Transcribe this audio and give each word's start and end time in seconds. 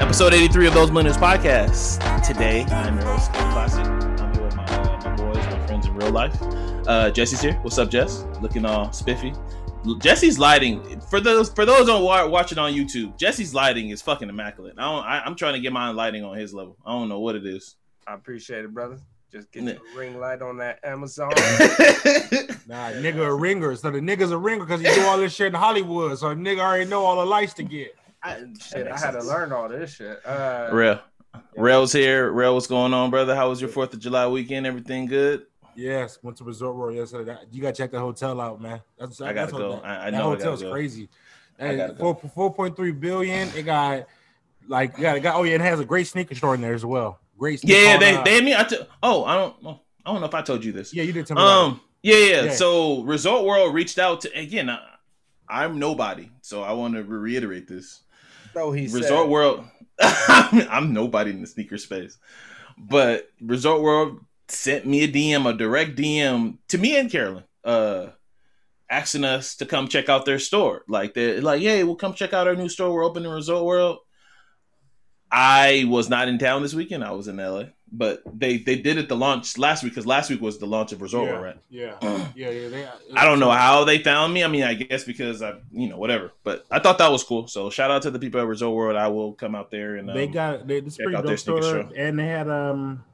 Episode 0.00 0.34
83 0.34 0.66
of 0.66 0.74
Those 0.74 0.90
Millennials 0.90 1.16
Podcast. 1.16 2.22
Today, 2.22 2.64
I'm 2.64 2.98
your 2.98 3.06
host, 3.06 3.32
Classic. 3.32 3.86
I'm 3.86 4.34
here 4.34 4.44
with 4.44 4.54
my, 4.54 4.64
uh, 4.64 5.00
my 5.02 5.16
boys, 5.16 5.36
my 5.36 5.66
friends 5.66 5.86
in 5.86 5.94
real 5.94 6.10
life. 6.10 6.36
Uh, 6.86 7.10
Jesse's 7.10 7.40
here. 7.40 7.54
What's 7.62 7.78
up, 7.78 7.88
Jess? 7.88 8.26
Looking 8.40 8.64
all 8.64 8.92
spiffy. 8.92 9.32
Jesse's 9.98 10.38
lighting 10.38 11.00
for 11.10 11.20
those 11.20 11.50
for 11.50 11.64
those 11.64 11.88
on 11.88 12.02
wa- 12.02 12.26
watching 12.26 12.58
on 12.58 12.72
YouTube. 12.72 13.16
Jesse's 13.18 13.54
lighting 13.54 13.90
is 13.90 14.02
fucking 14.02 14.28
immaculate. 14.28 14.74
I 14.78 14.82
don't, 14.82 15.04
I, 15.04 15.20
I'm 15.24 15.34
trying 15.36 15.54
to 15.54 15.60
get 15.60 15.72
my 15.72 15.90
lighting 15.90 16.24
on 16.24 16.36
his 16.36 16.52
level. 16.52 16.76
I 16.84 16.92
don't 16.92 17.08
know 17.08 17.20
what 17.20 17.34
it 17.36 17.46
is. 17.46 17.76
I 18.06 18.14
appreciate 18.14 18.64
it, 18.64 18.74
brother. 18.74 18.98
Just 19.32 19.50
get 19.52 19.62
Yeah. 19.62 19.72
the 19.74 19.98
ring 19.98 20.18
light 20.18 20.42
on 20.42 20.56
that 20.58 20.80
Amazon. 20.84 21.30
Nah, 22.66 22.90
nigga 22.92 23.26
a 23.26 23.34
ringer. 23.34 23.74
So 23.74 23.90
the 23.90 23.98
nigga's 23.98 24.30
a 24.30 24.38
ringer 24.38 24.64
because 24.64 24.80
he 24.80 24.86
do 24.94 25.04
all 25.06 25.18
this 25.18 25.34
shit 25.34 25.48
in 25.48 25.54
Hollywood. 25.54 26.16
So 26.18 26.28
the 26.28 26.34
nigga 26.36 26.60
already 26.60 26.88
know 26.88 27.04
all 27.04 27.16
the 27.16 27.26
lights 27.26 27.52
to 27.54 27.64
get. 27.64 27.96
I, 28.22 28.44
shit, 28.60 28.86
I 28.86 28.96
had 28.96 29.12
to 29.12 29.22
learn 29.24 29.50
all 29.52 29.68
this 29.68 29.94
shit. 29.94 30.24
Uh, 30.24 30.68
Rail, 30.72 31.00
Rail's 31.56 31.92
here. 31.92 32.30
Rail, 32.30 32.54
what's 32.54 32.68
going 32.68 32.94
on, 32.94 33.10
brother? 33.10 33.34
How 33.34 33.48
was 33.48 33.60
your 33.60 33.70
Fourth 33.70 33.92
of 33.92 33.98
July 33.98 34.26
weekend? 34.28 34.66
Everything 34.66 35.06
good? 35.06 35.46
Yes, 35.80 36.18
went 36.22 36.36
to 36.38 36.44
Resort 36.44 36.76
World 36.76 36.94
yesterday. 36.96 37.24
That- 37.32 37.52
You 37.52 37.62
gotta 37.62 37.74
check 37.76 37.90
the 37.90 37.98
hotel 37.98 38.40
out, 38.40 38.60
man. 38.60 38.80
That's, 38.98 39.20
I 39.20 39.32
that's 39.32 39.52
gotta 39.52 39.64
what- 39.64 39.82
go. 39.82 39.86
I, 39.86 40.06
I 40.08 40.10
that 40.10 40.18
know. 40.18 40.32
I 40.32 40.36
hotel's 40.36 40.62
crazy. 40.62 41.08
I 41.58 41.76
go. 41.76 41.94
four 41.98 42.14
four 42.34 42.54
point 42.54 42.76
three 42.76 42.92
billion. 42.92 43.48
It 43.56 43.62
got 43.64 44.06
like 44.68 44.96
yeah, 44.98 45.14
it 45.14 45.20
got 45.20 45.36
oh 45.36 45.42
yeah, 45.42 45.54
it 45.56 45.60
has 45.60 45.80
a 45.80 45.84
great 45.84 46.06
sneaker 46.06 46.34
store 46.34 46.54
in 46.54 46.60
there 46.60 46.74
as 46.74 46.84
well. 46.84 47.18
Great. 47.38 47.60
sneaker- 47.60 47.78
Yeah, 47.78 47.98
they 47.98 48.16
uh, 48.16 48.22
they 48.24 48.40
me. 48.40 48.54
I 48.54 48.62
t- 48.64 48.78
oh, 49.02 49.24
I 49.24 49.34
don't. 49.36 49.56
oh, 49.64 49.80
I 50.04 50.12
don't 50.12 50.20
know 50.20 50.26
if 50.26 50.34
I 50.34 50.42
told 50.42 50.64
you 50.64 50.72
this. 50.72 50.92
yeah, 50.94 51.02
you 51.02 51.12
did 51.12 51.26
tell 51.26 51.36
me. 51.36 51.42
about 51.42 51.64
Um. 51.64 51.80
Yeah, 52.02 52.16
yeah. 52.16 52.42
Yeah. 52.44 52.50
So 52.52 53.02
Resort 53.02 53.44
World 53.44 53.74
reached 53.74 53.98
out 53.98 54.22
to 54.22 54.30
again. 54.38 54.70
I, 54.70 54.80
I'm 55.48 55.78
nobody, 55.78 56.30
so 56.42 56.62
I 56.62 56.72
want 56.72 56.94
to 56.94 57.02
reiterate 57.02 57.66
this. 57.68 58.02
so 58.54 58.70
he 58.72 58.84
Resort 58.84 59.04
said, 59.04 59.28
World. 59.28 59.64
I'm 60.00 60.94
nobody 60.94 61.30
in 61.30 61.40
the 61.42 61.46
sneaker 61.46 61.76
space, 61.76 62.16
but 62.78 63.28
Resort 63.42 63.82
World 63.82 64.20
sent 64.50 64.86
me 64.86 65.04
a 65.04 65.08
DM, 65.08 65.48
a 65.48 65.56
direct 65.56 65.96
DM 65.96 66.58
to 66.68 66.78
me 66.78 66.96
and 66.96 67.10
Carolyn, 67.10 67.44
uh, 67.64 68.08
asking 68.88 69.24
us 69.24 69.56
to 69.56 69.66
come 69.66 69.88
check 69.88 70.08
out 70.08 70.24
their 70.24 70.38
store. 70.38 70.82
Like 70.88 71.14
they're 71.14 71.40
like, 71.40 71.62
"Hey, 71.62 71.84
we'll 71.84 71.96
come 71.96 72.14
check 72.14 72.32
out 72.32 72.48
our 72.48 72.56
new 72.56 72.68
store. 72.68 72.92
We're 72.92 73.04
opening 73.04 73.28
in 73.28 73.34
Resort 73.34 73.64
World." 73.64 73.98
I 75.32 75.84
was 75.86 76.08
not 76.08 76.28
in 76.28 76.38
town 76.38 76.62
this 76.62 76.74
weekend. 76.74 77.04
I 77.04 77.12
was 77.12 77.28
in 77.28 77.36
LA, 77.36 77.64
but 77.92 78.20
they 78.26 78.58
they 78.58 78.76
did 78.76 78.98
it 78.98 79.08
the 79.08 79.16
launch 79.16 79.58
last 79.58 79.84
week 79.84 79.92
because 79.92 80.06
last 80.06 80.28
week 80.28 80.40
was 80.40 80.58
the 80.58 80.66
launch 80.66 80.90
of 80.90 81.00
Resort 81.00 81.26
yeah, 81.26 81.32
World, 81.32 81.44
right? 81.44 81.58
yeah, 81.70 81.96
yeah, 82.34 82.50
yeah. 82.50 82.68
They, 82.68 82.88
I 83.16 83.24
don't 83.24 83.38
know 83.38 83.50
how 83.50 83.84
they 83.84 83.98
found 84.02 84.34
me. 84.34 84.42
I 84.42 84.48
mean, 84.48 84.64
I 84.64 84.74
guess 84.74 85.04
because 85.04 85.40
I, 85.40 85.54
you 85.70 85.88
know, 85.88 85.98
whatever. 85.98 86.32
But 86.42 86.64
I 86.68 86.80
thought 86.80 86.98
that 86.98 87.12
was 87.12 87.22
cool. 87.22 87.46
So 87.46 87.70
shout 87.70 87.92
out 87.92 88.02
to 88.02 88.10
the 88.10 88.18
people 88.18 88.40
at 88.40 88.46
Resort 88.48 88.74
World. 88.74 88.96
I 88.96 89.06
will 89.08 89.32
come 89.34 89.54
out 89.54 89.70
there 89.70 89.96
and 89.96 90.10
um, 90.10 90.16
they 90.16 90.26
got 90.26 90.66
they 90.66 90.80
this 90.80 90.96
check 90.96 91.04
pretty 91.04 91.16
out 91.16 91.26
their 91.26 91.36
store, 91.36 91.62
show. 91.62 91.88
and 91.96 92.18
they 92.18 92.26
had 92.26 92.48
um 92.48 93.04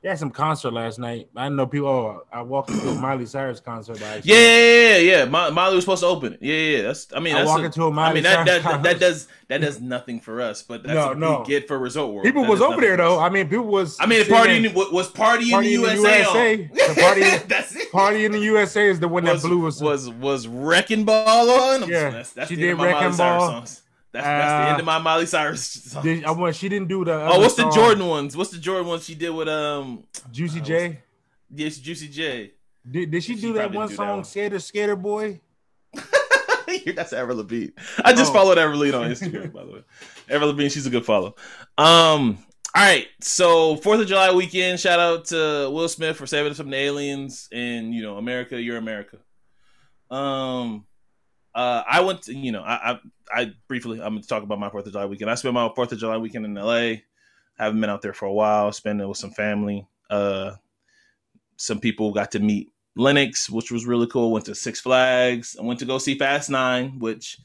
they 0.00 0.08
had 0.10 0.18
some 0.18 0.30
concert 0.30 0.72
last 0.72 1.00
night. 1.00 1.28
I 1.34 1.48
know 1.48 1.66
people. 1.66 1.88
Oh, 1.88 2.22
I 2.32 2.40
walked 2.42 2.70
into 2.70 2.88
a 2.88 2.94
Miley 3.00 3.26
Cyrus 3.26 3.58
concert. 3.58 3.98
By 4.00 4.20
yeah, 4.22 4.36
yeah, 4.36 4.96
yeah, 4.98 5.24
yeah. 5.24 5.24
Molly 5.24 5.74
was 5.74 5.84
supposed 5.84 6.02
to 6.02 6.06
open 6.06 6.34
it. 6.34 6.38
Yeah, 6.40 6.54
yeah. 6.54 6.82
That's. 6.82 7.08
I 7.14 7.18
mean, 7.18 7.34
I 7.34 7.38
that's. 7.40 7.48
walk 7.48 7.60
a- 7.60 7.64
into 7.64 7.82
a 7.82 7.90
I 7.90 7.92
Miley 7.92 8.14
mean, 8.14 8.22
that 8.24 8.46
that, 8.46 8.62
Cyrus 8.62 8.62
that 8.62 8.82
that 8.82 8.90
concert. 8.92 9.00
does 9.00 9.28
that 9.48 9.60
does 9.60 9.80
nothing 9.80 10.20
for 10.20 10.40
us, 10.40 10.62
but 10.62 10.84
that's 10.84 10.94
No, 10.94 11.10
a 11.10 11.14
no. 11.16 11.44
get 11.44 11.66
for 11.66 11.78
Resort 11.78 12.12
World. 12.12 12.24
People 12.24 12.42
That 12.42 12.50
was 12.50 12.60
over 12.60 12.80
there 12.80 12.96
though. 12.96 13.18
I 13.18 13.28
mean, 13.28 13.48
people 13.48 13.64
was. 13.66 13.96
I 13.98 14.06
mean, 14.06 14.24
party 14.26 14.66
in, 14.66 14.72
was 14.74 15.08
party 15.10 15.46
in 15.46 15.50
Party 15.50 15.76
the 15.76 15.82
in 15.82 15.82
the 15.82 16.02
USA. 16.02 16.18
USA. 16.20 16.70
The 16.94 17.00
party- 17.00 17.46
that's 17.48 17.74
it. 17.76 17.90
Party 17.92 18.24
in 18.24 18.32
the 18.32 18.40
USA 18.40 18.88
is 18.88 19.00
the 19.00 19.08
one 19.08 19.24
that 19.24 19.40
blew 19.40 19.66
us. 19.66 19.80
was 19.80 20.08
was 20.10 20.46
wrecking 20.46 21.04
ball 21.04 21.50
on. 21.50 21.82
I'm- 21.82 21.90
Yeah, 21.90 22.10
that's, 22.10 22.32
that's 22.34 22.48
she 22.50 22.54
the 22.54 22.62
did 22.62 22.76
Miley 22.76 22.92
Wrecking 22.92 23.12
Cyrus 23.14 23.42
Ball. 23.42 23.50
songs. 23.50 23.82
That's, 24.22 24.26
that's 24.26 24.50
the 24.50 24.68
Uh, 24.68 24.70
end 24.72 24.80
of 24.80 24.86
my 24.86 24.98
Miley 24.98 25.26
Cyrus 25.26 25.64
songs. 25.64 26.04
Did, 26.04 26.24
I 26.24 26.30
want. 26.32 26.56
She 26.56 26.68
didn't 26.68 26.88
do 26.88 27.04
the. 27.04 27.12
Oh, 27.14 27.38
what's 27.40 27.54
the 27.54 27.68
Jordan 27.70 28.06
ones? 28.06 28.36
What's 28.36 28.50
the 28.50 28.58
Jordan 28.58 28.86
ones 28.86 29.04
she 29.04 29.14
did 29.14 29.30
with 29.30 29.48
um? 29.48 30.04
Juicy 30.30 30.60
uh, 30.60 30.64
J. 30.64 31.00
Yes, 31.54 31.78
Juicy 31.78 32.08
J. 32.08 32.52
Did, 32.90 33.10
did 33.10 33.22
she 33.24 33.34
She 33.36 33.40
do 33.40 33.52
that 33.54 33.72
one 33.72 33.88
that 33.88 33.94
song, 33.94 34.08
one. 34.08 34.24
Skater 34.24 34.58
Skater 34.58 34.96
Boy? 34.96 35.40
That's 36.94 37.12
Avril 37.12 37.38
Lavigne. 37.38 37.70
I 38.04 38.12
just 38.12 38.30
Oh. 38.30 38.34
followed 38.34 38.58
Avril 38.58 38.78
Lavigne 38.80 38.96
on 38.96 39.10
Instagram, 39.10 39.52
by 39.52 39.64
the 39.64 39.70
way. 39.72 39.82
Avril 40.28 40.50
Lavigne, 40.50 40.68
she's 40.68 40.86
a 40.86 40.90
good 40.90 41.04
follow. 41.04 41.34
Um, 41.78 42.38
all 42.74 42.82
right. 42.84 43.06
So 43.20 43.76
Fourth 43.76 44.00
of 44.00 44.06
July 44.06 44.32
weekend. 44.32 44.78
Shout 44.78 45.00
out 45.00 45.24
to 45.26 45.70
Will 45.72 45.88
Smith 45.88 46.16
for 46.16 46.26
saving 46.26 46.50
us 46.52 46.58
from 46.58 46.70
the 46.70 46.76
aliens, 46.76 47.48
and 47.52 47.94
you 47.94 48.02
know, 48.02 48.16
America, 48.18 48.60
you're 48.60 48.76
America. 48.76 49.18
Um, 50.10 50.86
uh, 51.54 51.82
I 51.88 52.00
went 52.00 52.22
to 52.22 52.34
you 52.34 52.52
know, 52.52 52.62
I 52.62 52.92
I, 52.92 52.98
I 53.40 53.52
briefly 53.66 54.00
I'm 54.00 54.14
going 54.14 54.22
to 54.22 54.28
talk 54.28 54.42
about 54.42 54.60
my 54.60 54.70
Fourth 54.70 54.86
of 54.86 54.92
July 54.92 55.06
weekend. 55.06 55.30
I 55.30 55.34
spent 55.34 55.54
my 55.54 55.70
Fourth 55.74 55.92
of 55.92 55.98
July 55.98 56.16
weekend 56.16 56.44
in 56.44 56.56
L.A. 56.56 57.04
Haven't 57.58 57.80
been 57.80 57.90
out 57.90 58.02
there 58.02 58.12
for 58.12 58.26
a 58.26 58.32
while. 58.32 58.72
Spending 58.72 59.04
it 59.04 59.08
with 59.08 59.18
some 59.18 59.30
family. 59.30 59.86
Uh, 60.10 60.52
some 61.56 61.80
people 61.80 62.12
got 62.12 62.30
to 62.32 62.38
meet 62.38 62.70
Lennox, 62.96 63.50
which 63.50 63.70
was 63.70 63.86
really 63.86 64.06
cool. 64.06 64.32
Went 64.32 64.46
to 64.46 64.54
Six 64.54 64.80
Flags. 64.80 65.56
I 65.58 65.64
went 65.64 65.80
to 65.80 65.86
go 65.86 65.98
see 65.98 66.18
Fast 66.18 66.50
Nine, 66.50 66.98
which 66.98 67.38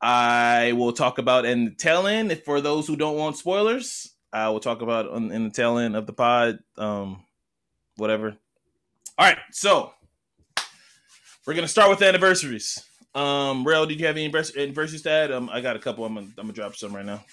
I 0.00 0.72
will 0.72 0.92
talk 0.92 1.18
about 1.18 1.44
in 1.44 1.66
the 1.66 1.70
tail 1.72 2.06
end. 2.06 2.32
If 2.32 2.44
for 2.44 2.60
those 2.60 2.86
who 2.86 2.96
don't 2.96 3.16
want 3.16 3.36
spoilers, 3.36 4.14
I 4.32 4.48
will 4.48 4.60
talk 4.60 4.82
about 4.82 5.08
on, 5.08 5.30
in 5.32 5.44
the 5.44 5.50
tail 5.50 5.78
end 5.78 5.96
of 5.96 6.06
the 6.06 6.12
pod. 6.12 6.60
Um, 6.76 7.24
whatever. 7.96 8.36
All 9.18 9.26
right, 9.26 9.38
so 9.52 9.92
we're 11.46 11.54
gonna 11.54 11.68
start 11.68 11.90
with 11.90 11.98
the 11.98 12.08
anniversaries. 12.08 12.82
Um, 13.14 13.66
Rail, 13.66 13.86
did 13.86 13.98
you 13.98 14.06
have 14.06 14.16
any 14.16 14.28
verses 14.28 15.02
to 15.02 15.10
add? 15.10 15.32
Um, 15.32 15.50
I 15.52 15.60
got 15.60 15.76
a 15.76 15.78
couple. 15.78 16.04
I'm 16.04 16.14
gonna, 16.14 16.26
I'm 16.38 16.44
gonna 16.44 16.52
drop 16.52 16.76
some 16.76 16.94
right 16.94 17.04
now. 17.04 17.24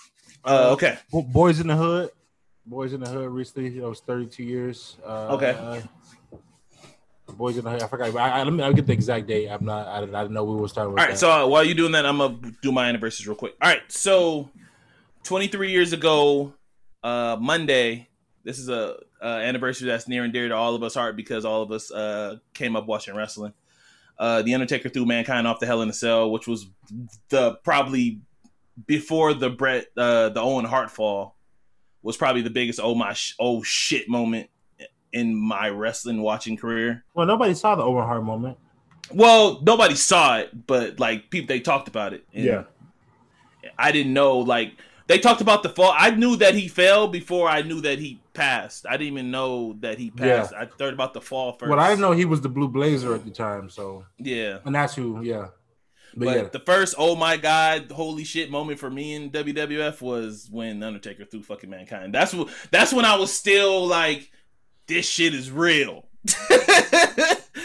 Uh, 0.43 0.71
okay. 0.71 0.97
Boys 1.11 1.59
in 1.59 1.67
the 1.67 1.75
Hood. 1.75 2.09
Boys 2.65 2.93
in 2.93 3.01
the 3.01 3.09
Hood 3.09 3.29
recently. 3.29 3.77
It 3.77 3.83
was 3.83 3.99
32 4.01 4.43
years. 4.43 4.97
Uh, 5.05 5.35
Okay. 5.35 5.83
Boys 7.33 7.57
in 7.57 7.63
the 7.65 7.69
Hood. 7.69 7.83
I 7.83 7.87
forgot. 7.87 8.15
I, 8.15 8.39
I, 8.39 8.43
let 8.43 8.53
me. 8.53 8.63
I'll 8.63 8.73
get 8.73 8.87
the 8.87 8.93
exact 8.93 9.27
date. 9.27 9.49
I'm 9.49 9.65
not. 9.65 9.87
I, 9.87 9.97
I 9.97 10.01
didn't 10.01 10.31
know 10.31 10.45
we 10.45 10.55
were 10.55 10.67
starting 10.67 10.93
with. 10.93 11.01
All 11.01 11.05
right, 11.05 11.13
that. 11.13 11.19
so 11.19 11.29
uh, 11.29 11.45
while 11.45 11.63
you're 11.63 11.75
doing 11.75 11.91
that, 11.91 12.05
I'm 12.05 12.17
gonna 12.17 12.39
do 12.61 12.71
my 12.71 12.87
anniversaries 12.87 13.27
real 13.27 13.35
quick. 13.35 13.55
All 13.61 13.69
right, 13.69 13.81
so 13.89 14.49
23 15.23 15.71
years 15.71 15.93
ago, 15.93 16.53
uh, 17.03 17.37
Monday. 17.39 18.07
This 18.43 18.59
is 18.59 18.69
a 18.69 18.95
uh, 19.21 19.25
anniversary 19.25 19.89
that's 19.89 20.07
near 20.07 20.23
and 20.23 20.31
dear 20.31 20.47
to 20.47 20.55
all 20.55 20.73
of 20.73 20.81
us 20.81 20.93
heart 20.93 21.17
because 21.17 21.43
all 21.43 21.61
of 21.61 21.71
us 21.71 21.91
uh, 21.91 22.37
came 22.53 22.77
up 22.77 22.87
watching 22.87 23.13
wrestling. 23.13 23.51
Uh, 24.19 24.41
the 24.41 24.53
Undertaker 24.53 24.89
threw 24.89 25.05
Mankind 25.05 25.45
off 25.47 25.59
the 25.59 25.65
Hell 25.65 25.81
in 25.81 25.89
a 25.89 25.93
Cell, 25.93 26.31
which 26.31 26.47
was 26.47 26.67
the 27.29 27.53
probably 27.63 28.19
before 28.85 29.33
the 29.33 29.49
Brett 29.49 29.87
uh, 29.97 30.29
the 30.29 30.41
Owen 30.41 30.65
Hart 30.65 30.91
fall 30.91 31.35
was 32.03 32.15
probably 32.17 32.41
the 32.41 32.49
biggest 32.49 32.79
oh 32.81 32.95
my 32.95 33.13
sh- 33.13 33.35
oh 33.39 33.61
shit 33.63 34.07
moment 34.09 34.49
in 35.13 35.35
my 35.35 35.69
wrestling 35.69 36.21
watching 36.21 36.57
career. 36.57 37.03
well, 37.13 37.25
nobody 37.25 37.53
saw 37.53 37.75
the 37.75 37.83
Owen 37.83 38.05
Hart 38.05 38.23
moment. 38.23 38.57
Well, 39.13 39.61
nobody 39.63 39.95
saw 39.95 40.37
it, 40.39 40.67
but 40.67 40.99
like 40.99 41.29
people 41.29 41.47
they 41.47 41.59
talked 41.59 41.87
about 41.87 42.13
it. 42.13 42.25
And 42.33 42.45
Yeah. 42.45 42.63
I 43.77 43.91
didn't 43.91 44.13
know 44.13 44.39
like 44.39 44.73
they 45.07 45.19
talked 45.19 45.41
about 45.41 45.63
the 45.63 45.69
fall. 45.69 45.93
I 45.97 46.09
knew 46.11 46.35
that 46.37 46.55
he 46.55 46.67
fell 46.67 47.07
before 47.07 47.47
I 47.49 47.61
knew 47.61 47.81
that 47.81 47.99
he 47.99 48.19
passed. 48.37 48.85
I 48.87 48.91
didn't 48.97 49.13
even 49.13 49.31
know 49.31 49.73
that 49.79 49.97
he 49.97 50.11
passed. 50.11 50.53
I 50.53 50.69
heard 50.79 50.93
about 50.93 51.13
the 51.13 51.21
fall 51.21 51.53
first. 51.53 51.69
Well, 51.69 51.79
I 51.79 51.89
didn't 51.89 52.01
know 52.01 52.11
he 52.11 52.25
was 52.25 52.39
the 52.41 52.49
Blue 52.49 52.67
Blazer 52.67 53.13
at 53.15 53.25
the 53.25 53.31
time. 53.31 53.69
So, 53.69 54.05
Yeah. 54.19 54.59
and 54.63 54.73
that's 54.75 54.93
who. 54.95 55.21
Yeah. 55.23 55.47
But, 56.15 56.25
But 56.25 56.35
yeah. 56.37 56.43
the 56.43 56.59
first 56.59 56.95
oh 56.97 57.15
my 57.15 57.37
god, 57.37 57.91
holy 57.91 58.23
shit 58.23 58.49
moment 58.49 58.79
for 58.79 58.89
me 58.89 59.13
in 59.15 59.29
WWF 59.31 60.01
was 60.01 60.47
when 60.51 60.81
Undertaker 60.81 61.25
threw 61.25 61.43
fucking 61.43 61.69
mankind. 61.69 62.13
That's 62.13 62.33
what 62.33 62.49
that's 62.71 62.93
when 62.93 63.05
I 63.05 63.17
was 63.17 63.31
still 63.33 63.85
like, 63.85 64.31
this 64.87 65.07
shit 65.07 65.33
is 65.33 65.51
real. 65.51 66.05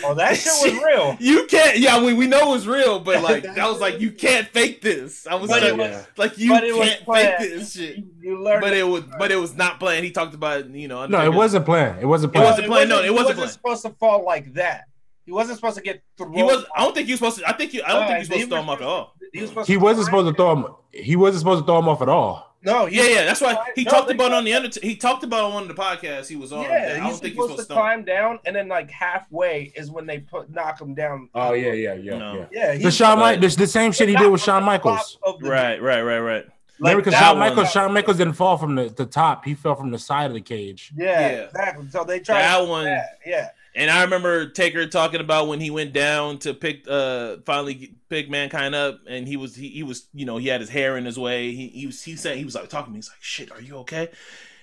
"Oh, 0.04 0.14
that 0.14 0.36
shit 0.36 0.52
was 0.74 0.84
real." 0.86 1.16
You 1.20 1.46
can't. 1.46 1.78
Yeah, 1.78 2.02
we 2.02 2.12
we 2.14 2.26
know 2.26 2.54
it's 2.54 2.66
real, 2.66 2.98
but 3.00 3.22
like 3.30 3.42
that 3.42 3.68
was 3.68 3.80
like 3.80 4.00
you 4.00 4.10
can't 4.12 4.46
fake 4.48 4.80
this. 4.80 5.26
I 5.26 5.34
was 5.34 5.50
But 5.50 5.62
like, 5.62 5.76
was- 5.76 6.06
like 6.16 6.38
you 6.38 6.50
but 6.50 6.64
it 6.64 6.74
was 6.76 6.88
can't 6.88 7.04
fake 7.06 7.38
this 7.38 7.72
shit. 7.72 7.96
You, 7.98 8.10
you 8.20 8.42
learned, 8.42 8.60
But 8.62 8.74
it 8.74 8.84
was 8.86 9.04
but 9.18 9.30
it 9.30 9.36
was 9.36 9.54
not 9.54 9.78
planned. 9.80 10.04
He 10.04 10.10
talked 10.10 10.34
about 10.34 10.68
you 10.70 10.88
know. 10.88 11.06
no, 11.06 11.24
it 11.24 11.32
wasn't 11.32 11.64
planned. 11.64 12.00
It 12.02 12.06
wasn't 12.06 12.32
planned. 12.32 12.46
It 12.46 12.50
wasn't 12.50 12.66
planned. 12.68 12.88
No, 12.90 13.00
it 13.00 13.04
he 13.04 13.10
wasn't 13.10 13.38
wasn't 13.38 13.50
supposed 13.52 13.82
to 13.82 13.90
fall 13.90 14.24
like 14.24 14.54
that. 14.54 14.84
He 15.24 15.30
wasn't 15.30 15.56
supposed 15.58 15.76
to 15.76 15.82
get 15.82 16.02
thrown. 16.18 16.32
He 16.34 16.42
was. 16.42 16.64
I 16.74 16.82
don't 16.84 16.94
think 16.94 17.06
he 17.06 17.12
was 17.12 17.20
supposed 17.20 17.38
to. 17.38 17.48
I 17.48 17.52
think 17.52 17.72
you. 17.74 17.82
I 17.86 17.92
don't 17.92 18.06
think 18.08 18.14
he 18.14 18.18
was 18.18 18.26
supposed 18.26 18.42
to 18.42 18.48
throw 18.48 18.60
him 18.60 18.68
off 18.70 18.80
at 18.80 18.86
all. 18.86 19.14
He 19.32 19.40
was 19.42 19.66
he 19.68 19.76
wasn't 19.76 20.06
supposed 20.06 20.28
to 20.28 20.34
throw 20.34 20.56
him. 20.56 20.66
He 20.90 21.16
wasn't 21.16 21.40
supposed 21.40 21.62
to 21.62 21.66
throw 21.66 21.78
him 21.78 21.88
off 21.88 22.02
at 22.02 22.08
all. 22.08 22.51
No, 22.64 22.86
Yeah, 22.86 23.04
yeah. 23.08 23.24
That's 23.24 23.40
why 23.40 23.56
he 23.74 23.84
No, 23.84 23.90
talked 23.90 24.10
about 24.10 24.32
on 24.32 24.44
the 24.44 24.54
Undertaker. 24.54 24.86
He 24.86 24.96
talked 24.96 25.24
about 25.24 25.44
on 25.44 25.54
one 25.54 25.62
of 25.64 25.68
the 25.68 25.74
podcasts 25.74 26.28
he 26.28 26.36
was 26.36 26.52
on. 26.52 26.62
Yeah, 26.64 26.92
I 26.94 26.96
don't 26.98 27.06
he's 27.06 27.18
think 27.18 27.34
he's 27.34 27.42
supposed 27.42 27.50
to 27.56 27.62
supposed 27.62 27.68
to. 27.68 27.74
climb 27.74 28.04
down, 28.04 28.38
and 28.44 28.54
then 28.54 28.68
like 28.68 28.90
halfway 28.90 29.72
is 29.76 29.90
when 29.90 30.06
they 30.06 30.18
put 30.20 30.50
knock 30.50 30.80
him 30.80 30.94
down. 30.94 31.28
Oh 31.34 31.52
yeah, 31.54 31.72
yeah, 31.72 31.94
yeah, 31.94 32.18
No. 32.18 32.46
yeah. 32.52 32.72
yeah. 32.72 32.78
The 32.78 32.90
Shawn 32.90 33.16
But- 33.16 33.20
Michaels, 33.36 33.56
the 33.56 33.66
same 33.66 33.92
shit 33.92 34.08
he 34.08 34.16
did 34.16 34.30
with 34.30 34.40
Shawn 34.40 34.62
Michaels. 34.64 35.18
Right, 35.40 35.80
right, 35.82 36.02
right, 36.02 36.18
right. 36.20 36.46
Remember, 36.78 37.02
because 37.04 37.18
Shawn 37.18 37.38
Michaels, 37.38 37.70
Shawn 37.70 37.92
Michaels 37.92 38.16
didn't 38.16 38.32
fall 38.34 38.56
from 38.58 38.74
the, 38.74 38.88
the 38.88 39.06
top; 39.06 39.44
he 39.44 39.54
fell 39.54 39.74
from 39.76 39.90
the 39.92 39.98
side 39.98 40.26
of 40.26 40.34
the 40.34 40.40
cage. 40.40 40.92
Yeah, 40.96 41.20
Yeah. 41.20 41.26
exactly. 41.44 41.88
So 41.90 42.02
they 42.04 42.18
tried 42.20 42.40
That 42.42 42.66
one- 42.66 42.84
that, 42.86 43.18
Yeah, 43.24 43.48
And 43.74 43.90
I 43.90 44.02
remember 44.02 44.48
Taker 44.48 44.86
talking 44.86 45.20
about 45.20 45.48
when 45.48 45.60
he 45.60 45.70
went 45.70 45.94
down 45.94 46.38
to 46.40 46.52
pick, 46.52 46.84
uh, 46.86 47.36
finally 47.46 47.94
pick 48.10 48.28
mankind 48.28 48.74
up, 48.74 49.00
and 49.06 49.26
he 49.26 49.36
was 49.36 49.54
he, 49.54 49.68
he 49.70 49.82
was 49.82 50.06
you 50.12 50.26
know 50.26 50.36
he 50.36 50.48
had 50.48 50.60
his 50.60 50.68
hair 50.68 50.96
in 50.98 51.06
his 51.06 51.18
way. 51.18 51.52
He 51.52 51.68
he 51.68 51.86
was 51.86 52.02
he 52.02 52.16
said 52.16 52.36
he 52.36 52.44
was 52.44 52.54
like 52.54 52.68
talking 52.68 52.86
to 52.86 52.92
me. 52.92 52.98
He's 52.98 53.08
like, 53.08 53.22
"Shit, 53.22 53.50
are 53.50 53.60
you 53.60 53.76
okay?" 53.78 54.10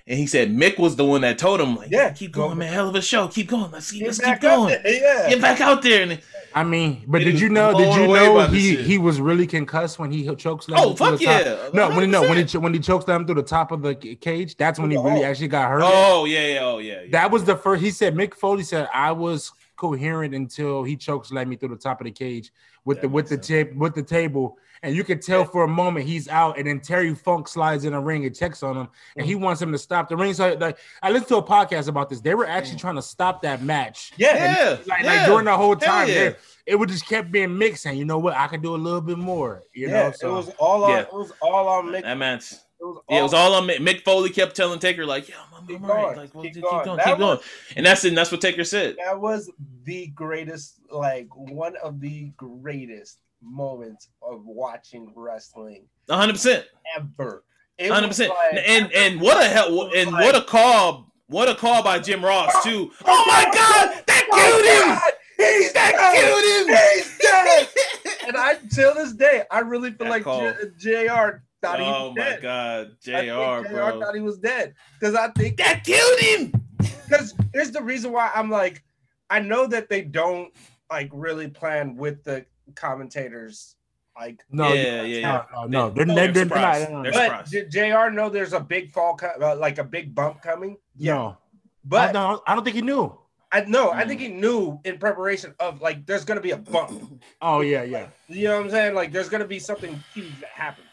And 0.10 0.18
he 0.18 0.26
said 0.26 0.50
Mick 0.52 0.80
was 0.80 0.96
the 0.96 1.06
one 1.06 1.22
that 1.22 1.38
told 1.38 1.62
him 1.62 1.76
like, 1.76 1.92
Yeah, 1.92 2.06
"Yeah, 2.08 2.10
keep 2.14 2.32
going, 2.32 2.50
go- 2.50 2.56
man. 2.56 2.74
Hell 2.74 2.90
of 2.90 2.96
a 2.96 3.02
show. 3.02 3.28
Keep 3.28 3.48
going. 3.50 3.70
Let's 3.70 3.92
keep, 3.92 4.00
Get 4.00 4.08
let's 4.08 4.20
keep 4.20 4.40
going. 4.40 4.76
Yeah, 4.84 5.30
Get 5.30 5.40
back 5.40 5.62
out 5.62 5.84
there." 5.84 6.02
And 6.02 6.20
I 6.56 6.64
mean, 6.64 7.04
but 7.08 7.20
did 7.20 7.40
you 7.40 7.48
know? 7.50 7.78
Did 7.78 7.94
you 7.96 8.08
know 8.08 8.48
he 8.48 8.76
he 8.76 8.98
was 8.98 9.22
really 9.22 9.46
concussed 9.46 10.00
when 10.00 10.12
he 10.12 10.36
chokes? 10.36 10.66
oh 10.72 10.96
fuck 10.96 11.22
yeah! 11.22 11.70
No, 11.76 11.90
when 11.96 12.10
no 12.10 12.22
when 12.22 12.44
he 12.48 12.58
when 12.58 12.74
he 12.74 12.80
chokes 12.80 13.06
them 13.06 13.28
through 13.28 13.36
the 13.36 13.44
top 13.44 13.72
of 13.72 13.84
the 13.84 13.94
cage, 13.94 14.58
that's 14.58 14.80
when 14.80 14.90
he 14.90 14.98
Oh. 14.98 15.04
really 15.04 15.24
actually 15.24 15.48
got 15.50 15.70
hurt. 15.70 15.82
Oh 15.86 16.26
yeah, 16.26 16.48
yeah, 16.56 16.60
oh 16.64 16.80
yeah. 16.80 17.02
yeah. 17.04 17.12
That 17.12 17.30
was 17.30 17.44
the 17.44 17.56
first. 17.56 17.84
He 17.84 17.92
said 17.92 18.16
Mick 18.16 18.34
Foley 18.34 18.64
said 18.64 18.90
I 18.92 19.12
was 19.12 19.52
coherent 19.76 20.34
until 20.34 20.82
he 20.84 20.96
choke 20.98 21.26
slammed 21.26 21.52
me 21.52 21.56
through 21.56 21.70
the 21.70 21.76
top 21.76 22.02
of 22.02 22.06
the 22.06 22.12
cage 22.12 22.52
with 22.84 22.98
That 22.98 23.02
the 23.04 23.10
with 23.10 23.30
the 23.30 23.36
makes 23.36 23.48
tip 23.48 23.76
with 23.76 23.94
the 23.94 24.04
table, 24.04 24.58
and 24.84 24.96
you 24.96 25.04
could 25.04 25.22
tell 25.22 25.46
for 25.46 25.64
a 25.64 25.68
moment 25.68 26.06
he's 26.06 26.28
out, 26.28 26.58
and 26.58 26.68
then 26.68 26.80
Terry 26.80 27.14
Funk 27.16 27.48
slides 27.48 27.86
in 27.86 27.94
a 27.94 28.00
ring 28.02 28.26
and 28.26 28.36
checks 28.36 28.64
on 28.64 28.78
him, 28.78 28.88
and 29.18 29.26
he 29.26 29.34
mm. 29.36 29.42
wants 29.42 29.62
him 29.62 29.72
to 29.72 29.78
stop 29.78 30.10
the 30.10 30.18
ring. 30.18 30.34
So 30.34 30.54
like, 30.60 30.78
I 31.02 31.10
listened 31.12 31.30
to 31.30 31.38
a 31.38 31.44
podcast 31.44 31.88
about 31.88 32.10
this. 32.10 32.22
They 32.22 32.36
were 32.36 32.46
actually 32.48 32.78
mm. 32.78 32.82
trying 32.82 32.96
to 32.96 33.02
stop 33.02 33.42
that 33.44 33.62
match. 33.64 34.14
yeah, 34.18 34.36
yeah, 34.36 34.78
Like, 34.88 35.04
yeah. 35.04 35.14
like 35.14 35.26
during 35.26 35.46
the 35.46 35.56
whole 35.58 35.76
time, 35.76 36.08
yeah. 36.08 36.34
it 36.66 36.76
would 36.78 36.90
just 36.90 37.08
kept 37.08 37.32
being 37.32 37.58
mixed, 37.58 37.86
and 37.86 37.98
you 37.98 38.06
know 38.06 38.20
what? 38.20 38.34
I 38.36 38.48
could 38.48 38.62
do 38.62 38.76
a 38.76 38.78
little 38.78 39.02
bit 39.02 39.18
more. 39.18 39.64
You 39.74 39.88
yeah. 39.90 40.04
know, 40.04 40.12
so 40.12 40.30
it 40.30 40.34
was 40.34 40.50
all 40.60 40.84
on. 40.84 40.92
Yeah. 40.92 41.00
It 41.02 41.14
was 41.14 41.32
all 41.42 41.68
on 41.68 41.86
Mick. 41.88 42.04
that 42.04 42.18
match. 42.18 42.54
It 42.54 42.86
was 42.86 43.04
Yeah, 43.10 43.20
it 43.20 43.24
was 43.24 43.34
all 43.34 43.54
on 43.56 43.68
Mick. 43.68 43.78
Mick 43.80 44.04
Foley 44.04 44.30
kept 44.30 44.56
telling 44.56 44.80
Taker 44.80 45.06
like, 45.06 45.28
"Yeah, 45.28 45.36
I'm, 45.54 45.68
Keep 45.68 45.84
I'm 45.84 45.92
all 45.92 45.98
right. 45.98 46.04
going, 46.06 46.18
Like, 46.18 46.34
well, 46.36 46.44
keep 46.46 46.54
keep, 46.54 46.64
going. 46.64 46.86
going, 46.86 46.98
That 46.98 47.06
keep 47.08 47.18
going." 47.18 47.38
was- 47.38 47.46
And 47.76 47.86
that's 47.86 48.06
and 48.06 48.18
that's 48.18 48.32
what 48.32 48.40
Taker 48.40 48.64
said. 48.64 48.96
That 49.04 49.20
was 49.20 49.52
the 49.84 50.08
greatest, 50.08 50.80
like 50.90 51.28
one 51.36 51.76
of 51.84 52.00
the 52.00 52.32
greatest 52.38 53.18
moments 53.42 54.10
of 54.22 54.42
watching 54.46 55.12
wrestling 55.16 55.86
100. 56.08 56.34
percent 56.34 56.66
ever. 56.98 57.44
It 57.78 57.92
100%. 57.92 58.30
like- 58.30 58.64
And 58.68 58.92
and 58.94 59.22
what 59.22 59.42
a 59.44 59.48
hell 59.48 59.90
and 59.96 60.12
like- 60.12 60.26
what 60.26 60.36
a 60.36 60.42
call! 60.42 61.12
What 61.28 61.48
a 61.48 61.56
call 61.56 61.84
by 61.84 62.00
Jim 62.00 62.26
Ross 62.26 62.52
too. 62.64 62.92
Oh 63.06 63.24
my 63.28 63.44
God, 63.54 64.04
that 64.08 64.28
Oh 64.32 64.36
killed 64.36 64.66
him! 64.66 65.48
He's 65.48 65.72
That 65.74 65.92
dead. 65.92 66.16
killed 66.16 66.68
him! 66.70 66.78
He's 66.96 67.18
dead. 67.20 67.70
and 68.28 68.36
I 68.38 68.56
till 68.74 68.94
this 68.96 69.14
day, 69.14 69.44
I 69.52 69.60
really 69.60 69.90
feel 69.92 70.06
That 70.06 70.10
like 70.10 70.24
call. 70.24 70.52
J- 70.78 71.06
JR 71.08 71.44
thought 71.62 71.80
he 71.80 71.86
Oh 71.86 72.08
was 72.10 72.14
my 72.18 72.24
dead. 72.24 72.42
God, 72.42 72.80
I 72.82 73.22
think 73.22 73.28
JR 73.28 73.68
JR 73.68 73.74
Bro, 73.76 74.00
thought 74.02 74.16
he 74.16 74.22
was 74.22 74.40
dead 74.40 74.74
because 75.00 75.14
I 75.16 75.30
think 75.30 75.58
that 75.58 75.84
killed 75.86 76.20
him. 76.20 76.52
because 76.80 77.34
here's 77.54 77.72
the 77.72 77.84
reason 77.84 78.12
why 78.12 78.32
I'm 78.34 78.50
like, 78.50 78.84
I 79.30 79.40
know 79.40 79.68
that 79.68 79.88
they 79.88 80.02
don't 80.02 80.52
like 80.92 81.10
really 81.14 81.48
plan 81.48 81.96
with 81.96 82.24
the 82.24 82.46
commentators, 82.76 83.76
like, 84.18 84.44
no, 84.50 84.74
Yeah, 84.74 85.02
yeah, 85.04 85.04
yeah. 85.04 85.44
no, 85.54 85.68
no, 85.68 85.68
no, 85.68 85.90
they're, 85.90 86.06
They're 86.06 86.16
they're, 86.16 86.32
they're 86.34 86.44
surprised. 86.44 86.92
not. 86.92 87.04
They're 87.04 87.12
but 87.14 87.50
did 87.50 87.72
JR 87.72 88.10
know 88.10 88.30
there's 88.30 88.54
a 88.54 88.60
big 88.60 88.92
fall, 88.92 89.16
co- 89.16 89.34
uh, 89.42 89.56
like 89.56 89.78
a 89.78 89.84
big 89.84 90.14
bump 90.14 90.42
coming? 90.42 90.78
No, 90.98 91.30
I 91.30 91.36
but 91.84 92.12
don't, 92.14 92.42
I 92.46 92.56
don't 92.56 92.64
think 92.64 92.76
he 92.76 92.82
knew. 92.82 93.18
I 93.52 93.62
know, 93.62 93.92
I 93.92 94.04
Mm. 94.04 94.08
think 94.08 94.22
he 94.22 94.28
knew 94.28 94.80
in 94.84 95.00
preparation 95.00 95.56
of 95.60 95.82
like, 95.82 96.06
there's 96.06 96.26
gonna 96.26 96.42
be 96.42 96.52
a 96.52 96.58
bump. 96.58 97.22
Oh 97.42 97.62
yeah, 97.62 97.84
yeah. 97.84 98.08
You 98.28 98.50
know 98.50 98.58
what 98.58 98.66
I'm 98.66 98.70
saying? 98.70 98.96
Like, 98.96 99.12
there's 99.12 99.30
gonna 99.30 99.48
be 99.48 99.60
something 99.60 100.04
huge 100.14 100.40
that 100.42 100.50
happens. 100.54 100.90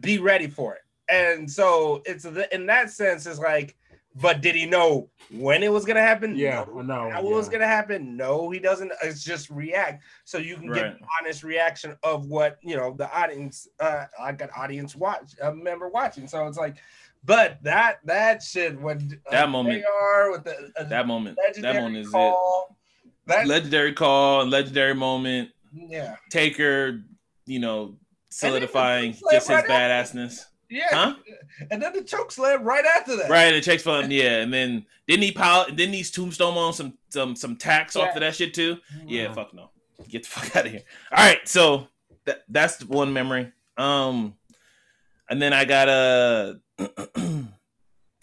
Be 0.00 0.18
ready 0.18 0.46
for 0.48 0.74
it. 0.74 0.82
And 1.08 1.50
so 1.50 2.02
it's 2.06 2.24
in 2.24 2.66
that 2.66 2.90
sense, 2.90 3.26
it's 3.26 3.38
like, 3.38 3.76
but 4.14 4.40
did 4.40 4.54
he 4.54 4.66
know 4.66 5.08
when 5.30 5.62
it 5.62 5.72
was 5.72 5.84
gonna 5.84 6.00
happen? 6.02 6.36
Yeah, 6.36 6.64
No. 6.74 6.80
I 6.80 6.82
know, 6.82 7.10
How 7.10 7.20
it 7.26 7.30
was 7.34 7.48
gonna 7.48 7.66
happen? 7.66 8.16
No, 8.16 8.50
he 8.50 8.58
doesn't. 8.58 8.90
It's 9.02 9.22
just 9.22 9.50
react, 9.50 10.02
so 10.24 10.38
you 10.38 10.56
can 10.56 10.72
get 10.72 10.86
an 10.86 10.98
honest 11.20 11.42
reaction 11.44 11.96
of 12.02 12.26
what 12.26 12.58
you 12.62 12.76
know 12.76 12.94
the 12.96 13.10
audience. 13.16 13.68
Uh, 13.78 14.06
I 14.20 14.32
got 14.32 14.50
audience 14.56 14.96
watch 14.96 15.32
a 15.42 15.54
member 15.54 15.88
watching, 15.88 16.26
so 16.26 16.46
it's 16.48 16.58
like, 16.58 16.76
but 17.24 17.58
that 17.62 17.98
that 18.04 18.42
shit 18.42 18.80
when 18.80 19.20
uh, 19.26 19.30
That 19.30 19.48
moment. 19.50 19.84
JR 19.84 20.30
with 20.32 20.44
the 20.44 20.72
uh, 20.76 20.84
That 20.84 21.06
moment. 21.06 21.38
That 21.60 21.74
moment 21.76 21.96
is 21.98 22.08
call, 22.10 22.76
it. 23.06 23.10
That 23.26 23.46
Legendary 23.46 23.92
call 23.92 24.42
and 24.42 24.50
legendary 24.50 24.94
moment. 24.94 25.50
yeah 25.72 26.16
Taker, 26.30 27.00
you 27.46 27.60
know, 27.60 27.96
solidifying 28.30 29.12
just 29.12 29.46
his 29.46 29.48
right 29.48 29.70
after. 29.70 30.18
badassness. 30.18 30.46
Yeah, 30.70 30.86
Huh? 30.90 31.14
and 31.70 31.82
then 31.82 31.92
the 31.92 32.02
choke 32.02 32.30
slam 32.32 32.62
right 32.64 32.84
after 32.84 33.16
that. 33.16 33.28
Right, 33.28 33.50
the 33.52 33.60
checks 33.60 33.82
for 33.82 34.00
him, 34.00 34.10
yeah. 34.10 34.40
And 34.40 34.52
then 34.52 34.86
didn't 35.08 35.22
he 35.24 35.32
pile 35.32 35.66
didn't 35.66 35.94
he 35.94 36.02
tombstone 36.04 36.56
on 36.56 36.72
some 36.72 36.94
some 37.08 37.34
some 37.36 37.56
tax 37.56 37.96
off 37.96 38.14
of 38.14 38.20
that 38.20 38.34
shit 38.36 38.54
too? 38.54 38.78
Yeah, 39.04 39.22
Yeah. 39.24 39.32
fuck 39.34 39.52
no. 39.52 39.70
Get 40.08 40.22
the 40.22 40.28
fuck 40.28 40.56
out 40.56 40.66
of 40.66 40.72
here. 40.72 40.82
All 41.12 41.24
right, 41.24 41.46
so 41.48 41.88
that 42.24 42.44
that's 42.48 42.84
one 42.84 43.12
memory. 43.12 43.52
Um 43.76 44.34
and 45.28 45.40
then 45.42 45.52
I 45.52 45.64
got 45.64 45.88
a 45.88 46.60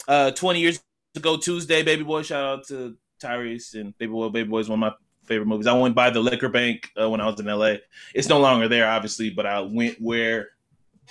uh 0.08 0.30
20 0.32 0.60
years 0.60 0.80
ago 1.16 1.36
Tuesday, 1.36 1.82
Baby 1.82 2.02
Boy. 2.04 2.22
Shout 2.22 2.44
out 2.44 2.66
to 2.68 2.96
Tyrese 3.22 3.74
and 3.80 3.96
Baby 3.98 4.12
Boy. 4.12 4.28
Baby 4.28 4.48
Boy 4.48 4.58
is 4.60 4.68
one 4.68 4.82
of 4.82 4.92
my 4.92 4.94
favorite 5.26 5.46
movies. 5.46 5.66
I 5.66 5.72
went 5.74 5.94
by 5.94 6.10
the 6.10 6.20
liquor 6.20 6.48
bank 6.48 6.90
uh, 7.00 7.08
when 7.10 7.20
I 7.20 7.26
was 7.26 7.38
in 7.40 7.46
LA. 7.46 7.74
It's 8.14 8.28
no 8.28 8.40
longer 8.40 8.68
there, 8.68 8.88
obviously, 8.88 9.30
but 9.30 9.46
I 9.46 9.60
went 9.60 10.00
where 10.00 10.48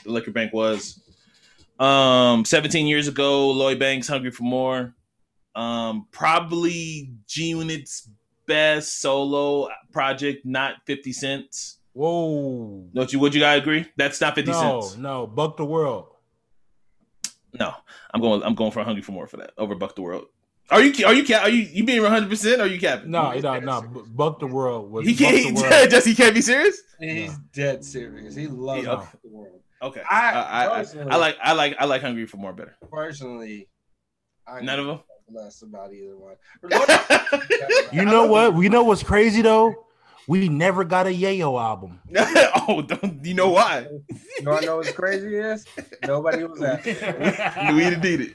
the 0.03 0.11
liquor 0.11 0.31
bank 0.31 0.53
was. 0.53 1.03
Um, 1.79 2.43
17 2.45 2.87
years 2.87 3.07
ago, 3.07 3.49
Lloyd 3.51 3.79
Banks, 3.79 4.07
Hungry 4.07 4.31
for 4.31 4.43
More. 4.43 4.95
Um, 5.55 6.07
probably 6.11 7.11
G 7.27 7.49
Unit's 7.49 8.09
best 8.45 8.99
solo 9.01 9.69
project, 9.91 10.45
not 10.45 10.75
50 10.85 11.11
cents. 11.13 11.79
Whoa. 11.93 12.85
Don't 12.93 13.11
you? 13.11 13.19
Would 13.19 13.33
you 13.33 13.41
guys 13.41 13.61
agree? 13.61 13.85
That's 13.97 14.21
not 14.21 14.35
50 14.35 14.51
No, 14.51 14.81
cents. 14.81 14.97
no, 14.97 15.21
no. 15.21 15.27
Buck 15.27 15.57
the 15.57 15.65
World. 15.65 16.09
No, 17.59 17.73
I'm 18.13 18.21
going. 18.21 18.43
I'm 18.43 18.53
going 18.53 18.71
for 18.71 18.83
Hungry 18.83 19.01
for 19.01 19.13
More 19.13 19.25
for 19.25 19.37
that 19.37 19.51
over 19.57 19.73
Buck 19.73 19.95
the 19.95 20.03
World. 20.03 20.25
Are 20.69 20.81
you? 20.81 21.05
Are 21.07 21.13
you? 21.13 21.25
ca- 21.25 21.39
Are 21.41 21.49
you? 21.49 21.63
You 21.63 21.83
being 21.85 22.03
100? 22.03 22.29
percent 22.29 22.61
Are 22.61 22.67
you 22.67 22.79
capping? 22.79 23.09
No, 23.09 23.31
no, 23.39 23.59
no. 23.59 23.81
Bu- 23.81 24.05
Buck 24.05 24.39
the 24.39 24.45
World 24.47 24.91
was 24.91 25.07
He 25.07 25.13
Buck 25.13 25.31
the 25.31 25.43
can't. 25.43 25.55
World. 25.71 25.89
Jesse 25.89 26.13
can't 26.13 26.35
be 26.35 26.41
serious. 26.41 26.77
He's 26.99 27.35
dead 27.53 27.83
serious. 27.83 28.35
He 28.35 28.45
loves 28.47 28.83
Yeah, 28.85 28.91
okay. 28.93 29.07
the 29.23 29.29
world. 29.29 29.59
Okay. 29.81 30.01
I- 30.09 30.31
I, 30.31 30.65
I, 30.65 30.85
I, 31.09 31.15
like. 31.17 31.37
I 31.41 31.53
like. 31.53 31.75
I 31.79 31.85
like 31.85 32.01
Hungry 32.01 32.25
for 32.25 32.37
More 32.37 32.53
better. 32.53 32.75
Personally, 32.91 33.67
I 34.47 34.61
None 34.61 34.79
of 34.79 34.87
them. 34.87 34.99
less 35.29 35.61
about 35.61 35.93
either 35.93 36.17
one. 36.17 36.35
You 37.91 38.05
know 38.05 38.25
what? 38.27 38.53
We 38.53 38.69
know 38.69 38.83
what's 38.83 39.03
crazy 39.03 39.41
though? 39.41 39.73
We 40.27 40.49
never 40.49 40.83
got 40.83 41.07
a 41.07 41.09
Yayo 41.09 41.61
album. 41.61 42.01
oh, 42.67 42.81
don't, 42.81 43.23
you 43.23 43.33
know 43.33 43.49
why? 43.49 43.87
You 44.09 44.43
know, 44.43 44.51
I 44.51 44.59
know 44.59 44.77
what's 44.77 44.91
crazy 44.91 45.35
is 45.35 45.65
nobody 46.05 46.43
was 46.43 46.61
at. 46.61 46.83
we 47.73 47.89
did 47.95 48.21
it. 48.21 48.33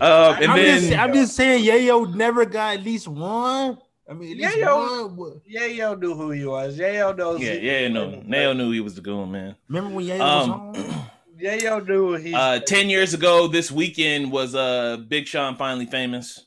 Um, 0.00 0.36
and 0.40 0.52
I'm, 0.52 0.56
then 0.56 0.80
just, 0.80 0.98
I'm 0.98 1.12
just 1.12 1.34
saying, 1.36 1.64
Yayo 1.64 2.14
never 2.14 2.44
got 2.46 2.76
at 2.78 2.84
least 2.84 3.08
one. 3.08 3.78
I 4.08 4.12
mean, 4.12 4.32
at 4.32 4.36
least 4.36 4.56
Yayo- 4.58 5.10
one. 5.14 5.40
Yayo 5.50 5.98
knew 5.98 6.14
who 6.14 6.30
he 6.30 6.44
was. 6.44 6.78
Yayo 6.78 7.16
knows. 7.16 7.40
yeah, 7.40 7.54
he- 7.54 7.66
yeah, 7.66 7.88
no, 7.88 8.20
Nail 8.24 8.52
knew 8.54 8.70
he 8.70 8.80
was 8.80 8.94
the 8.94 9.00
goon, 9.00 9.32
man. 9.32 9.56
Remember 9.68 9.94
when 9.96 10.04
Yayo 10.04 10.20
Um, 10.20 10.72
was 10.72 10.78
on? 10.78 11.10
Yayo 11.40 11.86
knew 11.88 12.12
he. 12.14 12.34
Uh, 12.34 12.60
ten 12.60 12.90
years 12.90 13.14
ago, 13.14 13.46
this 13.48 13.70
weekend 13.72 14.30
was 14.30 14.54
uh 14.54 14.98
Big 15.08 15.26
Sean 15.26 15.56
finally 15.56 15.86
famous. 15.86 16.44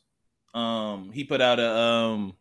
Um, 0.53 1.11
he 1.11 1.23
put 1.23 1.41
out 1.41 1.59
a 1.59 1.69
um 1.77 2.35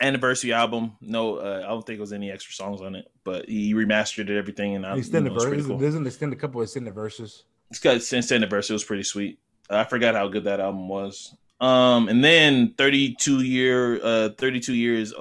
anniversary 0.00 0.52
album. 0.52 0.92
No, 1.00 1.36
uh, 1.36 1.62
I 1.64 1.68
don't 1.68 1.84
think 1.84 1.98
it 1.98 2.00
was 2.00 2.12
any 2.12 2.30
extra 2.30 2.52
songs 2.54 2.80
on 2.82 2.94
it, 2.94 3.10
but 3.24 3.48
he 3.48 3.72
remastered 3.74 4.28
it, 4.30 4.36
everything, 4.38 4.74
and 4.76 4.86
I 4.86 4.92
you 4.94 4.98
Extended 4.98 5.30
know, 5.30 5.36
it's 5.36 5.44
pretty 5.44 5.56
verses. 5.62 5.68
cool. 5.70 5.78
Doesn't 5.78 6.06
extend 6.06 6.32
a 6.32 6.36
couple 6.36 6.60
of 6.60 6.64
extended 6.66 6.94
verses. 6.94 7.44
It's 7.70 7.80
got 7.80 8.00
since 8.02 8.30
anniversary. 8.30 8.74
It 8.74 8.76
was 8.76 8.84
pretty 8.84 9.02
sweet. 9.02 9.38
I 9.68 9.84
forgot 9.84 10.14
how 10.14 10.28
good 10.28 10.44
that 10.44 10.60
album 10.60 10.88
was. 10.88 11.34
Um, 11.60 12.08
and 12.08 12.22
then 12.22 12.74
32 12.76 13.42
year, 13.42 14.00
uh, 14.02 14.28
32 14.38 14.74
years 14.74 15.14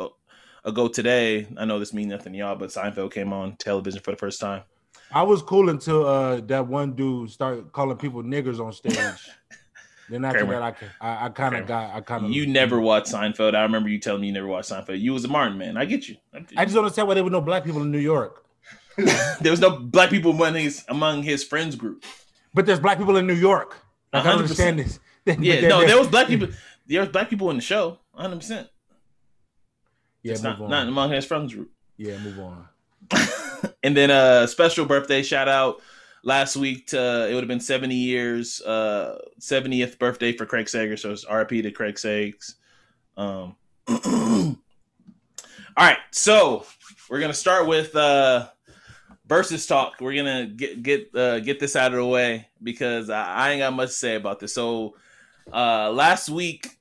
ago 0.65 0.87
today. 0.87 1.47
I 1.57 1.65
know 1.65 1.79
this 1.79 1.93
means 1.93 2.09
nothing 2.09 2.33
to 2.33 2.39
y'all, 2.39 2.55
but 2.55 2.69
Seinfeld 2.69 3.13
came 3.13 3.31
on 3.31 3.55
television 3.55 4.01
for 4.01 4.11
the 4.11 4.17
first 4.17 4.41
time. 4.41 4.63
I 5.11 5.23
was 5.23 5.41
cool 5.41 5.69
until 5.69 6.05
uh, 6.05 6.41
that 6.41 6.67
one 6.67 6.93
dude 6.93 7.29
started 7.29 7.71
calling 7.71 7.97
people 7.97 8.23
niggers 8.23 8.59
on 8.59 8.73
stage. 8.73 8.97
then 10.09 10.25
after 10.25 10.39
Kramer. 10.39 10.59
that, 10.59 10.77
I 10.99 11.07
I, 11.07 11.25
I 11.25 11.29
kind 11.29 11.55
of 11.55 11.67
got 11.67 11.95
I 11.95 12.01
kind 12.01 12.25
of 12.25 12.31
You 12.31 12.47
never 12.47 12.81
watched 12.81 13.13
Seinfeld. 13.13 13.55
I 13.55 13.61
remember 13.61 13.87
you 13.87 13.99
telling 13.99 14.21
me 14.21 14.27
you 14.27 14.33
never 14.33 14.47
watched 14.47 14.71
Seinfeld. 14.71 14.99
You 14.99 15.13
was 15.13 15.23
a 15.23 15.27
Martin 15.27 15.57
man. 15.57 15.77
I 15.77 15.85
get 15.85 16.09
you. 16.09 16.17
I 16.33 16.39
get 16.39 16.51
you. 16.51 16.57
I 16.57 16.65
just 16.65 16.75
don't 16.75 16.83
understand 16.83 17.07
why 17.07 17.13
there 17.13 17.23
were 17.23 17.29
no 17.29 17.41
black 17.41 17.63
people 17.63 17.81
in 17.81 17.91
New 17.91 17.99
York. 17.99 18.45
there 18.97 19.51
was 19.51 19.59
no 19.59 19.77
black 19.77 20.09
people 20.09 20.31
among 20.31 20.55
his 20.55 20.83
among 20.89 21.23
his 21.23 21.43
friends 21.43 21.75
group. 21.75 22.03
But 22.53 22.65
there's 22.65 22.79
black 22.79 22.97
people 22.97 23.17
in 23.17 23.27
New 23.27 23.33
York. 23.35 23.77
Like, 24.11 24.25
I 24.25 24.31
understand 24.31 24.79
this. 24.79 24.99
Yeah, 25.39 25.61
no, 25.67 25.85
there 25.85 25.97
was 25.97 26.07
black 26.07 26.27
people. 26.27 26.49
There 26.87 26.99
was 27.01 27.09
black 27.09 27.31
people 27.31 27.49
in 27.49 27.55
the 27.55 27.63
show, 27.63 27.97
100. 28.11 28.35
percent 28.35 28.67
Yeah, 30.21 30.33
move 30.33 30.43
not 30.43 30.61
on. 30.61 30.69
not 30.69 30.87
among 30.87 31.11
his 31.11 31.25
friends 31.25 31.51
group. 31.53 31.71
yeah, 31.97 32.17
move 32.19 32.39
on. 32.39 32.67
and 33.83 33.97
then 33.97 34.11
uh 34.11 34.45
special 34.45 34.85
birthday 34.85 35.23
shout 35.23 35.47
out 35.47 35.81
last 36.23 36.55
week 36.55 36.87
to 36.87 37.27
it 37.29 37.33
would 37.33 37.43
have 37.43 37.47
been 37.47 37.59
70 37.59 37.93
years 37.95 38.61
uh 38.61 39.17
70th 39.39 39.97
birthday 39.99 40.31
for 40.31 40.45
Craig 40.45 40.69
Sager 40.69 40.95
so 40.97 41.11
it's 41.11 41.25
RP 41.25 41.63
to 41.63 41.71
Craig 41.71 41.97
Sags 41.97 42.55
um 43.17 43.55
all 43.87 44.55
right 45.77 45.97
so 46.11 46.65
we're 47.09 47.19
gonna 47.19 47.33
start 47.33 47.67
with 47.67 47.95
uh 47.95 48.47
versus 49.27 49.65
talk 49.65 49.95
we're 50.01 50.15
gonna 50.15 50.45
get 50.47 50.81
get 50.83 51.15
uh 51.15 51.39
get 51.39 51.59
this 51.59 51.75
out 51.75 51.91
of 51.93 51.97
the 51.97 52.05
way 52.05 52.47
because 52.61 53.09
I, 53.09 53.23
I 53.23 53.49
ain't 53.51 53.59
got 53.61 53.73
much 53.73 53.89
to 53.89 53.95
say 53.95 54.15
about 54.15 54.39
this 54.39 54.53
so 54.53 54.95
uh 55.53 55.91
last 55.91 56.29
week 56.29 56.77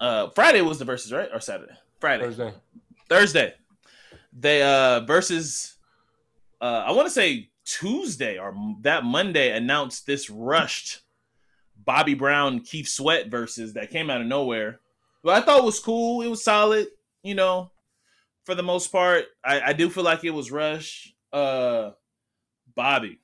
uh 0.00 0.28
Friday 0.30 0.60
was 0.60 0.78
the 0.78 0.84
versus 0.84 1.12
right 1.12 1.28
or 1.32 1.40
Saturday 1.40 1.72
Friday 2.00 2.24
Thursday. 2.24 2.54
Thursday. 3.08 3.54
They 4.32 4.62
uh 4.62 5.00
versus 5.00 5.76
uh 6.60 6.84
I 6.86 6.92
want 6.92 7.06
to 7.06 7.12
say 7.12 7.50
Tuesday 7.64 8.38
or 8.38 8.54
that 8.82 9.04
Monday 9.04 9.56
announced 9.56 10.06
this 10.06 10.30
rushed 10.30 11.00
Bobby 11.76 12.14
Brown 12.14 12.60
Keith 12.60 12.88
Sweat 12.88 13.28
versus 13.28 13.74
that 13.74 13.90
came 13.90 14.10
out 14.10 14.20
of 14.20 14.26
nowhere. 14.26 14.80
But 15.22 15.42
I 15.42 15.44
thought 15.44 15.58
it 15.58 15.64
was 15.64 15.80
cool. 15.80 16.22
It 16.22 16.28
was 16.28 16.44
solid, 16.44 16.88
you 17.22 17.34
know, 17.34 17.72
for 18.44 18.54
the 18.54 18.62
most 18.62 18.92
part. 18.92 19.26
I, 19.44 19.60
I 19.60 19.72
do 19.72 19.90
feel 19.90 20.04
like 20.04 20.24
it 20.24 20.30
was 20.30 20.50
rush. 20.50 21.14
Uh 21.32 21.90
Bobby. 22.74 23.20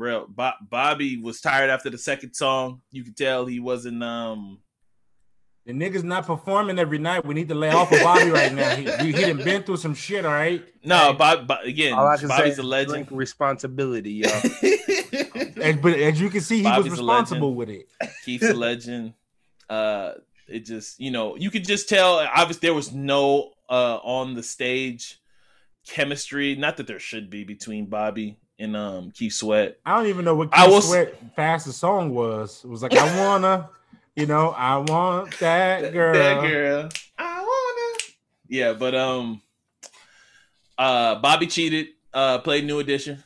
Real 0.00 0.26
Bo- 0.28 0.52
Bobby 0.68 1.18
was 1.18 1.40
tired 1.40 1.70
after 1.70 1.90
the 1.90 1.98
second 1.98 2.32
song. 2.32 2.80
You 2.90 3.04
could 3.04 3.16
tell 3.16 3.44
he 3.46 3.60
wasn't 3.60 4.02
um 4.02 4.58
The 5.66 5.72
nigga's 5.72 6.02
not 6.02 6.26
performing 6.26 6.78
every 6.78 6.98
night. 6.98 7.24
We 7.24 7.34
need 7.34 7.48
to 7.48 7.54
lay 7.54 7.70
off 7.70 7.92
of 7.92 8.00
Bobby 8.00 8.30
right 8.40 8.52
now. 8.52 8.74
He, 8.76 8.90
he, 9.04 9.12
he 9.12 9.24
done 9.26 9.44
been 9.44 9.62
through 9.62 9.76
some 9.76 9.94
shit, 9.94 10.24
all 10.24 10.32
right? 10.32 10.64
no, 10.82 11.12
Bob, 11.12 11.46
Bob 11.46 11.64
again, 11.64 11.92
All 11.92 12.16
say 12.16 12.26
Bobby's 12.26 12.58
a 12.58 12.62
legend. 12.62 13.06
drink 13.06 13.08
responsibility, 13.12 14.24
y'all. 14.24 14.40
And, 15.62 15.82
but 15.82 15.92
as 15.92 16.18
you 16.18 16.30
can 16.30 16.40
see, 16.40 16.58
he 16.58 16.62
Bobby's 16.62 16.90
was 16.90 16.98
responsible 16.98 17.54
with 17.54 17.68
it. 17.68 17.86
Keith's 18.24 18.48
a 18.48 18.54
legend. 18.54 19.12
Uh, 19.68 20.12
it 20.48 20.64
just 20.64 20.98
you 20.98 21.10
know 21.10 21.36
you 21.36 21.50
could 21.50 21.66
just 21.66 21.88
tell. 21.88 22.14
Obviously, 22.34 22.66
there 22.66 22.74
was 22.74 22.92
no 22.92 23.52
uh 23.68 23.98
on 24.02 24.34
the 24.34 24.42
stage 24.42 25.20
chemistry. 25.86 26.56
Not 26.56 26.78
that 26.78 26.86
there 26.86 26.98
should 26.98 27.28
be 27.28 27.44
between 27.44 27.86
Bobby 27.86 28.38
and 28.60 28.76
um 28.76 29.10
Keith 29.10 29.32
Sweat. 29.32 29.78
I 29.84 29.96
don't 29.96 30.06
even 30.06 30.24
know 30.24 30.34
what 30.36 30.50
I 30.52 30.66
Keith 30.66 30.74
was- 30.74 30.88
Sweat 30.88 31.14
fastest 31.34 31.78
song 31.78 32.14
was. 32.14 32.62
It 32.64 32.68
was 32.68 32.82
like, 32.82 32.94
I 32.94 33.18
wanna, 33.26 33.68
you 34.16 34.26
know, 34.26 34.50
I 34.50 34.76
want 34.76 35.36
that 35.40 35.92
girl. 35.92 36.12
That 36.14 36.40
girl. 36.42 36.88
I 37.18 37.40
wanna. 37.40 37.98
Yeah, 38.48 38.72
but 38.74 38.94
um, 38.94 39.42
uh, 40.78 41.16
Bobby 41.16 41.46
cheated. 41.46 41.88
Uh, 42.12 42.38
played 42.38 42.64
New 42.64 42.80
Edition. 42.80 43.22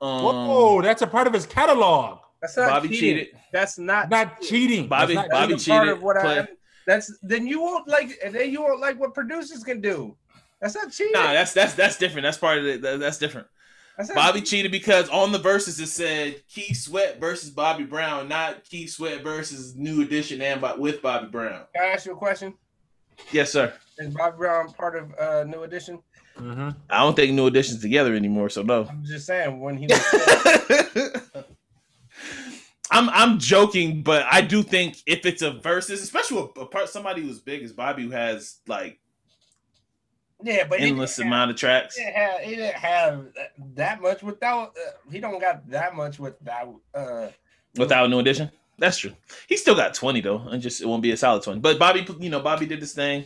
Um, 0.00 0.22
Whoa, 0.22 0.82
that's 0.82 1.02
a 1.02 1.06
part 1.06 1.26
of 1.26 1.32
his 1.32 1.46
catalog. 1.46 2.18
That's 2.40 2.56
not 2.56 2.70
Bobby 2.70 2.88
cheating. 2.88 3.24
cheated. 3.24 3.40
That's 3.52 3.78
not 3.78 4.08
Not 4.10 4.40
cheating. 4.40 4.86
Bobby- 4.88 5.14
That's 5.14 5.28
not 5.28 5.34
Bobby 5.40 5.52
That's 5.54 5.66
a 5.66 5.70
part 5.70 5.82
cheated, 5.82 5.96
of 5.96 6.02
what 6.02 6.16
play- 6.20 6.38
I. 6.40 6.48
That's 6.86 7.18
then 7.22 7.46
you 7.46 7.60
won't 7.62 7.88
like, 7.88 8.18
and 8.24 8.34
then 8.34 8.50
you 8.50 8.60
won't 8.62 8.80
like 8.80 9.00
what 9.00 9.14
producers 9.14 9.64
can 9.64 9.80
do. 9.80 10.14
That's 10.60 10.74
not 10.74 10.92
cheating. 10.92 11.12
Nah, 11.14 11.32
that's 11.32 11.52
that's 11.54 11.72
that's 11.74 11.96
different. 11.98 12.24
That's 12.24 12.36
part 12.38 12.58
of 12.58 12.66
it. 12.66 12.82
That, 12.82 13.00
that's 13.00 13.18
different. 13.18 13.46
That's 13.96 14.08
not 14.08 14.16
Bobby 14.16 14.40
cheating. 14.40 14.44
cheated 14.70 14.72
because 14.72 15.08
on 15.08 15.30
the 15.32 15.38
verses 15.38 15.78
it 15.78 15.86
said 15.88 16.42
Keith 16.48 16.76
Sweat 16.76 17.20
versus 17.20 17.50
Bobby 17.50 17.84
Brown, 17.84 18.28
not 18.28 18.64
Keith 18.64 18.90
Sweat 18.90 19.22
versus 19.22 19.76
New 19.76 20.02
Edition 20.02 20.40
and 20.42 20.60
Bo- 20.60 20.76
with 20.78 21.00
Bobby 21.00 21.28
Brown. 21.28 21.62
Can 21.74 21.84
I 21.84 21.88
ask 21.88 22.04
you 22.06 22.12
a 22.12 22.16
question? 22.16 22.54
Yes, 23.30 23.52
sir. 23.52 23.72
Is 23.98 24.12
Bobby 24.12 24.36
Brown 24.38 24.72
part 24.72 24.96
of 24.96 25.14
uh, 25.18 25.44
New 25.44 25.62
Edition? 25.62 26.00
Mhm. 26.36 26.74
I 26.90 26.98
don't 26.98 27.14
think 27.14 27.32
New 27.32 27.46
Edition's 27.46 27.80
together 27.82 28.14
anymore, 28.16 28.48
so 28.48 28.62
no. 28.62 28.86
I'm 28.90 29.04
just 29.04 29.26
saying 29.26 29.60
when 29.60 29.76
he 29.76 29.86
was 29.90 31.30
I'm 32.90 33.08
I'm 33.10 33.38
joking, 33.38 34.02
but 34.02 34.24
I 34.30 34.40
do 34.40 34.62
think 34.62 34.96
if 35.06 35.24
it's 35.26 35.42
a 35.42 35.52
versus, 35.52 36.02
especially 36.02 36.42
with 36.42 36.50
a 36.58 36.66
part 36.66 36.88
somebody 36.88 37.22
who's 37.22 37.38
big 37.40 37.62
as 37.62 37.72
Bobby, 37.72 38.02
who 38.04 38.10
has 38.10 38.58
like 38.66 38.98
yeah, 40.44 40.66
but 40.68 40.80
endless 40.80 41.16
didn't 41.16 41.26
have- 41.26 41.32
amount 41.32 41.50
of 41.50 41.56
tracks. 41.56 41.96
He 41.96 42.04
didn't 42.04 42.16
have, 42.16 42.40
he 42.40 42.56
didn't 42.56 42.74
have 42.76 43.26
that 43.74 44.00
much 44.00 44.22
without. 44.22 44.68
Uh, 44.76 44.90
he 45.10 45.18
don't 45.20 45.40
got 45.40 45.68
that 45.70 45.96
much 45.96 46.18
without. 46.18 46.76
Uh, 46.94 47.28
without 47.76 48.08
New 48.10 48.18
Edition. 48.20 48.50
That's 48.78 48.98
true. 48.98 49.12
He 49.48 49.56
still 49.56 49.74
got 49.76 49.94
20 49.94 50.20
though, 50.20 50.38
and 50.48 50.60
just 50.62 50.80
it 50.80 50.86
won't 50.86 51.02
be 51.02 51.12
a 51.12 51.16
solid 51.16 51.42
20. 51.42 51.60
But 51.60 51.78
Bobby, 51.78 52.06
you 52.20 52.28
know, 52.30 52.40
Bobby 52.40 52.66
did 52.66 52.80
this 52.80 52.92
thing. 52.92 53.24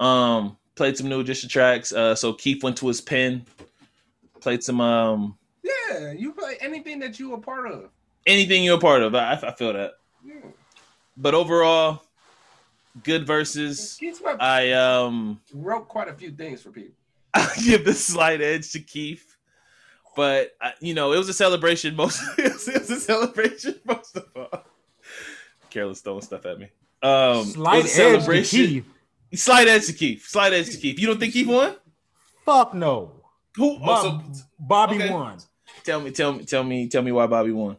Um, 0.00 0.56
played 0.74 0.96
some 0.96 1.08
New 1.08 1.20
Edition 1.20 1.48
tracks. 1.48 1.92
Uh, 1.92 2.14
so 2.14 2.32
Keith 2.32 2.62
went 2.64 2.76
to 2.78 2.88
his 2.88 3.00
pen, 3.00 3.44
played 4.40 4.62
some 4.62 4.80
um 4.80 5.36
yeah, 5.62 6.12
you 6.12 6.32
play 6.32 6.56
anything 6.60 6.98
that 7.00 7.20
you 7.20 7.34
a 7.34 7.38
part 7.40 7.70
of. 7.70 7.90
anything 8.26 8.64
you're 8.64 8.76
a 8.76 8.80
part 8.80 9.02
of. 9.02 9.14
I, 9.14 9.34
I 9.34 9.52
feel 9.52 9.72
that. 9.72 9.92
Yeah. 10.24 10.34
But 11.16 11.34
overall, 11.34 12.02
good 13.02 13.26
verses. 13.26 13.98
I 14.40 14.72
um 14.72 15.40
wrote 15.54 15.88
quite 15.88 16.08
a 16.08 16.14
few 16.14 16.30
things 16.30 16.62
for 16.62 16.70
people. 16.70 16.94
I 17.34 17.48
give 17.64 17.84
the 17.84 17.94
slight 17.94 18.40
edge 18.40 18.72
to 18.72 18.80
Keith. 18.80 19.36
But 20.14 20.50
I, 20.60 20.72
you 20.80 20.92
know, 20.92 21.12
it 21.12 21.18
was 21.18 21.28
a 21.28 21.34
celebration. 21.34 21.96
Most 21.96 22.22
it 22.38 22.52
was, 22.52 22.68
a 22.68 23.00
celebration 23.00 23.80
most 23.84 24.16
of 24.16 24.26
all. 24.36 24.64
Careless 25.70 26.00
throwing 26.00 26.20
stuff 26.20 26.44
at 26.44 26.58
me. 26.58 26.68
Um, 27.02 27.44
Slight 27.46 27.78
it 27.78 27.82
was 27.84 28.28
edge 28.28 28.50
to. 28.50 28.56
Keith. 28.56 28.84
Slight 29.34 29.68
edge 29.68 29.86
to 29.86 29.92
Keith. 29.94 30.26
Slight 30.26 30.52
edge 30.52 30.70
to 30.70 30.76
Keith. 30.76 30.98
You 30.98 31.06
don't 31.06 31.18
think 31.18 31.32
Keith 31.32 31.48
won? 31.48 31.74
Fuck 32.44 32.74
no. 32.74 33.12
Who? 33.56 33.78
Bob- 33.78 33.88
Also, 33.88 34.22
Bobby 34.58 34.96
okay. 34.96 35.10
won 35.10 35.38
tell 35.84 36.00
me, 36.00 36.10
tell 36.10 36.32
me, 36.32 36.44
tell 36.44 36.62
me, 36.62 36.88
tell 36.88 37.02
me 37.02 37.12
why 37.12 37.26
Bobby 37.26 37.52
won. 37.52 37.76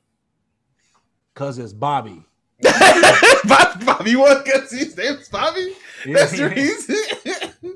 because 1.33 1.57
it's 1.57 1.73
Bobby. 1.73 2.23
Bob- 2.63 3.85
Bobby 3.85 4.15
won 4.15 4.43
because 4.43 4.71
his 4.71 4.95
name's 4.97 5.29
Bobby. 5.29 5.73
That's 6.05 6.37
the 6.37 6.49
reason. 6.49 6.95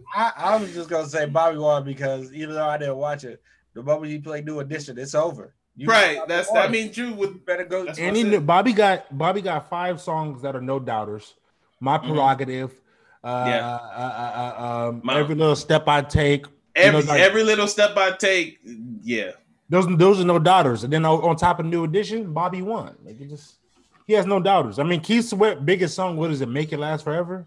I, 0.16 0.32
I 0.38 0.56
was 0.58 0.74
just 0.74 0.90
gonna 0.90 1.08
say 1.08 1.26
Bobby 1.26 1.58
won 1.58 1.84
because 1.84 2.34
even 2.34 2.56
though 2.56 2.68
I 2.68 2.78
didn't 2.78 2.98
watch 2.98 3.24
it, 3.24 3.42
the 3.74 3.84
moment 3.84 4.12
he 4.12 4.20
played 4.20 4.46
New 4.46 4.60
Edition, 4.60 4.98
it's 4.98 5.16
over. 5.16 5.54
You 5.76 5.88
right. 5.88 6.20
That's. 6.28 6.50
won. 6.52 6.62
I 6.64 6.68
mean, 6.68 6.92
you 6.94 7.14
would 7.14 7.46
better 7.46 7.64
go. 7.64 7.86
That's 7.86 8.00
And 8.00 8.16
he 8.16 8.24
knew. 8.24 8.40
Bobby 8.42 8.74
got 8.74 9.16
Bobby 9.16 9.42
got 9.42 9.70
five 9.70 10.02
songs 10.02 10.42
that 10.42 10.56
are 10.56 10.62
no 10.62 10.80
doubters. 10.80 11.36
My 11.80 11.98
Mhm. 12.00 12.08
prerogative. 12.08 12.72
Uh, 13.24 13.46
Yeah. 13.48 13.68
uh, 13.68 13.80
uh, 13.80 14.62
uh, 14.62 14.88
um, 14.90 15.02
My- 15.04 15.20
every 15.20 15.36
little 15.36 15.56
step 15.56 15.88
I 15.88 16.02
take. 16.02 16.46
Every, 16.76 17.02
like- 17.04 17.20
every 17.20 17.44
little 17.44 17.68
step 17.68 17.98
I 17.98 18.12
take, 18.12 18.60
yeah. 19.02 19.32
Those 19.70 19.86
those 19.98 20.20
are 20.22 20.24
no 20.26 20.40
doubters. 20.40 20.84
And 20.84 20.94
then 20.94 21.04
on, 21.06 21.22
on 21.22 21.36
top 21.36 21.60
of 21.60 21.66
New 21.66 21.84
Edition, 21.84 22.34
Bobby 22.34 22.62
won. 22.62 22.96
Like 23.04 23.20
it 23.20 23.30
just 23.30 23.57
he 24.08 24.14
has 24.14 24.26
no 24.26 24.40
doubters. 24.40 24.80
I 24.80 24.84
mean, 24.84 25.02
Keith 25.02 25.26
Sweat 25.28 25.66
biggest 25.66 25.94
song. 25.96 26.18
What 26.18 26.32
is 26.32 26.42
it? 26.42 26.48
Make 26.50 26.72
it 26.74 26.80
last 26.80 27.04
forever. 27.04 27.46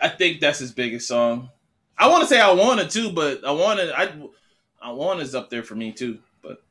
I 0.00 0.08
think 0.08 0.40
that's 0.40 0.58
his 0.58 0.72
biggest 0.72 1.06
song. 1.06 1.50
I 1.98 2.08
want 2.08 2.22
to 2.22 2.26
say 2.26 2.40
I 2.40 2.50
want 2.52 2.80
it 2.80 2.90
too, 2.90 3.12
but 3.12 3.44
I 3.44 3.52
want 3.52 3.78
it. 3.80 3.92
I 3.94 4.12
I 4.80 4.90
want 4.92 5.20
is 5.20 5.34
up 5.34 5.50
there 5.50 5.62
for 5.62 5.74
me 5.74 5.92
too. 5.92 6.18
But 6.42 6.62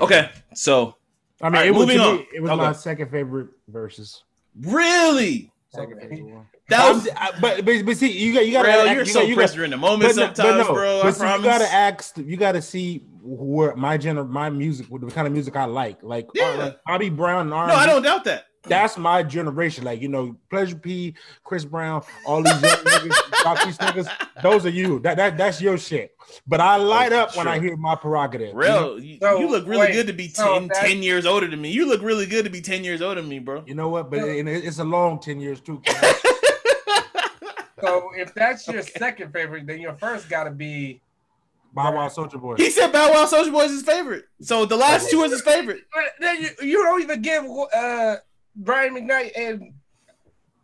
okay, 0.00 0.30
so 0.54 0.94
I 1.40 1.46
mean, 1.48 1.54
All 1.56 1.60
right, 1.60 1.66
it 1.66 1.70
was, 1.72 1.80
moving 1.80 1.98
to 1.98 2.04
on. 2.04 2.26
it 2.32 2.40
was 2.40 2.50
Okay. 2.52 2.60
my 2.62 2.72
second 2.72 3.10
favorite 3.10 3.48
verses. 3.68 4.22
really, 4.60 5.50
Second 5.70 5.98
favorite 6.00 6.22
one. 6.22 6.46
that 6.68 6.92
was 6.94 7.08
I- 7.16 7.32
but, 7.40 7.64
but 7.64 7.84
but 7.84 7.96
see, 7.96 8.12
you 8.12 8.32
got 8.32 8.46
you 8.46 8.52
got 8.52 8.64
real. 8.66 8.84
to 8.84 8.92
You're 8.94 9.04
so 9.06 9.22
you 9.22 9.34
got, 9.34 9.52
in 9.56 9.70
the 9.70 9.76
moment 9.76 10.02
but 10.14 10.16
no- 10.16 10.26
but 10.28 10.36
sometimes, 10.36 10.68
no, 10.68 10.74
bro. 10.74 11.00
I 11.00 11.02
but 11.02 11.12
see, 11.14 11.18
promise. 11.20 11.38
you 11.44 11.50
gotta 11.50 11.72
ask. 11.72 12.16
You 12.18 12.36
gotta 12.36 12.62
see 12.62 13.02
where 13.22 13.74
my 13.76 13.96
gener, 13.98 14.28
my 14.28 14.50
music, 14.50 14.86
what 14.88 15.00
the 15.00 15.10
kind 15.10 15.26
of 15.26 15.32
music 15.32 15.56
I 15.56 15.64
like. 15.64 16.02
Like, 16.02 16.26
Yeah. 16.34 16.48
uh, 16.48 16.56
like 16.58 16.78
Bobby 16.86 17.08
Brown 17.08 17.42
and 17.42 17.54
R. 17.54 17.68
no, 17.68 17.74
I 17.74 17.86
don't 17.86 18.02
doubt 18.02 18.24
that. 18.24 18.46
That's 18.64 18.96
my 18.96 19.24
generation. 19.24 19.82
Like 19.82 20.00
you 20.00 20.08
know, 20.08 20.36
Pleasure 20.48 20.76
P, 20.76 21.14
Chris 21.42 21.64
Brown, 21.64 22.02
all 22.26 22.42
these 22.44 22.52
young 22.52 22.62
niggas, 22.84 23.44
Rock 23.44 23.64
these 23.64 23.76
niggas. 23.78 24.08
Those 24.40 24.64
are 24.64 24.70
you. 24.70 25.00
That 25.00 25.16
that 25.16 25.36
that's 25.36 25.60
your 25.60 25.76
shit. 25.78 26.14
But 26.46 26.60
I 26.60 26.76
light 26.76 27.12
up 27.12 27.36
when 27.36 27.48
I 27.48 27.58
hear 27.58 27.76
my 27.76 27.96
prerogative. 27.96 28.48
you 28.50 28.54
know? 28.54 28.94
Real, 28.94 29.00
you, 29.00 29.18
So, 29.20 29.38
you 29.40 29.48
look 29.50 29.66
really 29.66 29.80
wait, 29.80 29.92
good 29.94 30.06
to 30.06 30.12
be 30.12 30.28
so 30.28 30.60
10, 30.60 30.68
that- 30.68 30.76
10 30.76 31.02
years 31.02 31.26
older 31.26 31.48
than 31.48 31.60
me. 31.60 31.70
You 31.72 31.86
look 31.86 32.02
really 32.02 32.24
good 32.26 32.44
to 32.44 32.50
be 32.50 32.60
10 32.60 32.84
years 32.84 33.02
older 33.02 33.20
than 33.20 33.28
me, 33.28 33.40
bro. 33.40 33.64
You 33.66 33.74
know 33.74 33.88
what? 33.88 34.10
But 34.10 34.20
it- 34.20 34.46
it's 34.46 34.78
a 34.78 34.84
long 34.84 35.18
ten 35.20 35.40
years 35.40 35.60
too. 35.60 35.82
So 37.80 38.10
if 38.16 38.32
that's 38.32 38.68
your 38.68 38.80
second 38.82 39.32
favorite, 39.32 39.66
then 39.66 39.80
your 39.80 39.94
first 39.94 40.28
got 40.28 40.44
to 40.44 40.52
be. 40.52 41.00
Bow 41.72 41.94
Wow 41.94 42.08
Soulja 42.08 42.40
Boy. 42.40 42.56
He 42.56 42.70
said 42.70 42.92
Bow 42.92 43.10
Wow 43.10 43.24
Soulja 43.26 43.50
Boy 43.50 43.62
is 43.64 43.72
his 43.72 43.82
favorite. 43.82 44.24
So 44.40 44.66
the 44.66 44.76
last 44.76 45.10
two 45.10 45.22
is 45.22 45.32
his 45.32 45.40
favorite. 45.42 45.82
But 45.92 46.04
then 46.20 46.42
you, 46.42 46.48
you 46.62 46.82
don't 46.82 47.02
even 47.02 47.22
give 47.22 47.44
uh, 47.74 48.16
Brian 48.56 48.94
McKnight 48.94 49.32
and 49.36 49.72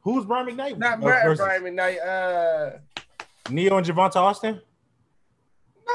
Who's 0.03 0.25
Brian 0.25 0.47
McKnight? 0.47 0.79
not 0.79 0.99
Uh, 0.99 1.03
Brian, 1.03 1.27
versus 1.27 1.45
Brian 1.45 1.62
McKnight. 1.62 2.07
Uh, 2.07 2.79
Ne-Yo 3.50 3.77
and 3.77 3.87
Johnta 3.87 4.17
Austin. 4.17 4.61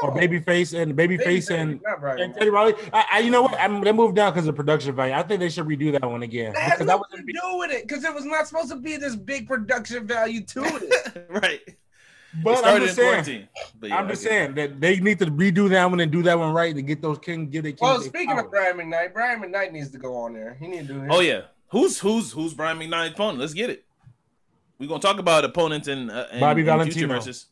or 0.02 0.12
Babyface 0.12 0.76
and 0.80 0.96
Babyface 0.96 1.50
and, 1.54 1.80
not 1.82 2.00
Brian. 2.00 2.20
and 2.20 2.34
Teddy 2.34 2.50
Riley. 2.50 2.74
I, 2.92 3.04
I, 3.12 3.18
you 3.20 3.30
know 3.30 3.42
what? 3.42 3.58
I'm, 3.60 3.80
they 3.80 3.92
moved 3.92 4.16
down 4.16 4.32
because 4.32 4.48
of 4.48 4.56
production 4.56 4.94
value. 4.94 5.14
I 5.14 5.22
think 5.22 5.38
they 5.40 5.48
should 5.48 5.66
redo 5.66 5.92
that 5.92 6.08
one 6.08 6.22
again. 6.24 6.52
That 6.52 6.62
has 6.62 6.72
Because 6.72 6.86
that 6.88 6.98
was 6.98 7.06
nothing 7.12 7.26
to 7.26 7.32
do 7.32 7.58
with 7.58 7.70
it 7.70 7.86
because 7.86 8.02
it 8.04 8.12
was 8.12 8.24
not 8.24 8.48
supposed 8.48 8.70
to 8.70 8.76
be 8.76 8.96
this 8.96 9.14
big 9.14 9.46
production 9.46 10.06
value 10.06 10.42
to 10.46 10.64
it. 10.64 11.26
right. 11.30 11.60
But 12.42 12.64
I'm 12.66 12.80
just 12.82 12.96
saying. 12.96 13.48
But 13.78 13.90
yeah, 13.90 13.96
I'm 13.96 14.08
just 14.08 14.22
saying 14.22 14.54
that 14.54 14.80
they 14.80 14.98
need 15.00 15.18
to 15.20 15.26
redo 15.26 15.68
that 15.70 15.88
one 15.88 16.00
and 16.00 16.10
do 16.10 16.22
that 16.22 16.38
one 16.38 16.52
right 16.52 16.74
to 16.74 16.82
get 16.82 17.02
those 17.02 17.18
king, 17.18 17.48
give 17.48 17.62
their 17.62 17.72
king. 17.72 17.78
well, 17.80 18.00
speaking 18.00 18.28
power. 18.28 18.44
of 18.44 18.50
Brian 18.50 18.76
McKnight, 18.76 19.12
Brian 19.12 19.40
McKnight 19.42 19.72
needs 19.72 19.90
to 19.90 19.98
go 19.98 20.16
on 20.16 20.32
there. 20.32 20.56
He 20.58 20.66
need 20.66 20.86
to 20.88 20.94
do 20.94 21.00
his. 21.00 21.10
Oh 21.12 21.20
yeah. 21.20 21.42
Who's 21.68 22.00
who's 22.00 22.32
who's 22.32 22.54
Brian 22.54 22.78
McKnight's 22.78 23.14
opponent? 23.14 23.38
Let's 23.38 23.54
get 23.54 23.70
it. 23.70 23.84
We're 24.78 24.88
gonna 24.88 25.00
talk 25.00 25.18
about 25.18 25.44
opponents 25.44 25.88
and, 25.88 26.10
uh, 26.10 26.26
in 26.32 26.40
Bobby 26.40 26.60
in 26.62 26.66
Valentino. 26.66 26.94
future 26.94 27.08
versus. 27.08 27.46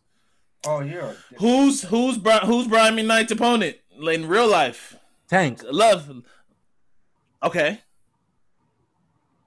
Oh 0.67 0.81
yeah. 0.81 1.13
Who's 1.39 1.83
who's 1.83 2.19
Bri- 2.19 2.41
who's 2.45 2.67
Brian 2.67 2.97
McKnight's 2.97 3.33
opponent 3.33 3.77
in 4.01 4.27
real 4.27 4.49
life? 4.49 4.97
Tank. 5.29 5.63
Love. 5.71 6.23
Okay. 7.43 7.81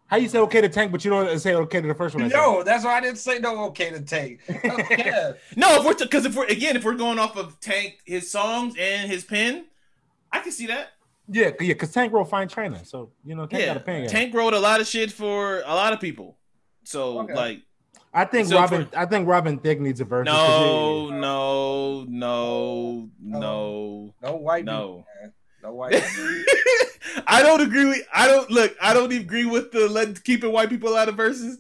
How 0.07 0.17
you 0.17 0.27
say 0.29 0.37
okay 0.39 0.61
to 0.61 0.69
tank, 0.69 0.91
but 0.91 1.03
you 1.03 1.09
don't 1.09 1.39
say 1.39 1.55
okay 1.55 1.81
to 1.81 1.87
the 1.87 1.95
first 1.95 2.13
one? 2.15 2.27
No, 2.27 2.61
that's 2.61 2.85
why 2.85 2.97
I 2.97 3.01
didn't 3.01 3.17
say 3.17 3.39
no. 3.39 3.65
Okay 3.65 3.89
to 3.89 4.01
take. 4.01 4.39
yeah. 4.47 5.33
No, 5.55 5.79
if 5.79 5.85
we're 5.85 5.95
because 5.95 6.25
if 6.25 6.35
we're 6.35 6.45
again 6.45 6.75
if 6.75 6.83
we're 6.83 6.93
going 6.93 7.17
off 7.17 7.35
of 7.37 7.59
Tank 7.59 7.99
his 8.05 8.29
songs 8.29 8.75
and 8.79 9.09
his 9.09 9.23
pen, 9.23 9.65
I 10.31 10.41
can 10.41 10.51
see 10.51 10.67
that. 10.67 10.89
Yeah, 11.27 11.45
yeah, 11.59 11.73
because 11.73 11.91
Tank 11.91 12.13
wrote 12.13 12.29
fine 12.29 12.47
training, 12.47 12.85
so 12.85 13.09
you 13.25 13.33
know 13.33 13.47
Tank 13.47 13.61
yeah, 13.61 13.67
got 13.67 13.77
a 13.77 13.79
pen. 13.79 14.07
Tank 14.07 14.33
wrote 14.35 14.53
a 14.53 14.59
lot 14.59 14.79
of 14.79 14.85
shit 14.85 15.11
for 15.11 15.61
a 15.65 15.73
lot 15.73 15.91
of 15.91 15.99
people. 15.99 16.37
So 16.83 17.19
Okay. 17.21 17.33
like, 17.33 17.61
I 18.13 18.25
think 18.25 18.47
So 18.47 18.57
Robin. 18.57 18.85
for- 18.85 18.97
I 18.99 19.07
think 19.07 19.27
Robin 19.27 19.57
Thicke 19.57 19.79
needs 19.81 20.01
a 20.01 20.05
verse. 20.05 20.27
'cause 20.27 20.37
no, 20.37 21.09
no, 21.09 22.05
no, 22.07 23.09
no, 23.19 24.13
No 24.21 24.35
white. 24.35 24.65
no. 24.65 25.03
man. 25.19 25.33
No 25.65 25.73
white. 25.73 25.95
I 27.27 27.41
don't 27.41 27.59
agree 27.61 27.85
with. 27.85 28.01
I 28.13 28.27
don't 28.27 28.49
look. 28.51 28.75
I 28.79 28.93
don't 28.93 29.11
agree 29.11 29.45
with 29.45 29.71
the 29.71 29.89
let 29.89 30.23
keeping 30.23 30.51
white 30.51 30.69
people 30.69 30.95
out 30.95 31.09
of 31.09 31.15
verses. 31.15 31.57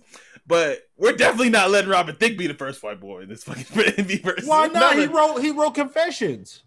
But 0.47 0.87
we're 0.95 1.13
definitely 1.13 1.49
not 1.49 1.71
letting 1.71 1.89
Robin 1.89 2.15
Thicke 2.15 2.37
be 2.37 2.45
the 2.45 2.53
first 2.53 2.83
white 2.83 2.99
boy 2.99 3.21
in 3.21 3.29
this 3.29 3.43
fucking 3.43 3.63
NBA 3.63 4.21
verse. 4.21 4.43
he- 4.43 4.47
Why 4.47 4.67
not? 4.67 4.93
He 4.93 4.99
Never. 5.01 5.13
wrote. 5.13 5.37
He 5.41 5.49
wrote 5.49 5.73
Confessions, 5.73 6.61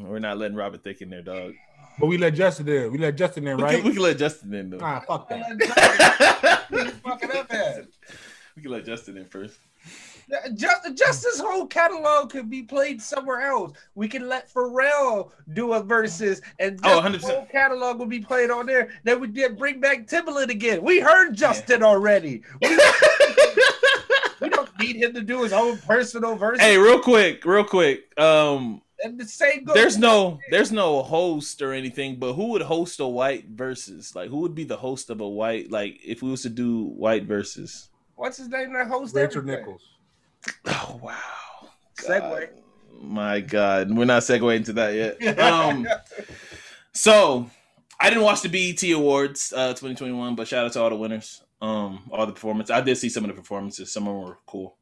We're 0.00 0.20
not 0.20 0.38
letting 0.38 0.56
Robin 0.56 0.78
Thicke 0.78 1.02
in 1.02 1.10
there, 1.10 1.22
dog. 1.22 1.54
but 1.98 2.06
we 2.06 2.16
let 2.16 2.34
Justin 2.34 2.68
in. 2.68 2.92
We 2.92 2.98
let 2.98 3.16
Justin 3.16 3.48
in, 3.48 3.56
We, 3.56 3.62
right? 3.64 3.76
can, 3.78 3.84
we 3.84 3.92
can 3.92 4.02
let 4.02 4.18
Justin 4.18 4.54
in 4.54 4.70
though. 4.70 4.78
Ah, 4.80 5.02
fuck 5.04 5.28
that. 5.30 6.64
What 6.70 6.84
you 6.86 6.90
fucking 6.92 7.30
up 7.32 7.50
we 8.54 8.62
can 8.62 8.70
let 8.70 8.84
Justin 8.84 9.16
in 9.16 9.24
first. 9.24 9.56
Just, 10.54 10.96
just 10.96 11.22
this 11.22 11.38
whole 11.40 11.66
catalog 11.66 12.30
could 12.30 12.48
be 12.48 12.62
played 12.62 13.00
somewhere 13.02 13.42
else. 13.42 13.72
We 13.94 14.08
can 14.08 14.28
let 14.28 14.52
Pharrell 14.52 15.30
do 15.52 15.72
a 15.74 15.82
verses, 15.82 16.40
and 16.58 16.82
just 16.82 16.94
Oh, 16.94 17.00
the 17.02 17.18
100%. 17.18 17.22
whole 17.22 17.46
catalog 17.46 17.98
will 17.98 18.06
be 18.06 18.20
played 18.20 18.50
on 18.50 18.66
there. 18.66 18.88
Then 19.04 19.20
we 19.20 19.28
did 19.28 19.58
bring 19.58 19.80
back 19.80 20.06
Timbaland 20.06 20.48
again. 20.50 20.82
We 20.82 21.00
heard 21.00 21.34
Justin 21.34 21.82
already. 21.82 22.42
We, 22.62 22.78
we 24.40 24.48
don't 24.48 24.78
need 24.78 24.96
him 24.96 25.12
to 25.14 25.20
do 25.22 25.42
his 25.42 25.52
own 25.52 25.78
personal 25.78 26.36
verses. 26.36 26.60
Hey, 26.62 26.76
real 26.78 27.00
quick, 27.00 27.44
real 27.44 27.64
quick. 27.64 28.18
Um, 28.18 28.82
and 29.02 29.18
the 29.18 29.26
same 29.26 29.64
goes. 29.64 29.74
there's 29.74 29.98
no, 29.98 30.38
there's 30.50 30.72
no 30.72 31.02
host 31.02 31.60
or 31.60 31.72
anything, 31.72 32.16
but 32.16 32.32
who 32.34 32.48
would 32.48 32.62
host 32.62 33.00
a 33.00 33.06
white 33.06 33.46
versus? 33.48 34.14
Like, 34.14 34.30
who 34.30 34.38
would 34.38 34.54
be 34.54 34.64
the 34.64 34.76
host 34.78 35.10
of 35.10 35.20
a 35.20 35.28
white? 35.28 35.70
Like, 35.70 36.00
if 36.04 36.22
we 36.22 36.30
was 36.30 36.42
to 36.42 36.48
do 36.50 36.84
white 36.84 37.24
versus? 37.24 37.88
what's 38.16 38.36
his 38.38 38.48
name 38.48 38.72
that 38.72 38.86
hosts 38.86 39.14
Rachel 39.14 39.38
everything? 39.38 39.60
Nichols. 39.60 39.82
Oh 40.66 41.00
wow. 41.02 41.68
Segue. 41.98 42.48
My 43.00 43.40
God, 43.40 43.90
we're 43.94 44.04
not 44.04 44.22
segueing 44.22 44.64
to 44.66 44.72
that 44.74 44.94
yet. 44.94 45.38
Um, 45.38 45.86
so 46.92 47.50
I 48.00 48.08
didn't 48.08 48.24
watch 48.24 48.42
the 48.42 48.48
BET 48.48 48.82
Awards 48.92 49.52
uh 49.54 49.68
2021, 49.68 50.34
but 50.34 50.48
shout 50.48 50.66
out 50.66 50.72
to 50.72 50.80
all 50.82 50.90
the 50.90 50.96
winners. 50.96 51.42
Um, 51.60 52.10
all 52.10 52.26
the 52.26 52.32
performances. 52.32 52.70
I 52.70 52.80
did 52.80 52.96
see 52.96 53.08
some 53.08 53.24
of 53.24 53.28
the 53.28 53.34
performances. 53.34 53.92
Some 53.92 54.06
of 54.06 54.14
them 54.14 54.24
were 54.24 54.38
cool. 54.46 54.76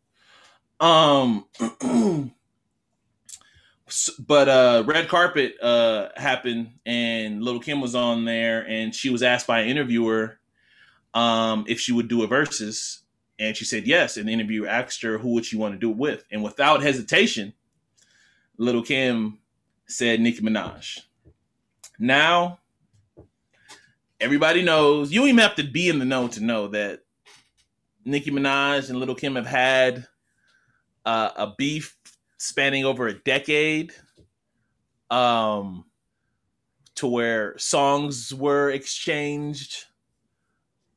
Um, 0.81 1.45
but 4.19 4.49
uh, 4.49 4.83
red 4.87 5.09
carpet 5.09 5.55
uh 5.63 6.09
happened, 6.17 6.73
and 6.85 7.43
Little 7.43 7.61
Kim 7.61 7.81
was 7.81 7.95
on 7.95 8.25
there, 8.25 8.67
and 8.67 8.95
she 8.95 9.11
was 9.11 9.23
asked 9.23 9.47
by 9.47 9.61
an 9.61 9.69
interviewer 9.69 10.39
um 11.15 11.65
if 11.69 11.79
she 11.79 11.93
would 11.93 12.09
do 12.09 12.23
a 12.23 12.27
versus, 12.27 13.02
and 13.43 13.57
she 13.57 13.65
said 13.65 13.87
yes. 13.87 14.17
And 14.17 14.29
the 14.29 14.33
interviewer 14.33 14.69
asked 14.69 15.03
her 15.03 15.19
who 15.19 15.31
would 15.31 15.45
she 15.45 15.57
want 15.57 15.75
to 15.75 15.79
do 15.79 15.91
it 15.91 15.97
with, 15.97 16.25
and 16.31 16.43
without 16.43 16.83
hesitation, 16.83 17.53
Little 18.57 18.83
Kim 18.83 19.39
said 19.87 20.21
Nicki 20.21 20.41
Minaj. 20.41 21.01
Now, 21.99 22.61
everybody 24.21 24.63
knows. 24.63 25.13
You 25.13 25.27
even 25.27 25.39
have 25.39 25.57
to 25.57 25.65
be 25.65 25.89
in 25.89 25.99
the 25.99 26.05
know 26.05 26.29
to 26.29 26.43
know 26.43 26.69
that 26.69 27.01
Nicki 28.05 28.31
Minaj 28.31 28.89
and 28.89 28.99
Little 28.99 29.15
Kim 29.15 29.35
have 29.37 29.47
had 29.47 30.07
uh, 31.05 31.31
a 31.37 31.53
beef 31.59 31.97
spanning 32.39 32.85
over 32.85 33.09
a 33.09 33.19
decade. 33.19 33.93
Um, 35.11 35.85
to 36.95 37.07
where 37.07 37.59
songs 37.59 38.33
were 38.35 38.71
exchanged. 38.71 39.87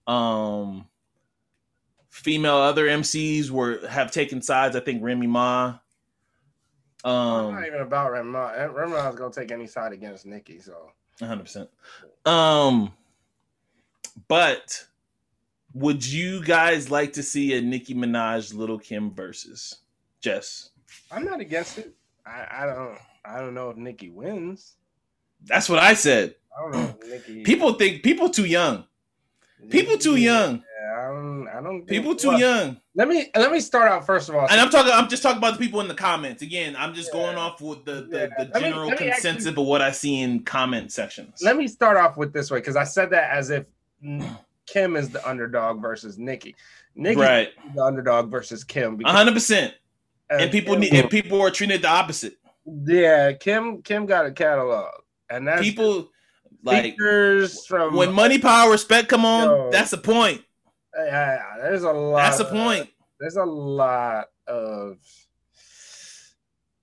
Um, 0.07 0.87
female 2.15 2.55
other 2.55 2.87
MCs 2.87 3.49
were 3.49 3.85
have 3.87 4.09
taken 4.09 4.41
sides. 4.41 4.75
I 4.75 4.79
think 4.79 5.03
Remy 5.03 5.27
Ma. 5.27 5.77
I'm 7.03 7.11
Um, 7.11 7.53
not 7.55 7.67
even 7.67 7.81
about 7.81 8.11
Remy 8.13 8.29
Ma. 8.29 8.47
Remy 8.51 8.93
Ma's 8.93 9.15
gonna 9.15 9.33
take 9.33 9.51
any 9.51 9.67
side 9.67 9.91
against 9.91 10.25
Nicki. 10.25 10.59
So 10.59 10.91
hundred 11.19 11.43
percent. 11.43 11.69
Um, 12.25 12.93
but 14.29 14.85
would 15.73 16.05
you 16.07 16.41
guys 16.43 16.89
like 16.89 17.13
to 17.13 17.23
see 17.23 17.53
a 17.57 17.61
Nicki 17.61 17.93
Minaj 17.93 18.53
Little 18.53 18.79
Kim 18.79 19.13
versus 19.13 19.79
Jess? 20.21 20.69
I'm 21.11 21.25
not 21.25 21.41
against 21.41 21.77
it. 21.77 21.93
I, 22.25 22.47
I 22.49 22.65
don't. 22.65 22.97
I 23.25 23.39
don't 23.39 23.53
know 23.53 23.69
if 23.71 23.77
Nicki 23.77 24.09
wins. 24.09 24.75
That's 25.43 25.67
what 25.67 25.79
I 25.79 25.95
said. 25.95 26.35
I 26.57 26.61
don't 26.61 26.71
know 26.71 26.97
if 27.01 27.27
Nicki. 27.27 27.43
People 27.43 27.73
think 27.73 28.03
people 28.03 28.29
too 28.29 28.45
young. 28.45 28.85
People 29.69 29.97
too 29.97 30.15
young. 30.15 30.63
I 30.77 31.07
don't. 31.07 31.47
I 31.47 31.61
don't. 31.61 31.77
think- 31.79 31.87
People 31.89 32.15
too 32.15 32.29
Well, 32.29 32.39
young. 32.39 32.77
Let 32.95 33.07
me 33.07 33.29
let 33.35 33.51
me 33.51 33.59
start 33.59 33.89
out 33.89 34.05
first 34.05 34.29
of 34.29 34.35
all. 34.35 34.47
And 34.49 34.59
I'm 34.59 34.69
talking. 34.69 34.91
I'm 34.91 35.07
just 35.07 35.23
talking 35.23 35.37
about 35.37 35.53
the 35.53 35.59
people 35.59 35.79
in 35.81 35.87
the 35.87 35.93
comments. 35.95 36.41
Again, 36.41 36.75
I'm 36.77 36.93
just 36.93 37.09
Yeah. 37.13 37.21
going 37.21 37.37
off 37.37 37.61
with 37.61 37.85
the 37.85 38.07
the, 38.09 38.29
Yeah. 38.37 38.43
the 38.45 38.59
general 38.59 38.89
me 38.91 38.97
consensus 38.97 39.47
actually- 39.47 39.61
of 39.63 39.67
what 39.67 39.81
I 39.81 39.91
see 39.91 40.21
in 40.21 40.43
comment 40.43 40.91
sections. 40.91 41.39
let 41.41 41.55
me 41.57 41.67
start 41.67 41.97
off 41.97 42.17
with 42.17 42.33
this 42.33 42.51
way 42.51 42.59
because 42.59 42.75
I 42.75 42.83
said 42.83 43.09
that 43.11 43.31
as 43.31 43.49
if 43.49 43.65
Kim 44.67 44.95
is 44.95 45.09
the 45.09 45.27
underdog 45.27 45.81
versus 45.81 46.17
Nicki. 46.17 46.55
Nicki 46.95 47.19
right, 47.19 47.49
the 47.75 47.83
underdog 47.83 48.31
versus 48.31 48.63
Kim. 48.63 48.99
hundred 49.05 49.33
percent. 49.33 49.73
And 50.29 50.51
people 50.51 50.73
Kim- 50.73 50.81
need. 50.81 50.93
And 50.93 51.09
people 51.09 51.41
are 51.41 51.51
treating 51.51 51.75
it 51.75 51.81
the 51.83 51.89
opposite. 51.89 52.37
Yeah, 52.65 53.33
Kim. 53.33 53.81
Kim 53.83 54.05
got 54.07 54.25
a 54.25 54.31
catalog, 54.31 54.89
and 55.29 55.47
that's 55.47 55.61
People 55.61 56.09
like 56.63 56.83
features 56.83 57.65
from 57.67 57.95
when 57.95 58.11
money, 58.11 58.39
power, 58.39 58.71
respect 58.71 59.07
come 59.07 59.23
on. 59.23 59.43
Yo. 59.47 59.69
That's 59.71 59.91
the 59.91 59.97
point. 59.99 60.41
Yeah, 60.97 61.41
there's 61.61 61.83
a 61.83 61.91
lot. 61.91 62.23
That's 62.23 62.37
the 62.37 62.45
point. 62.45 62.89
There's 63.19 63.37
a 63.37 63.45
lot 63.45 64.29
of. 64.47 64.97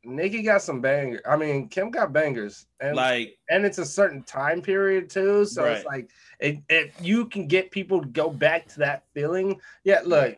Nicki 0.05 0.43
got 0.43 0.63
some 0.63 0.81
bangers. 0.81 1.21
I 1.29 1.37
mean, 1.37 1.69
Kim 1.69 1.91
got 1.91 2.13
bangers, 2.13 2.67
and 2.81 2.97
Like 2.97 3.39
and 3.51 3.65
it's 3.65 3.79
a 3.79 3.87
certain 3.87 4.23
time 4.25 4.61
period 4.61 5.09
too. 5.09 5.45
So 5.45 5.65
it's 5.65 5.85
like 5.85 6.11
it, 6.41 6.59
it 6.69 6.93
you 7.01 7.27
can 7.27 7.47
get 7.47 7.71
people 7.71 8.01
to 8.01 8.09
go 8.09 8.29
back 8.29 8.67
to 8.69 8.81
that 8.81 9.05
feeling. 9.15 9.61
Yeah, 9.85 10.01
look, 10.05 10.37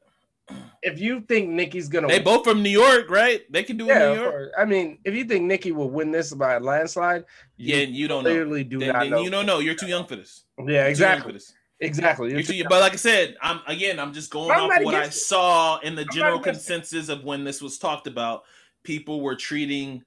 if 0.82 1.00
you 1.00 1.20
think 1.22 1.48
Nicki's 1.48 1.88
gonna 1.88 2.08
they 2.08 2.16
win, 2.16 2.24
both 2.24 2.44
from 2.44 2.62
New 2.62 2.70
York, 2.70 3.08
right? 3.08 3.50
They 3.50 3.62
can 3.62 3.78
do 3.78 3.86
it 3.86 3.88
yeah, 3.88 4.10
in 4.10 4.16
New 4.16 4.22
York. 4.22 4.52
I 4.58 4.64
mean, 4.66 4.98
if 5.04 5.14
you 5.14 5.24
think 5.24 5.44
Nicki 5.44 5.72
will 5.72 5.90
win 5.90 6.10
this 6.10 6.34
by 6.34 6.54
a 6.54 6.60
landslide, 6.60 7.24
you 7.56 7.76
you 7.76 8.06
don't 8.06 8.24
know. 8.24 8.62
do 8.62 8.78
Then, 8.78 8.88
not 8.88 9.00
then 9.00 9.10
know. 9.10 9.22
you 9.22 9.30
don't 9.30 9.46
know. 9.46 9.60
You're 9.60 9.74
too 9.74 9.86
young 9.86 10.06
for 10.06 10.16
this. 10.16 10.44
Yeah, 10.58 10.64
You're 10.66 10.86
exactly. 10.88 11.40
Exactly. 11.84 12.28
You're 12.28 12.38
You're 12.38 12.42
too 12.46 12.52
too- 12.52 12.58
young. 12.58 12.68
But 12.68 12.80
like 12.80 12.92
I 12.92 12.96
said, 12.96 13.36
I'm 13.42 13.60
again. 13.66 13.98
I'm 14.00 14.12
just 14.12 14.30
going 14.30 14.50
I'm 14.50 14.70
off 14.70 14.82
what 14.82 14.94
I 14.94 15.04
it. 15.04 15.14
saw 15.14 15.78
in 15.80 15.94
the 15.94 16.04
not 16.04 16.14
general 16.14 16.40
against 16.40 16.68
it. 16.68 16.72
consensus 16.72 17.08
of 17.08 17.24
when 17.24 17.44
this 17.44 17.60
was 17.62 17.78
talked 17.78 18.06
about. 18.06 18.44
People 18.82 19.20
were 19.20 19.36
treating. 19.36 20.02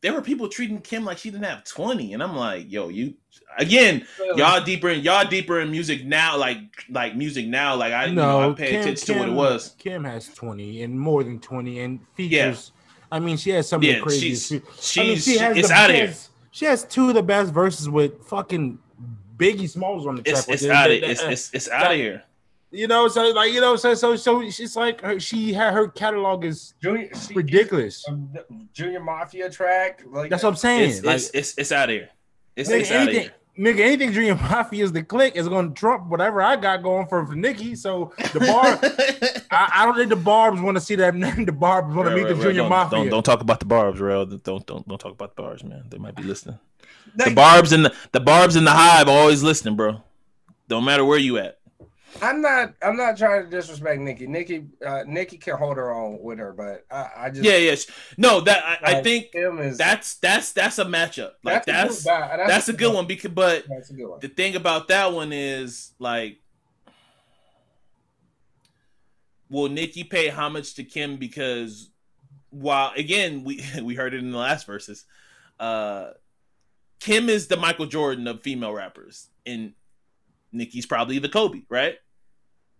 There 0.00 0.12
were 0.12 0.22
people 0.22 0.48
treating 0.48 0.80
Kim 0.80 1.04
like 1.04 1.18
she 1.18 1.28
didn't 1.30 1.46
have 1.46 1.64
20, 1.64 2.12
and 2.14 2.22
I'm 2.22 2.36
like, 2.36 2.70
yo, 2.70 2.88
you 2.88 3.14
again. 3.58 4.06
Y'all 4.36 4.62
deeper 4.62 4.90
in 4.90 5.00
y'all 5.02 5.26
deeper 5.26 5.58
in 5.60 5.72
music 5.72 6.04
now, 6.04 6.36
like 6.36 6.58
like 6.88 7.16
music 7.16 7.46
now. 7.48 7.74
Like 7.74 7.92
I, 7.92 8.04
you 8.06 8.14
know, 8.14 8.50
I 8.50 8.54
pay 8.54 8.70
Kim- 8.70 8.80
attention 8.82 9.14
to 9.14 9.18
what 9.20 9.28
it 9.28 9.32
was. 9.32 9.74
Kim 9.78 10.04
has 10.04 10.28
20 10.28 10.82
and 10.84 10.98
more 10.98 11.24
than 11.24 11.40
20 11.40 11.80
and 11.80 12.00
features. 12.14 12.70
I 13.10 13.18
mean, 13.18 13.36
she 13.38 13.50
has 13.50 13.68
some 13.68 13.80
of 13.80 13.84
Yeah, 13.84 13.94
the 13.96 14.00
craziest. 14.02 14.48
she's 14.48 14.62
she's 14.80 14.98
I 14.98 15.02
mean, 15.06 15.16
she 15.18 15.38
has 15.38 15.56
it's 15.56 15.68
the 15.68 15.74
out 15.74 15.90
of 15.90 15.96
here. 15.96 16.06
best- 16.08 16.30
She 16.52 16.64
has 16.66 16.84
two 16.84 17.08
of 17.08 17.14
the 17.14 17.22
best 17.22 17.52
verses 17.52 17.88
with 17.88 18.22
fucking 18.24 18.78
Biggie 19.38 19.68
Smalls 19.68 20.06
on 20.06 20.16
the 20.16 20.22
track. 20.22 20.36
It's 20.48 20.48
it's 20.48 20.64
out 20.66 20.90
of 20.90 21.00
That- 21.00 21.10
it's 21.10 21.22
it's, 21.22 21.54
it's 21.54 21.68
out 21.70 21.92
of 21.92 21.96
here. 21.96 22.22
You 22.70 22.86
know, 22.86 23.08
so 23.08 23.30
like 23.30 23.50
you 23.52 23.62
know, 23.62 23.76
so 23.76 23.94
so 23.94 24.14
so 24.14 24.50
she's 24.50 24.76
like 24.76 25.00
her, 25.00 25.18
she 25.18 25.54
had 25.54 25.72
her 25.72 25.88
catalog 25.88 26.44
is 26.44 26.74
Junior 26.82 27.08
ridiculous. 27.34 28.04
um, 28.06 28.28
Junior 28.74 29.00
Mafia 29.00 29.48
track. 29.48 30.02
Like 30.06 30.28
That's 30.28 30.42
what 30.42 30.50
I'm 30.50 30.56
saying. 30.56 30.90
It's 30.90 31.02
like, 31.02 31.16
it's, 31.16 31.30
it's 31.30 31.54
it's 31.56 31.72
out 31.72 31.88
of 31.88 31.94
here. 31.94 32.10
It's, 32.56 32.68
nigga, 32.68 32.80
it's 32.80 32.90
out 32.90 32.96
of 32.96 33.08
anything, 33.08 33.30
here. 33.56 33.74
nigga, 33.74 33.80
anything 33.80 34.12
Junior 34.12 34.34
Mafia 34.34 34.84
is 34.84 34.92
the 34.92 35.02
click 35.02 35.34
is 35.34 35.48
going 35.48 35.68
to 35.70 35.74
trump 35.74 36.08
whatever 36.08 36.42
I 36.42 36.56
got 36.56 36.82
going 36.82 37.06
for, 37.06 37.24
for 37.24 37.34
Nicki. 37.34 37.74
So 37.74 38.12
the 38.34 38.40
bar, 38.40 38.78
I, 39.50 39.70
I 39.72 39.86
don't 39.86 39.96
think 39.96 40.10
the 40.10 40.16
Barbs 40.16 40.60
want 40.60 40.76
to 40.76 40.80
see 40.82 40.96
that. 40.96 41.14
Name 41.14 41.44
the 41.46 41.52
Barbs 41.52 41.94
want 41.94 42.10
to 42.10 42.14
meet 42.14 42.24
right, 42.24 42.28
the 42.28 42.34
right. 42.34 42.42
Junior 42.42 42.62
don't, 42.62 42.68
Mafia. 42.68 42.98
Don't, 42.98 43.08
don't 43.08 43.22
talk 43.22 43.40
about 43.40 43.60
the 43.60 43.66
barbs, 43.66 43.98
real. 43.98 44.26
Don't 44.26 44.66
don't 44.66 44.86
don't 44.86 44.98
talk 44.98 45.12
about 45.12 45.34
the 45.34 45.42
barbs, 45.42 45.64
man. 45.64 45.84
They 45.88 45.96
might 45.96 46.16
be 46.16 46.22
listening. 46.22 46.58
The 47.16 47.32
barbs 47.34 47.72
and 47.72 47.84
the, 47.84 47.94
the 48.12 48.20
barbs 48.20 48.56
in 48.56 48.64
the 48.64 48.70
hive 48.70 49.08
always 49.08 49.42
listening, 49.42 49.76
bro. 49.76 50.02
Don't 50.68 50.84
matter 50.84 51.04
where 51.04 51.18
you 51.18 51.38
at. 51.38 51.58
I'm 52.20 52.40
not. 52.40 52.74
I'm 52.82 52.96
not 52.96 53.16
trying 53.16 53.44
to 53.44 53.50
disrespect 53.50 54.00
Nicki. 54.00 54.26
Nicki. 54.26 54.66
Uh, 54.84 55.04
Nicki 55.06 55.38
can 55.38 55.56
hold 55.56 55.76
her 55.76 55.92
own 55.92 56.18
with 56.20 56.38
her, 56.38 56.52
but 56.52 56.84
I, 56.90 57.10
I 57.16 57.30
just 57.30 57.44
Yeah, 57.44 57.56
yeah. 57.56 57.76
No, 58.16 58.40
that 58.40 58.64
I, 58.64 58.98
I 58.98 59.02
think 59.02 59.28
is 59.34 59.78
that's 59.78 60.14
that's 60.16 60.52
that's 60.52 60.78
a 60.78 60.84
matchup. 60.84 61.32
Like 61.42 61.64
that's 61.64 62.06
a 62.06 62.08
good, 62.08 62.48
that's, 62.48 62.68
a 62.68 62.72
good 62.72 62.92
one 62.92 63.06
because 63.06 63.30
but 63.30 63.64
That's 63.68 63.90
a 63.90 63.94
good 63.94 64.08
one. 64.08 64.20
the 64.20 64.28
thing 64.28 64.56
about 64.56 64.88
that 64.88 65.12
one 65.12 65.32
is 65.32 65.92
like 65.98 66.38
will 69.48 69.68
Nicki 69.68 70.04
pay 70.04 70.28
homage 70.28 70.74
to 70.74 70.84
Kim 70.84 71.16
because 71.16 71.90
while 72.50 72.92
again 72.96 73.44
we 73.44 73.64
we 73.82 73.94
heard 73.94 74.14
it 74.14 74.20
in 74.20 74.32
the 74.32 74.38
last 74.38 74.66
verses, 74.66 75.04
uh 75.60 76.10
Kim 77.00 77.28
is 77.28 77.46
the 77.46 77.56
Michael 77.56 77.86
Jordan 77.86 78.26
of 78.26 78.42
female 78.42 78.72
rappers 78.72 79.28
and 79.46 79.72
Nicki's 80.52 80.86
probably 80.86 81.18
the 81.18 81.28
Kobe, 81.28 81.62
right? 81.68 81.96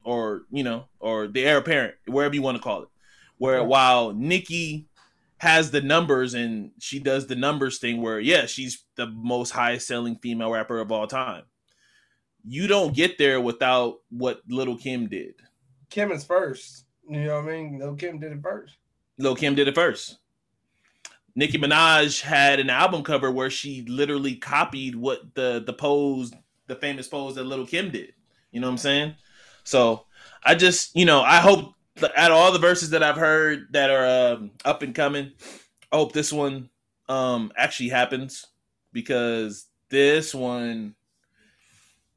Or 0.04 0.42
you 0.50 0.62
know, 0.62 0.86
or 1.00 1.26
the 1.26 1.44
heir 1.44 1.58
apparent, 1.58 1.94
wherever 2.06 2.34
you 2.34 2.42
want 2.42 2.56
to 2.56 2.62
call 2.62 2.82
it. 2.82 2.88
Where 3.36 3.62
while 3.62 4.12
Nicki 4.12 4.88
has 5.38 5.70
the 5.70 5.80
numbers 5.80 6.34
and 6.34 6.72
she 6.80 6.98
does 6.98 7.26
the 7.26 7.36
numbers 7.36 7.78
thing 7.78 8.02
where 8.02 8.18
yeah, 8.18 8.46
she's 8.46 8.84
the 8.96 9.06
most 9.06 9.50
highest 9.50 9.86
selling 9.86 10.16
female 10.16 10.50
rapper 10.50 10.80
of 10.80 10.90
all 10.90 11.06
time. 11.06 11.44
You 12.44 12.66
don't 12.66 12.94
get 12.94 13.18
there 13.18 13.40
without 13.40 13.96
what 14.10 14.42
Little 14.48 14.76
Kim 14.76 15.08
did. 15.08 15.34
Kim 15.90 16.10
is 16.10 16.24
first. 16.24 16.84
You 17.08 17.24
know 17.24 17.40
what 17.42 17.50
I 17.50 17.56
mean? 17.56 17.78
No, 17.78 17.94
Kim 17.94 18.18
did 18.18 18.32
it 18.32 18.42
first. 18.42 18.76
Lil 19.18 19.34
Kim 19.34 19.54
did 19.54 19.68
it 19.68 19.74
first. 19.74 20.18
Nicki 21.38 21.56
Minaj 21.56 22.20
had 22.20 22.58
an 22.58 22.68
album 22.68 23.04
cover 23.04 23.30
where 23.30 23.48
she 23.48 23.82
literally 23.82 24.34
copied 24.34 24.96
what 24.96 25.36
the 25.36 25.62
the 25.64 25.72
pose, 25.72 26.32
the 26.66 26.74
famous 26.74 27.06
pose 27.06 27.36
that 27.36 27.44
Little 27.44 27.64
Kim 27.64 27.92
did. 27.92 28.12
You 28.50 28.58
know 28.60 28.66
what 28.66 28.72
I'm 28.72 28.78
saying? 28.78 29.14
So 29.62 30.06
I 30.42 30.56
just, 30.56 30.96
you 30.96 31.04
know, 31.04 31.22
I 31.22 31.36
hope 31.36 31.74
out 32.16 32.32
of 32.32 32.36
all 32.36 32.50
the 32.50 32.58
verses 32.58 32.90
that 32.90 33.04
I've 33.04 33.16
heard 33.16 33.68
that 33.70 33.88
are 33.88 34.34
um, 34.34 34.50
up 34.64 34.82
and 34.82 34.92
coming, 34.92 35.30
I 35.92 35.96
hope 35.96 36.12
this 36.12 36.32
one 36.32 36.70
um 37.08 37.52
actually 37.56 37.90
happens 37.90 38.44
because 38.92 39.66
this 39.90 40.34
one, 40.34 40.96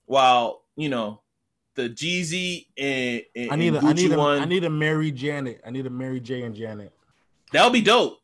while 0.07 0.63
you 0.75 0.89
know 0.89 1.21
the 1.75 1.89
Jeezy 1.91 2.65
and, 2.75 3.21
and 3.36 3.51
I 3.51 3.55
need 3.55 3.75
a, 3.75 3.81
I 3.81 3.93
need 3.93 4.13
a, 4.13 4.17
one, 4.17 4.39
I 4.39 4.45
need 4.45 4.63
a 4.63 4.69
Mary 4.71 5.12
Janet. 5.12 5.62
I 5.63 5.69
need 5.69 5.86
a 5.86 5.91
Mary 5.91 6.19
J 6.19 6.41
and 6.41 6.55
Janet. 6.55 6.91
that 7.51 7.63
would 7.63 7.73
be 7.73 7.81
dope. 7.81 8.17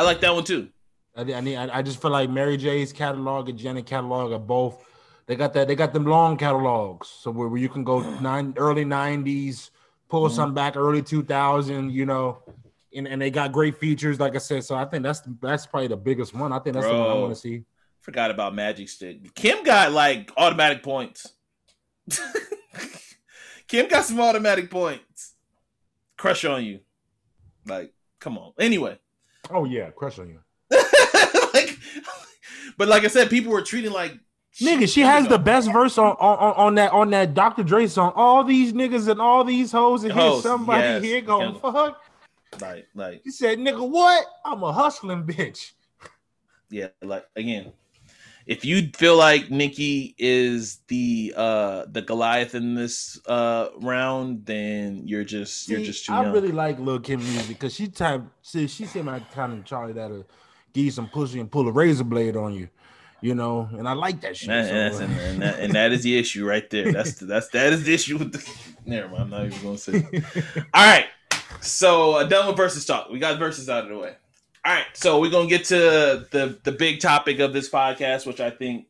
I 0.00 0.02
like 0.02 0.20
that 0.22 0.34
one 0.34 0.44
too. 0.44 0.70
I, 1.14 1.20
I 1.20 1.40
need. 1.42 1.56
I, 1.56 1.78
I 1.78 1.82
just 1.82 2.00
feel 2.00 2.10
like 2.10 2.30
Mary 2.30 2.56
J's 2.56 2.90
catalog 2.90 3.50
and 3.50 3.58
Janet 3.58 3.84
catalog 3.84 4.32
are 4.32 4.38
both. 4.38 4.82
They 5.26 5.36
got 5.36 5.52
that. 5.52 5.68
They 5.68 5.74
got 5.74 5.92
them 5.92 6.06
long 6.06 6.38
catalogs, 6.38 7.06
so 7.06 7.30
where, 7.30 7.48
where 7.48 7.60
you 7.60 7.68
can 7.68 7.84
go 7.84 8.00
nine 8.20 8.54
early 8.56 8.86
'90s, 8.86 9.68
pull 10.08 10.26
Mhm. 10.26 10.32
some 10.34 10.54
back 10.54 10.74
early 10.74 11.02
2000. 11.02 11.92
You 11.92 12.06
know, 12.06 12.38
and, 12.96 13.06
and 13.06 13.20
they 13.20 13.30
got 13.30 13.52
great 13.52 13.76
features, 13.78 14.18
like 14.18 14.34
I 14.34 14.38
said. 14.38 14.64
So 14.64 14.74
I 14.74 14.86
think 14.86 15.02
that's 15.02 15.20
that's 15.42 15.66
probably 15.66 15.88
the 15.88 15.98
biggest 15.98 16.32
one. 16.32 16.50
I 16.50 16.60
think 16.60 16.72
that's 16.76 16.86
the 16.86 16.94
one 16.94 17.10
I 17.10 17.14
want 17.14 17.34
to 17.34 17.38
see. 17.40 17.64
Forgot 18.00 18.30
about 18.30 18.54
Magic 18.54 18.88
Stick. 18.88 19.34
Kim 19.34 19.62
got 19.64 19.92
like 19.92 20.32
automatic 20.38 20.82
points. 20.82 21.34
Kim 23.68 23.86
got 23.86 24.06
some 24.06 24.18
automatic 24.18 24.70
points. 24.70 25.34
Crush 26.16 26.46
on 26.46 26.64
you. 26.64 26.80
Like, 27.66 27.92
come 28.18 28.38
on. 28.38 28.52
Anyway. 28.58 28.98
Oh 29.52 29.64
yeah, 29.64 29.90
crush 29.90 30.18
on 30.18 30.28
you, 30.28 30.40
like, 31.54 31.78
but 32.76 32.88
like 32.88 33.04
I 33.04 33.08
said, 33.08 33.30
people 33.30 33.52
were 33.52 33.62
treating 33.62 33.92
like 33.92 34.18
nigga. 34.60 34.92
She 34.92 35.00
has 35.00 35.28
the 35.28 35.38
best 35.38 35.72
verse 35.72 35.98
on 35.98 36.12
on, 36.12 36.54
on 36.54 36.74
that 36.76 36.92
on 36.92 37.10
that 37.10 37.34
Dr. 37.34 37.62
Dre 37.62 37.86
song. 37.86 38.12
All 38.14 38.44
these 38.44 38.72
niggas 38.72 39.08
and 39.08 39.20
all 39.20 39.44
these 39.44 39.72
hoes, 39.72 40.04
and 40.04 40.12
here's 40.12 40.42
somebody 40.42 40.82
yes, 40.82 41.02
here 41.02 41.20
going 41.20 41.52
Kim. 41.52 41.60
fuck. 41.60 42.00
like 42.60 42.86
like 42.94 43.20
He 43.24 43.30
said, 43.30 43.58
"Nigga, 43.58 43.88
what? 43.88 44.26
I'm 44.44 44.62
a 44.62 44.72
hustling 44.72 45.24
bitch." 45.24 45.72
yeah, 46.70 46.88
like 47.02 47.26
again. 47.36 47.72
If 48.46 48.64
you 48.64 48.90
feel 48.96 49.16
like 49.16 49.50
Nicki 49.50 50.14
is 50.18 50.78
the 50.88 51.34
uh 51.36 51.84
the 51.90 52.02
Goliath 52.02 52.54
in 52.54 52.74
this 52.74 53.20
uh 53.26 53.68
round, 53.76 54.46
then 54.46 55.02
you're 55.06 55.24
just 55.24 55.68
you're 55.68 55.80
just 55.80 56.06
too 56.06 56.12
I 56.12 56.22
young. 56.22 56.32
really 56.32 56.52
like 56.52 56.78
Lil 56.78 57.00
Kim 57.00 57.20
music 57.20 57.48
because 57.48 57.74
she 57.74 57.88
type 57.88 58.22
see 58.42 58.66
she 58.66 58.86
seemed 58.86 59.06
like 59.06 59.30
kind 59.32 59.52
of 59.52 59.64
Charlie 59.64 59.92
that'll 59.92 60.26
give 60.72 60.84
you 60.84 60.90
some 60.90 61.08
pussy 61.08 61.40
and 61.40 61.50
pull 61.50 61.68
a 61.68 61.72
razor 61.72 62.04
blade 62.04 62.36
on 62.36 62.54
you, 62.54 62.68
you 63.20 63.34
know, 63.34 63.68
and 63.72 63.88
I 63.88 63.92
like 63.92 64.20
that 64.22 64.36
shit. 64.36 64.50
And, 64.50 64.94
so, 64.94 65.04
and, 65.04 65.12
and 65.20 65.42
that, 65.42 65.60
and 65.60 65.72
that 65.74 65.92
is 65.92 66.02
the 66.02 66.18
issue 66.18 66.46
right 66.46 66.68
there. 66.70 66.92
That's 66.92 67.14
the, 67.14 67.26
that's 67.26 67.48
that 67.48 67.72
is 67.72 67.84
the 67.84 67.94
issue 67.94 68.18
with 68.18 68.32
the. 68.32 68.50
Never 68.84 69.08
mind. 69.08 69.22
I'm 69.22 69.30
not 69.30 69.46
even 69.46 69.62
gonna 69.62 69.78
say. 69.78 70.04
All 70.74 70.86
right. 70.86 71.06
So 71.60 72.12
uh, 72.12 72.24
done 72.24 72.46
with 72.46 72.56
versus 72.56 72.84
talk. 72.86 73.10
We 73.10 73.18
got 73.18 73.38
verses 73.38 73.68
out 73.68 73.84
of 73.84 73.90
the 73.90 73.98
way. 73.98 74.14
All 74.64 74.72
right. 74.74 74.84
So 74.94 75.20
we're 75.20 75.30
gonna 75.30 75.48
get 75.48 75.64
to 75.66 76.26
the 76.30 76.58
the 76.62 76.72
big 76.72 77.00
topic 77.00 77.38
of 77.40 77.52
this 77.52 77.70
podcast, 77.70 78.26
which 78.26 78.40
I 78.40 78.50
think 78.50 78.86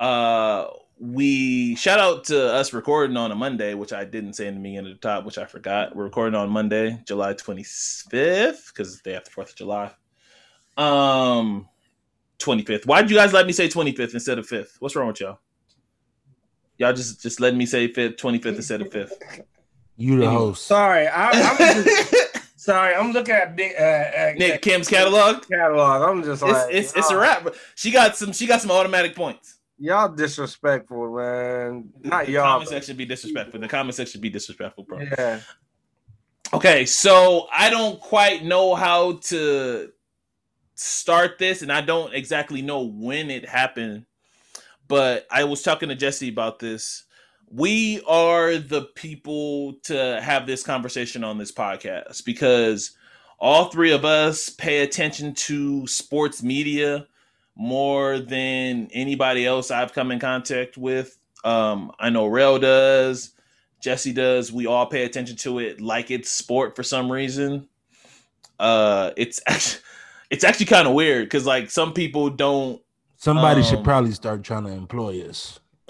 uh 0.00 0.66
we 1.00 1.76
shout 1.76 2.00
out 2.00 2.24
to 2.24 2.52
us 2.52 2.72
recording 2.72 3.16
on 3.16 3.30
a 3.30 3.34
Monday, 3.34 3.74
which 3.74 3.92
I 3.92 4.04
didn't 4.04 4.32
say 4.32 4.48
in 4.48 4.54
the 4.54 4.60
beginning 4.60 4.90
of 4.90 5.00
the 5.00 5.08
top, 5.08 5.24
which 5.24 5.38
I 5.38 5.44
forgot. 5.44 5.94
We're 5.94 6.04
recording 6.04 6.34
on 6.34 6.50
Monday, 6.50 7.00
July 7.06 7.34
25th, 7.34 8.68
because 8.68 8.94
it's 8.94 9.02
the 9.02 9.10
day 9.10 9.16
after 9.16 9.30
Fourth 9.30 9.50
of 9.50 9.56
July. 9.56 9.92
Um, 10.76 11.68
25th. 12.40 12.86
Why 12.86 13.00
did 13.02 13.10
you 13.10 13.16
guys 13.16 13.32
let 13.32 13.46
me 13.46 13.52
say 13.52 13.68
25th 13.68 14.14
instead 14.14 14.38
of 14.38 14.48
5th? 14.48 14.76
What's 14.80 14.96
wrong 14.96 15.08
with 15.08 15.20
y'all? 15.20 15.38
Y'all 16.78 16.92
just 16.92 17.22
just 17.22 17.40
letting 17.40 17.58
me 17.58 17.66
say 17.66 17.92
5th, 17.92 18.16
25th 18.16 18.56
instead 18.56 18.80
of 18.80 18.90
5th. 18.90 19.12
you 19.96 20.18
the 20.18 20.30
host. 20.30 20.66
Sorry, 20.66 21.06
I, 21.06 21.30
I'm 21.30 21.84
just, 21.84 22.14
sorry. 22.68 22.94
I'm 22.94 23.12
looking 23.12 23.34
at 23.34 23.54
Nick, 23.54 23.74
uh, 23.78 23.82
at, 23.82 24.36
Nick 24.36 24.62
Kim's 24.62 24.88
catalog. 24.88 25.48
catalog. 25.48 26.02
I'm 26.02 26.22
just 26.22 26.42
It's 26.42 26.52
like, 26.52 26.74
it's, 26.74 26.96
it's 26.96 27.10
a 27.10 27.16
wrap. 27.16 27.48
She 27.74 27.90
got 27.90 28.16
some 28.16 28.32
she 28.32 28.46
got 28.46 28.60
some 28.60 28.70
automatic 28.70 29.14
points. 29.16 29.58
Y'all 29.78 30.08
disrespectful, 30.08 31.16
man. 31.16 31.88
Not 32.02 32.26
the 32.26 32.32
y'all. 32.32 32.44
comment 32.44 32.68
section 32.68 32.96
be 32.96 33.06
disrespectful. 33.06 33.60
The 33.60 33.68
comment 33.68 33.94
section 33.94 34.20
be 34.20 34.28
disrespectful, 34.28 34.84
bro. 34.84 35.00
Yeah. 35.00 35.40
Okay, 36.52 36.84
so 36.84 37.46
I 37.52 37.70
don't 37.70 38.00
quite 38.00 38.44
know 38.44 38.74
how 38.74 39.18
to 39.24 39.90
start 40.74 41.38
this, 41.38 41.62
and 41.62 41.72
I 41.72 41.80
don't 41.80 42.12
exactly 42.12 42.60
know 42.60 42.82
when 42.82 43.30
it 43.30 43.48
happened. 43.48 44.04
But 44.88 45.26
I 45.30 45.44
was 45.44 45.62
talking 45.62 45.90
to 45.90 45.94
Jesse 45.94 46.28
about 46.28 46.58
this. 46.58 47.04
We 47.50 48.02
are 48.06 48.56
the 48.58 48.82
people 48.94 49.74
to 49.84 50.20
have 50.22 50.46
this 50.46 50.62
conversation 50.62 51.24
on 51.24 51.38
this 51.38 51.50
podcast 51.52 52.24
because 52.24 52.92
all 53.38 53.66
three 53.70 53.92
of 53.92 54.04
us 54.04 54.50
pay 54.50 54.80
attention 54.80 55.32
to 55.34 55.86
sports 55.86 56.42
media 56.42 57.06
more 57.56 58.18
than 58.18 58.88
anybody 58.92 59.46
else 59.46 59.70
I've 59.70 59.92
come 59.92 60.10
in 60.10 60.18
contact 60.18 60.76
with. 60.76 61.16
Um, 61.44 61.92
I 61.98 62.10
know 62.10 62.26
Rail 62.26 62.58
does. 62.58 63.30
Jesse 63.80 64.12
does. 64.12 64.52
We 64.52 64.66
all 64.66 64.86
pay 64.86 65.04
attention 65.04 65.36
to 65.38 65.58
it 65.60 65.80
like 65.80 66.10
it's 66.10 66.30
sport 66.30 66.76
for 66.76 66.82
some 66.82 67.10
reason. 67.10 67.68
Uh, 68.58 69.12
it's 69.16 69.40
actually 69.48 69.82
it's 70.30 70.44
actually 70.44 70.66
kind 70.66 70.86
of 70.86 70.92
weird 70.94 71.24
because 71.24 71.46
like 71.46 71.70
some 71.70 71.92
people 71.94 72.28
don't 72.28 72.82
Somebody 73.16 73.62
should 73.62 73.78
Um, 73.78 73.84
probably 73.84 74.12
start 74.12 74.44
trying 74.44 74.64
to 74.64 74.70
employ 74.70 75.22
us. 75.28 75.58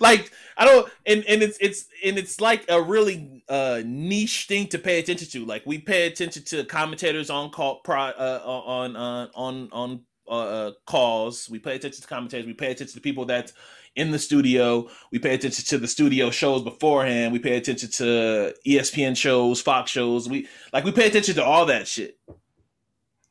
like 0.00 0.30
I 0.56 0.64
don't 0.64 0.90
and 1.06 1.24
and 1.26 1.42
it's 1.42 1.58
it's 1.60 1.86
and 2.04 2.18
it's 2.18 2.40
like 2.40 2.64
a 2.68 2.80
really 2.80 3.44
uh 3.48 3.82
niche 3.84 4.46
thing 4.46 4.68
to 4.68 4.78
pay 4.78 4.98
attention 4.98 5.28
to. 5.28 5.44
Like 5.46 5.64
we 5.66 5.78
pay 5.78 6.06
attention 6.06 6.44
to 6.44 6.64
commentators 6.64 7.30
on 7.30 7.50
call 7.50 7.80
pro, 7.80 7.98
uh, 7.98 8.40
on 8.44 8.96
uh, 8.96 9.28
on 9.34 9.68
on 9.72 10.00
uh, 10.28 10.72
calls. 10.86 11.48
We 11.50 11.58
pay 11.58 11.76
attention 11.76 12.02
to 12.02 12.08
commentators. 12.08 12.46
We 12.46 12.54
pay 12.54 12.70
attention 12.70 12.94
to 12.94 13.00
people 13.00 13.24
that's 13.24 13.52
in 13.94 14.10
the 14.10 14.18
studio. 14.18 14.88
We 15.10 15.18
pay 15.18 15.34
attention 15.34 15.64
to 15.66 15.78
the 15.78 15.88
studio 15.88 16.30
shows 16.30 16.62
beforehand. 16.62 17.32
We 17.32 17.38
pay 17.38 17.56
attention 17.56 17.90
to 17.92 18.54
ESPN 18.66 19.16
shows, 19.16 19.60
Fox 19.60 19.90
shows. 19.90 20.28
We 20.28 20.48
like 20.72 20.84
we 20.84 20.92
pay 20.92 21.06
attention 21.08 21.34
to 21.36 21.44
all 21.44 21.66
that 21.66 21.86
shit. 21.88 22.18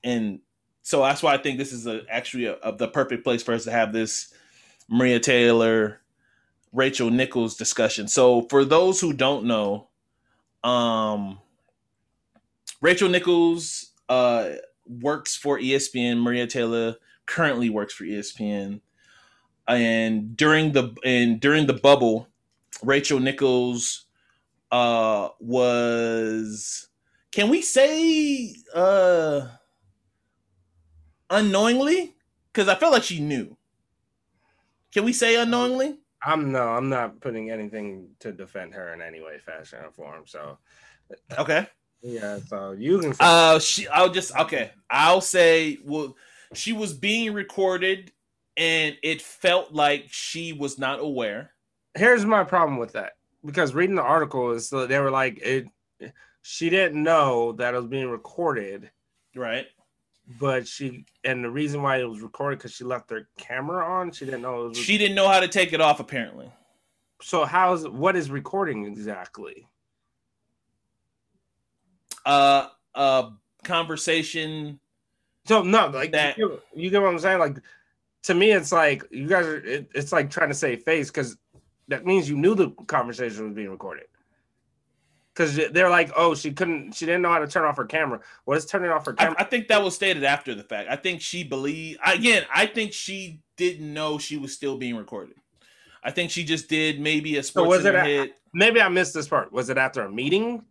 And 0.04 0.39
so 0.84 1.02
that's 1.04 1.21
why 1.24 1.34
I 1.34 1.38
think 1.38 1.58
this 1.58 1.71
is 1.71 1.88
a, 1.88 2.02
actually 2.10 2.45
a, 2.45 2.56
a- 2.63 2.76
the 2.76 2.88
perfect 2.88 3.24
place 3.24 3.43
for 3.43 3.54
us 3.54 3.63
to 3.65 3.71
have 3.71 3.93
this 3.93 4.34
Maria 4.89 5.19
Taylor, 5.19 6.02
Rachel 6.73 7.10
Nichols 7.10 7.55
discussion. 7.55 8.07
So 8.07 8.43
for 8.43 8.63
those 8.63 9.01
who 9.01 9.13
don't 9.13 9.45
know, 9.45 9.89
um, 10.63 11.39
Rachel 12.81 13.10
Nichols 13.10 13.91
uh, 14.10 14.49
works 14.88 15.36
for 15.36 15.60
ESPN. 15.60 16.21
Maria 16.21 16.47
Taylor 16.47 16.95
currently 17.25 17.69
works 17.69 17.93
for 17.93 18.03
ESPN. 18.05 18.81
And 19.67 20.36
during 20.36 20.71
the 20.73 20.95
and 21.05 21.39
during 21.39 21.67
the 21.67 21.73
bubble, 21.73 22.27
Rachel 22.84 23.19
Nichols 23.19 24.05
uh, 24.71 25.29
was 25.39 26.89
can 27.31 27.47
we 27.49 27.62
say 27.62 28.53
uh, 28.73 29.47
unknowingly? 31.29 32.15
Because 32.51 32.67
I 32.67 32.75
felt 32.75 32.91
like 32.91 33.03
she 33.03 33.21
knew. 33.21 33.55
Can 34.91 35.05
we 35.05 35.13
say 35.13 35.38
unknowingly? 35.41 36.00
I'm 36.23 36.51
no, 36.51 36.69
I'm 36.69 36.89
not 36.89 37.19
putting 37.19 37.49
anything 37.49 38.10
to 38.19 38.31
defend 38.31 38.73
her 38.75 38.93
in 38.93 39.01
any 39.01 39.21
way, 39.21 39.39
fashion, 39.39 39.79
or 39.84 39.91
form. 39.91 40.23
So 40.25 40.57
Okay. 41.38 41.67
yeah, 42.01 42.38
so 42.47 42.71
you 42.71 42.99
can. 42.99 43.13
Uh, 43.19 43.60
she. 43.60 43.88
I'll 43.88 44.12
just 44.12 44.36
okay. 44.36 44.71
I'll 44.89 45.21
say. 45.21 45.77
Well, 45.84 46.15
she 46.53 46.73
was 46.73 46.93
being 46.93 47.34
recorded, 47.34 48.12
and 48.57 48.97
it 49.03 49.21
felt 49.21 49.71
like 49.73 50.05
she 50.10 50.53
was 50.53 50.77
not 50.77 50.99
aware. 50.99 51.51
here's 51.95 52.25
my 52.25 52.43
problem 52.43 52.77
with 52.77 52.93
that 52.93 53.13
because 53.45 53.73
reading 53.73 53.95
the 53.95 54.01
article 54.01 54.51
is 54.51 54.69
so 54.69 54.86
they 54.88 54.99
were 54.99 55.12
like 55.12 55.39
it. 55.41 55.67
She 56.43 56.69
didn't 56.71 57.01
know 57.01 57.51
that 57.53 57.73
it 57.73 57.77
was 57.77 57.88
being 57.88 58.10
recorded, 58.10 58.89
Right. 59.36 59.67
But 60.39 60.67
she 60.67 61.06
and 61.24 61.44
the 61.44 61.50
reason 61.50 61.82
why 61.82 61.98
it 61.98 62.10
was 62.10 62.22
recorded 62.22 62.60
because 62.60 62.74
she 62.74 62.84
left 62.84 63.10
her 63.10 63.28
camera 63.38 63.86
on. 63.86 64.12
She 64.12 64.26
didn't 64.26 64.41
know 64.41 64.65
it 64.65 64.70
was. 64.70 64.78
She 64.78 64.98
didn't 64.98 65.15
know 65.15 65.28
how 65.28 65.39
to 65.39 65.48
take 65.48 65.74
it 65.74 65.82
off. 65.82 66.00
Apparently. 66.00 66.52
so 67.22 67.46
how's 67.46 67.88
what 67.88 68.15
is 68.15 68.30
recording 68.32 68.86
exactly? 68.86 69.67
Uh. 72.26 72.67
Uh. 72.94 73.32
Conversation. 73.63 74.80
So 75.46 75.62
no, 75.63 75.88
like 75.88 76.12
That- 76.12 76.38
you, 76.38 76.60
you 76.76 76.89
get 76.89 77.02
what 77.02 77.10
I'm 77.10 77.20
saying. 77.20 77.39
Like 77.39 77.58
to 78.24 78.34
me, 78.34 78.52
it's 78.52 78.72
like 78.72 79.04
you 79.12 79.28
guys 79.28 79.46
are. 79.46 79.58
It, 79.58 79.89
it's 79.94 80.12
like 80.12 80.30
trying 80.30 80.50
to 80.50 80.56
save 80.56 80.84
face 80.84 81.10
because 81.10 81.38
that 81.88 82.06
means 82.06 82.30
you 82.30 82.38
knew 82.38 82.56
the 82.56 82.70
conversation 82.88 83.46
was 83.46 83.54
being 83.56 83.70
recorded. 83.70 84.06
Because 85.41 85.71
they're 85.71 85.89
like, 85.89 86.12
oh, 86.15 86.36
she 86.36 86.51
couldn't, 86.51 86.93
she 86.93 87.06
didn't 87.06 87.21
know 87.21 87.32
how 87.32 87.39
to 87.39 87.47
turn 87.47 87.65
off 87.65 87.77
her 87.77 87.86
camera. 87.86 88.19
What 88.45 88.58
is 88.58 88.65
turning 88.65 88.91
off 88.91 89.06
her 89.06 89.13
camera? 89.13 89.36
I 89.39 89.43
think 89.43 89.67
that 89.69 89.84
was 89.84 89.95
stated 89.95 90.23
after 90.23 90.54
the 90.54 90.63
fact. 90.63 90.89
I 90.89 90.95
think 90.95 91.21
she 91.21 91.43
believed 91.43 91.99
again. 92.06 92.43
I 92.54 92.67
think 92.67 92.93
she 92.93 93.41
didn't 93.58 93.93
know 93.93 94.17
she 94.17 94.38
was 94.38 94.54
still 94.54 94.77
being 94.77 94.95
recorded. 94.95 95.36
I 96.04 96.12
think 96.12 96.32
she 96.32 96.43
just 96.43 96.67
did 96.67 96.99
maybe 96.99 97.38
a 97.38 97.43
sports 97.43 97.69
was 97.69 97.86
it 97.86 97.95
a- 97.95 98.04
hit. 98.04 98.36
Maybe 98.54 98.82
I 98.82 98.89
missed 98.89 99.13
this 99.13 99.27
part. 99.27 99.51
Was 99.54 99.69
it 99.69 99.77
after 99.77 100.04
a 100.04 100.12
meeting? 100.12 100.65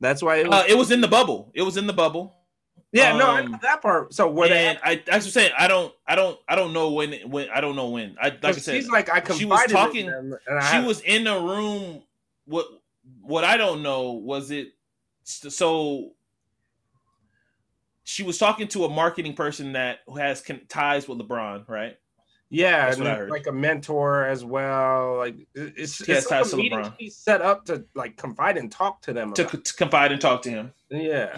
That's 0.00 0.22
why 0.22 0.36
it 0.36 0.48
was. 0.48 0.62
Uh, 0.62 0.64
it 0.68 0.76
was 0.76 0.90
in 0.90 1.00
the 1.00 1.08
bubble. 1.08 1.50
It 1.54 1.62
was 1.62 1.76
in 1.76 1.86
the 1.86 1.92
bubble. 1.92 2.36
yeah, 2.92 3.16
no, 3.16 3.30
I 3.30 3.40
um, 3.40 3.52
know 3.52 3.58
that 3.62 3.82
part. 3.82 4.14
So 4.14 4.30
were 4.30 4.48
they? 4.48 4.78
I, 4.84 5.02
I 5.10 5.16
was 5.16 5.32
saying, 5.32 5.50
I 5.58 5.66
don't, 5.66 5.92
I 6.06 6.14
don't, 6.14 6.38
I 6.48 6.54
don't 6.54 6.72
know 6.72 6.92
when, 6.92 7.12
when 7.28 7.48
I 7.50 7.60
don't 7.60 7.74
know 7.74 7.88
when. 7.88 8.16
I 8.20 8.28
like 8.28 8.44
I 8.44 8.52
said, 8.52 8.76
she's 8.76 8.88
like, 8.88 9.10
I 9.10 9.20
confided 9.20 9.38
she 9.38 9.46
was 9.46 9.64
in 9.64 9.70
talking- 9.70 10.34
I 10.48 10.80
she 10.80 10.86
was 10.86 11.00
in 11.00 11.26
a 11.26 11.40
room. 11.40 12.02
What, 12.46 12.66
what 13.22 13.44
I 13.44 13.56
don't 13.56 13.82
know 13.82 14.12
was 14.12 14.50
it. 14.50 14.68
So 15.24 16.12
she 18.02 18.22
was 18.22 18.38
talking 18.38 18.68
to 18.68 18.84
a 18.84 18.88
marketing 18.88 19.34
person 19.34 19.72
that 19.72 20.00
has 20.16 20.40
con- 20.42 20.60
ties 20.68 21.08
with 21.08 21.18
LeBron, 21.18 21.68
right? 21.68 21.96
Yeah, 22.50 22.88
and 22.90 22.98
what 22.98 23.06
I 23.06 23.10
then, 23.10 23.18
heard. 23.20 23.30
like 23.30 23.46
a 23.46 23.52
mentor 23.52 24.26
as 24.26 24.44
well. 24.44 25.16
Like 25.16 25.36
it- 25.54 25.72
it's, 25.76 26.04
He 26.04 26.12
has 26.12 26.24
it's 26.24 26.30
like 26.30 26.42
ties 26.44 26.54
meeting 26.54 26.78
LeBron. 26.78 26.94
he's 26.98 27.16
set 27.16 27.40
up 27.40 27.64
to 27.66 27.84
like 27.94 28.16
confide 28.16 28.58
and 28.58 28.70
talk 28.70 29.00
to 29.02 29.12
them. 29.12 29.32
To, 29.34 29.44
to 29.44 29.74
confide 29.74 30.12
and 30.12 30.20
talk 30.20 30.42
to 30.42 30.50
him. 30.50 30.72
yeah, 30.90 31.36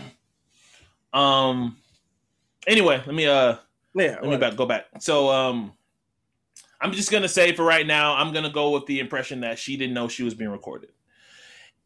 Um. 1.13 1.77
Anyway, 2.67 3.01
let 3.07 3.15
me 3.15 3.27
uh 3.27 3.57
yeah. 3.95 4.19
let 4.21 4.25
me 4.25 4.37
back 4.37 4.57
go 4.57 4.67
back. 4.67 4.87
So 4.99 5.31
um, 5.31 5.73
I'm 6.81 6.91
just 6.93 7.13
gonna 7.13 7.29
say 7.29 7.53
for 7.55 7.65
right 7.65 7.87
now, 7.87 8.17
I'm 8.17 8.33
gonna 8.35 8.51
go 8.51 8.71
with 8.73 8.87
the 8.87 8.99
impression 8.99 9.41
that 9.43 9.59
she 9.59 9.77
didn't 9.77 9.95
know 9.95 10.09
she 10.09 10.25
was 10.25 10.35
being 10.35 10.51
recorded, 10.51 10.91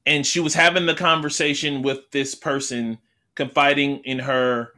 and 0.06 0.26
she 0.26 0.40
was 0.40 0.54
having 0.54 0.86
the 0.86 0.94
conversation 0.94 1.82
with 1.82 2.10
this 2.10 2.34
person, 2.34 2.98
confiding 3.34 3.98
in 4.04 4.18
her 4.18 4.72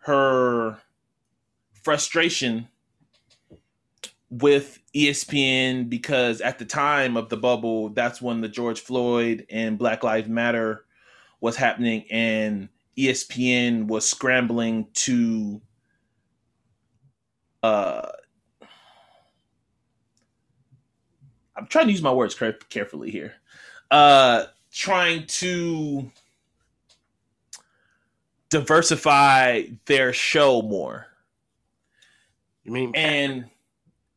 her 0.00 0.78
frustration 1.82 2.68
with 4.30 4.78
ESPN 4.94 5.88
because 5.88 6.40
at 6.40 6.58
the 6.58 6.64
time 6.64 7.16
of 7.16 7.28
the 7.28 7.36
bubble, 7.36 7.90
that's 7.90 8.22
when 8.22 8.40
the 8.40 8.48
George 8.48 8.80
Floyd 8.80 9.46
and 9.50 9.78
Black 9.78 10.02
Lives 10.02 10.28
Matter 10.28 10.84
was 11.40 11.56
happening, 11.56 12.04
and 12.10 12.68
ESPN 12.96 13.86
was 13.86 14.08
scrambling 14.08 14.88
to 14.94 15.60
uh 17.62 18.08
I'm 21.56 21.66
trying 21.66 21.86
to 21.86 21.92
use 21.92 22.02
my 22.02 22.12
words 22.12 22.36
carefully 22.70 23.10
here. 23.10 23.34
Uh 23.90 24.44
trying 24.72 25.26
to 25.26 26.10
diversify 28.50 29.64
their 29.86 30.12
show 30.12 30.62
more. 30.62 31.06
You 32.64 32.72
mean 32.72 32.92
And 32.94 33.46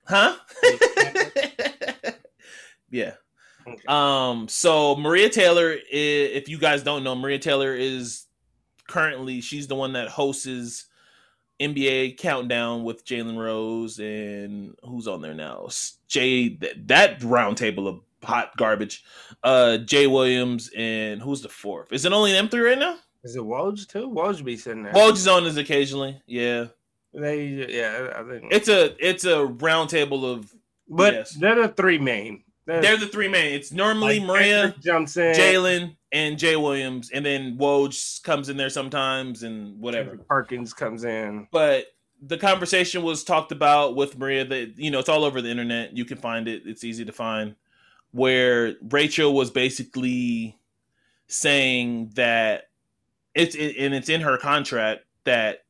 huh? 0.06 0.36
yeah. 2.92 3.14
Okay. 3.68 3.84
Um 3.88 4.48
so 4.48 4.96
Maria 4.96 5.30
Taylor 5.30 5.78
if 5.90 6.50
you 6.50 6.58
guys 6.58 6.84
don't 6.84 7.04
know 7.04 7.16
Maria 7.16 7.40
Taylor 7.40 7.74
is 7.76 8.26
currently 8.88 9.42
she's 9.42 9.68
the 9.68 9.76
one 9.76 9.94
that 9.94 10.10
hosts 10.10 10.86
NBA 11.62 12.18
countdown 12.18 12.84
with 12.84 13.06
Jalen 13.06 13.38
Rose 13.38 14.00
and 14.00 14.76
who's 14.84 15.08
on 15.08 15.22
there 15.22 15.36
now? 15.36 15.70
Jay 16.08 16.50
that, 16.56 16.88
that 16.88 17.24
round 17.24 17.58
table 17.58 17.88
of 17.88 18.02
hot 18.24 18.56
garbage. 18.58 19.04
Uh 19.44 19.78
Jay 19.78 20.08
Williams 20.08 20.70
and 20.76 21.22
who's 21.22 21.42
the 21.42 21.50
fourth? 21.50 21.92
Is 21.92 22.06
it 22.06 22.14
only 22.14 22.32
them 22.32 22.50
three 22.50 22.62
right 22.62 22.80
now? 22.80 22.98
is 23.24 23.36
it 23.36 23.42
Woj 23.42 23.88
too? 23.88 24.10
Woj 24.10 24.44
be 24.44 24.58
sitting 24.58 24.84
there. 24.84 24.94
Woj 24.94 25.14
is 25.14 25.28
on 25.28 25.44
this 25.44 25.58
occasionally. 25.58 26.22
Yeah. 26.26 26.68
They 27.14 27.68
yeah, 27.70 28.14
I 28.16 28.24
think. 28.24 28.52
It's 28.52 28.70
a 28.70 28.96
it's 29.06 29.26
a 29.26 29.46
round 29.46 29.90
table 29.90 30.26
of 30.26 30.54
but 30.88 31.14
yes. 31.14 31.32
they're 31.32 31.68
the 31.68 31.70
three 31.70 31.98
main. 31.98 32.44
They're, 32.66 32.82
they're 32.82 32.98
the 32.98 33.08
three 33.08 33.28
main. 33.28 33.54
It's 33.54 33.72
normally 33.72 34.20
like, 34.20 34.28
Maria, 34.28 34.76
jumps 34.82 35.18
in. 35.18 35.36
Jalen, 35.36 35.96
and 36.12 36.38
Jay 36.38 36.56
Williams, 36.56 37.10
and 37.12 37.26
then 37.26 37.58
Woj 37.58 38.22
comes 38.24 38.50
in 38.50 38.58
there 38.58 38.70
sometimes 38.70 39.44
and 39.44 39.80
whatever. 39.80 40.10
Kendrick 40.10 40.28
Perkins 40.28 40.74
comes 40.74 41.04
in. 41.04 41.48
But 41.52 41.88
the 42.22 42.38
conversation 42.38 43.04
was 43.04 43.24
talked 43.24 43.52
about 43.52 43.96
with 43.96 44.18
Maria 44.18 44.46
that 44.46 44.78
you 44.78 44.92
know 44.92 45.00
it's 45.00 45.10
all 45.10 45.24
over 45.24 45.42
the 45.42 45.50
internet. 45.50 45.98
You 45.98 46.06
can 46.06 46.18
find 46.18 46.48
it. 46.48 46.64
It's 46.66 46.84
easy 46.84 47.04
to 47.06 47.12
find. 47.12 47.56
Where 48.12 48.76
Rachel 48.82 49.34
was 49.34 49.52
basically 49.52 50.58
saying 51.28 52.12
that 52.16 52.70
it's 53.34 53.56
it, 53.56 53.78
and 53.78 53.94
it's 53.94 54.10
in 54.10 54.22
her 54.22 54.38
contract 54.38 55.06
that 55.24 55.64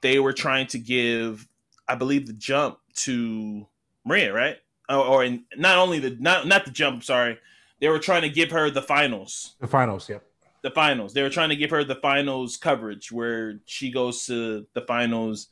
they 0.00 0.18
were 0.18 0.32
trying 0.32 0.66
to 0.68 0.78
give, 0.78 1.48
I 1.88 1.94
believe, 1.94 2.26
the 2.26 2.32
jump 2.32 2.78
to 2.96 3.66
Maria, 4.04 4.32
right? 4.32 4.56
Or, 4.88 5.04
or 5.04 5.24
in, 5.24 5.44
not 5.56 5.78
only 5.78 5.98
the 5.98 6.16
not 6.20 6.46
not 6.46 6.64
the 6.64 6.70
jump. 6.70 7.02
Sorry, 7.02 7.38
they 7.80 7.88
were 7.88 7.98
trying 7.98 8.22
to 8.22 8.28
give 8.28 8.50
her 8.50 8.70
the 8.70 8.82
finals 8.82 9.56
The 9.60 9.66
finals, 9.66 10.08
yep. 10.08 10.24
the 10.62 10.70
finals. 10.70 11.14
They 11.14 11.22
were 11.22 11.30
trying 11.30 11.48
to 11.50 11.56
give 11.56 11.70
her 11.70 11.84
the 11.84 11.96
finals 11.96 12.56
coverage 12.56 13.10
where 13.10 13.60
she 13.66 13.90
goes 13.90 14.26
to 14.26 14.66
the 14.74 14.82
finals 14.82 15.48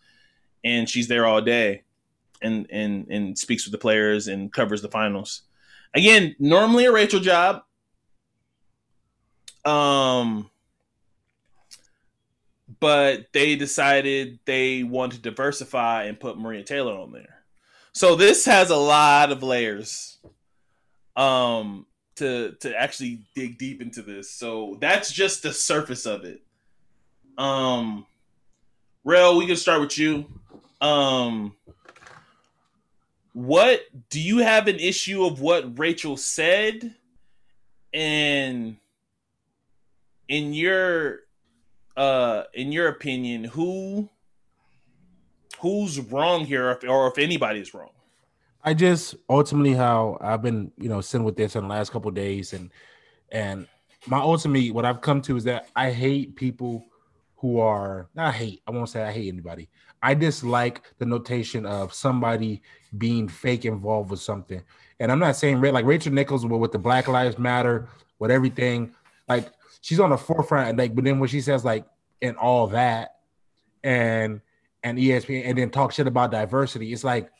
and 0.64 0.88
she's 0.88 1.08
there 1.08 1.26
all 1.26 1.40
day 1.40 1.82
and 2.42 2.66
and 2.70 3.06
and 3.08 3.38
speaks 3.38 3.64
with 3.64 3.72
the 3.72 3.78
players 3.78 4.28
and 4.28 4.52
covers 4.52 4.82
the 4.82 4.88
finals. 4.88 5.42
Again, 5.94 6.36
normally 6.38 6.84
a 6.84 6.92
Rachel 6.92 7.20
job. 7.20 7.62
Um 9.64 10.50
but 12.80 13.26
they 13.32 13.56
decided 13.56 14.38
they 14.44 14.82
want 14.82 15.12
to 15.12 15.18
diversify 15.18 16.04
and 16.04 16.20
put 16.20 16.38
Maria 16.38 16.62
Taylor 16.62 16.94
on 16.94 17.12
there. 17.12 17.42
So 17.92 18.14
this 18.14 18.44
has 18.44 18.70
a 18.70 18.76
lot 18.76 19.32
of 19.32 19.42
layers. 19.42 20.18
Um 21.16 21.86
to 22.16 22.52
to 22.60 22.74
actually 22.78 23.22
dig 23.34 23.58
deep 23.58 23.80
into 23.80 24.02
this. 24.02 24.30
So 24.30 24.76
that's 24.80 25.12
just 25.12 25.42
the 25.42 25.52
surface 25.52 26.06
of 26.06 26.24
it. 26.24 26.42
Um 27.36 28.06
Rel, 29.04 29.38
we 29.38 29.46
can 29.46 29.56
start 29.56 29.80
with 29.80 29.98
you. 29.98 30.26
Um 30.80 31.54
what 33.38 33.82
do 34.10 34.20
you 34.20 34.38
have 34.38 34.66
an 34.66 34.80
issue 34.80 35.24
of 35.24 35.40
what 35.40 35.78
Rachel 35.78 36.16
said? 36.16 36.96
And 37.94 38.78
in 40.26 40.52
your 40.52 41.20
uh 41.96 42.44
in 42.52 42.72
your 42.72 42.88
opinion, 42.88 43.44
who 43.44 44.08
who's 45.60 46.00
wrong 46.00 46.46
here 46.46 46.66
or 46.66 46.72
if, 46.72 46.82
or 46.82 47.06
if 47.06 47.16
anybody's 47.16 47.72
wrong? 47.72 47.90
I 48.64 48.74
just 48.74 49.14
ultimately 49.30 49.72
how 49.72 50.18
I've 50.20 50.42
been, 50.42 50.72
you 50.76 50.88
know, 50.88 51.00
sitting 51.00 51.24
with 51.24 51.36
this 51.36 51.54
in 51.54 51.62
the 51.62 51.68
last 51.68 51.92
couple 51.92 52.10
days, 52.10 52.52
and 52.52 52.72
and 53.30 53.68
my 54.08 54.18
ultimate 54.18 54.74
what 54.74 54.84
I've 54.84 55.00
come 55.00 55.22
to 55.22 55.36
is 55.36 55.44
that 55.44 55.68
I 55.76 55.92
hate 55.92 56.34
people 56.34 56.86
who 57.36 57.60
are 57.60 58.08
not 58.16 58.34
hate. 58.34 58.62
I 58.66 58.72
won't 58.72 58.88
say 58.88 59.00
I 59.00 59.12
hate 59.12 59.28
anybody. 59.28 59.68
I 60.02 60.14
dislike 60.14 60.82
the 60.98 61.06
notation 61.06 61.66
of 61.66 61.92
somebody 61.92 62.62
being 62.96 63.28
fake 63.28 63.64
involved 63.64 64.10
with 64.10 64.20
something. 64.20 64.62
And 65.00 65.12
I'm 65.12 65.18
not 65.18 65.36
saying 65.36 65.60
like 65.60 65.84
Rachel 65.84 66.12
Nichols 66.12 66.44
with 66.46 66.72
the 66.72 66.78
Black 66.78 67.08
Lives 67.08 67.38
Matter, 67.38 67.88
with 68.18 68.30
everything, 68.30 68.94
like 69.28 69.48
she's 69.80 70.00
on 70.00 70.10
the 70.10 70.18
forefront. 70.18 70.76
Like, 70.76 70.94
but 70.94 71.04
then 71.04 71.18
when 71.18 71.28
she 71.28 71.40
says 71.40 71.64
like 71.64 71.84
and 72.20 72.36
all 72.36 72.66
that, 72.68 73.16
and 73.84 74.40
and 74.82 74.98
ESPN, 74.98 75.42
and 75.46 75.58
then 75.58 75.70
talk 75.70 75.92
shit 75.92 76.06
about 76.06 76.30
diversity, 76.30 76.92
it's 76.92 77.04
like 77.04 77.30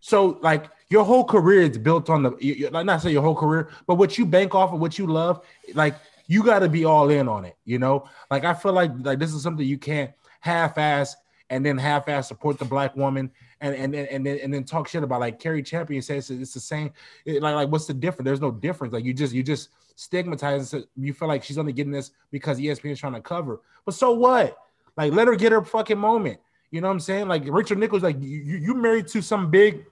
so 0.00 0.38
like 0.42 0.66
your 0.90 1.04
whole 1.04 1.24
career 1.24 1.62
is 1.62 1.78
built 1.78 2.08
on 2.08 2.22
the 2.22 2.36
you, 2.40 2.70
not 2.70 3.02
say 3.02 3.10
your 3.10 3.22
whole 3.22 3.34
career, 3.34 3.70
but 3.86 3.96
what 3.96 4.16
you 4.16 4.24
bank 4.24 4.54
off 4.54 4.72
of, 4.72 4.80
what 4.80 4.98
you 4.98 5.06
love, 5.06 5.44
like 5.74 5.96
you 6.28 6.44
got 6.44 6.60
to 6.60 6.68
be 6.68 6.84
all 6.84 7.10
in 7.10 7.28
on 7.28 7.44
it. 7.44 7.56
You 7.64 7.78
know, 7.78 8.08
like 8.30 8.44
I 8.44 8.54
feel 8.54 8.72
like 8.72 8.92
like 9.00 9.18
this 9.18 9.34
is 9.34 9.42
something 9.42 9.66
you 9.66 9.78
can't 9.78 10.12
half-ass 10.40 11.16
and 11.50 11.64
then 11.64 11.78
half-ass 11.78 12.28
support 12.28 12.58
the 12.58 12.64
black 12.64 12.94
woman 12.96 13.30
and 13.60 13.74
and 13.74 13.94
and 13.94 14.08
and 14.08 14.26
then, 14.26 14.38
and 14.42 14.54
then 14.54 14.64
talk 14.64 14.88
shit 14.88 15.02
about 15.02 15.20
like 15.20 15.38
Cari 15.40 15.62
Champion 15.62 16.02
says 16.02 16.30
it's 16.30 16.54
the 16.54 16.60
same. 16.60 16.92
It, 17.24 17.42
like 17.42 17.54
like 17.54 17.68
what's 17.68 17.86
the 17.86 17.94
difference? 17.94 18.26
There's 18.26 18.40
no 18.40 18.50
difference. 18.50 18.92
Like 18.92 19.04
you 19.04 19.14
just 19.14 19.34
you 19.34 19.42
just 19.42 19.70
stigmatize. 19.96 20.74
You 20.96 21.12
feel 21.12 21.28
like 21.28 21.42
she's 21.42 21.58
only 21.58 21.72
getting 21.72 21.92
this 21.92 22.12
because 22.30 22.58
ESPN 22.58 22.92
is 22.92 23.00
trying 23.00 23.14
to 23.14 23.20
cover. 23.20 23.60
But 23.84 23.94
so 23.94 24.12
what? 24.12 24.56
Like 24.96 25.12
let 25.12 25.28
her 25.28 25.36
get 25.36 25.52
her 25.52 25.62
fucking 25.62 25.98
moment. 25.98 26.38
You 26.70 26.80
know 26.80 26.88
what 26.88 26.94
I'm 26.94 27.00
saying? 27.00 27.28
Like 27.28 27.44
Rachel 27.46 27.76
Nichols, 27.76 28.02
like 28.02 28.20
you 28.20 28.58
you 28.58 28.74
married 28.74 29.08
to 29.08 29.22
some 29.22 29.50
big 29.50 29.84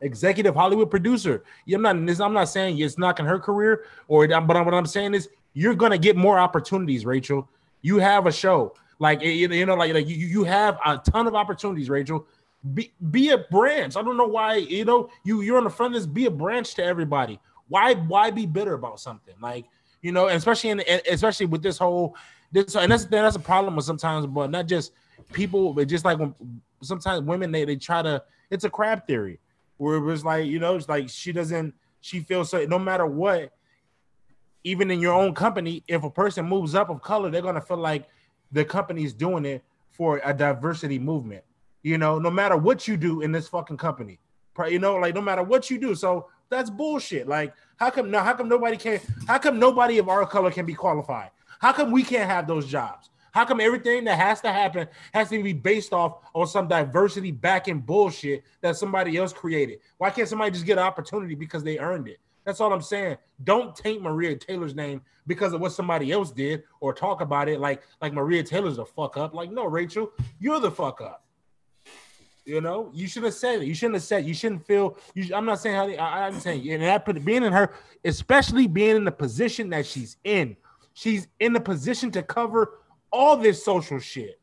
executive 0.00 0.54
Hollywood 0.54 0.90
producer. 0.90 1.44
I'm 1.72 1.82
not 1.82 1.96
I'm 1.96 2.32
not 2.32 2.48
saying 2.48 2.78
it's 2.78 2.98
knocking 2.98 3.26
her 3.26 3.38
career 3.38 3.84
or 4.08 4.26
but 4.26 4.64
what 4.64 4.74
I'm 4.74 4.86
saying 4.86 5.14
is 5.14 5.28
you're 5.52 5.74
gonna 5.74 5.98
get 5.98 6.16
more 6.16 6.38
opportunities, 6.38 7.04
Rachel. 7.04 7.48
You 7.82 7.98
have 7.98 8.26
a 8.26 8.32
show. 8.32 8.74
Like 8.98 9.22
you 9.22 9.66
know, 9.66 9.74
like 9.74 9.92
like 9.92 10.08
you, 10.08 10.16
you 10.16 10.44
have 10.44 10.78
a 10.84 10.98
ton 10.98 11.26
of 11.26 11.34
opportunities, 11.34 11.90
Rachel. 11.90 12.26
Be 12.72 12.92
be 13.10 13.30
a 13.30 13.38
branch. 13.38 13.96
I 13.96 14.02
don't 14.02 14.16
know 14.16 14.26
why 14.26 14.56
you 14.56 14.84
know 14.84 15.10
you 15.24 15.42
you're 15.42 15.58
on 15.58 15.64
the 15.64 15.70
front 15.70 15.94
of 15.94 16.00
this. 16.00 16.06
Be 16.06 16.26
a 16.26 16.30
branch 16.30 16.74
to 16.76 16.84
everybody. 16.84 17.38
Why 17.68 17.94
why 17.94 18.30
be 18.30 18.46
bitter 18.46 18.74
about 18.74 19.00
something 19.00 19.34
like 19.40 19.66
you 20.00 20.12
know, 20.12 20.28
especially 20.28 20.70
in 20.70 20.82
especially 21.10 21.46
with 21.46 21.62
this 21.62 21.78
whole 21.78 22.16
this 22.52 22.76
and 22.76 22.90
that's 22.90 23.04
that's 23.06 23.36
a 23.36 23.40
problem 23.40 23.76
with 23.76 23.84
sometimes, 23.84 24.26
but 24.26 24.50
not 24.50 24.66
just 24.66 24.92
people, 25.32 25.74
but 25.74 25.88
just 25.88 26.04
like 26.04 26.18
when 26.18 26.34
sometimes 26.82 27.22
women 27.22 27.52
they 27.52 27.64
they 27.64 27.76
try 27.76 28.02
to. 28.02 28.22
It's 28.50 28.64
a 28.64 28.70
crab 28.70 29.06
theory 29.06 29.40
where 29.78 29.96
it 29.96 30.00
was 30.00 30.24
like 30.24 30.46
you 30.46 30.58
know 30.58 30.76
it's 30.76 30.88
like 30.88 31.08
she 31.08 31.32
doesn't 31.32 31.74
she 32.00 32.20
feels 32.20 32.50
so 32.50 32.64
no 32.66 32.78
matter 32.78 33.06
what 33.06 33.52
even 34.62 34.90
in 34.90 35.00
your 35.00 35.12
own 35.12 35.34
company 35.34 35.82
if 35.88 36.04
a 36.04 36.10
person 36.10 36.46
moves 36.46 36.74
up 36.74 36.88
of 36.90 37.02
color 37.02 37.30
they're 37.30 37.42
to 37.42 37.60
feel 37.60 37.76
like 37.76 38.06
the 38.52 38.64
company's 38.64 39.12
doing 39.12 39.44
it 39.44 39.64
for 39.90 40.20
a 40.24 40.34
diversity 40.34 40.98
movement 40.98 41.44
you 41.82 41.98
know 41.98 42.18
no 42.18 42.30
matter 42.30 42.56
what 42.56 42.88
you 42.88 42.96
do 42.96 43.20
in 43.20 43.32
this 43.32 43.48
fucking 43.48 43.76
company 43.76 44.18
you 44.68 44.78
know 44.78 44.96
like 44.96 45.14
no 45.14 45.20
matter 45.20 45.42
what 45.42 45.70
you 45.70 45.78
do 45.78 45.94
so 45.94 46.28
that's 46.50 46.70
bullshit 46.70 47.26
like 47.26 47.52
how 47.76 47.90
come 47.90 48.10
now 48.10 48.22
how 48.22 48.34
come 48.34 48.48
nobody 48.48 48.76
can 48.76 49.00
how 49.26 49.38
come 49.38 49.58
nobody 49.58 49.98
of 49.98 50.08
our 50.08 50.26
color 50.26 50.50
can 50.50 50.66
be 50.66 50.74
qualified 50.74 51.30
how 51.58 51.72
come 51.72 51.90
we 51.90 52.02
can't 52.02 52.28
have 52.28 52.46
those 52.46 52.66
jobs 52.66 53.10
how 53.34 53.44
come 53.44 53.60
everything 53.60 54.04
that 54.04 54.16
has 54.16 54.40
to 54.42 54.52
happen 54.52 54.86
has 55.12 55.28
to 55.30 55.42
be 55.42 55.52
based 55.52 55.92
off 55.92 56.18
on 56.34 56.46
some 56.46 56.68
diversity 56.68 57.32
backing 57.32 57.80
bullshit 57.80 58.44
that 58.60 58.76
somebody 58.76 59.16
else 59.16 59.32
created? 59.32 59.80
Why 59.98 60.10
can't 60.10 60.28
somebody 60.28 60.52
just 60.52 60.64
get 60.64 60.78
an 60.78 60.84
opportunity 60.84 61.34
because 61.34 61.64
they 61.64 61.80
earned 61.80 62.06
it? 62.06 62.20
That's 62.44 62.60
all 62.60 62.72
I'm 62.72 62.82
saying. 62.82 63.16
Don't 63.42 63.74
taint 63.74 64.02
Maria 64.02 64.36
Taylor's 64.36 64.74
name 64.74 65.00
because 65.26 65.52
of 65.52 65.60
what 65.60 65.72
somebody 65.72 66.12
else 66.12 66.30
did 66.30 66.62
or 66.80 66.92
talk 66.92 67.20
about 67.20 67.48
it 67.48 67.60
like 67.60 67.82
like 68.02 68.12
Maria 68.12 68.42
Taylor's 68.42 68.78
a 68.78 68.84
fuck 68.84 69.16
up. 69.16 69.34
Like, 69.34 69.50
no, 69.50 69.64
Rachel, 69.64 70.12
you're 70.38 70.60
the 70.60 70.70
fuck 70.70 71.00
up. 71.00 71.24
You 72.44 72.60
know, 72.60 72.90
you 72.92 73.06
should 73.06 73.22
have 73.22 73.32
said 73.32 73.62
it. 73.62 73.66
You 73.66 73.74
shouldn't 73.74 73.94
have 73.94 74.02
said. 74.02 74.26
You 74.26 74.34
shouldn't 74.34 74.66
feel. 74.66 74.98
You, 75.14 75.34
I'm 75.34 75.46
not 75.46 75.60
saying 75.60 75.76
how. 75.76 75.86
They, 75.86 75.96
I, 75.96 76.26
I'm 76.26 76.38
saying, 76.38 76.70
and 76.70 76.82
that 76.82 77.06
put 77.06 77.24
being 77.24 77.42
in 77.42 77.52
her, 77.52 77.72
especially 78.04 78.66
being 78.66 78.96
in 78.96 79.04
the 79.04 79.12
position 79.12 79.70
that 79.70 79.86
she's 79.86 80.18
in. 80.24 80.56
She's 80.92 81.26
in 81.40 81.54
the 81.54 81.60
position 81.60 82.10
to 82.12 82.22
cover 82.22 82.80
all 83.10 83.36
this 83.38 83.64
social 83.64 83.98
shit. 83.98 84.38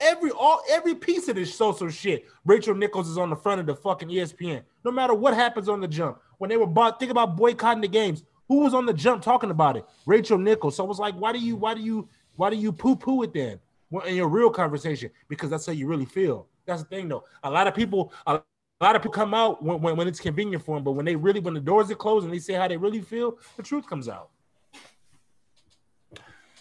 Every 0.00 0.30
all 0.32 0.60
every 0.68 0.96
piece 0.96 1.28
of 1.28 1.36
this 1.36 1.54
social 1.54 1.88
shit. 1.88 2.26
Rachel 2.44 2.74
Nichols 2.74 3.08
is 3.08 3.16
on 3.16 3.30
the 3.30 3.36
front 3.36 3.60
of 3.60 3.66
the 3.66 3.76
fucking 3.76 4.08
ESPN. 4.08 4.62
No 4.86 4.92
matter 4.92 5.14
what 5.14 5.34
happens 5.34 5.68
on 5.68 5.80
the 5.80 5.88
jump. 5.88 6.20
When 6.38 6.48
they 6.48 6.56
were 6.56 6.64
bought, 6.64 7.00
think 7.00 7.10
about 7.10 7.36
boycotting 7.36 7.80
the 7.80 7.88
games. 7.88 8.22
Who 8.46 8.60
was 8.60 8.72
on 8.72 8.86
the 8.86 8.92
jump 8.92 9.20
talking 9.20 9.50
about 9.50 9.76
it? 9.76 9.84
Rachel 10.06 10.38
Nichols. 10.38 10.76
So 10.76 10.84
it 10.84 10.86
was 10.86 11.00
like, 11.00 11.16
why 11.16 11.32
do 11.32 11.40
you, 11.40 11.56
why 11.56 11.74
do 11.74 11.80
you, 11.80 12.08
why 12.36 12.50
do 12.50 12.56
you 12.56 12.70
poo-poo 12.70 13.24
it 13.24 13.34
then? 13.34 13.58
in 14.06 14.14
your 14.14 14.28
real 14.28 14.48
conversation? 14.48 15.10
Because 15.28 15.50
that's 15.50 15.66
how 15.66 15.72
you 15.72 15.88
really 15.88 16.04
feel. 16.04 16.46
That's 16.66 16.82
the 16.82 16.88
thing, 16.88 17.08
though. 17.08 17.24
A 17.42 17.50
lot 17.50 17.66
of 17.66 17.74
people, 17.74 18.12
a 18.28 18.40
lot 18.80 18.94
of 18.94 19.02
people 19.02 19.10
come 19.10 19.34
out 19.34 19.60
when, 19.60 19.80
when, 19.80 19.96
when 19.96 20.06
it's 20.06 20.20
convenient 20.20 20.64
for 20.64 20.76
them, 20.76 20.84
but 20.84 20.92
when 20.92 21.04
they 21.04 21.16
really, 21.16 21.40
when 21.40 21.54
the 21.54 21.60
doors 21.60 21.90
are 21.90 21.96
closed 21.96 22.24
and 22.24 22.32
they 22.32 22.38
say 22.38 22.54
how 22.54 22.68
they 22.68 22.76
really 22.76 23.00
feel, 23.00 23.38
the 23.56 23.64
truth 23.64 23.88
comes 23.88 24.08
out. 24.08 24.30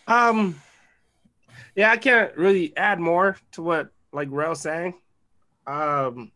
Um, 0.07 0.59
yeah, 1.75 1.91
I 1.91 1.97
can't 1.97 2.35
really 2.35 2.75
add 2.75 2.99
more 2.99 3.37
to 3.51 3.61
what 3.61 3.89
like 4.11 4.29
Rel 4.31 4.55
saying. 4.55 4.95
Um, 5.67 6.31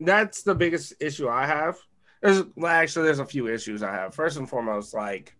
that's 0.00 0.42
the 0.42 0.54
biggest 0.54 0.94
issue 1.00 1.28
I 1.28 1.46
have. 1.46 1.76
There's 2.22 2.42
well, 2.56 2.72
actually 2.72 3.06
there's 3.06 3.18
a 3.18 3.26
few 3.26 3.48
issues 3.48 3.82
I 3.82 3.92
have. 3.92 4.14
First 4.14 4.38
and 4.38 4.48
foremost, 4.48 4.94
like 4.94 5.34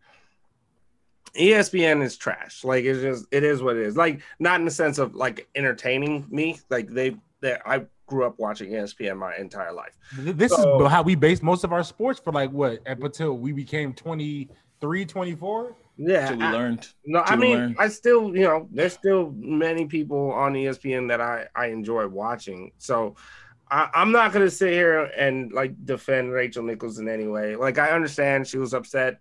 ESPN 1.34 2.02
is 2.02 2.16
trash. 2.16 2.64
Like 2.64 2.84
it's 2.84 3.00
just 3.00 3.26
it 3.30 3.44
is 3.44 3.62
what 3.62 3.76
it 3.76 3.82
is. 3.82 3.96
Like 3.96 4.20
not 4.38 4.60
in 4.60 4.64
the 4.64 4.70
sense 4.70 4.98
of 4.98 5.14
like 5.14 5.48
entertaining 5.54 6.26
me. 6.30 6.60
Like 6.70 6.88
they 6.88 7.16
that 7.40 7.62
I 7.66 7.86
grew 8.06 8.24
up 8.24 8.38
watching 8.38 8.72
ESPN 8.72 9.18
my 9.18 9.36
entire 9.36 9.72
life. 9.72 9.96
This 10.16 10.52
so, 10.52 10.84
is 10.84 10.90
how 10.90 11.02
we 11.02 11.14
based 11.14 11.42
most 11.42 11.64
of 11.64 11.72
our 11.72 11.84
sports 11.84 12.20
for 12.20 12.32
like 12.32 12.50
what 12.50 12.86
up 12.88 13.02
until 13.02 13.36
we 13.36 13.52
became 13.52 13.92
23, 13.92 15.04
24. 15.04 15.76
Yeah, 16.00 16.32
we 16.32 16.42
I, 16.42 16.52
learned. 16.52 16.88
No, 17.04 17.20
I 17.20 17.34
mean, 17.34 17.74
I 17.76 17.88
still, 17.88 18.34
you 18.34 18.44
know, 18.44 18.68
there's 18.70 18.92
still 18.92 19.32
many 19.36 19.86
people 19.86 20.30
on 20.30 20.54
ESPN 20.54 21.08
that 21.08 21.20
I 21.20 21.46
I 21.54 21.66
enjoy 21.66 22.06
watching. 22.06 22.70
So 22.78 23.16
I, 23.70 23.90
am 23.94 24.12
not 24.12 24.32
gonna 24.32 24.50
sit 24.50 24.72
here 24.72 25.04
and 25.16 25.52
like 25.52 25.84
defend 25.84 26.32
Rachel 26.32 26.62
Nichols 26.62 26.98
in 26.98 27.08
any 27.08 27.26
way. 27.26 27.56
Like 27.56 27.78
I 27.78 27.90
understand 27.90 28.46
she 28.46 28.58
was 28.58 28.74
upset 28.74 29.18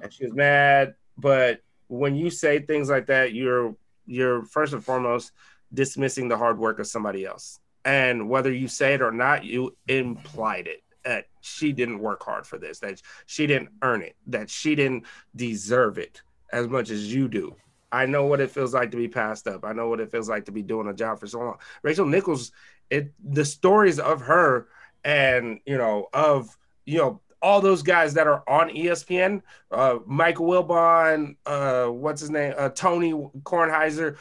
and 0.00 0.12
she 0.12 0.24
was 0.24 0.34
mad, 0.34 0.94
but 1.16 1.60
when 1.88 2.14
you 2.14 2.30
say 2.30 2.60
things 2.60 2.88
like 2.88 3.06
that, 3.06 3.32
you're 3.32 3.74
you're 4.06 4.42
first 4.44 4.72
and 4.72 4.84
foremost 4.84 5.32
dismissing 5.72 6.28
the 6.28 6.36
hard 6.36 6.58
work 6.58 6.78
of 6.78 6.86
somebody 6.86 7.26
else. 7.26 7.60
And 7.84 8.28
whether 8.28 8.52
you 8.52 8.68
say 8.68 8.94
it 8.94 9.02
or 9.02 9.12
not, 9.12 9.44
you 9.44 9.76
implied 9.86 10.66
it 10.66 10.82
that 11.04 11.26
she 11.40 11.72
didn't 11.72 12.00
work 12.00 12.22
hard 12.22 12.46
for 12.46 12.58
this, 12.58 12.80
that 12.80 13.00
she 13.26 13.46
didn't 13.46 13.70
earn 13.82 14.02
it, 14.02 14.16
that 14.26 14.50
she 14.50 14.74
didn't 14.74 15.04
deserve 15.34 15.98
it 15.98 16.22
as 16.52 16.68
much 16.68 16.90
as 16.90 17.12
you 17.12 17.28
do. 17.28 17.56
I 17.90 18.06
know 18.06 18.26
what 18.26 18.40
it 18.40 18.50
feels 18.50 18.74
like 18.74 18.90
to 18.90 18.96
be 18.96 19.08
passed 19.08 19.46
up. 19.46 19.64
I 19.64 19.72
know 19.72 19.88
what 19.88 20.00
it 20.00 20.10
feels 20.10 20.28
like 20.28 20.44
to 20.46 20.52
be 20.52 20.62
doing 20.62 20.88
a 20.88 20.94
job 20.94 21.20
for 21.20 21.26
so 21.26 21.38
long. 21.38 21.58
Rachel 21.82 22.06
Nichols, 22.06 22.52
it 22.90 23.12
the 23.22 23.44
stories 23.44 23.98
of 23.98 24.22
her 24.22 24.68
and 25.04 25.60
you 25.66 25.76
know 25.78 26.08
of 26.12 26.56
you 26.84 26.98
know 26.98 27.20
all 27.40 27.60
those 27.60 27.82
guys 27.82 28.14
that 28.14 28.26
are 28.26 28.42
on 28.48 28.68
ESPN, 28.68 29.42
uh, 29.70 29.98
Michael 30.06 30.46
Wilbon, 30.46 31.36
uh, 31.46 31.86
what's 31.86 32.20
his 32.20 32.30
name, 32.30 32.52
uh, 32.58 32.68
Tony 32.70 33.12
Kornheiser, 33.12 34.16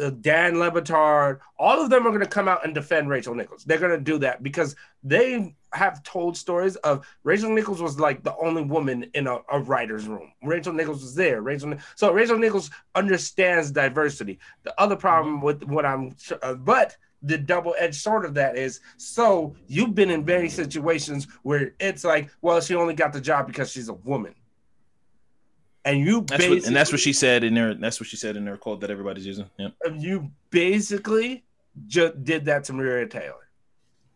uh, 0.00 0.10
Dan 0.20 0.58
Le 0.58 0.70
Batard, 0.70 1.40
all 1.58 1.82
of 1.82 1.90
them 1.90 2.06
are 2.06 2.10
going 2.10 2.20
to 2.20 2.28
come 2.28 2.46
out 2.46 2.64
and 2.64 2.72
defend 2.74 3.08
Rachel 3.08 3.34
Nichols. 3.34 3.64
They're 3.64 3.78
going 3.78 3.98
to 3.98 4.04
do 4.04 4.18
that 4.18 4.42
because 4.42 4.76
they 5.02 5.56
have 5.72 6.02
told 6.02 6.36
stories 6.36 6.76
of 6.76 7.06
Rachel 7.22 7.50
Nichols 7.50 7.80
was 7.80 7.98
like 7.98 8.22
the 8.22 8.36
only 8.36 8.62
woman 8.62 9.10
in 9.14 9.26
a, 9.26 9.38
a 9.52 9.60
writer's 9.60 10.06
room. 10.06 10.32
Rachel 10.42 10.72
Nichols 10.72 11.02
was 11.02 11.14
there. 11.14 11.42
Rachel, 11.42 11.74
so 11.94 12.12
Rachel 12.12 12.38
Nichols 12.38 12.70
understands 12.94 13.70
diversity. 13.70 14.38
The 14.62 14.78
other 14.80 14.96
problem 14.96 15.36
mm-hmm. 15.36 15.44
with 15.44 15.64
what 15.64 15.86
I'm, 15.86 16.14
uh, 16.42 16.54
but 16.54 16.96
the 17.22 17.36
double 17.36 17.74
edged 17.78 17.96
sword 17.96 18.24
of 18.24 18.34
that 18.34 18.56
is 18.56 18.80
so 18.96 19.54
you've 19.66 19.94
been 19.94 20.10
in 20.10 20.24
many 20.24 20.48
situations 20.48 21.28
where 21.42 21.74
it's 21.78 22.04
like, 22.04 22.30
well, 22.40 22.60
she 22.60 22.74
only 22.74 22.94
got 22.94 23.12
the 23.12 23.20
job 23.20 23.46
because 23.46 23.70
she's 23.70 23.88
a 23.88 23.94
woman 23.94 24.34
and 25.84 26.00
you 26.00 26.22
that's 26.22 26.46
what, 26.46 26.64
and 26.64 26.76
that's 26.76 26.92
what 26.92 27.00
she 27.00 27.12
said 27.12 27.44
in 27.44 27.54
there. 27.54 27.74
That's 27.74 28.00
what 28.00 28.08
she 28.08 28.16
said 28.16 28.36
in 28.36 28.46
her 28.46 28.56
quote 28.56 28.80
that 28.80 28.90
everybody's 28.90 29.26
using. 29.26 29.48
Yep. 29.58 29.72
You 29.96 30.30
basically 30.50 31.44
just 31.86 32.22
did 32.22 32.44
that 32.46 32.64
to 32.64 32.72
Maria 32.72 33.06
Taylor. 33.06 33.48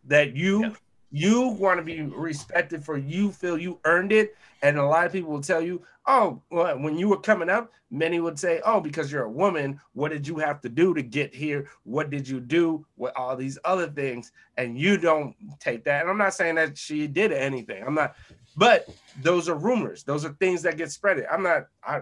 That 0.05 0.35
you 0.35 0.65
yeah. 0.65 0.73
You 1.15 1.47
want 1.47 1.79
to 1.79 1.81
be 1.81 2.01
respected 2.01 2.83
for 2.83 2.97
you 2.97 3.31
feel 3.31 3.57
you 3.57 3.79
earned 3.85 4.11
it, 4.11 4.35
and 4.61 4.77
a 4.77 4.85
lot 4.85 5.05
of 5.05 5.13
people 5.13 5.31
will 5.31 5.39
tell 5.39 5.61
you, 5.61 5.81
oh, 6.07 6.41
well, 6.51 6.77
when 6.77 6.97
you 6.97 7.07
were 7.07 7.21
coming 7.21 7.49
up, 7.49 7.71
many 7.89 8.19
would 8.19 8.37
say, 8.37 8.59
oh, 8.65 8.81
because 8.81 9.09
you're 9.09 9.23
a 9.23 9.31
woman, 9.31 9.79
what 9.93 10.11
did 10.11 10.27
you 10.27 10.35
have 10.39 10.59
to 10.59 10.67
do 10.67 10.93
to 10.93 11.01
get 11.01 11.33
here? 11.33 11.69
What 11.83 12.09
did 12.09 12.27
you 12.27 12.41
do 12.41 12.85
with 12.97 13.13
all 13.15 13.37
these 13.37 13.57
other 13.63 13.87
things? 13.87 14.33
And 14.57 14.77
you 14.77 14.97
don't 14.97 15.33
take 15.61 15.85
that. 15.85 16.01
And 16.01 16.09
I'm 16.09 16.17
not 16.17 16.33
saying 16.33 16.55
that 16.55 16.77
she 16.77 17.07
did 17.07 17.31
anything. 17.31 17.81
I'm 17.81 17.95
not, 17.95 18.15
but 18.57 18.85
those 19.21 19.47
are 19.47 19.55
rumors. 19.55 20.03
Those 20.03 20.25
are 20.25 20.33
things 20.33 20.63
that 20.63 20.75
get 20.75 20.91
spread. 20.91 21.25
I'm 21.31 21.43
not, 21.43 21.67
I, 21.81 22.01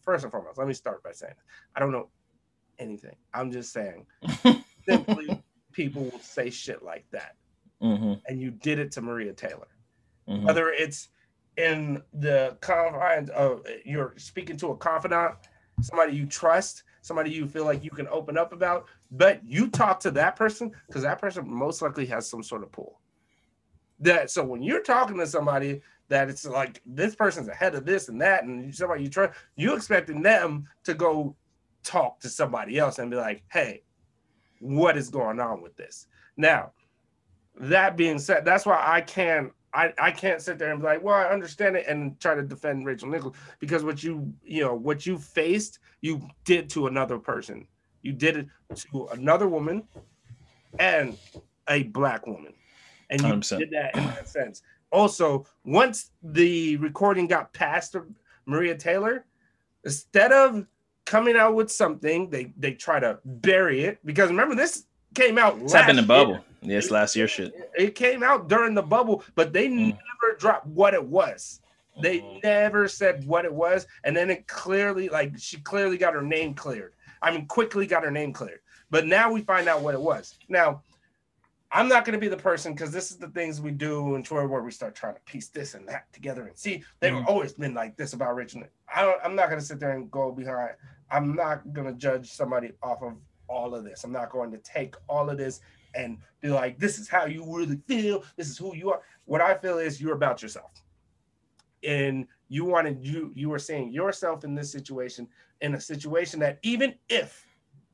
first 0.00 0.24
and 0.24 0.30
foremost, 0.30 0.56
let 0.56 0.66
me 0.66 0.72
start 0.72 1.02
by 1.02 1.12
saying, 1.12 1.34
I 1.76 1.80
don't 1.80 1.92
know 1.92 2.08
anything. 2.78 3.16
I'm 3.34 3.52
just 3.52 3.74
saying, 3.74 4.06
simply 4.88 5.42
people 5.72 6.04
will 6.04 6.20
say 6.20 6.48
shit 6.48 6.82
like 6.82 7.04
that. 7.10 7.36
Mm-hmm. 7.84 8.14
And 8.26 8.40
you 8.40 8.50
did 8.50 8.78
it 8.78 8.90
to 8.92 9.02
Maria 9.02 9.32
Taylor 9.32 9.68
Mm-hmm. 10.28 10.46
whether 10.46 10.70
it's 10.70 11.08
in 11.58 12.02
the 12.14 12.56
confines 12.62 13.28
of 13.30 13.62
you're 13.84 14.14
speaking 14.16 14.56
to 14.56 14.70
a 14.70 14.76
confidant, 14.76 15.34
somebody 15.82 16.16
you 16.16 16.24
trust, 16.24 16.84
somebody 17.02 17.30
you 17.30 17.46
feel 17.46 17.66
like 17.66 17.84
you 17.84 17.90
can 17.90 18.08
open 18.08 18.38
up 18.38 18.54
about, 18.54 18.86
but 19.10 19.44
you 19.44 19.68
talk 19.68 20.00
to 20.00 20.10
that 20.12 20.34
person 20.34 20.72
because 20.86 21.02
that 21.02 21.20
person 21.20 21.46
most 21.46 21.82
likely 21.82 22.06
has 22.06 22.26
some 22.26 22.42
sort 22.42 22.62
of 22.62 22.72
pull. 22.72 23.00
That 24.00 24.30
so 24.30 24.42
when 24.42 24.62
you're 24.62 24.82
talking 24.82 25.18
to 25.18 25.26
somebody 25.26 25.82
that 26.08 26.30
it's 26.30 26.46
like 26.46 26.80
this 26.86 27.14
person's 27.14 27.48
ahead 27.48 27.74
of 27.74 27.84
this 27.84 28.08
and 28.08 28.18
that, 28.22 28.44
and 28.44 28.74
somebody 28.74 29.02
you 29.02 29.10
trust, 29.10 29.38
you 29.56 29.74
expecting 29.74 30.22
them 30.22 30.66
to 30.84 30.94
go 30.94 31.36
talk 31.82 32.18
to 32.20 32.30
somebody 32.30 32.78
else 32.78 32.98
and 32.98 33.10
be 33.10 33.18
like, 33.18 33.42
hey, 33.52 33.82
what 34.60 34.96
is 34.96 35.10
going 35.10 35.38
on 35.38 35.60
with 35.60 35.76
this? 35.76 36.06
Now, 36.38 36.72
that 37.56 37.96
being 37.96 38.18
said, 38.18 38.44
that's 38.44 38.66
why 38.66 38.82
I 38.84 39.00
can't 39.00 39.52
I, 39.74 39.92
I 39.98 40.10
can't 40.12 40.40
sit 40.40 40.56
there 40.56 40.70
and 40.70 40.80
be 40.80 40.86
like, 40.86 41.02
well, 41.02 41.16
I 41.16 41.24
understand 41.24 41.76
it 41.76 41.86
and 41.88 42.18
try 42.20 42.36
to 42.36 42.42
defend 42.42 42.86
Rachel 42.86 43.08
Nichols 43.08 43.34
because 43.58 43.82
what 43.82 44.02
you 44.02 44.32
you 44.44 44.62
know 44.62 44.74
what 44.74 45.04
you 45.04 45.18
faced, 45.18 45.80
you 46.00 46.26
did 46.44 46.70
to 46.70 46.86
another 46.86 47.18
person. 47.18 47.66
You 48.02 48.12
did 48.12 48.36
it 48.36 48.46
to 48.92 49.06
another 49.08 49.48
woman 49.48 49.82
and 50.78 51.18
a 51.68 51.84
black 51.84 52.26
woman. 52.26 52.52
And 53.10 53.20
you 53.20 53.28
100%. 53.28 53.58
did 53.58 53.70
that 53.70 53.96
in 53.96 54.04
that 54.06 54.28
sense. 54.28 54.62
Also, 54.92 55.46
once 55.64 56.10
the 56.22 56.76
recording 56.76 57.26
got 57.26 57.52
past 57.52 57.96
Maria 58.46 58.76
Taylor, 58.76 59.24
instead 59.84 60.30
of 60.30 60.66
coming 61.04 61.36
out 61.36 61.54
with 61.54 61.70
something, 61.70 62.30
they 62.30 62.52
they 62.56 62.74
try 62.74 63.00
to 63.00 63.18
bury 63.24 63.82
it 63.82 63.98
because 64.04 64.30
remember 64.30 64.54
this 64.54 64.86
came 65.14 65.38
out 65.38 65.58
It's 65.60 65.72
happened 65.72 65.98
in 65.98 66.06
last 66.06 66.08
the 66.08 66.14
year 66.14 66.24
bubble. 66.34 66.44
Yeah, 66.62 66.78
it's 66.78 66.90
last 66.90 67.14
year 67.16 67.28
shit. 67.28 67.70
it 67.76 67.94
came 67.94 68.22
out 68.22 68.48
during 68.48 68.74
the 68.74 68.82
bubble, 68.82 69.22
but 69.34 69.52
they 69.52 69.68
Mm. 69.68 69.86
never 69.92 70.36
dropped 70.38 70.66
what 70.66 70.94
it 70.94 71.04
was. 71.04 71.60
They 72.00 72.20
Mhm. 72.20 72.42
never 72.42 72.88
said 72.88 73.24
what 73.26 73.44
it 73.44 73.52
was, 73.52 73.86
and 74.02 74.16
then 74.16 74.30
it 74.30 74.48
clearly, 74.48 75.08
like 75.08 75.32
she 75.38 75.58
clearly 75.60 75.96
got 75.98 76.14
her 76.14 76.22
name 76.22 76.54
cleared. 76.54 76.94
I 77.22 77.30
mean, 77.30 77.46
quickly 77.46 77.86
got 77.86 78.02
her 78.04 78.10
name 78.10 78.32
cleared. 78.32 78.60
But 78.90 79.06
now 79.06 79.30
we 79.30 79.42
find 79.42 79.68
out 79.68 79.82
what 79.82 79.94
it 79.94 80.00
was. 80.00 80.34
Now, 80.48 80.82
I'm 81.72 81.88
not 81.88 82.04
going 82.04 82.12
to 82.12 82.20
be 82.20 82.28
the 82.28 82.36
person 82.36 82.72
because 82.72 82.92
this 82.92 83.10
is 83.10 83.16
the 83.16 83.28
things 83.28 83.60
we 83.60 83.72
do 83.72 84.14
in 84.14 84.22
Troy 84.22 84.46
where 84.46 84.62
we 84.62 84.70
start 84.70 84.94
trying 84.94 85.14
to 85.14 85.20
piece 85.22 85.48
this 85.48 85.74
and 85.74 85.88
that 85.88 86.12
together 86.12 86.46
and 86.46 86.56
see 86.56 86.84
they've 87.00 87.12
Mhm. 87.12 87.26
always 87.26 87.52
been 87.52 87.74
like 87.74 87.96
this 87.96 88.12
about 88.12 88.36
Richmond. 88.36 88.70
I 88.94 89.02
don't. 89.02 89.20
I'm 89.24 89.34
not 89.34 89.48
going 89.48 89.58
to 89.60 89.64
sit 89.66 89.80
there 89.80 89.90
and 89.92 90.10
go 90.10 90.30
behind. 90.30 90.70
I'm 91.10 91.34
not 91.34 91.72
going 91.72 91.86
to 91.88 91.92
judge 91.94 92.30
somebody 92.32 92.72
off 92.82 93.02
of 93.02 93.14
all 93.48 93.74
of 93.74 93.84
this. 93.84 94.04
I'm 94.04 94.12
not 94.12 94.30
going 94.30 94.50
to 94.52 94.58
take 94.58 94.94
all 95.08 95.30
of 95.30 95.38
this 95.38 95.60
and 95.94 96.18
be 96.40 96.48
like, 96.48 96.78
this 96.78 96.98
is 96.98 97.08
how 97.08 97.26
you 97.26 97.44
really 97.46 97.78
feel. 97.86 98.24
This 98.36 98.48
is 98.48 98.58
who 98.58 98.74
you 98.74 98.90
are. 98.90 99.02
What 99.24 99.40
I 99.40 99.54
feel 99.54 99.78
is 99.78 100.00
you're 100.00 100.14
about 100.14 100.42
yourself. 100.42 100.70
And 101.82 102.26
you 102.48 102.64
wanted 102.64 103.04
you 103.04 103.32
you 103.34 103.48
were 103.50 103.58
saying 103.58 103.92
yourself 103.92 104.44
in 104.44 104.54
this 104.54 104.70
situation, 104.70 105.28
in 105.60 105.74
a 105.74 105.80
situation 105.80 106.40
that 106.40 106.58
even 106.62 106.94
if 107.08 107.46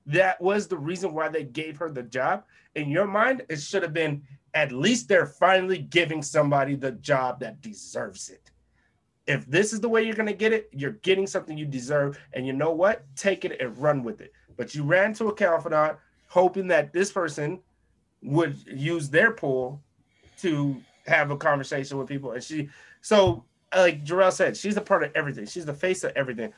that 0.06 0.40
was 0.40 0.66
the 0.66 0.78
reason 0.78 1.12
why 1.12 1.28
they 1.28 1.44
gave 1.44 1.76
her 1.78 1.90
the 1.90 2.02
job, 2.02 2.44
in 2.74 2.88
your 2.88 3.06
mind, 3.06 3.42
it 3.48 3.60
should 3.60 3.82
have 3.82 3.92
been 3.92 4.22
at 4.54 4.72
least 4.72 5.08
they're 5.08 5.26
finally 5.26 5.78
giving 5.78 6.22
somebody 6.22 6.74
the 6.74 6.92
job 6.92 7.40
that 7.40 7.60
deserves 7.60 8.28
it. 8.28 8.50
If 9.26 9.46
this 9.46 9.72
is 9.72 9.80
the 9.80 9.88
way 9.88 10.02
you're 10.02 10.14
gonna 10.14 10.32
get 10.32 10.52
it, 10.52 10.68
you're 10.72 10.92
getting 10.92 11.26
something 11.26 11.56
you 11.56 11.66
deserve. 11.66 12.18
And 12.32 12.46
you 12.46 12.52
know 12.52 12.72
what? 12.72 13.04
Take 13.16 13.44
it 13.44 13.60
and 13.60 13.76
run 13.78 14.02
with 14.02 14.20
it. 14.20 14.32
But 14.60 14.74
you 14.74 14.82
ran 14.82 15.14
to 15.14 15.28
a 15.28 15.34
confidant 15.34 15.96
hoping 16.26 16.66
that 16.66 16.92
this 16.92 17.10
person 17.10 17.60
would 18.22 18.58
use 18.66 19.08
their 19.08 19.32
pull 19.32 19.82
to 20.42 20.78
have 21.06 21.30
a 21.30 21.36
conversation 21.38 21.96
with 21.96 22.08
people. 22.08 22.32
And 22.32 22.44
she, 22.44 22.68
so 23.00 23.46
like 23.74 24.04
Jarrell 24.04 24.30
said, 24.30 24.58
she's 24.58 24.76
a 24.76 24.82
part 24.82 25.02
of 25.02 25.12
everything. 25.14 25.46
She's 25.46 25.64
the 25.64 25.72
face 25.72 26.04
of 26.04 26.12
everything. 26.14 26.52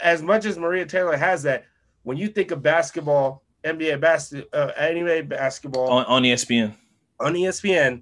As 0.00 0.22
much 0.22 0.46
as 0.46 0.56
Maria 0.56 0.86
Taylor 0.86 1.14
has 1.14 1.42
that, 1.42 1.66
when 2.04 2.16
you 2.16 2.28
think 2.28 2.52
of 2.52 2.62
basketball, 2.62 3.42
NBA 3.64 4.00
basket, 4.00 4.48
uh, 4.54 4.72
NBA 4.80 5.28
basketball 5.28 5.90
On, 5.90 6.06
on 6.06 6.22
ESPN. 6.22 6.74
on 7.20 7.34
ESPN, 7.34 8.00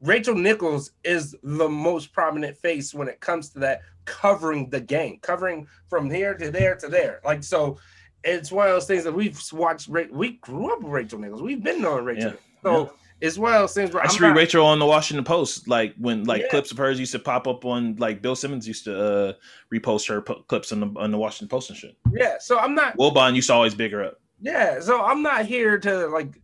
Rachel 0.00 0.36
Nichols 0.36 0.92
is 1.02 1.34
the 1.42 1.68
most 1.68 2.12
prominent 2.12 2.56
face 2.56 2.94
when 2.94 3.08
it 3.08 3.18
comes 3.18 3.48
to 3.48 3.58
that 3.58 3.80
covering 4.04 4.70
the 4.70 4.80
game, 4.80 5.18
covering 5.22 5.66
from 5.88 6.08
here 6.08 6.34
to 6.34 6.52
there 6.52 6.76
to 6.76 6.86
there. 6.86 7.20
Like 7.24 7.42
so, 7.42 7.78
it's 8.24 8.52
one 8.52 8.66
of 8.66 8.72
those 8.72 8.86
things 8.86 9.04
that 9.04 9.12
we've 9.12 9.40
watched. 9.52 9.88
We 9.88 10.32
grew 10.40 10.72
up 10.72 10.82
with 10.82 10.92
Rachel 10.92 11.18
Nichols. 11.18 11.42
We've 11.42 11.62
been 11.62 11.80
knowing 11.82 12.04
Rachel. 12.04 12.30
Yeah. 12.32 12.36
So 12.62 12.92
it's 13.20 13.36
one 13.38 13.52
of 13.54 13.60
those 13.60 13.74
things 13.74 13.92
where 13.92 14.02
I 14.02 14.06
used 14.06 14.18
to 14.18 14.24
read 14.24 14.36
Rachel 14.36 14.64
on 14.66 14.78
the 14.78 14.86
Washington 14.86 15.24
Post, 15.24 15.68
like 15.68 15.94
when 15.98 16.24
like 16.24 16.42
Yeah. 16.42 16.48
clips 16.48 16.70
of 16.70 16.78
hers 16.78 16.98
used 17.00 17.12
to 17.12 17.18
pop 17.18 17.46
up 17.48 17.64
on 17.64 17.96
like 17.96 18.22
Bill 18.22 18.36
Simmons 18.36 18.66
used 18.68 18.84
to 18.84 18.98
uh 19.04 19.32
repost 19.72 20.08
her 20.08 20.20
po- 20.22 20.42
clips 20.48 20.70
on 20.72 20.80
the 20.80 21.00
on 21.00 21.10
the 21.10 21.18
Washington 21.18 21.48
Post 21.48 21.70
and 21.70 21.78
shit. 21.78 21.96
yeah. 22.12 22.36
So 22.38 22.58
I'm 22.58 22.74
not. 22.74 22.96
Wilbon 22.96 23.34
used 23.34 23.48
to 23.48 23.54
always 23.54 23.74
big 23.74 23.92
her 23.92 24.04
up. 24.04 24.20
Yeah, 24.40 24.80
so 24.80 25.02
I'm 25.04 25.22
not 25.22 25.46
here 25.46 25.78
to 25.78 26.08
like. 26.08 26.40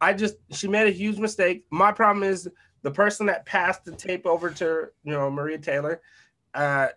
I 0.00 0.12
just 0.12 0.36
she 0.52 0.68
made 0.68 0.86
a 0.86 0.90
huge 0.90 1.18
mistake. 1.18 1.64
My 1.70 1.92
problem 1.92 2.22
is 2.22 2.48
the 2.82 2.90
person 2.90 3.26
that 3.26 3.44
passed 3.46 3.84
the 3.84 3.92
tape 3.92 4.26
over 4.26 4.50
to 4.50 4.64
you 5.04 5.12
know 5.12 5.30
Maria 5.30 5.58
Taylor, 5.58 6.00
uh, 6.54 6.88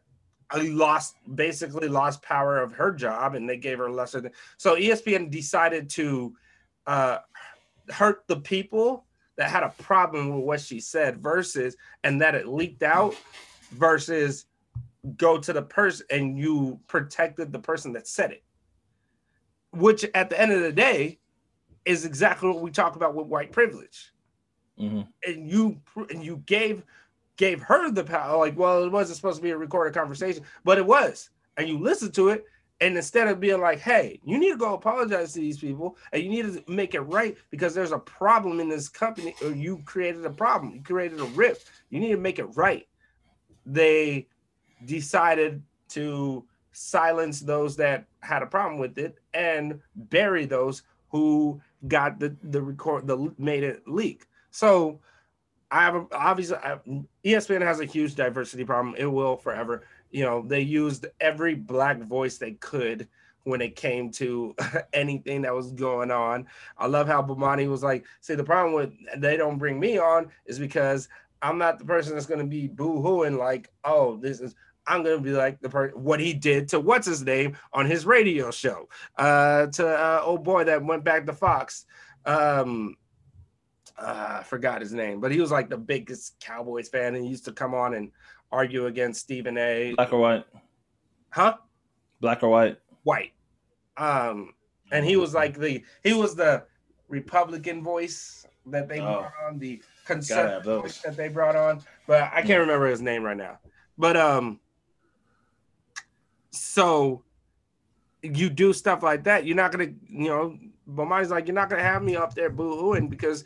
lost 0.58 1.16
basically 1.36 1.88
lost 1.88 2.22
power 2.22 2.60
of 2.60 2.74
her 2.74 2.91
job, 2.91 3.36
and 3.36 3.49
they 3.49 3.58
gave 3.58 3.78
her 3.78 3.89
lesser. 3.89 4.22
Than, 4.22 4.32
so 4.58 4.76
ESPN 4.76 5.32
decided 5.32 5.89
to 5.91 6.36
uh, 6.88 7.20
hurt 7.89 8.24
the 8.28 8.38
people 8.38 9.06
that 9.38 9.49
had 9.49 9.64
a 9.64 9.74
problem 9.82 10.36
with 10.36 10.45
what 10.45 10.62
she 10.62 10.80
said 10.80 11.18
versus 11.18 11.76
and 12.04 12.22
that 12.22 12.36
it 12.36 12.47
leaked 12.47 12.84
out 12.84 13.16
versus 13.72 14.45
go 15.18 15.38
to 15.38 15.54
the 15.54 15.62
person 15.62 16.06
and 16.12 16.38
you 16.38 16.80
protected 16.88 17.52
the 17.52 17.60
person 17.60 17.93
that 17.93 18.08
said 18.08 18.32
it 18.32 18.43
which 19.72 20.06
at 20.14 20.30
the 20.30 20.39
end 20.39 20.52
of 20.52 20.62
the 20.62 20.72
day 20.72 21.20
is 21.86 22.06
exactly 22.06 22.49
what 22.49 22.62
we 22.62 22.72
talk 22.72 22.95
about 22.95 23.16
with 23.16 23.28
white 23.28 23.52
privilege. 23.52 24.14
hmm 24.78 25.02
And 25.26 25.49
you 25.49 25.82
and 26.10 26.24
you 26.24 26.38
gave 26.45 26.84
gave 27.41 27.63
her 27.63 27.89
the 27.89 28.03
power. 28.03 28.37
Like, 28.37 28.55
well, 28.55 28.83
it 28.83 28.91
wasn't 28.91 29.15
supposed 29.15 29.37
to 29.37 29.41
be 29.41 29.49
a 29.49 29.57
recorded 29.57 29.95
conversation, 29.95 30.43
but 30.63 30.77
it 30.77 30.85
was. 30.85 31.31
And 31.57 31.67
you 31.67 31.79
listen 31.79 32.11
to 32.11 32.29
it, 32.29 32.45
and 32.81 32.95
instead 32.95 33.27
of 33.27 33.39
being 33.39 33.59
like, 33.59 33.79
"Hey, 33.79 34.21
you 34.23 34.37
need 34.37 34.51
to 34.51 34.57
go 34.57 34.75
apologize 34.75 35.33
to 35.33 35.39
these 35.39 35.57
people, 35.57 35.97
and 36.13 36.21
you 36.21 36.29
need 36.29 36.43
to 36.43 36.63
make 36.71 36.93
it 36.93 37.01
right 37.01 37.35
because 37.49 37.73
there's 37.73 37.93
a 37.93 37.97
problem 37.97 38.59
in 38.59 38.69
this 38.69 38.87
company, 38.87 39.33
or 39.41 39.49
you 39.53 39.81
created 39.85 40.23
a 40.23 40.29
problem, 40.29 40.71
you 40.75 40.83
created 40.83 41.19
a 41.19 41.23
rift. 41.23 41.71
You 41.89 41.99
need 41.99 42.11
to 42.11 42.17
make 42.17 42.37
it 42.37 42.55
right." 42.55 42.87
They 43.65 44.27
decided 44.85 45.63
to 45.89 46.45
silence 46.73 47.39
those 47.39 47.75
that 47.77 48.05
had 48.19 48.43
a 48.43 48.45
problem 48.45 48.79
with 48.79 48.99
it 48.99 49.17
and 49.33 49.81
bury 49.95 50.45
those 50.45 50.83
who 51.09 51.59
got 51.87 52.19
the 52.19 52.35
the 52.43 52.61
record 52.61 53.07
the 53.07 53.33
made 53.39 53.63
it 53.63 53.87
leak. 53.87 54.27
So 54.51 54.99
I 55.72 55.82
have 55.84 55.95
a, 55.95 56.05
obviously 56.11 56.57
I, 56.57 56.80
ESPN 57.26 57.61
has 57.61 57.80
a 57.80 57.86
huge 57.86 58.15
diversity 58.15 58.65
problem. 58.65 58.95
It 58.97 59.05
will 59.05 59.38
forever. 59.38 59.86
You 60.11 60.26
know 60.26 60.43
they 60.45 60.61
used 60.61 61.05
every 61.19 61.55
black 61.55 62.01
voice 62.01 62.38
they 62.38 62.51
could 62.53 63.07
when 63.43 63.61
it 63.61 63.76
came 63.76 64.11
to 64.11 64.53
anything 64.93 65.41
that 65.43 65.55
was 65.55 65.72
going 65.72 66.11
on. 66.11 66.45
I 66.78 66.88
love 66.88 67.07
how 67.07 67.24
Bomani 67.24 67.69
was 67.69 67.84
like, 67.84 68.05
"See, 68.19 68.36
the 68.36 68.43
problem 68.43 68.74
with 68.74 68.91
they 69.17 69.38
don't 69.38 69.57
bring 69.57 69.80
me 69.80 69.97
on 69.97 70.30
is 70.45 70.59
because 70.59 71.07
I'm 71.41 71.57
not 71.57 71.80
the 71.80 71.86
person 71.86 72.13
that's 72.13 72.28
going 72.28 72.41
to 72.41 72.45
be 72.45 72.67
boo-hooing 72.67 73.38
like, 73.38 73.72
oh, 73.84 74.17
this 74.17 74.41
is." 74.41 74.55
I'm 74.88 75.03
gonna 75.03 75.19
be 75.19 75.30
like 75.30 75.61
the 75.61 75.69
person 75.69 76.03
what 76.03 76.19
he 76.19 76.34
did 76.34 76.69
to 76.69 76.80
what's 76.80 77.05
his 77.05 77.22
name 77.22 77.55
on 77.72 77.86
his 77.86 78.03
radio 78.03 78.49
show. 78.49 78.89
Uh, 79.15 79.67
to 79.67 79.88
uh, 79.88 80.22
oh 80.24 80.39
boy 80.39 80.63
that 80.63 80.84
went 80.84 81.03
back 81.03 81.28
to 81.28 81.34
Fox. 81.34 81.86
Um, 82.26 82.97
uh, 84.02 84.38
I 84.39 84.43
forgot 84.43 84.82
his 84.82 84.93
name, 84.93 85.20
but 85.20 85.32
he 85.32 85.39
was 85.39 85.52
like 85.52 85.70
the 85.70 85.78
biggest 85.78 86.39
Cowboys 86.39 86.89
fan 86.89 87.16
and 87.16 87.24
he 87.24 87.30
used 87.30 87.45
to 87.45 87.52
come 87.52 87.74
on 87.74 87.93
and 87.93 88.12
argue 88.52 88.88
against 88.88 89.22
Stephen 89.22 89.58
A. 89.58 89.93
Black 89.95 90.12
or 90.12 90.20
white? 90.20 90.45
Huh? 91.30 91.58
Black 92.20 92.43
or 92.43 92.49
white? 92.49 92.80
White. 93.04 93.34
Um, 93.97 94.54
and 94.91 95.06
he 95.06 95.16
was 95.16 95.34
like 95.34 95.58
the 95.58 95.84
he 96.04 96.14
was 96.14 96.36
the 96.36 96.64
Republican 97.08 97.84
voice 97.84 98.45
that 98.68 98.88
they 98.88 98.99
Oh. 98.99 99.20
brought 99.22 99.34
on, 99.47 99.60
the 99.60 99.82
conservative 100.06 100.64
voice 100.82 101.02
that 101.02 101.16
they 101.16 101.28
brought 101.30 101.56
on, 101.56 101.82
but 102.08 102.24
I 102.34 102.41
can't 102.41 102.60
remember 102.60 102.88
his 102.88 103.02
name 103.02 103.24
right 103.24 103.38
now. 103.38 103.60
But 103.97 104.18
um, 104.18 104.60
So 106.52 107.24
you 108.22 108.49
do 108.49 108.74
stuff 108.74 109.04
like 109.04 109.24
that. 109.24 109.45
You're 109.45 109.56
not 109.56 109.72
gonna, 109.72 109.91
you 110.08 110.28
know, 110.30 110.58
Bomani's 110.88 111.32
like, 111.32 111.47
you're 111.47 111.56
not 111.56 111.70
gonna 111.70 111.82
have 111.82 112.04
me 112.04 112.16
up 112.16 112.36
there 112.36 112.49
boo-hooing 112.49 113.08
because 113.08 113.45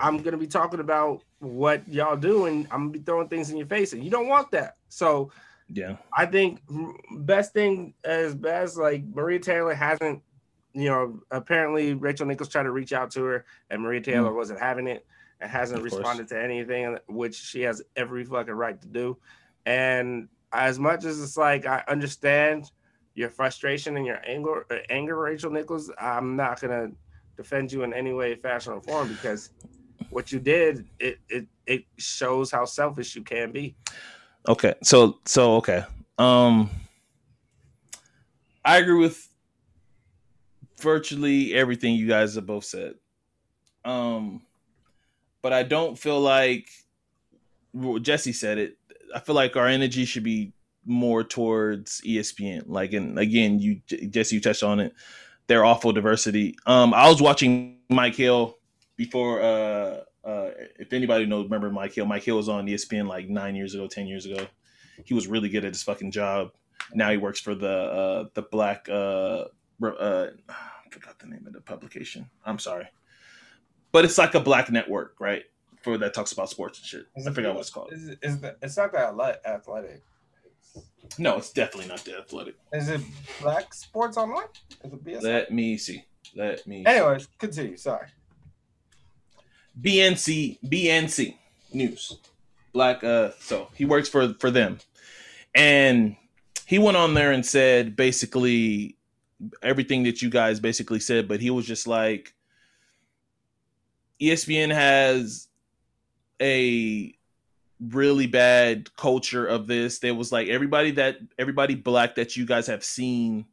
I'm 0.00 0.18
gonna 0.18 0.36
be 0.36 0.46
talking 0.46 0.80
about 0.80 1.22
what 1.38 1.86
y'all 1.88 2.16
do 2.16 2.46
and 2.46 2.66
I'm 2.70 2.80
gonna 2.80 2.90
be 2.90 2.98
throwing 2.98 3.28
things 3.28 3.50
in 3.50 3.56
your 3.56 3.66
face, 3.66 3.92
and 3.92 4.02
you 4.04 4.10
don't 4.10 4.28
want 4.28 4.50
that. 4.52 4.76
So 4.88 5.30
Yeah. 5.68 5.96
I 6.12 6.26
think 6.26 6.60
best 7.10 7.52
thing 7.52 7.94
as 8.04 8.34
best 8.34 8.76
like 8.76 9.04
Maria 9.04 9.38
Taylor 9.38 9.72
hasn't, 9.74 10.22
you 10.72 10.90
know, 10.90 11.20
apparently 11.30 11.94
Rachel 11.94 12.26
Nichols 12.26 12.50
tried 12.50 12.64
to 12.64 12.70
reach 12.70 12.92
out 12.92 13.10
to 13.12 13.22
her 13.24 13.44
and 13.70 13.82
Maria 13.82 14.00
hmm. 14.00 14.04
Taylor 14.04 14.32
wasn't 14.34 14.60
having 14.60 14.86
it 14.86 15.06
and 15.40 15.50
hasn't 15.50 15.78
Of 15.78 15.88
course. 15.88 16.00
responded 16.00 16.28
to 16.28 16.42
anything, 16.42 16.98
which 17.08 17.34
she 17.36 17.62
has 17.62 17.82
every 17.96 18.24
fucking 18.24 18.52
right 18.52 18.80
to 18.80 18.88
do. 18.88 19.16
And 19.64 20.28
as 20.52 20.78
much 20.78 21.04
as 21.04 21.22
it's 21.22 21.36
like 21.36 21.66
I 21.66 21.82
understand 21.88 22.70
your 23.14 23.30
frustration 23.30 23.96
and 23.96 24.04
your 24.04 24.20
anger, 24.26 24.66
anger, 24.90 25.16
Rachel 25.16 25.50
Nichols, 25.50 25.90
I'm 25.98 26.36
not 26.36 26.60
gonna 26.60 26.90
defend 27.36 27.72
you 27.72 27.82
in 27.82 27.92
any 27.92 28.12
way, 28.12 28.34
fashion, 28.34 28.72
or 28.72 28.82
form 28.82 29.08
because 29.08 29.50
what 30.14 30.30
you 30.30 30.38
did, 30.38 30.86
it 31.00 31.18
it 31.28 31.46
it 31.66 31.84
shows 31.98 32.50
how 32.50 32.64
selfish 32.64 33.16
you 33.16 33.22
can 33.22 33.50
be. 33.50 33.74
Okay. 34.48 34.74
So 34.82 35.18
so 35.26 35.56
okay. 35.56 35.84
Um 36.18 36.70
I 38.64 38.78
agree 38.78 38.98
with 38.98 39.28
virtually 40.80 41.54
everything 41.54 41.96
you 41.96 42.06
guys 42.06 42.36
have 42.36 42.46
both 42.46 42.64
said. 42.64 42.94
Um 43.84 44.42
but 45.42 45.52
I 45.52 45.64
don't 45.64 45.98
feel 45.98 46.20
like 46.20 46.68
well, 47.72 47.98
Jesse 47.98 48.32
said 48.32 48.58
it. 48.58 48.78
I 49.12 49.18
feel 49.18 49.34
like 49.34 49.56
our 49.56 49.66
energy 49.66 50.04
should 50.04 50.22
be 50.22 50.52
more 50.86 51.24
towards 51.24 52.00
ESPN. 52.02 52.64
Like 52.66 52.92
and 52.92 53.18
again, 53.18 53.58
you 53.58 53.80
Jesse 54.10 54.36
you 54.36 54.40
touched 54.40 54.62
on 54.62 54.78
it. 54.78 54.94
They're 55.48 55.64
awful 55.64 55.92
diversity. 55.92 56.54
Um 56.66 56.94
I 56.94 57.08
was 57.08 57.20
watching 57.20 57.78
Mike 57.90 58.14
Hill 58.14 58.58
before 58.96 59.42
uh 59.42 60.00
uh, 60.24 60.50
if 60.78 60.92
anybody 60.92 61.26
knows, 61.26 61.44
remember 61.44 61.70
Mike 61.70 61.92
Hill. 61.92 62.06
Mike 62.06 62.22
Hill 62.22 62.36
was 62.36 62.48
on 62.48 62.66
ESPN 62.66 63.06
like 63.06 63.28
nine 63.28 63.54
years 63.54 63.74
ago, 63.74 63.86
ten 63.86 64.06
years 64.06 64.24
ago. 64.24 64.46
He 65.04 65.12
was 65.12 65.26
really 65.26 65.48
good 65.48 65.64
at 65.64 65.72
his 65.72 65.82
fucking 65.82 66.12
job. 66.12 66.52
Now 66.94 67.10
he 67.10 67.18
works 67.18 67.40
for 67.40 67.54
the 67.54 67.68
uh, 67.68 68.24
the 68.34 68.42
black 68.42 68.88
uh, 68.88 69.44
uh, 69.82 70.26
I 70.48 70.90
forgot 70.90 71.18
the 71.18 71.26
name 71.26 71.46
of 71.46 71.52
the 71.52 71.60
publication. 71.60 72.30
I'm 72.44 72.58
sorry, 72.58 72.86
but 73.92 74.04
it's 74.04 74.18
like 74.18 74.34
a 74.34 74.40
black 74.40 74.70
network, 74.70 75.16
right? 75.20 75.44
For 75.82 75.98
that 75.98 76.14
talks 76.14 76.32
about 76.32 76.48
sports 76.48 76.78
and 76.78 76.86
shit. 76.86 77.06
I 77.16 77.30
forgot 77.30 77.54
what 77.54 77.60
it's 77.60 77.70
called. 77.70 77.92
Is, 77.92 78.16
is 78.22 78.40
the, 78.40 78.56
it's 78.62 78.78
not 78.78 78.92
that 78.92 79.16
le- 79.16 79.36
athletic. 79.44 80.02
No, 81.18 81.36
it's 81.36 81.52
definitely 81.52 81.88
not 81.88 82.02
the 82.04 82.16
athletic. 82.16 82.56
Is 82.72 82.88
it 82.88 83.02
Black 83.42 83.74
Sports 83.74 84.16
Online? 84.16 84.46
Is 84.82 84.92
it 84.92 85.04
BS? 85.04 85.22
Let 85.22 85.52
me 85.52 85.76
see. 85.76 86.04
Let 86.34 86.66
me. 86.66 86.84
Anyways, 86.86 87.28
continue. 87.38 87.76
Sorry. 87.76 88.08
BNC 89.80 90.58
BNC 90.64 91.36
News. 91.72 92.18
Black 92.72 93.04
uh 93.04 93.30
so 93.40 93.68
he 93.74 93.84
works 93.84 94.08
for 94.08 94.34
for 94.34 94.50
them. 94.50 94.78
And 95.54 96.16
he 96.66 96.78
went 96.78 96.96
on 96.96 97.14
there 97.14 97.32
and 97.32 97.44
said 97.44 97.96
basically 97.96 98.96
everything 99.62 100.04
that 100.04 100.22
you 100.22 100.30
guys 100.30 100.60
basically 100.60 101.00
said, 101.00 101.28
but 101.28 101.40
he 101.40 101.50
was 101.50 101.66
just 101.66 101.86
like 101.86 102.34
ESPN 104.20 104.72
has 104.72 105.48
a 106.40 107.14
really 107.80 108.26
bad 108.26 108.94
culture 108.96 109.46
of 109.46 109.66
this. 109.66 109.98
There 109.98 110.14
was 110.14 110.32
like 110.32 110.48
everybody 110.48 110.92
that 110.92 111.18
everybody 111.38 111.74
black 111.74 112.14
that 112.14 112.36
you 112.36 112.46
guys 112.46 112.66
have 112.66 112.84
seen 112.84 113.46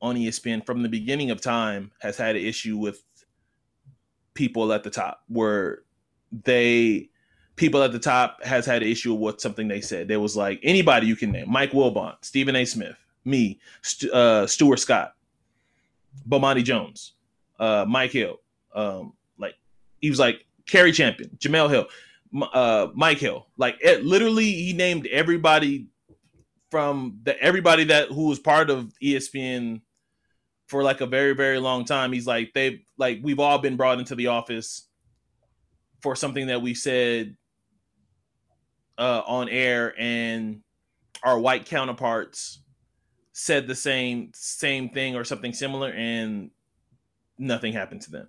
on 0.00 0.16
ESPN 0.16 0.64
from 0.64 0.82
the 0.82 0.88
beginning 0.88 1.30
of 1.30 1.40
time 1.40 1.92
has 2.00 2.16
had 2.16 2.36
an 2.36 2.42
issue 2.42 2.76
with 2.76 3.02
people 4.38 4.72
at 4.72 4.84
the 4.84 4.90
top 4.90 5.24
where 5.26 5.82
they 6.44 7.10
people 7.56 7.82
at 7.82 7.90
the 7.90 7.98
top 7.98 8.42
has 8.44 8.64
had 8.64 8.84
an 8.84 8.88
issue 8.88 9.12
with 9.12 9.40
something 9.40 9.66
they 9.66 9.80
said. 9.80 10.06
There 10.06 10.20
was 10.20 10.36
like 10.36 10.60
anybody 10.62 11.08
you 11.08 11.16
can 11.16 11.32
name: 11.32 11.50
Mike 11.50 11.72
Wilbon, 11.72 12.14
Stephen 12.22 12.54
A. 12.54 12.64
Smith, 12.64 12.96
me, 13.24 13.58
St- 13.82 14.12
uh, 14.12 14.46
Stuart 14.46 14.78
Scott, 14.78 15.14
Bomani 16.26 16.62
Jones, 16.62 17.14
uh, 17.58 17.84
Mike 17.86 18.12
Hill. 18.12 18.36
Um, 18.72 19.14
like 19.38 19.56
he 20.00 20.08
was 20.08 20.20
like 20.20 20.46
Cari 20.66 20.92
Champion, 20.92 21.30
Jemele 21.38 21.68
Hill, 21.68 21.86
uh, 22.54 22.86
Mike 22.94 23.18
Hill. 23.18 23.48
Like 23.56 23.76
it, 23.80 24.04
literally, 24.04 24.52
he 24.52 24.72
named 24.72 25.08
everybody 25.08 25.88
from 26.70 27.18
the 27.24 27.36
everybody 27.42 27.84
that 27.84 28.08
who 28.08 28.28
was 28.28 28.38
part 28.38 28.70
of 28.70 28.92
ESPN 29.02 29.80
for 30.68 30.82
like 30.82 31.00
a 31.00 31.06
very 31.06 31.34
very 31.34 31.58
long 31.58 31.84
time. 31.84 32.12
He's 32.12 32.26
like 32.26 32.52
they've 32.54 32.80
like 32.96 33.18
we've 33.22 33.40
all 33.40 33.58
been 33.58 33.76
brought 33.76 33.98
into 33.98 34.14
the 34.14 34.28
office 34.28 34.86
for 36.00 36.14
something 36.14 36.46
that 36.46 36.62
we 36.62 36.74
said 36.74 37.36
uh, 38.98 39.22
on 39.26 39.48
air, 39.48 39.94
and 39.98 40.60
our 41.24 41.38
white 41.38 41.66
counterparts 41.66 42.60
said 43.32 43.66
the 43.66 43.74
same 43.74 44.30
same 44.34 44.90
thing 44.90 45.16
or 45.16 45.24
something 45.24 45.52
similar, 45.52 45.90
and 45.92 46.50
nothing 47.38 47.72
happened 47.72 48.02
to 48.02 48.10
them. 48.10 48.28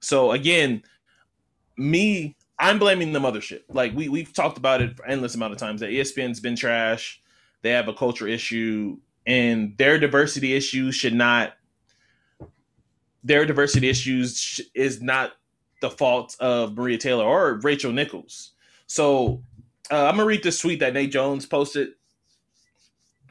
So 0.00 0.32
again, 0.32 0.82
me, 1.76 2.36
I'm 2.58 2.78
blaming 2.78 3.12
the 3.12 3.20
mothership. 3.20 3.62
Like 3.68 3.94
we 3.94 4.08
we've 4.08 4.32
talked 4.32 4.56
about 4.56 4.80
it 4.80 4.96
for 4.96 5.06
endless 5.06 5.34
amount 5.34 5.52
of 5.52 5.58
times 5.58 5.80
that 5.80 5.90
ESPN's 5.90 6.40
been 6.40 6.56
trash. 6.56 7.20
They 7.62 7.70
have 7.70 7.88
a 7.88 7.92
culture 7.92 8.26
issue, 8.26 8.96
and 9.26 9.76
their 9.76 9.98
diversity 9.98 10.54
issues 10.54 10.94
should 10.94 11.14
not. 11.14 11.54
Their 13.22 13.44
diversity 13.44 13.88
issues 13.88 14.40
sh- 14.40 14.60
is 14.74 15.02
not 15.02 15.32
the 15.80 15.90
fault 15.90 16.36
of 16.40 16.76
Maria 16.76 16.98
Taylor 16.98 17.24
or 17.24 17.60
Rachel 17.62 17.92
Nichols. 17.92 18.52
So 18.86 19.42
uh, 19.90 20.06
I'm 20.06 20.16
gonna 20.16 20.26
read 20.26 20.42
this 20.42 20.60
tweet 20.60 20.80
that 20.80 20.94
Nate 20.94 21.12
Jones 21.12 21.46
posted. 21.46 21.90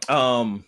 Um, 0.07 0.65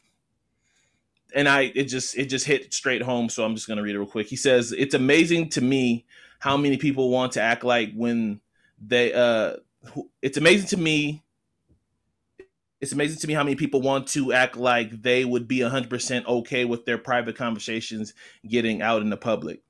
and 1.33 1.47
I 1.47 1.71
it 1.75 1.85
just 1.85 2.17
it 2.17 2.25
just 2.25 2.45
hit 2.45 2.73
straight 2.73 3.01
home. 3.01 3.29
So 3.29 3.43
I'm 3.43 3.55
just 3.55 3.67
gonna 3.67 3.81
read 3.81 3.95
it 3.95 3.99
real 3.99 4.07
quick. 4.07 4.27
He 4.27 4.35
says 4.35 4.71
it's 4.71 4.93
amazing 4.93 5.49
to 5.49 5.61
me 5.61 6.05
how 6.39 6.57
many 6.57 6.77
people 6.77 7.09
want 7.09 7.33
to 7.33 7.41
act 7.41 7.63
like 7.63 7.93
when 7.93 8.41
they 8.85 9.13
uh, 9.13 9.57
it's 10.21 10.37
amazing 10.37 10.67
to 10.69 10.77
me. 10.77 11.23
It's 12.81 12.91
amazing 12.91 13.19
to 13.19 13.27
me 13.27 13.35
how 13.35 13.43
many 13.43 13.55
people 13.55 13.81
want 13.81 14.07
to 14.07 14.33
act 14.33 14.57
like 14.57 15.03
they 15.03 15.23
would 15.23 15.47
be 15.47 15.59
100% 15.59 16.25
okay 16.25 16.65
with 16.65 16.85
their 16.85 16.97
private 16.97 17.35
conversations 17.35 18.15
getting 18.47 18.81
out 18.81 19.03
in 19.03 19.11
the 19.11 19.17
public. 19.17 19.61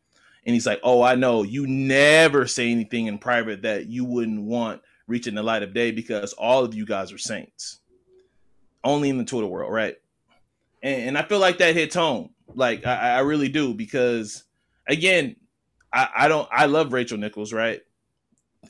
And 0.45 0.53
he's 0.53 0.65
like, 0.65 0.79
"Oh, 0.81 1.03
I 1.03 1.15
know 1.15 1.43
you 1.43 1.67
never 1.67 2.47
say 2.47 2.71
anything 2.71 3.07
in 3.07 3.19
private 3.19 3.63
that 3.63 3.87
you 3.87 4.05
wouldn't 4.05 4.41
want 4.41 4.81
reaching 5.07 5.35
the 5.35 5.43
light 5.43 5.61
of 5.61 5.73
day 5.73 5.91
because 5.91 6.33
all 6.33 6.63
of 6.63 6.73
you 6.73 6.85
guys 6.85 7.11
are 7.11 7.17
saints. 7.17 7.79
Only 8.83 9.09
in 9.09 9.17
the 9.17 9.25
Twitter 9.25 9.45
world, 9.45 9.71
right?" 9.71 9.97
And, 10.81 11.09
and 11.09 11.17
I 11.17 11.23
feel 11.23 11.39
like 11.39 11.59
that 11.59 11.75
hits 11.75 11.95
home. 11.95 12.31
Like 12.55 12.87
I, 12.87 13.17
I 13.17 13.19
really 13.19 13.49
do 13.49 13.73
because, 13.73 14.43
again, 14.87 15.35
I, 15.93 16.09
I 16.15 16.27
don't. 16.27 16.47
I 16.51 16.65
love 16.65 16.93
Rachel 16.93 17.17
Nichols, 17.17 17.53
right? 17.53 17.81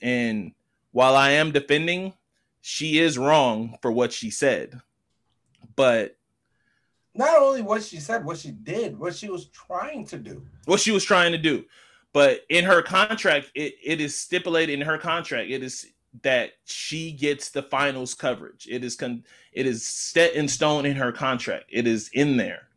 And 0.01 0.51
while 0.91 1.15
I 1.15 1.31
am 1.31 1.51
defending, 1.51 2.13
she 2.61 2.99
is 2.99 3.17
wrong 3.17 3.77
for 3.81 3.91
what 3.91 4.13
she 4.13 4.29
said. 4.29 4.79
But 5.75 6.17
Not 7.15 7.37
only 7.41 7.61
what 7.61 7.83
she 7.83 7.97
said, 7.97 8.23
what 8.23 8.37
she 8.37 8.51
did, 8.51 8.97
what 8.97 9.15
she 9.15 9.29
was 9.29 9.47
trying 9.47 10.05
to 10.07 10.17
do. 10.17 10.45
what 10.65 10.79
she 10.79 10.91
was 10.91 11.03
trying 11.03 11.31
to 11.31 11.37
do. 11.37 11.65
But 12.13 12.41
in 12.49 12.65
her 12.65 12.81
contract, 12.81 13.51
it, 13.55 13.75
it 13.83 14.01
is 14.01 14.15
stipulated 14.17 14.79
in 14.79 14.85
her 14.85 14.97
contract, 14.97 15.49
it 15.49 15.63
is 15.63 15.87
that 16.23 16.51
she 16.65 17.11
gets 17.13 17.49
the 17.49 17.63
finals 17.63 18.13
coverage. 18.13 18.67
It 18.69 18.83
is 18.83 18.95
con- 18.97 19.23
it 19.53 19.65
is 19.65 19.87
set 19.87 20.33
in 20.35 20.47
stone 20.49 20.85
in 20.85 20.97
her 20.97 21.13
contract. 21.13 21.65
It 21.69 21.87
is 21.87 22.09
in 22.13 22.35
there. 22.35 22.67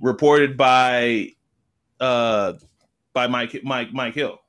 Reported 0.00 0.56
by 0.56 1.32
uh 2.00 2.54
by 3.12 3.26
Mike 3.26 3.60
Mike 3.62 3.92
Mike 3.92 4.14
Hill. 4.14 4.40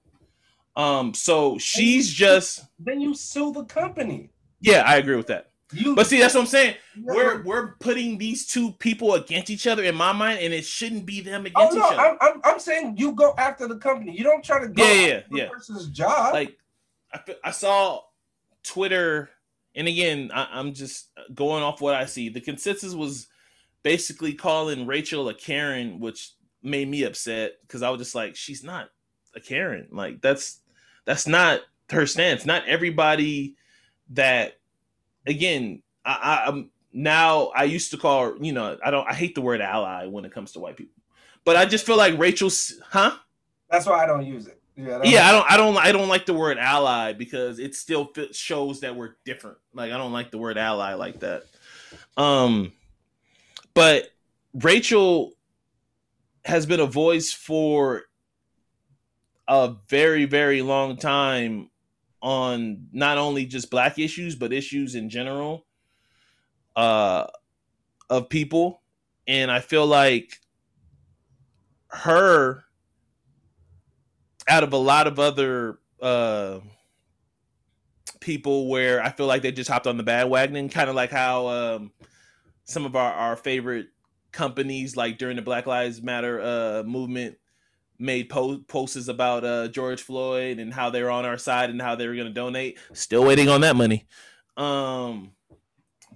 Um 0.76 1.14
so 1.14 1.58
she's 1.58 2.12
just 2.12 2.66
Then 2.80 3.00
you 3.02 3.14
sue 3.16 3.52
the 3.54 3.64
company. 3.66 4.30
yeah, 4.62 4.84
I 4.86 4.98
agree 4.98 5.16
with 5.16 5.28
that. 5.28 5.52
You 5.72 5.96
But 5.96 6.08
see, 6.08 6.20
that's 6.20 6.34
what 6.36 6.42
I'm 6.42 6.48
saying. 6.48 6.76
Yeah, 6.96 7.14
We're 7.16 7.44
we're 7.44 7.76
putting 7.78 8.18
these 8.18 8.46
two 8.46 8.72
people 8.74 9.16
against 9.16 9.50
each 9.50 9.66
other 9.66 9.84
in 9.84 9.96
my 9.96 10.12
mind, 10.12 10.40
and 10.40 10.54
it 10.54 10.66
shouldn't 10.66 11.06
be 11.06 11.22
them 11.22 11.46
Oh 11.56 11.68
against 11.68 11.78
no, 11.78 11.86
each 11.86 11.94
other. 11.94 12.00
I'm, 12.00 12.18
I'm, 12.22 12.42
I'm 12.44 12.60
saying 12.60 12.98
you 12.98 13.14
go 13.14 13.34
after 13.38 13.68
the 13.68 13.78
company. 13.78 14.16
You 14.16 14.24
don't 14.24 14.44
try 14.44 14.60
to 14.62 14.68
go 14.68 14.84
Yeah, 14.84 14.94
yeah, 15.08 15.22
yeah. 15.32 15.50
person's 15.50 15.88
job. 15.90 16.34
like 16.34 16.58
I, 17.12 17.20
I 17.46 17.52
saw 17.52 18.02
Twitter, 18.64 19.30
and 19.76 19.88
again, 19.88 20.32
I, 20.34 20.48
I'm 20.52 20.74
just 20.74 21.10
going 21.34 21.64
off 21.64 21.82
what 21.82 21.96
I 21.96 22.06
see. 22.06 22.30
The 22.30 22.42
consensus 22.42 22.94
was 22.94 23.28
basically 23.84 24.34
calling 24.34 24.86
Rachel 24.88 25.28
a 25.30 25.34
Karen, 25.34 26.00
which 26.00 26.34
made 26.62 26.88
me 26.88 27.04
upset 27.04 27.54
because 27.62 27.82
I 27.82 27.90
was 27.90 28.00
just 28.00 28.16
like, 28.16 28.36
she's 28.36 28.64
not 28.64 28.90
a 29.36 29.40
Karen. 29.40 29.88
Like 29.92 30.22
that's 30.22 30.60
that's 31.06 31.28
not 31.28 31.62
her 31.90 32.06
stance. 32.06 32.46
Not 32.46 32.68
everybody 32.68 33.56
that 34.12 34.58
again, 35.26 35.82
I, 36.06 36.44
I'm 36.48 36.70
now 36.92 37.48
I 37.56 37.64
used 37.64 37.92
to 37.92 37.98
call 37.98 38.26
her, 38.26 38.36
you 38.40 38.52
know, 38.52 38.78
I 38.84 38.92
don't 38.92 39.08
I 39.08 39.14
hate 39.14 39.36
the 39.36 39.42
word 39.42 39.62
ally 39.62 40.06
when 40.06 40.26
it 40.26 40.34
comes 40.34 40.52
to 40.54 40.60
white 40.60 40.78
people. 40.78 41.02
But 41.46 41.56
I 41.56 41.66
just 41.66 41.86
feel 41.86 41.98
like 41.98 42.18
Rachel's 42.18 42.74
huh? 42.90 43.18
That's 43.70 43.86
why 43.86 44.04
I 44.04 44.06
don't 44.06 44.26
use 44.26 44.48
it. 44.48 44.60
Yeah, 44.76 45.02
Yeah, 45.04 45.28
I 45.28 45.32
don't 45.32 45.52
I 45.52 45.58
don't 45.58 45.78
I 45.78 45.92
don't 45.92 46.08
like 46.08 46.26
the 46.26 46.34
word 46.34 46.58
ally 46.58 47.14
because 47.14 47.60
it 47.60 47.76
still 47.76 48.12
shows 48.32 48.80
that 48.82 48.96
we're 48.96 49.16
different. 49.26 49.58
Like 49.74 49.92
I 49.92 49.98
don't 49.98 50.14
like 50.14 50.32
the 50.32 50.38
word 50.38 50.58
ally 50.58 50.94
like 50.94 51.20
that. 51.20 51.44
Um 52.18 52.72
but 53.74 54.10
Rachel 54.54 55.34
has 56.46 56.66
been 56.66 56.80
a 56.80 56.86
voice 56.86 57.32
for 57.32 58.04
a 59.48 59.76
very 59.90 60.26
very 60.26 60.62
long 60.62 60.98
time 60.98 61.70
on 62.22 62.88
not 62.94 63.18
only 63.18 63.46
just 63.46 63.70
black 63.70 64.00
issues 64.00 64.36
but 64.36 64.54
issues 64.54 64.96
in 64.96 65.10
general 65.10 65.66
uh 66.76 67.28
of 68.10 68.30
people. 68.30 68.82
And 69.28 69.52
I 69.52 69.60
feel 69.60 69.86
like 69.86 70.40
her 71.88 72.64
out 74.48 74.64
of 74.64 74.74
a 74.74 74.78
lot 74.78 75.08
of 75.08 75.20
other 75.20 75.80
uh 76.02 76.60
people 78.20 78.70
where 78.70 79.02
I 79.02 79.10
feel 79.10 79.26
like 79.26 79.42
they 79.42 79.52
just 79.52 79.70
hopped 79.70 79.88
on 79.88 79.98
the 79.98 80.04
bandwagon, 80.04 80.70
kind 80.70 80.90
of 80.90 80.96
like 80.96 81.12
how 81.12 81.48
um 81.48 81.92
some 82.66 82.86
of 82.86 82.96
our, 82.96 83.12
our 83.14 83.36
favorite 83.36 83.88
companies 84.32 84.96
like 84.96 85.18
during 85.18 85.36
the 85.36 85.42
Black 85.42 85.66
Lives 85.66 86.02
Matter 86.02 86.42
uh 86.42 86.84
movement 86.86 87.38
made 88.00 88.30
po- 88.30 88.60
posts 88.68 89.08
about 89.08 89.44
uh 89.44 89.68
George 89.68 90.02
Floyd 90.02 90.60
and 90.60 90.74
how 90.74 90.90
they're 90.90 91.12
on 91.12 91.26
our 91.26 91.38
side 91.38 91.70
and 91.70 91.82
how 91.82 91.96
they 91.96 92.08
were 92.08 92.16
going 92.16 92.28
to 92.28 92.34
donate. 92.34 92.78
Still 92.94 93.24
waiting 93.24 93.50
on 93.50 93.62
that 93.62 93.76
money. 93.76 94.06
Um 94.58 95.32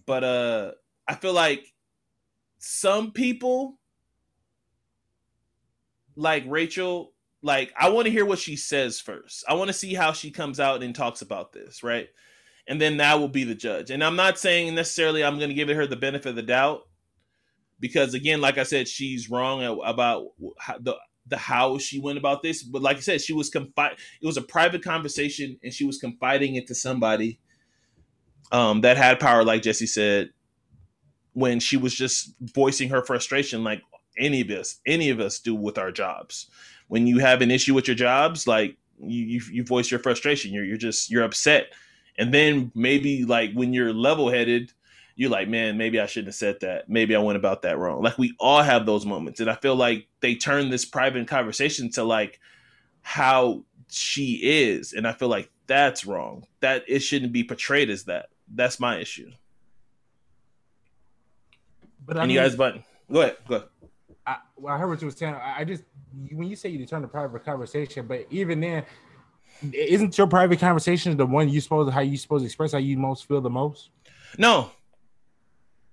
but 0.06 0.24
uh 0.24 0.72
I 1.08 1.16
feel 1.16 1.34
like 1.34 1.74
some 2.60 3.12
people 3.12 3.78
like 6.16 6.44
Rachel 6.48 7.14
like 7.42 7.74
I 7.80 7.90
want 7.90 8.06
to 8.06 8.12
hear 8.12 8.26
what 8.26 8.40
she 8.40 8.56
says 8.56 9.00
first. 9.00 9.46
I 9.48 9.54
want 9.54 9.68
to 9.70 9.74
see 9.74 9.94
how 9.94 10.12
she 10.12 10.32
comes 10.32 10.60
out 10.60 10.84
and 10.84 10.94
talks 10.94 11.22
about 11.22 11.54
this, 11.54 11.84
right? 11.84 12.08
And 12.68 12.82
then 12.82 12.98
that 12.98 13.20
will 13.20 13.30
be 13.30 13.46
the 13.46 13.56
judge. 13.56 13.92
And 13.92 14.04
I'm 14.04 14.18
not 14.18 14.38
saying 14.38 14.76
necessarily 14.76 15.24
I'm 15.24 15.38
going 15.38 15.50
to 15.50 15.56
give 15.56 15.70
her 15.70 15.88
the 15.88 15.96
benefit 15.96 16.30
of 16.30 16.36
the 16.36 16.42
doubt 16.42 16.82
because 17.80 18.14
again, 18.14 18.42
like 18.42 18.58
I 18.58 18.64
said, 18.64 18.88
she's 18.88 19.30
wrong 19.30 19.64
about 19.84 20.28
how, 20.58 20.78
the 20.80 20.96
the 21.30 21.38
how 21.38 21.78
she 21.78 22.00
went 22.00 22.18
about 22.18 22.44
this. 22.44 22.64
But 22.64 22.82
like 22.82 22.98
I 22.98 23.02
said, 23.02 23.22
she 23.22 23.34
was 23.34 23.50
confide. 23.50 23.98
It 24.22 24.26
was 24.26 24.38
a 24.38 24.42
private 24.42 24.84
conversation, 24.84 25.60
and 25.64 25.74
she 25.74 25.86
was 25.86 25.98
confiding 25.98 26.56
it 26.56 26.68
to 26.68 26.76
somebody 26.76 27.40
um, 28.52 28.82
that 28.82 28.98
had 28.98 29.20
power, 29.20 29.44
like 29.44 29.62
Jesse 29.62 29.88
said, 29.88 30.32
when 31.34 31.60
she 31.60 31.78
was 31.78 31.94
just 31.94 32.34
voicing 32.42 32.90
her 32.90 33.04
frustration, 33.04 33.64
like 33.64 33.82
any 34.18 34.42
of 34.42 34.50
us, 34.50 34.80
any 34.86 35.10
of 35.10 35.20
us 35.20 35.40
do 35.40 35.54
with 35.54 35.78
our 35.78 35.92
jobs 35.92 36.50
when 36.88 37.08
you 37.08 37.20
have 37.20 37.42
an 37.42 37.52
issue 37.52 37.74
with 37.74 37.88
your 37.88 37.96
jobs, 37.96 38.48
like 38.48 38.78
you, 39.00 39.24
you, 39.26 39.42
you 39.52 39.64
voice 39.64 39.92
your 39.92 40.00
frustration. 40.00 40.54
You're 40.54 40.66
you're 40.66 40.78
just 40.78 41.10
you're 41.10 41.24
upset, 41.24 41.68
and 42.18 42.34
then 42.34 42.72
maybe 42.74 43.26
like 43.26 43.54
when 43.54 43.74
you're 43.74 43.94
level 43.94 44.30
headed, 44.30 44.72
you're 45.18 45.32
like, 45.32 45.50
man, 45.50 45.78
maybe 45.78 46.00
I 46.00 46.06
shouldn't 46.06 46.28
have 46.28 46.36
said 46.36 46.60
that. 46.62 46.88
Maybe 46.88 47.16
I 47.16 47.20
went 47.20 47.38
about 47.38 47.64
that 47.64 47.80
wrong. 47.80 48.04
Like 48.04 48.20
we 48.20 48.36
all 48.40 48.62
have 48.62 48.86
those 48.86 49.04
moments, 49.04 49.40
and 49.40 49.50
I 49.50 49.56
feel 49.56 49.76
like 49.76 50.08
they 50.22 50.36
turn 50.36 50.70
this 50.70 50.86
private 50.86 51.28
conversation 51.28 51.90
to 51.94 52.04
like 52.04 52.40
how 53.02 53.64
she 53.90 54.40
is, 54.44 54.94
and 54.94 55.08
I 55.08 55.14
feel 55.14 55.28
like 55.28 55.50
that's 55.66 56.06
wrong. 56.06 56.46
That 56.60 56.84
it 56.88 57.00
shouldn't 57.00 57.34
be 57.34 57.44
portrayed 57.44 57.90
as 57.90 58.04
that. 58.04 58.28
That's 58.54 58.80
my 58.80 59.00
issue. 59.00 59.32
But 62.06 62.18
I 62.18 62.22
and 62.22 62.28
mean, 62.30 62.36
you 62.36 62.42
guys, 62.42 62.56
but 62.56 62.78
go 63.12 63.22
ahead, 63.22 63.38
go 63.48 63.56
ahead. 63.56 63.68
I, 64.28 64.38
well, 64.56 64.76
I 64.76 64.78
heard 64.78 64.88
what 64.88 65.02
you 65.02 65.08
were 65.08 65.12
saying. 65.12 65.34
I, 65.34 65.62
I 65.62 65.64
just 65.64 65.84
when 66.32 66.48
you 66.48 66.56
say 66.56 66.70
you 66.70 66.86
turn 66.86 67.02
to 67.02 67.08
private 67.08 67.44
conversation, 67.44 68.06
but 68.06 68.28
even 68.30 68.60
then, 68.60 68.86
isn't 69.74 70.16
your 70.16 70.28
private 70.28 70.60
conversation 70.60 71.18
the 71.18 71.26
one 71.26 71.50
you 71.50 71.60
supposed 71.60 71.92
how 71.92 72.02
you 72.02 72.18
supposed 72.18 72.44
to 72.44 72.46
express 72.46 72.74
how 72.74 72.78
you 72.78 73.00
most 73.00 73.28
feel 73.28 73.42
the 73.42 73.50
most? 73.50 73.90
No, 74.38 74.70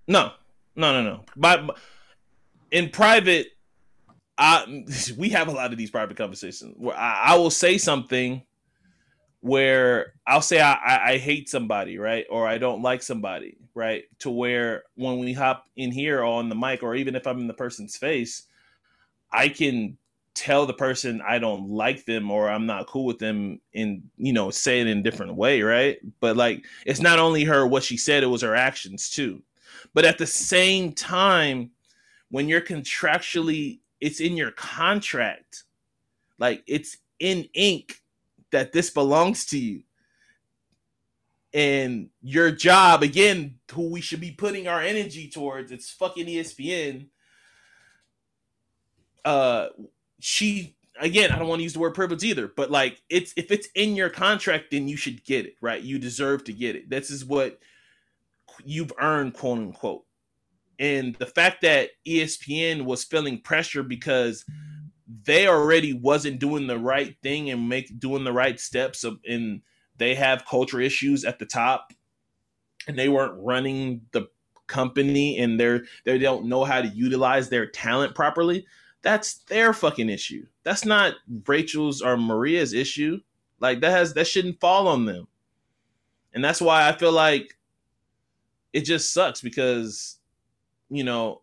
no, 0.06 0.32
no, 0.76 0.92
no, 0.92 1.02
no. 1.02 1.24
But 1.36 1.78
in 2.70 2.90
private, 2.90 3.48
I 4.36 4.84
we 5.16 5.30
have 5.30 5.48
a 5.48 5.52
lot 5.52 5.72
of 5.72 5.78
these 5.78 5.90
private 5.90 6.16
conversations 6.16 6.74
where 6.76 6.96
I, 6.96 7.22
I 7.26 7.36
will 7.36 7.50
say 7.50 7.78
something 7.78 8.42
where 9.40 10.14
I'll 10.26 10.40
say 10.40 10.58
I, 10.60 10.72
I, 10.72 11.10
I 11.12 11.18
hate 11.18 11.50
somebody, 11.50 11.98
right, 11.98 12.24
or 12.30 12.46
I 12.46 12.56
don't 12.56 12.80
like 12.80 13.02
somebody, 13.02 13.58
right, 13.74 14.04
to 14.20 14.30
where 14.30 14.84
when 14.94 15.18
we 15.18 15.34
hop 15.34 15.66
in 15.76 15.92
here 15.92 16.24
on 16.24 16.48
the 16.48 16.54
mic, 16.54 16.82
or 16.82 16.94
even 16.94 17.14
if 17.14 17.26
I'm 17.26 17.40
in 17.40 17.46
the 17.46 17.52
person's 17.52 17.94
face, 17.94 18.44
I 19.30 19.48
can 19.50 19.98
tell 20.34 20.66
the 20.66 20.74
person 20.74 21.22
I 21.26 21.38
don't 21.38 21.68
like 21.68 22.06
them 22.06 22.30
or 22.30 22.50
I'm 22.50 22.66
not 22.66 22.88
cool 22.88 23.04
with 23.04 23.18
them 23.18 23.60
and 23.72 24.02
you 24.16 24.32
know 24.32 24.50
say 24.50 24.80
it 24.80 24.86
in 24.86 24.98
a 24.98 25.02
different 25.02 25.34
way, 25.34 25.62
right? 25.62 25.98
But 26.20 26.36
like 26.36 26.64
it's 26.86 27.00
not 27.00 27.18
only 27.18 27.44
her 27.44 27.66
what 27.66 27.84
she 27.84 27.96
said, 27.96 28.22
it 28.22 28.28
was 28.28 28.42
her 28.42 28.54
actions 28.54 29.10
too. 29.10 29.42
But 29.94 30.04
at 30.04 30.18
the 30.18 30.26
same 30.26 30.92
time, 30.92 31.70
when 32.30 32.48
you're 32.48 32.60
contractually 32.60 33.78
it's 34.00 34.20
in 34.20 34.36
your 34.36 34.50
contract, 34.50 35.64
like 36.38 36.62
it's 36.66 36.98
in 37.18 37.48
ink 37.54 38.02
that 38.50 38.72
this 38.72 38.90
belongs 38.90 39.46
to 39.46 39.58
you. 39.58 39.82
And 41.54 42.10
your 42.20 42.50
job, 42.50 43.02
again, 43.02 43.60
who 43.72 43.88
we 43.88 44.02
should 44.02 44.20
be 44.20 44.32
putting 44.32 44.68
our 44.68 44.82
energy 44.82 45.30
towards, 45.30 45.72
it's 45.72 45.90
fucking 45.90 46.26
ESPN. 46.26 47.06
Uh 49.24 49.68
she 50.20 50.76
again, 51.00 51.30
I 51.30 51.38
don't 51.38 51.48
want 51.48 51.60
to 51.60 51.64
use 51.64 51.72
the 51.72 51.78
word 51.78 51.94
privilege 51.94 52.24
either, 52.24 52.48
but 52.48 52.70
like 52.70 53.00
it's 53.08 53.32
if 53.36 53.50
it's 53.50 53.68
in 53.74 53.96
your 53.96 54.10
contract, 54.10 54.72
then 54.72 54.86
you 54.86 54.96
should 54.96 55.24
get 55.24 55.46
it, 55.46 55.56
right? 55.60 55.80
You 55.80 55.98
deserve 55.98 56.44
to 56.44 56.52
get 56.52 56.76
it. 56.76 56.90
This 56.90 57.10
is 57.10 57.24
what 57.24 57.58
you've 58.64 58.92
earned, 59.00 59.34
quote 59.34 59.58
unquote. 59.58 60.04
And 60.78 61.14
the 61.16 61.26
fact 61.26 61.62
that 61.62 61.90
ESPN 62.06 62.84
was 62.84 63.04
feeling 63.04 63.40
pressure 63.40 63.82
because 63.82 64.44
they 65.24 65.46
already 65.46 65.92
wasn't 65.92 66.40
doing 66.40 66.66
the 66.66 66.78
right 66.78 67.16
thing 67.22 67.50
and 67.50 67.68
make 67.68 67.98
doing 67.98 68.24
the 68.24 68.32
right 68.32 68.58
steps 68.58 69.04
of 69.04 69.18
and 69.26 69.62
they 69.96 70.14
have 70.14 70.46
culture 70.46 70.80
issues 70.80 71.24
at 71.24 71.38
the 71.38 71.46
top 71.46 71.92
and 72.88 72.98
they 72.98 73.08
weren't 73.08 73.40
running 73.40 74.00
the 74.12 74.26
company 74.66 75.38
and 75.38 75.60
they're 75.60 75.84
they 76.04 76.18
don't 76.18 76.46
know 76.46 76.64
how 76.64 76.80
to 76.80 76.88
utilize 76.88 77.48
their 77.48 77.66
talent 77.66 78.14
properly 78.14 78.66
that's 79.04 79.34
their 79.44 79.74
fucking 79.74 80.08
issue. 80.08 80.46
That's 80.64 80.86
not 80.86 81.14
Rachel's 81.46 82.00
or 82.00 82.16
Maria's 82.16 82.72
issue. 82.72 83.20
Like 83.60 83.80
that 83.82 83.90
has 83.90 84.14
that 84.14 84.26
shouldn't 84.26 84.60
fall 84.60 84.88
on 84.88 85.04
them. 85.04 85.28
And 86.32 86.42
that's 86.42 86.60
why 86.60 86.88
I 86.88 86.92
feel 86.92 87.12
like 87.12 87.56
it 88.74 88.82
just 88.82 89.14
sucks 89.14 89.40
because 89.40 90.18
you 90.90 91.04
know 91.04 91.40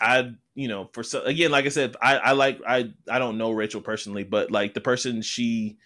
I 0.00 0.32
you 0.54 0.66
know 0.66 0.90
for 0.92 1.04
so 1.04 1.22
again 1.22 1.52
like 1.52 1.66
I 1.66 1.68
said 1.68 1.96
I 2.02 2.16
I 2.16 2.32
like 2.32 2.60
I 2.66 2.92
I 3.08 3.20
don't 3.20 3.38
know 3.38 3.52
Rachel 3.52 3.80
personally 3.80 4.24
but 4.24 4.50
like 4.50 4.74
the 4.74 4.80
person 4.80 5.22
she 5.22 5.76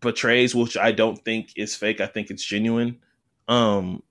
portrays 0.00 0.54
which 0.54 0.76
I 0.76 0.92
don't 0.92 1.24
think 1.24 1.52
is 1.56 1.74
fake 1.76 2.00
I 2.00 2.06
think 2.06 2.30
it's 2.30 2.44
genuine 2.44 2.98
um 3.48 4.02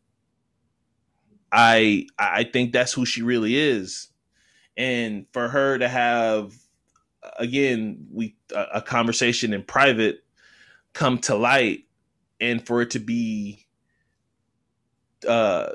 I 1.51 2.07
I 2.17 2.45
think 2.45 2.71
that's 2.71 2.93
who 2.93 3.05
she 3.05 3.21
really 3.21 3.57
is. 3.57 4.07
And 4.77 5.25
for 5.33 5.49
her 5.49 5.77
to 5.77 5.87
have 5.89 6.55
again 7.37 8.07
we 8.11 8.35
a, 8.55 8.65
a 8.75 8.81
conversation 8.81 9.53
in 9.53 9.63
private 9.63 10.23
come 10.93 11.17
to 11.19 11.35
light 11.35 11.85
and 12.39 12.65
for 12.65 12.81
it 12.81 12.91
to 12.91 12.99
be 12.99 13.67
uh 15.27 15.73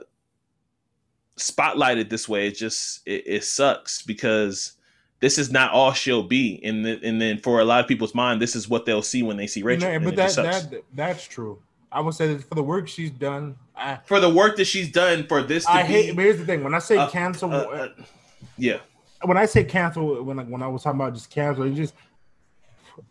spotlighted 1.37 2.09
this 2.09 2.29
way 2.29 2.49
it 2.49 2.57
just 2.57 3.01
it, 3.07 3.23
it 3.27 3.45
sucks 3.45 4.03
because 4.03 4.73
this 5.21 5.39
is 5.39 5.51
not 5.51 5.71
all 5.73 5.93
she'll 5.93 6.23
be 6.23 6.61
and 6.65 6.85
the, 6.85 6.99
and 7.03 7.21
then 7.21 7.39
for 7.39 7.61
a 7.61 7.65
lot 7.65 7.81
of 7.81 7.87
people's 7.87 8.15
mind 8.15 8.41
this 8.41 8.57
is 8.57 8.69
what 8.69 8.87
they'll 8.87 9.03
see 9.03 9.23
when 9.23 9.37
they 9.37 9.47
see 9.47 9.63
Rachel 9.63 9.91
No, 9.91 9.99
but 10.01 10.17
that, 10.17 10.35
that 10.37 10.83
that's 10.95 11.25
true. 11.25 11.61
I 11.93 12.01
would 12.01 12.15
say 12.15 12.35
that 12.35 12.45
for 12.45 12.55
the 12.55 12.63
work 12.63 12.89
she's 12.89 13.11
done, 13.11 13.57
I 13.77 13.99
for 14.05 14.19
the 14.19 14.31
work 14.31 14.57
that 14.57 14.65
she's 14.65 14.91
done 14.91 15.27
for 15.27 15.43
this 15.43 15.65
to 15.65 15.71
I 15.71 15.83
be 15.83 15.89
hate. 15.89 16.17
But 16.17 16.25
here's 16.25 16.39
the 16.39 16.45
thing: 16.45 16.65
when 16.65 16.75
I 16.75 16.79
say 16.79 16.97
uh, 16.97 17.09
cancel, 17.09 17.53
uh, 17.53 17.59
uh, 17.59 17.89
yeah 18.59 18.79
when 19.25 19.37
I 19.37 19.47
say 19.47 19.65
cancel, 19.65 20.23
when 20.23 20.39
I, 20.39 20.43
when 20.43 20.63
I 20.63 20.69
was 20.69 20.83
talking 20.83 21.01
about 21.01 21.15
just 21.15 21.31
cancel, 21.31 21.65
it 21.65 21.75
just 21.75 21.95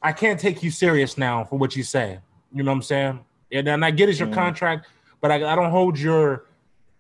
I 0.02 0.12
can't 0.12 0.40
take 0.40 0.64
you 0.64 0.72
serious 0.72 1.18
now 1.18 1.44
for 1.44 1.58
what 1.58 1.76
you 1.76 1.84
say. 1.84 2.20
You 2.54 2.64
know 2.64 2.72
what 2.72 2.78
I'm 2.78 2.82
saying? 2.84 3.20
And, 3.52 3.68
and 3.68 3.86
I 3.86 3.92
get 3.92 4.10
it's 4.10 4.20
your 4.20 4.28
Mhm. 4.28 4.34
contract, 4.34 4.88
but 5.22 5.32
I, 5.32 5.36
I 5.36 5.56
don't 5.56 5.72
hold 5.72 5.98
your 6.00 6.46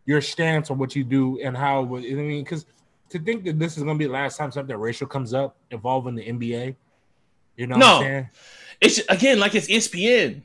your 0.05 0.21
stance 0.21 0.69
on 0.69 0.77
what 0.77 0.95
you 0.95 1.03
do 1.03 1.39
and 1.41 1.55
how. 1.57 1.83
I 1.83 1.99
mean, 1.99 2.43
because 2.43 2.65
to 3.09 3.19
think 3.19 3.43
that 3.45 3.59
this 3.59 3.77
is 3.77 3.83
going 3.83 3.95
to 3.95 3.99
be 3.99 4.05
the 4.07 4.13
last 4.13 4.37
time 4.37 4.51
something 4.51 4.75
racial 4.75 5.07
comes 5.07 5.33
up 5.33 5.55
involving 5.71 6.15
the 6.15 6.25
NBA, 6.25 6.75
you 7.55 7.67
know? 7.67 7.75
No. 7.77 7.85
what 7.85 7.95
I'm 7.97 8.01
saying? 8.03 8.29
it's 8.81 8.99
again 9.09 9.39
like 9.39 9.55
it's 9.55 9.67
ESPN 9.69 10.41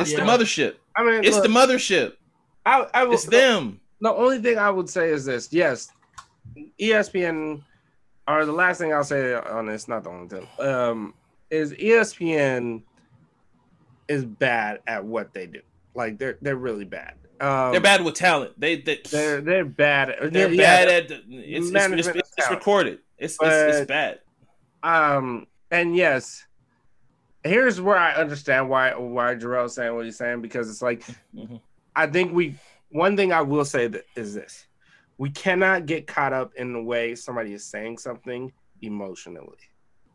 it's 0.00 0.10
Yeah. 0.10 0.18
the 0.18 0.24
mothership 0.24 0.74
I 0.96 1.04
mean, 1.04 1.22
it's 1.22 1.36
look, 1.36 1.44
the 1.44 1.48
mothership 1.48 2.14
I, 2.66 2.86
I 2.92 3.04
will, 3.04 3.14
It's 3.14 3.24
them. 3.26 3.80
the 4.00 4.12
only 4.12 4.38
thing 4.40 4.58
I 4.58 4.70
would 4.70 4.88
say 4.90 5.10
is 5.10 5.24
this: 5.24 5.52
yes, 5.52 5.90
ESPN, 6.78 7.62
or 8.28 8.44
the 8.44 8.52
last 8.52 8.78
thing 8.78 8.92
I'll 8.92 9.04
say 9.04 9.34
on 9.34 9.66
this, 9.66 9.88
not 9.88 10.04
the 10.04 10.10
only 10.10 10.28
thing, 10.28 10.46
um, 10.58 11.14
is 11.50 11.72
ESPN 11.72 12.82
is 14.08 14.24
bad 14.24 14.80
at 14.86 15.04
what 15.04 15.32
they 15.32 15.46
do. 15.46 15.60
Like 15.94 16.18
they're 16.18 16.38
they're 16.40 16.56
really 16.56 16.84
bad. 16.84 17.14
Um, 17.40 17.72
They're 17.72 17.80
bad 17.80 18.04
with 18.04 18.14
talent. 18.14 18.60
They, 18.60 18.76
they 18.76 19.00
They're 19.10 19.40
they're 19.40 19.64
bad. 19.64 20.10
At, 20.10 20.32
they're 20.32 20.52
yeah, 20.52 20.84
bad 20.84 20.88
at 20.88 21.08
the, 21.08 21.14
it's, 21.38 21.70
it's, 21.70 22.06
it's, 22.08 22.32
it's, 22.36 22.50
recorded. 22.50 22.98
It's, 23.16 23.38
it's 23.40 23.76
it's 23.78 23.88
bad. 23.88 24.20
Um, 24.82 25.46
and 25.70 25.96
yes, 25.96 26.44
here's 27.42 27.80
where 27.80 27.96
I 27.96 28.14
understand 28.14 28.68
why 28.68 28.94
why 28.94 29.34
Jarrell's 29.36 29.74
saying 29.74 29.94
what 29.94 30.04
he's 30.04 30.18
saying 30.18 30.42
because 30.42 30.68
it's 30.68 30.82
like 30.82 31.02
Mhm. 31.34 31.60
I 31.96 32.06
think 32.06 32.34
we 32.34 32.56
one 32.90 33.16
thing 33.16 33.32
I 33.32 33.40
will 33.40 33.64
say 33.64 33.86
that 33.86 34.04
is 34.16 34.34
this: 34.34 34.66
we 35.16 35.30
cannot 35.30 35.86
get 35.86 36.06
caught 36.06 36.34
up 36.34 36.54
in 36.56 36.74
the 36.74 36.82
way 36.82 37.14
somebody 37.14 37.54
is 37.54 37.64
saying 37.64 37.98
something 37.98 38.52
emotionally. 38.82 39.58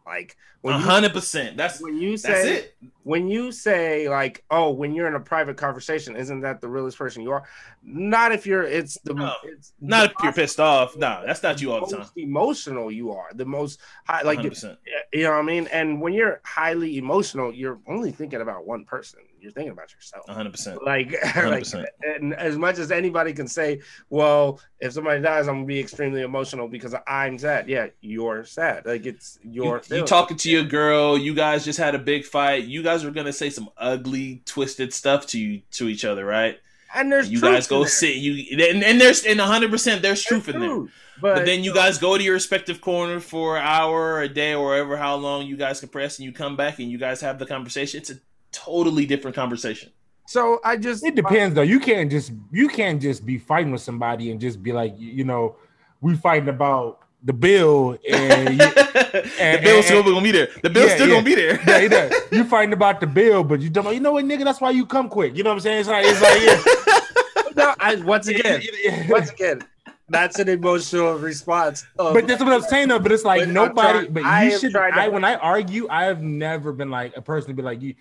Like 0.06 0.38
when 0.62 0.80
hundred 0.80 1.14
percent. 1.14 1.58
That's 1.58 1.82
when 1.82 1.97
you 1.97 2.12
that's 2.12 2.24
say 2.24 2.56
it. 2.58 2.76
when 3.03 3.28
you 3.28 3.51
say 3.51 4.08
like, 4.08 4.43
oh, 4.51 4.70
when 4.72 4.93
you're 4.93 5.08
in 5.08 5.16
a 5.16 5.20
private 5.20 5.58
conversation, 5.58 6.16
isn't 6.16 6.41
that 6.41 6.62
the 6.62 6.68
realest 6.68 6.97
person 6.97 7.24
you 7.24 7.32
are? 7.32 7.43
Not 7.84 8.32
if 8.32 8.45
you're. 8.45 8.64
It's 8.64 8.99
the. 9.03 9.16
No. 9.16 9.34
it's 9.43 9.74
Not 9.82 10.12
if 10.12 10.16
you're 10.24 10.34
pissed 10.34 10.60
off. 10.60 10.95
No, 10.95 11.24
that's 11.26 11.41
not 11.41 11.60
you 11.60 11.72
all 11.72 11.88
the 11.88 11.97
time. 11.97 12.08
emotional 12.18 12.91
you 12.91 13.12
are. 13.12 13.30
The 13.34 13.45
most 13.45 13.80
high, 14.08 14.22
like 14.22 14.41
percent. 14.47 14.78
you 15.12 15.24
know 15.24 15.32
what 15.32 15.39
I 15.39 15.43
mean? 15.43 15.68
And 15.72 15.99
when 15.99 16.14
you're 16.14 16.39
highly 16.43 16.97
emotional, 16.97 17.51
you're 17.51 17.80
only 17.88 18.12
thinking 18.12 18.41
about 18.41 18.68
one 18.68 18.86
person. 18.86 19.22
You're 19.46 19.54
thinking 19.54 19.74
about 19.74 19.93
yourself. 19.93 20.28
hundred 20.28 20.54
percent. 20.54 20.84
Like, 20.84 21.12
like 21.36 21.64
100%. 21.64 21.86
and 22.04 22.34
as 22.34 22.58
much 22.58 22.80
as 22.80 22.91
anybody 22.91 23.32
can 23.32 23.48
say, 23.48 23.82
well, 24.10 24.60
if 24.80 24.93
somebody 24.93 25.22
dies, 25.22 25.48
I'm 25.48 25.58
gonna 25.58 25.66
be 25.68 25.80
extremely 25.80 26.24
emotional 26.24 26.68
because 26.68 26.96
I'm 27.06 27.38
sad. 27.38 27.70
Yeah, 27.70 27.88
you're 28.02 28.43
sad. 28.43 28.88
Like 28.88 29.06
it's 29.06 29.38
your 29.43 29.84
You, 29.88 29.98
you 29.98 30.04
talking 30.04 30.38
to 30.38 30.50
your 30.50 30.64
girl. 30.64 31.16
You 31.16 31.36
guys 31.36 31.64
just 31.64 31.78
had 31.78 31.93
a 31.93 32.00
big 32.00 32.26
fight. 32.26 32.64
You 32.64 32.82
guys 32.82 33.06
were 33.06 33.12
gonna 33.12 33.32
say 33.32 33.52
some 33.52 33.70
ugly, 33.78 34.41
twisted 34.46 34.91
stuff 34.93 35.28
to 35.28 35.39
you 35.39 35.62
to 35.74 35.88
each 35.88 36.04
other, 36.04 36.26
right? 36.26 36.60
and 36.96 37.12
there's 37.12 37.30
you 37.30 37.41
guys 37.41 37.68
go 37.68 37.86
sit. 37.86 38.16
You 38.16 38.58
and, 38.60 38.84
and 38.84 39.00
there's 39.00 39.26
and 39.26 39.39
hundred 39.39 39.70
percent 39.70 40.02
there's 40.02 40.24
truth 40.24 40.50
in 40.50 40.60
there. 40.60 40.80
But, 41.22 41.36
But, 41.36 41.46
then 41.46 41.64
you 41.64 41.74
guys 41.74 41.98
go 41.98 42.18
to 42.18 42.24
your 42.24 42.34
respective 42.34 42.82
corner 42.82 43.22
for 43.22 43.58
an 43.58 43.64
hour 43.66 44.16
or 44.16 44.22
a 44.22 44.30
day 44.30 44.54
or 44.54 44.68
whatever 44.68 44.98
how 44.98 45.16
long 45.16 45.46
you 45.46 45.56
guys 45.56 45.80
compress, 45.80 46.18
and 46.18 46.26
you 46.26 46.34
come 46.34 46.56
back 46.56 46.80
and 46.80 46.89
you 46.89 46.98
guys 46.98 47.22
have 47.22 47.39
the 47.39 47.46
conversation. 47.46 48.02
It's 48.02 48.10
a 48.10 48.16
totally 48.56 49.06
different 49.06 49.36
conversation. 49.36 49.91
So 50.28 50.60
I 50.64 50.78
just 50.78 51.03
It 51.03 51.14
depends 51.16 51.53
though. 51.56 51.62
You 51.62 51.80
can't 51.80 52.10
just 52.10 52.32
you 52.51 52.68
can't 52.68 53.01
just 53.01 53.26
be 53.26 53.38
fighting 53.38 53.72
with 53.72 53.82
somebody 53.82 54.32
and 54.32 54.39
just 54.41 54.64
be 54.64 54.72
like, 54.72 54.93
you, 54.97 55.12
you 55.12 55.24
know, 55.24 55.56
we 56.01 56.16
fighting 56.16 56.49
about 56.49 56.99
the 57.24 57.34
bill 57.34 57.97
and 58.10 58.49
you, 58.51 58.58
the 58.58 59.32
and- 59.39 59.64
bill's 59.64 59.86
still 59.86 60.01
gonna 60.03 60.22
be 60.22 60.32
there. 60.32 60.47
The 60.64 60.70
bill's 60.70 60.89
Yeah, 60.89 60.95
still 60.95 61.08
yeah. 61.10 61.14
gonna 61.16 61.26
be 61.26 61.36
there. 61.36 61.60
yeah, 61.68 61.80
you 61.80 61.89
know, 61.89 62.10
you 62.32 62.43
fighting 62.43 62.74
about 62.74 63.01
the 63.01 63.08
bill, 63.08 63.43
but 63.43 63.62
you 63.62 63.70
don't. 63.70 63.93
You 63.93 63.99
know 63.99 64.14
what, 64.14 64.26
nigga? 64.26 64.43
That's 64.43 64.60
why 64.62 64.72
you 64.72 64.86
come 64.86 65.10
quick. 65.10 65.36
You 65.38 65.43
know 65.43 65.51
what 65.51 65.56
I'm 65.58 65.60
saying? 65.62 65.80
It's 65.82 65.89
like 65.89 66.06
it's 66.08 66.22
like 66.22 66.41
yeah. 66.41 67.49
no, 67.56 67.76
I, 67.80 67.95
once 67.97 68.28
again, 68.28 68.62
once 69.10 69.30
again, 69.32 69.62
that's 70.10 70.39
an 70.39 70.49
emotional 70.49 71.14
response. 71.20 71.86
Of, 71.99 72.14
But 72.16 72.26
that's 72.28 72.43
what 72.43 72.51
I'm 72.53 72.62
saying 72.62 72.88
though. 72.89 72.99
But 72.99 73.12
it's 73.12 73.24
like 73.24 73.41
But 73.41 73.49
nobody. 73.49 73.99
trying- 73.99 74.14
but 74.14 74.20
you 74.22 74.28
am 74.53 74.60
should. 74.60 74.72
trying 74.72 74.93
to- 74.93 74.99
I 75.01 75.08
when 75.08 75.24
I 75.24 75.36
argue, 75.36 75.88
I 75.89 76.06
have 76.06 76.22
never 76.24 76.74
been 76.74 76.89
like 76.89 77.16
a 77.16 77.22
person 77.22 77.49
to 77.49 77.53
be 77.56 77.62
like 77.62 77.82
you. 77.82 77.93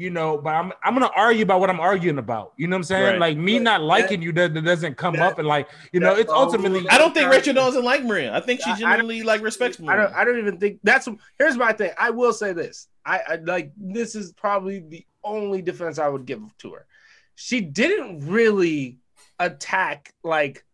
You 0.00 0.08
know, 0.08 0.38
but 0.38 0.54
I'm 0.54 0.72
I'm 0.82 0.94
gonna 0.94 1.10
argue 1.14 1.42
about 1.42 1.60
what 1.60 1.68
I'm 1.68 1.78
arguing 1.78 2.16
about. 2.16 2.54
You 2.56 2.68
know 2.68 2.76
what 2.76 2.78
I'm 2.78 2.84
saying? 2.84 3.04
Right. 3.04 3.18
Like 3.18 3.36
me 3.36 3.58
But 3.58 3.64
not 3.64 3.78
that- 3.80 3.84
liking 3.84 4.22
you 4.22 4.32
that, 4.32 4.54
that 4.54 4.62
doesn't 4.64 4.96
come 4.96 5.12
that- 5.16 5.32
up 5.32 5.38
and 5.38 5.46
like 5.46 5.68
you 5.92 6.00
know, 6.00 6.14
it's 6.14 6.32
ultimately. 6.32 6.88
I 6.88 6.96
don't 6.96 7.12
think 7.12 7.30
Rachel 7.30 7.52
doesn't 7.52 7.84
like 7.84 8.02
Maria. 8.04 8.34
I 8.34 8.40
think 8.40 8.60
she 8.62 8.70
I- 8.70 8.72
I 8.72 8.78
genuinely 8.78 9.22
like 9.22 9.42
respects 9.42 9.78
I 9.78 9.82
Maria. 9.84 10.06
don't. 10.06 10.14
I 10.16 10.24
don't 10.24 10.38
even 10.38 10.56
think 10.56 10.78
that's. 10.82 11.06
Here's 11.38 11.58
my 11.58 11.74
thing. 11.74 11.90
I 11.98 12.08
will 12.08 12.32
say 12.32 12.54
this. 12.54 12.88
I, 13.04 13.20
I 13.28 13.34
like 13.44 13.72
this 13.76 14.14
is 14.14 14.32
probably 14.32 14.78
the 14.78 15.04
only 15.22 15.60
defense 15.60 15.98
I 15.98 16.08
would 16.08 16.24
give 16.24 16.40
to 16.60 16.72
her. 16.72 16.86
She 17.34 17.60
didn't 17.60 18.26
really 18.26 19.00
attack 19.38 20.14
like. 20.24 20.64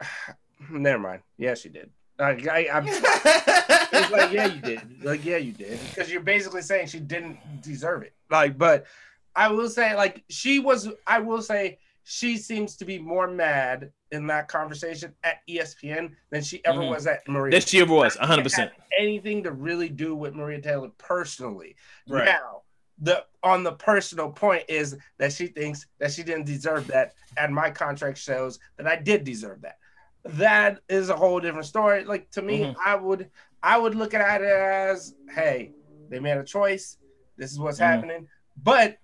Never 0.70 0.98
mind. 0.98 1.22
Yeah, 1.38 1.54
she 1.54 1.70
did. 1.70 1.88
Like, 2.18 2.46
I, 2.46 2.68
I'm 2.70 2.84
it's 2.86 4.10
like, 4.10 4.30
yeah, 4.32 4.46
you 4.48 4.60
did. 4.60 5.02
Like, 5.02 5.24
yeah, 5.24 5.38
you 5.38 5.52
did. 5.52 5.80
Because 5.88 6.12
you're 6.12 6.20
basically 6.20 6.60
saying 6.60 6.88
she 6.88 7.00
didn't 7.00 7.38
deserve 7.62 8.02
it. 8.02 8.12
Like, 8.30 8.56
but 8.56 8.86
I 9.34 9.48
will 9.48 9.68
say, 9.68 9.94
like, 9.94 10.24
she 10.28 10.58
was. 10.58 10.88
I 11.06 11.18
will 11.18 11.42
say 11.42 11.78
she 12.04 12.36
seems 12.36 12.76
to 12.76 12.84
be 12.84 12.98
more 12.98 13.28
mad 13.28 13.92
in 14.10 14.26
that 14.26 14.48
conversation 14.48 15.14
at 15.22 15.38
ESPN 15.48 16.16
than 16.30 16.42
she 16.42 16.64
ever 16.64 16.80
Mhm. 16.80 16.88
was 16.90 17.06
at 17.06 17.26
Maria 17.28 17.52
That 17.52 17.68
she 17.68 17.80
ever 17.80 17.92
was, 17.94 18.16
100%. 18.16 18.70
had 18.72 18.82
anything 18.98 19.42
to 19.44 19.52
really 19.52 19.88
do 19.88 20.16
with 20.16 20.34
Maria 20.34 20.60
Taylor 20.60 20.88
personally. 20.98 21.76
Right. 22.08 22.24
Now, 22.24 22.62
the 22.98 23.24
on 23.42 23.62
the 23.62 23.72
personal 23.72 24.30
point 24.30 24.64
is 24.68 24.96
that 25.18 25.32
she 25.32 25.46
thinks 25.46 25.86
that 25.98 26.12
she 26.12 26.22
didn't 26.22 26.44
deserve 26.46 26.86
that, 26.88 27.14
and 27.36 27.54
my 27.54 27.70
contract 27.70 28.18
shows 28.18 28.58
that 28.76 28.86
I 28.86 28.96
did 28.96 29.24
deserve 29.24 29.62
that. 29.62 29.78
That 30.24 30.80
is 30.88 31.08
a 31.08 31.16
whole 31.16 31.40
different 31.40 31.66
story. 31.66 32.04
Like 32.04 32.30
to 32.32 32.42
me, 32.42 32.64
Mhm. 32.64 32.76
I 32.84 32.94
would 32.96 33.30
I 33.62 33.76
would 33.78 33.94
look 33.94 34.14
at 34.14 34.40
it 34.40 34.46
as, 34.48 35.14
hey, 35.34 35.72
they 36.08 36.18
made 36.18 36.38
a 36.38 36.44
choice. 36.44 36.96
This 37.40 37.50
is 37.52 37.58
what's 37.58 37.78
Mhm. 37.80 37.86
happening. 37.86 38.28
But 38.62 38.98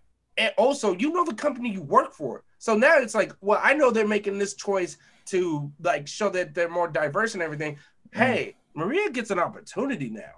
also, 0.58 0.94
you 0.94 1.10
know 1.12 1.24
the 1.24 1.34
company 1.34 1.70
you 1.70 1.80
work 1.82 2.12
for. 2.12 2.44
So 2.58 2.76
now 2.76 2.98
it's 2.98 3.14
like, 3.14 3.32
well, 3.40 3.58
I 3.62 3.72
know 3.72 3.90
they're 3.90 4.06
making 4.06 4.38
this 4.38 4.54
choice 4.54 4.98
to 5.26 5.72
like 5.82 6.06
show 6.06 6.28
that 6.28 6.54
they're 6.54 6.68
more 6.68 6.86
diverse 6.88 7.32
and 7.34 7.42
everything. 7.42 7.78
Hey, 8.12 8.56
Maria 8.74 9.10
gets 9.10 9.30
an 9.30 9.38
opportunity 9.38 10.10
now. 10.10 10.32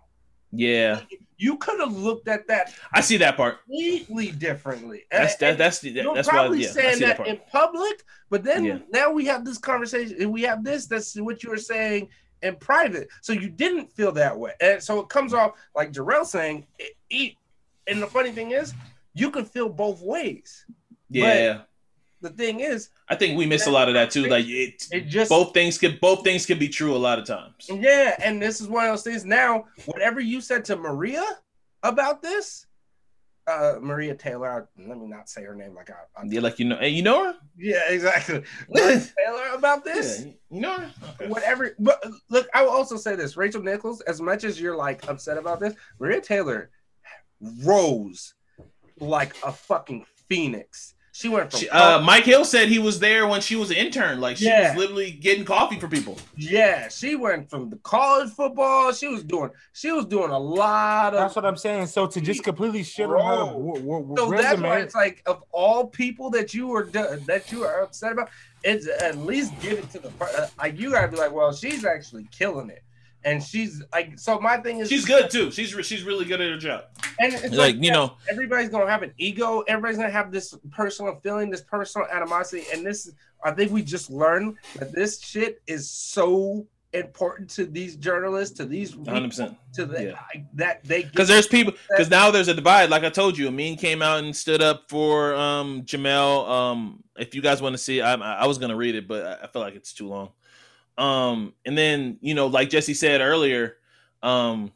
Yeah, 0.50 1.00
You 1.36 1.58
could 1.58 1.78
have 1.78 1.94
looked 1.94 2.26
at 2.26 2.46
that 2.48 2.72
I 2.94 3.02
see 3.02 3.18
that 3.18 3.36
part. 3.36 3.58
completely 3.64 4.30
differently. 4.30 5.04
That's 5.10 5.36
that, 5.36 5.58
that's 5.58 5.80
the, 5.80 5.90
that's 5.92 6.26
why. 6.26 6.32
probably 6.32 6.62
Yeah, 6.62 6.70
saying 6.70 7.00
that 7.00 7.18
that, 7.18 7.26
in 7.26 7.38
public, 7.52 8.02
but 8.30 8.44
then 8.44 8.64
Yeah. 8.64 8.78
now 8.90 9.10
we 9.10 9.26
have 9.26 9.44
this 9.44 9.58
conversation. 9.58 10.16
and 10.22 10.32
We 10.32 10.42
have 10.42 10.64
this. 10.64 10.86
That's 10.86 11.14
what 11.20 11.42
you 11.42 11.50
were 11.50 11.58
saying 11.58 12.08
in 12.42 12.56
private. 12.56 13.08
So 13.20 13.34
you 13.34 13.50
didn't 13.50 13.92
feel 13.92 14.12
that 14.12 14.38
way, 14.38 14.52
and 14.60 14.82
so 14.82 15.00
it 15.00 15.08
comes 15.10 15.34
off 15.34 15.52
like 15.74 15.92
Jarrell 15.92 16.24
saying. 16.24 16.66
It, 16.78 16.92
it, 17.10 17.34
and 17.88 18.02
the 18.02 18.06
funny 18.06 18.30
thing 18.32 18.50
is, 18.52 18.74
you 19.14 19.30
can 19.30 19.44
feel 19.44 19.68
both 19.68 20.00
ways. 20.00 20.64
Yeah, 21.10 21.62
The 22.20 22.30
thing 22.30 22.60
is, 22.60 22.90
I 23.08 23.14
think 23.14 23.38
we 23.38 23.46
miss 23.46 23.66
a 23.66 23.70
lot 23.70 23.88
of 23.88 23.94
that 23.94 24.10
too. 24.10 24.26
Like 24.26 24.44
it, 24.46 24.84
it 24.92 25.08
just 25.08 25.30
both 25.30 25.54
things 25.54 25.78
can 25.78 25.98
both 26.00 26.22
things 26.24 26.44
can 26.46 26.58
be 26.58 26.68
true 26.68 26.94
a 26.94 26.98
lot 26.98 27.18
of 27.18 27.24
times. 27.26 27.68
Yeah, 27.68 28.14
and 28.22 28.40
this 28.42 28.60
is 28.60 28.68
one 28.68 28.84
of 28.84 28.92
those 28.92 29.02
things. 29.04 29.24
Now, 29.24 29.64
whatever 29.86 30.20
you 30.20 30.40
said 30.40 30.64
to 30.66 30.76
Maria 30.76 31.24
about 31.82 32.20
this, 32.20 32.66
uh, 33.46 33.78
Maria 33.80 34.14
Taylor. 34.14 34.68
Let 34.78 34.98
me 34.98 35.06
not 35.06 35.30
say 35.30 35.42
her 35.44 35.54
name 35.54 35.74
like 35.74 35.90
I. 35.90 36.20
I 36.20 36.24
Yeah, 36.26 36.40
like 36.40 36.58
you 36.58 36.66
know, 36.66 36.80
you 36.82 37.02
know 37.02 37.24
her. 37.24 37.34
yeah, 37.56 37.80
exactly. 37.88 38.42
Taylor 38.76 39.48
about 39.54 39.84
this. 39.84 40.24
Yeah, 40.26 40.32
you 40.50 40.60
know 40.60 40.72
her. 40.76 40.92
Okay. 41.14 41.28
Whatever. 41.28 41.74
But 41.78 42.04
look, 42.28 42.48
I 42.52 42.62
will 42.62 42.70
also 42.70 42.96
say 42.98 43.16
this: 43.16 43.36
Rachel 43.38 43.62
Nichols. 43.62 44.02
As 44.02 44.20
much 44.20 44.44
as 44.44 44.60
you're 44.60 44.76
like 44.76 45.08
upset 45.08 45.38
about 45.38 45.60
this, 45.60 45.74
Maria 45.98 46.20
Taylor 46.20 46.68
rose 47.40 48.34
like 49.00 49.34
a 49.44 49.52
fucking 49.52 50.04
phoenix. 50.28 50.94
She 51.12 51.28
went 51.28 51.50
from 51.50 51.58
She, 51.58 51.68
uh, 51.68 52.00
Mike 52.00 52.22
Hill 52.24 52.44
said 52.44 52.68
he 52.68 52.78
was 52.78 53.00
there 53.00 53.26
when 53.26 53.40
she 53.40 53.56
was 53.56 53.70
an 53.70 53.76
intern. 53.76 54.20
Like 54.20 54.36
she 54.36 54.44
Yeah. 54.44 54.68
was 54.70 54.78
literally 54.78 55.10
getting 55.10 55.44
coffee 55.44 55.78
for 55.80 55.88
people. 55.88 56.16
yeah, 56.36 56.88
she 56.88 57.16
went 57.16 57.50
from 57.50 57.70
the 57.70 57.76
college 57.78 58.30
football. 58.30 58.92
She 58.92 59.08
was 59.08 59.24
doing. 59.24 59.50
She 59.72 59.90
was 59.90 60.06
doing 60.06 60.30
a 60.30 60.38
lot 60.38 61.14
of 61.14 61.20
That's 61.20 61.34
what 61.34 61.44
I'm 61.44 61.56
saying. 61.56 61.88
So 61.88 62.06
to 62.06 62.20
just 62.20 62.44
completely 62.44 62.84
shit 62.84 63.06
on 63.10 63.18
her 63.18 63.52
w- 63.52 63.74
w- 63.82 64.14
So 64.16 64.30
that's 64.30 64.60
why 64.60 64.78
it's 64.78 64.94
like 64.94 65.22
of 65.26 65.42
all 65.50 65.88
people 65.88 66.30
that 66.30 66.54
you 66.54 66.68
were 66.68 66.84
do- 66.84 67.20
that 67.26 67.50
you 67.50 67.64
are 67.64 67.82
upset 67.82 68.12
about, 68.12 68.30
it's 68.62 68.86
at 69.02 69.16
least 69.18 69.52
give 69.60 69.72
it 69.78 69.90
to 69.92 69.98
the 69.98 70.12
uh, 70.20 70.46
like 70.58 70.78
you 70.78 70.90
gotta 70.92 71.08
be 71.08 71.16
like, 71.16 71.32
well, 71.32 71.52
she's 71.52 71.84
actually 71.84 72.28
killing 72.30 72.70
it, 72.70 72.84
and 73.28 73.42
she's 73.42 73.82
like, 73.92 74.18
so 74.18 74.38
my 74.40 74.56
thing 74.58 74.78
is 74.78 74.88
She's 74.88 75.04
good 75.04 75.30
too. 75.30 75.50
She's 75.50 75.74
re- 75.74 75.82
she's 75.82 76.02
really 76.02 76.24
good 76.24 76.40
at 76.40 76.50
her 76.50 76.56
job. 76.58 76.84
and 77.20 77.32
it's 77.34 77.54
Like 77.54 77.76
you 77.82 77.90
know, 77.92 78.16
everybody's 78.30 78.68
gonna 78.70 78.90
have 78.90 79.02
an 79.02 79.12
ego, 79.18 79.60
everybody's 79.68 79.96
gonna 79.98 80.10
have 80.10 80.30
this 80.32 80.54
personal 80.70 81.18
feeling, 81.22 81.50
this 81.50 81.62
personal 81.62 82.06
animosity, 82.08 82.64
and 82.72 82.84
this 82.86 83.10
I 83.44 83.52
think 83.52 83.70
we 83.70 83.82
just 83.82 84.10
learned 84.10 84.56
that 84.76 84.92
this 84.92 85.20
shit 85.20 85.60
is 85.66 85.88
so 85.88 86.66
important 86.94 87.50
to 87.50 87.66
these 87.66 87.96
journalists, 87.96 88.56
to 88.56 88.64
these 88.64 88.96
100. 88.96 89.28
percent 89.28 89.56
to 89.74 89.84
the 89.84 90.02
Yeah. 90.04 90.10
like, 90.34 90.44
that 90.54 90.82
they 90.84 91.02
Because 91.04 91.28
there's 91.28 91.46
people. 91.46 91.74
Because 91.90 92.08
now 92.10 92.30
there's 92.30 92.48
a 92.48 92.54
divide. 92.54 92.88
Like 92.88 93.04
I 93.04 93.10
told 93.10 93.36
you, 93.36 93.46
Amin 93.48 93.76
came 93.76 94.00
out 94.00 94.24
and 94.24 94.34
stood 94.34 94.62
up 94.62 94.84
for 94.88 95.34
um 95.34 95.82
Jamel. 95.82 96.48
Um, 96.48 97.04
if 97.16 97.34
you 97.34 97.42
guys 97.42 97.60
want 97.60 97.74
to 97.74 97.78
see, 97.78 98.00
I 98.00 98.14
I 98.14 98.46
was 98.46 98.56
gonna 98.58 98.74
read 98.76 98.94
it, 98.94 99.06
but 99.06 99.24
I- 99.26 99.44
I 99.44 99.46
feel 99.48 99.60
like 99.62 99.74
it's 99.74 99.92
too 99.92 100.08
long. 100.08 100.30
Um, 100.98 101.54
and 101.64 101.78
then 101.78 102.18
you 102.20 102.34
know, 102.34 102.48
like 102.48 102.70
Jesse 102.70 102.94
said 102.94 103.20
earlier, 103.20 103.76
um, 104.22 104.72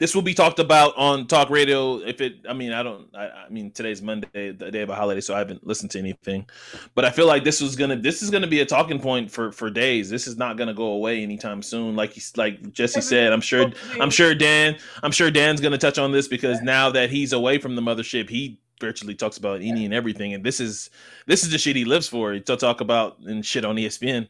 this 0.00 0.14
will 0.14 0.22
be 0.22 0.32
talked 0.32 0.58
about 0.58 0.96
on 0.96 1.26
talk 1.26 1.50
radio. 1.50 1.98
If 1.98 2.22
it, 2.22 2.46
I 2.48 2.54
mean, 2.54 2.72
I 2.72 2.82
don't, 2.82 3.14
I, 3.14 3.28
I 3.28 3.48
mean, 3.50 3.70
today's 3.70 4.00
Monday, 4.00 4.52
the 4.52 4.70
day 4.70 4.80
of 4.80 4.88
a 4.88 4.94
holiday, 4.94 5.20
so 5.20 5.34
I 5.34 5.38
haven't 5.38 5.66
listened 5.66 5.90
to 5.90 5.98
anything. 5.98 6.46
But 6.94 7.04
I 7.04 7.10
feel 7.10 7.26
like 7.26 7.44
this 7.44 7.60
was 7.60 7.76
gonna, 7.76 7.96
this 7.96 8.22
is 8.22 8.30
gonna 8.30 8.46
be 8.46 8.60
a 8.60 8.66
talking 8.66 8.98
point 8.98 9.30
for 9.30 9.52
for 9.52 9.68
days. 9.70 10.08
This 10.08 10.26
is 10.26 10.38
not 10.38 10.56
gonna 10.56 10.72
go 10.72 10.92
away 10.92 11.22
anytime 11.22 11.62
soon. 11.62 11.96
Like 11.96 12.12
he's, 12.12 12.34
like 12.36 12.72
Jesse 12.72 13.02
said, 13.02 13.32
I'm 13.32 13.42
sure, 13.42 13.70
I'm 14.00 14.10
sure 14.10 14.34
Dan, 14.34 14.78
I'm 15.02 15.12
sure 15.12 15.30
Dan's 15.30 15.60
gonna 15.60 15.78
touch 15.78 15.98
on 15.98 16.12
this 16.12 16.28
because 16.28 16.62
now 16.62 16.90
that 16.90 17.10
he's 17.10 17.34
away 17.34 17.58
from 17.58 17.76
the 17.76 17.82
mothership, 17.82 18.30
he 18.30 18.58
virtually 18.80 19.14
talks 19.14 19.36
about 19.36 19.60
any 19.60 19.84
and 19.84 19.92
everything, 19.92 20.32
and 20.32 20.42
this 20.42 20.60
is 20.60 20.88
this 21.26 21.44
is 21.44 21.50
the 21.50 21.58
shit 21.58 21.76
he 21.76 21.84
lives 21.84 22.08
for. 22.08 22.38
To 22.38 22.56
talk 22.56 22.80
about 22.80 23.18
and 23.18 23.44
shit 23.44 23.66
on 23.66 23.76
ESPN. 23.76 24.28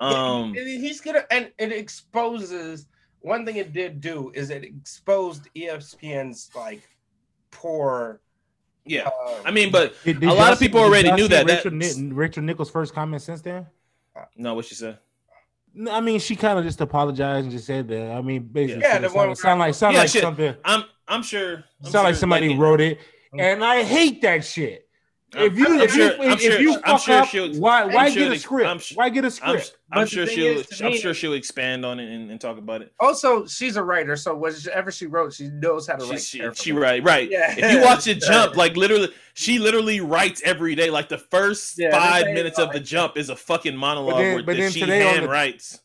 Um, 0.00 0.54
Yeah, 0.54 0.62
he's 0.64 1.00
gonna 1.00 1.24
and 1.30 1.50
it 1.58 1.72
exposes 1.72 2.86
one 3.20 3.44
thing 3.44 3.56
it 3.56 3.72
did 3.72 4.00
do 4.00 4.30
is 4.34 4.50
it 4.50 4.62
exposed 4.64 5.48
ESPN's 5.56 6.50
like 6.54 6.82
poor. 7.50 8.20
yeah. 8.84 9.08
Uh, 9.08 9.34
I 9.44 9.50
mean, 9.50 9.72
but 9.72 9.94
Did- 10.04 10.22
a 10.22 10.32
lot 10.32 10.52
of 10.52 10.58
people 10.58 10.80
did 10.80 10.86
already 10.86 11.12
knew 11.12 11.28
that. 11.28 11.46
Rachel, 11.46 11.70
That's- 11.72 11.96
Ni- 11.96 12.12
Rachel 12.12 12.42
Nichols' 12.42 12.70
first 12.70 12.94
comment 12.94 13.22
since 13.22 13.40
then. 13.42 13.66
no, 14.36 14.54
what 14.54 14.64
she 14.64 14.74
said. 14.74 14.98
No, 15.74 15.92
I 15.92 16.00
mean, 16.00 16.18
she 16.20 16.34
kind 16.36 16.58
of 16.58 16.64
just 16.64 16.80
apologized 16.80 17.44
and 17.44 17.52
just 17.52 17.66
said 17.66 17.86
that. 17.88 18.10
I 18.12 18.20
mean, 18.22 18.42
basically, 18.44 18.82
Yeah, 18.82 18.96
it 18.96 19.02
the 19.02 19.08
sound, 19.10 19.28
one- 19.28 19.36
sound 19.36 19.60
like 19.60 19.74
sound 19.74 19.94
Yeah, 19.94 20.00
like 20.00 20.08
shit. 20.10 20.22
something. 20.22 20.54
I'm 20.64 20.84
I'm 21.06 21.22
sure. 21.22 21.64
I'm 21.84 21.90
sound 21.90 22.04
like 22.04 22.14
sure, 22.14 22.20
somebody 22.20 22.56
wrote 22.56 22.80
it, 22.80 22.98
and 23.38 23.64
I 23.64 23.82
hate 23.82 24.22
that 24.22 24.44
shit. 24.44 24.87
I'm- 25.34 25.44
If 25.46 25.58
you 25.58 25.66
I'm 25.66 25.80
if 25.80 25.92
sure- 25.92 26.06
you 26.16 26.22
I'm 26.22 26.30
if 26.32 26.40
sure- 26.40 26.60
you 26.60 26.76
I'm 26.84 26.98
sure 26.98 27.14
up, 27.20 27.28
she'll- 27.28 27.52
why 27.60 27.82
I'm 27.82 28.10
sure 28.12 28.22
get 28.28 28.32
a 28.32 28.38
script? 28.38 28.68
I'm 28.68 28.78
sh- 28.78 28.92
why 28.96 29.08
get 29.10 29.24
a 29.24 29.26
I'm, 29.26 29.30
script? 29.30 29.76
I'm 29.92 29.98
But 30.00 30.04
the 30.04 30.08
sure 30.10 30.26
she'll. 30.26 30.58
is, 30.60 30.80
I'm 30.80 30.86
me- 30.92 30.98
sure 30.98 31.12
she'll 31.12 31.34
expand 31.34 31.84
on 31.84 32.00
it 32.00 32.10
and, 32.10 32.30
and 32.30 32.40
talk 32.40 32.56
about 32.56 32.80
it. 32.80 32.92
Also, 32.98 33.44
she's 33.46 33.76
a 33.76 33.82
writer, 33.82 34.16
so 34.16 34.34
whatever 34.34 34.90
she 34.90 35.04
wrote, 35.06 35.34
she 35.34 35.48
knows 35.48 35.86
how 35.86 35.96
to 35.96 36.04
She 36.06 36.10
write. 36.10 36.20
she, 36.22 36.38
carefully. 36.38 36.64
she 36.64 36.72
right 36.72 37.02
right. 37.04 37.30
Yeah. 37.30 37.54
If 37.58 37.72
you 37.72 37.82
watch 37.82 38.04
the 38.04 38.14
jump, 38.26 38.56
like 38.56 38.74
literally, 38.76 39.10
she 39.34 39.58
literally 39.58 40.00
writes 40.00 40.40
every 40.46 40.74
day. 40.74 40.88
Like 40.88 41.10
the 41.10 41.18
first 41.18 41.78
Yeah, 41.78 41.90
five 41.90 42.26
minutes 42.28 42.58
of 42.58 42.72
the 42.72 42.80
jump 42.80 43.18
is 43.18 43.28
a 43.28 43.36
fucking 43.36 43.76
monologue 43.76 44.16
then- 44.18 44.34
where 44.36 44.42
but 44.44 44.56
then 44.56 44.72
she 44.72 44.80
today 44.80 45.00
hand 45.00 45.24
the- 45.24 45.28
writes. 45.28 45.80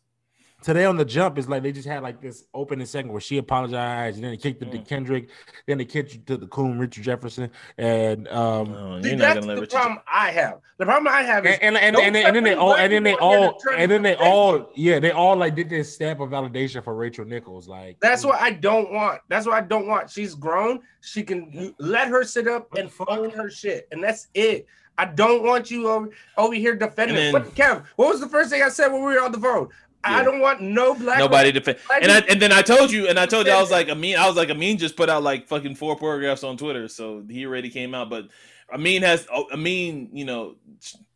Today 0.63 0.85
on 0.85 0.95
the 0.97 1.05
jump 1.05 1.37
is 1.37 1.49
like 1.49 1.61
they 1.61 1.71
just 1.71 1.87
had 1.87 2.01
like 2.03 2.21
this 2.21 2.45
opening 2.53 2.85
segment 2.85 3.11
where 3.11 3.21
she 3.21 3.37
apologized 3.37 4.15
and 4.15 4.23
then 4.23 4.31
they 4.31 4.37
kicked 4.37 4.61
it 4.63 4.71
to 4.71 4.77
Mm. 4.79 4.87
Kendrick, 4.87 5.29
then 5.67 5.77
they 5.77 5.85
kicked 5.85 6.15
it 6.15 6.25
to 6.27 6.37
the 6.37 6.47
coon 6.47 6.79
Richard 6.79 7.03
Jefferson, 7.03 7.51
and 7.77 8.27
um 8.29 8.73
Oh, 8.73 9.01
See, 9.01 9.09
you're 9.09 9.17
not 9.17 9.23
that's 9.25 9.35
gonna 9.35 9.47
let 9.47 9.55
the 9.55 9.61
Richard. 9.61 9.75
problem 9.75 9.99
I 10.11 10.31
have. 10.31 10.59
The 10.77 10.85
problem 10.85 11.13
I 11.13 11.21
have 11.23 11.45
is 11.45 11.57
and 11.61 11.75
and 11.75 11.85
and, 11.85 11.95
Don't 11.95 12.05
and, 12.05 12.15
and 12.15 12.35
then 12.35 12.43
they 12.43 12.53
all 12.55 12.75
and 12.75 12.91
then 12.93 13.03
they 13.03 13.15
all 13.15 13.59
and 13.77 13.91
then 13.91 14.01
they 14.01 14.15
all 14.15 14.71
yeah 14.75 14.99
they 14.99 15.11
all 15.11 15.35
like 15.35 15.55
did 15.55 15.69
this 15.69 15.93
stamp 15.93 16.19
of 16.21 16.29
validation 16.29 16.83
for 16.83 16.95
Rachel 16.95 17.25
Nichols 17.25 17.67
like 17.67 17.97
That's 17.99 18.23
what 18.25 18.41
I 18.41 18.51
don't 18.51 18.91
want. 18.93 19.21
That's 19.27 19.45
what 19.45 19.55
I 19.55 19.61
don't 19.61 19.87
want. 19.87 20.09
She's 20.09 20.33
grown. 20.33 20.79
She 21.01 21.23
can 21.23 21.75
let 21.77 22.07
her 22.07 22.23
sit 22.23 22.47
up 22.47 22.73
and 22.75 22.87
the 22.87 22.91
fuck? 22.91 23.09
own 23.09 23.29
her 23.31 23.49
shit, 23.49 23.87
and 23.91 24.01
that's 24.03 24.27
it. 24.33 24.65
I 24.95 25.05
don't 25.05 25.41
want 25.43 25.71
you 25.71 25.89
over, 25.89 26.09
over 26.37 26.53
here 26.53 26.75
defending. 26.75 27.17
And 27.17 27.25
then- 27.25 27.33
what, 27.33 27.55
Kev, 27.55 27.83
what 27.95 28.09
was 28.09 28.19
the 28.19 28.29
first 28.29 28.51
thing 28.51 28.61
I 28.61 28.69
said 28.69 28.89
when 28.89 29.01
we 29.03 29.13
were 29.15 29.21
on 29.23 29.31
the 29.31 29.39
phone? 29.39 29.69
I 30.03 30.23
don't 30.23 30.39
want 30.39 30.61
no 30.61 30.93
black. 30.95 31.19
Nobody 31.19 31.51
defend. 31.51 31.77
And 32.01 32.11
I 32.11 32.19
and 32.19 32.41
then 32.41 32.51
I 32.51 32.61
told 32.61 32.91
you, 32.91 33.07
and 33.07 33.19
I 33.19 33.25
told 33.25 33.47
you, 33.47 33.53
I 33.53 33.61
was 33.61 33.71
like, 33.79 33.89
Amin, 33.89 34.17
I 34.17 34.27
was 34.27 34.35
like, 34.35 34.49
Amin 34.49 34.77
just 34.77 34.95
put 34.95 35.09
out 35.09 35.23
like 35.23 35.47
fucking 35.47 35.75
four 35.75 35.95
paragraphs 35.97 36.43
on 36.43 36.57
Twitter, 36.57 36.87
so 36.87 37.23
he 37.29 37.45
already 37.45 37.69
came 37.69 37.93
out. 37.95 38.09
But 38.09 38.27
Amin 38.73 39.03
has, 39.03 39.27
oh, 39.33 39.45
Amin, 39.53 40.09
you 40.13 40.25
know, 40.25 40.55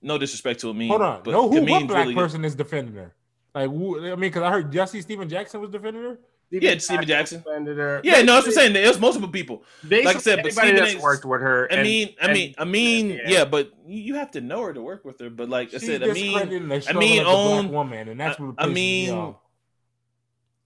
no 0.02 0.18
disrespect 0.18 0.62
to 0.62 0.70
Amin. 0.70 0.90
hold 0.90 1.02
on 1.02 1.22
but 1.24 1.32
no 1.32 1.44
who 1.50 1.56
what 1.62 1.64
Amin's 1.64 1.88
black 1.88 2.00
really 2.04 2.14
good. 2.14 2.22
person 2.22 2.46
is 2.46 2.56
defending 2.56 2.96
her 2.96 3.14
like 3.54 3.70
who, 3.70 4.00
I 4.06 4.12
mean 4.12 4.20
because 4.22 4.44
I 4.44 4.52
heard 4.52 4.72
Jesse 4.72 5.02
Stephen 5.02 5.28
Jackson 5.28 5.60
was 5.62 5.70
defending 5.70 6.04
her 6.04 6.20
Yeah, 6.50 6.78
Stephen 6.78 7.06
Jackson. 7.06 7.44
her. 7.46 8.00
Yeah, 8.04 8.22
no, 8.22 8.36
that's 8.36 8.46
what 8.48 8.48
I'm 8.48 8.52
saying. 8.54 8.74
There's 8.74 9.00
multiple 9.00 9.28
people. 9.28 9.64
Basically, 9.88 10.06
Like 10.06 10.16
I 10.16 10.20
said, 10.20 10.36
but 10.44 10.46
anybody 10.46 10.68
Stephen 10.68 10.76
that's 10.84 10.94
A. 10.96 11.00
worked 11.02 11.26
with 11.26 11.42
her. 11.42 11.68
I 11.70 11.76
and- 11.76 11.84
mean, 11.84 12.16
I 12.22 12.26
and- 12.26 12.34
mean, 12.34 12.56
I 12.58 12.64
mean, 12.66 13.10
yeah. 13.10 13.20
yeah, 13.28 13.46
but 13.46 13.72
you 13.86 14.00
you 14.00 14.16
have 14.16 14.32
to 14.32 14.42
know 14.42 14.62
her 14.62 14.74
to 14.74 14.82
work 14.82 15.04
with 15.04 15.20
her. 15.20 15.30
But 15.30 15.50
like 15.50 15.74
I 15.74 15.78
said, 15.80 16.04
I 16.04 16.08
mean, 16.14 16.32
discrediting 16.34 16.68
the 16.70 16.82
struggle 16.82 17.02
mean, 17.02 17.22
of 17.22 17.28
own- 17.28 17.70
woman 17.70 18.08
and 18.10 18.20
that's 18.20 18.40
what 18.40 18.56
I 18.58 18.66
pisses 18.68 18.74
me 18.74 19.12
mean. 19.12 19.36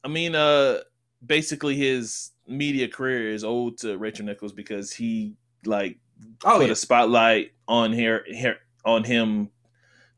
I 0.03 0.07
mean, 0.07 0.35
uh, 0.35 0.79
basically 1.25 1.75
his 1.75 2.31
media 2.47 2.87
career 2.87 3.31
is 3.33 3.43
owed 3.43 3.77
to 3.79 3.97
Rachel 3.97 4.25
Nichols 4.25 4.51
because 4.53 4.91
he 4.91 5.35
like 5.65 5.97
oh 6.43 6.57
put 6.57 6.67
yeah, 6.67 6.73
a 6.73 6.75
spotlight 6.75 7.51
on 7.67 7.91
here, 7.93 8.23
here 8.27 8.57
on 8.85 9.03
him 9.03 9.49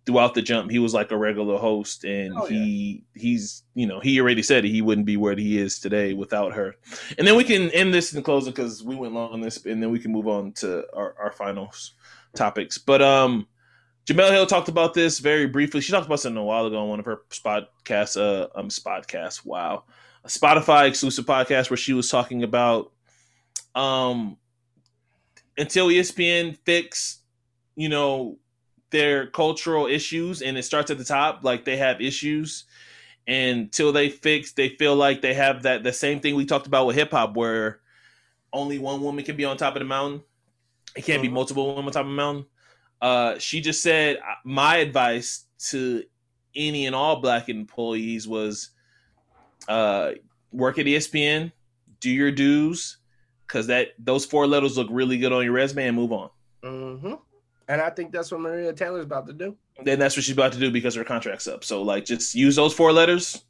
throughout 0.06 0.34
the 0.34 0.42
jump. 0.42 0.70
He 0.72 0.80
was 0.80 0.94
like 0.94 1.12
a 1.12 1.18
regular 1.18 1.58
host, 1.58 2.04
and 2.04 2.34
Oh, 2.36 2.46
he 2.46 3.04
he's 3.16 3.64
you 3.74 3.88
know 3.88 4.00
he 4.00 4.20
already 4.20 4.44
said 4.44 4.64
he 4.64 4.82
wouldn't 4.82 5.08
be 5.08 5.18
where 5.18 5.36
he 5.36 5.58
is 5.58 5.80
today 5.80 6.14
without 6.14 6.54
her. 6.54 6.76
And 7.18 7.28
then 7.28 7.36
we 7.36 7.44
can 7.44 7.70
end 7.72 7.94
this 7.94 8.14
in 8.14 8.22
closing 8.24 8.52
because 8.52 8.84
we 8.84 8.96
went 8.96 9.14
long 9.14 9.32
on 9.34 9.42
this, 9.42 9.66
and 9.66 9.82
then 9.82 9.92
we 9.92 10.00
can 10.00 10.12
move 10.12 10.28
on 10.28 10.52
to 10.54 10.86
our 10.94 11.16
our 11.20 11.32
finals 11.32 11.94
topics. 12.36 12.78
But 12.78 13.02
um. 13.02 13.48
Jemele 14.06 14.32
Hill 14.32 14.46
talked 14.46 14.68
about 14.68 14.94
this 14.94 15.20
very 15.20 15.48
briefly. 15.48 15.80
She 15.80 15.94
talked 15.94 16.06
about 16.08 16.20
something 16.20 16.38
a 16.38 16.44
while 16.44 16.66
ago 16.66 16.78
on 16.78 16.90
one 16.90 17.00
of 17.00 17.06
her 17.06 17.22
podcasts. 17.32 18.18
Uh, 18.18 18.50
um, 18.54 18.68
Spotcast. 18.68 19.46
Wow, 19.46 19.86
a 20.26 20.28
Spotify 20.28 20.90
exclusive 20.90 21.26
podcast 21.26 21.70
where 21.70 21.78
she 21.78 21.94
was 21.94 22.10
talking 22.10 22.44
about 22.44 22.92
um 23.76 24.36
until 25.58 25.88
ESPN 25.88 26.58
fix, 26.66 27.20
you 27.76 27.88
know, 27.90 28.38
their 28.94 29.28
cultural 29.28 29.88
issues, 29.88 30.42
and 30.42 30.58
it 30.58 30.64
starts 30.64 30.90
at 30.90 30.98
the 30.98 31.04
top. 31.04 31.44
Like 31.44 31.66
they 31.66 31.76
have 31.76 32.00
issues, 32.00 32.64
and 33.28 33.60
until 33.60 33.92
they 33.92 34.10
fix, 34.10 34.54
they 34.54 34.70
feel 34.70 34.96
like 34.96 35.22
they 35.22 35.34
have 35.34 35.64
that 35.64 35.84
the 35.84 35.92
same 35.92 36.22
thing 36.22 36.36
we 36.36 36.46
talked 36.46 36.68
about 36.68 36.88
with 36.88 36.96
hip 36.96 37.12
hop, 37.12 37.36
where 37.36 37.82
only 38.54 38.80
one 38.80 39.02
woman 39.02 39.26
can 39.26 39.36
be 39.36 39.44
on 39.44 39.58
top 39.58 39.76
of 39.76 39.80
the 39.82 39.86
mountain. 39.86 40.24
It 40.96 41.04
can't 41.04 41.22
be 41.22 41.28
Mhm. 41.28 41.34
multiple 41.34 41.68
women 41.76 41.88
on 41.88 41.92
top 41.92 42.06
of 42.06 42.08
the 42.08 42.16
mountain. 42.16 42.46
Uh, 43.02 43.38
she 43.38 43.60
just 43.60 43.84
said 43.84 44.18
uh, 44.18 44.36
my 44.46 44.78
advice 44.78 45.46
to 45.72 46.04
any 46.56 46.86
and 46.86 46.96
all 46.96 47.20
black 47.20 47.50
employees 47.50 48.28
was 48.28 48.70
uh, 49.68 50.12
work 50.52 50.78
at 50.78 50.86
ESPN, 50.86 51.52
do 52.00 52.10
your 52.10 52.32
dues, 52.32 52.98
because 53.48 53.68
that 53.68 53.90
those 53.98 54.26
four 54.26 54.46
letters 54.48 54.78
look 54.78 54.88
really 54.92 55.18
good 55.18 55.34
on 55.34 55.44
your 55.44 55.54
resume, 55.54 55.88
and 55.88 55.96
move 55.96 56.12
on. 56.12 56.30
hmm 56.64 57.14
and 57.68 57.82
I 57.82 57.90
think 57.90 58.12
that's 58.12 58.32
what 58.32 58.42
Maria 58.42 58.74
Taylor's 58.74 59.06
about 59.06 59.28
to 59.28 59.34
do. 59.34 59.56
Then 59.84 60.00
that's 60.00 60.16
what 60.16 60.24
she's 60.24 60.34
about 60.36 60.54
to 60.54 60.60
do 60.60 60.72
because 60.72 60.96
her 60.96 61.04
contract's 61.04 61.48
up. 61.48 61.64
So 61.64 61.82
like, 61.82 62.06
just 62.06 62.36
use 62.36 62.56
those 62.56 62.74
four 62.74 62.92
letters 62.92 63.44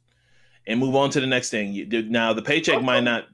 and 0.66 0.80
move 0.80 0.94
on 0.96 1.10
to 1.10 1.20
the 1.20 1.26
next 1.26 1.50
thing. 1.50 1.72
You, 1.72 2.02
now 2.04 2.32
the 2.32 2.42
paycheck 2.42 2.82
might 2.82 3.02
not 3.04 3.24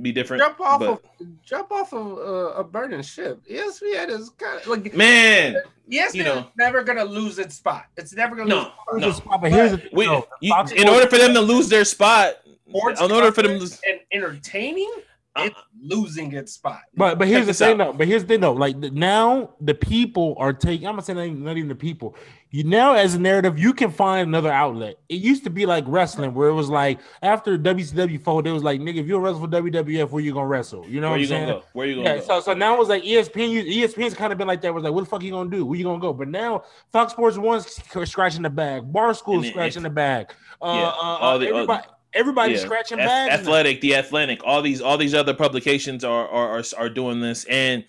be 0.00 0.12
different. 0.12 0.42
Jump 0.42 0.60
off 0.60 0.78
but- 0.80 0.88
of 0.90 1.00
jump 1.42 1.72
off 1.72 1.92
of 1.92 2.18
uh, 2.18 2.60
a 2.60 2.64
burning 2.64 3.02
ship. 3.02 3.40
E 3.48 3.54
ESPN 3.56 4.08
is 4.10 4.30
kind 4.30 4.60
of 4.60 4.66
like 4.68 4.94
man. 4.94 5.56
ESPN 5.90 6.14
you 6.14 6.24
know. 6.24 6.38
is 6.38 6.44
never 6.58 6.82
gonna 6.82 7.04
lose 7.04 7.38
its 7.38 7.54
spot. 7.54 7.86
It's 7.96 8.12
never 8.14 8.36
gonna 8.36 8.48
No, 8.48 8.72
lose. 8.92 9.04
its 9.04 9.16
spot. 9.18 9.32
no. 9.36 9.38
But 9.38 9.52
here's 9.52 9.70
the 9.72 9.78
thing, 9.78 9.90
We, 9.92 10.04
though. 10.06 10.26
you, 10.40 10.54
in 10.76 10.88
order 10.88 11.06
for 11.08 11.16
them 11.18 11.32
to 11.34 11.40
lose 11.40 11.68
their 11.68 11.84
spot, 11.84 12.34
in 12.66 13.12
order 13.12 13.32
for 13.32 13.42
them 13.42 13.52
to 13.52 13.58
lose, 13.58 13.80
and 13.86 14.00
entertaining, 14.12 14.90
it's 15.38 15.60
losing 15.80 16.32
its 16.32 16.52
spot. 16.52 16.80
But 16.96 17.18
but 17.18 17.28
here's 17.28 17.46
the 17.46 17.54
thing 17.54 17.80
out. 17.80 17.92
though. 17.92 17.92
But 17.92 18.06
here's 18.08 18.22
the 18.22 18.28
thing 18.28 18.40
though. 18.40 18.52
Like 18.52 18.80
the, 18.80 18.90
now 18.90 19.50
the 19.60 19.74
people 19.74 20.34
are 20.38 20.52
taking. 20.52 20.86
I'm 20.86 20.94
gonna 20.94 21.02
say 21.02 21.14
not 21.14 21.24
even, 21.26 21.44
not 21.44 21.56
even 21.56 21.68
the 21.68 21.74
people. 21.74 22.16
You 22.50 22.64
now 22.64 22.94
as 22.94 23.14
a 23.14 23.18
narrative, 23.20 23.58
you 23.58 23.74
can 23.74 23.90
find 23.90 24.26
another 24.28 24.50
outlet. 24.50 24.98
It 25.08 25.16
used 25.16 25.44
to 25.44 25.50
be 25.50 25.66
like 25.66 25.84
wrestling, 25.86 26.32
where 26.32 26.48
it 26.48 26.54
was 26.54 26.70
like 26.70 27.00
after 27.22 27.58
WCW 27.58 28.22
folded, 28.22 28.48
it 28.50 28.52
was 28.52 28.62
like 28.62 28.80
nigga, 28.80 28.96
if 28.98 29.06
you 29.06 29.18
wrestle 29.18 29.40
for 29.40 29.48
WWF, 29.48 30.10
where 30.10 30.22
you 30.22 30.32
gonna 30.32 30.46
wrestle? 30.46 30.88
You 30.88 31.00
know 31.00 31.10
where 31.10 31.18
what 31.18 31.28
you 31.28 31.34
I'm 31.34 31.40
gonna 31.42 31.46
saying? 31.52 31.60
go? 31.60 31.64
Where 31.72 31.86
you 31.86 31.96
gonna 31.96 32.08
Yeah, 32.08 32.16
go? 32.18 32.22
so 32.24 32.40
so 32.40 32.54
now 32.54 32.80
it's 32.80 32.88
like 32.88 33.02
ESPN. 33.02 33.50
you- 33.50 33.84
ESPN's 33.86 34.14
kind 34.14 34.32
of 34.32 34.38
been 34.38 34.46
like 34.48 34.62
that. 34.62 34.72
Was 34.72 34.84
like, 34.84 34.92
what 34.92 35.00
the 35.04 35.10
fuck 35.10 35.22
you 35.22 35.32
gonna 35.32 35.50
do? 35.50 35.66
Where 35.66 35.76
you 35.76 35.84
gonna 35.84 36.00
go? 36.00 36.12
But 36.14 36.28
now 36.28 36.62
Fox 36.92 37.12
Sports 37.12 37.36
One's 37.36 37.66
scratching 37.66 38.42
the 38.42 38.50
bag. 38.50 38.84
And 38.84 39.44
it- 39.44 39.50
scratching 39.50 39.82
the 39.82 39.90
bag. 39.90 40.32
Uh, 40.62 40.66
Yeah, 40.66 40.72
uh, 40.88 40.92
all 40.92 41.38
the- 41.38 41.46
all- 41.50 41.54
everybody, 41.56 41.82
everybody's 42.16 42.60
Yeah. 42.60 42.66
scratching 42.66 42.98
bags. 42.98 43.28
now. 43.28 43.34
Athletic, 43.40 43.80
the 43.80 43.94
Athletic, 43.96 44.40
all 44.44 44.62
these 44.62 44.80
all 44.80 44.98
these 44.98 45.14
other 45.14 45.34
publications 45.34 46.04
are 46.04 46.28
are 46.28 46.58
are, 46.58 46.64
are 46.78 46.88
doing 46.88 47.20
this, 47.20 47.44
and 47.44 47.84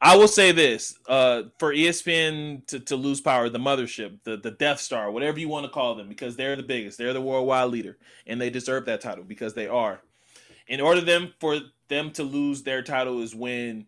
I 0.00 0.16
will 0.16 0.28
say 0.28 0.50
this: 0.52 0.98
uh, 1.08 1.44
for 1.58 1.72
ESPN 1.72 2.66
to, 2.68 2.80
to 2.80 2.96
lose 2.96 3.20
power, 3.20 3.48
the 3.48 3.58
mothership, 3.58 4.18
the 4.24 4.36
the 4.36 4.50
Death 4.50 4.80
Star, 4.80 5.10
whatever 5.10 5.38
you 5.38 5.48
want 5.48 5.64
to 5.66 5.70
call 5.70 5.94
them, 5.94 6.08
because 6.08 6.36
they're 6.36 6.56
the 6.56 6.62
biggest, 6.62 6.98
they're 6.98 7.12
the 7.12 7.20
worldwide 7.20 7.70
leader, 7.70 7.98
and 8.26 8.40
they 8.40 8.50
deserve 8.50 8.86
that 8.86 9.00
title 9.00 9.24
because 9.24 9.54
they 9.54 9.68
are. 9.68 10.00
In 10.66 10.80
order 10.80 11.00
them 11.00 11.34
for 11.40 11.58
them 11.88 12.10
to 12.12 12.22
lose 12.22 12.62
their 12.62 12.82
title 12.82 13.20
is 13.22 13.34
when 13.34 13.86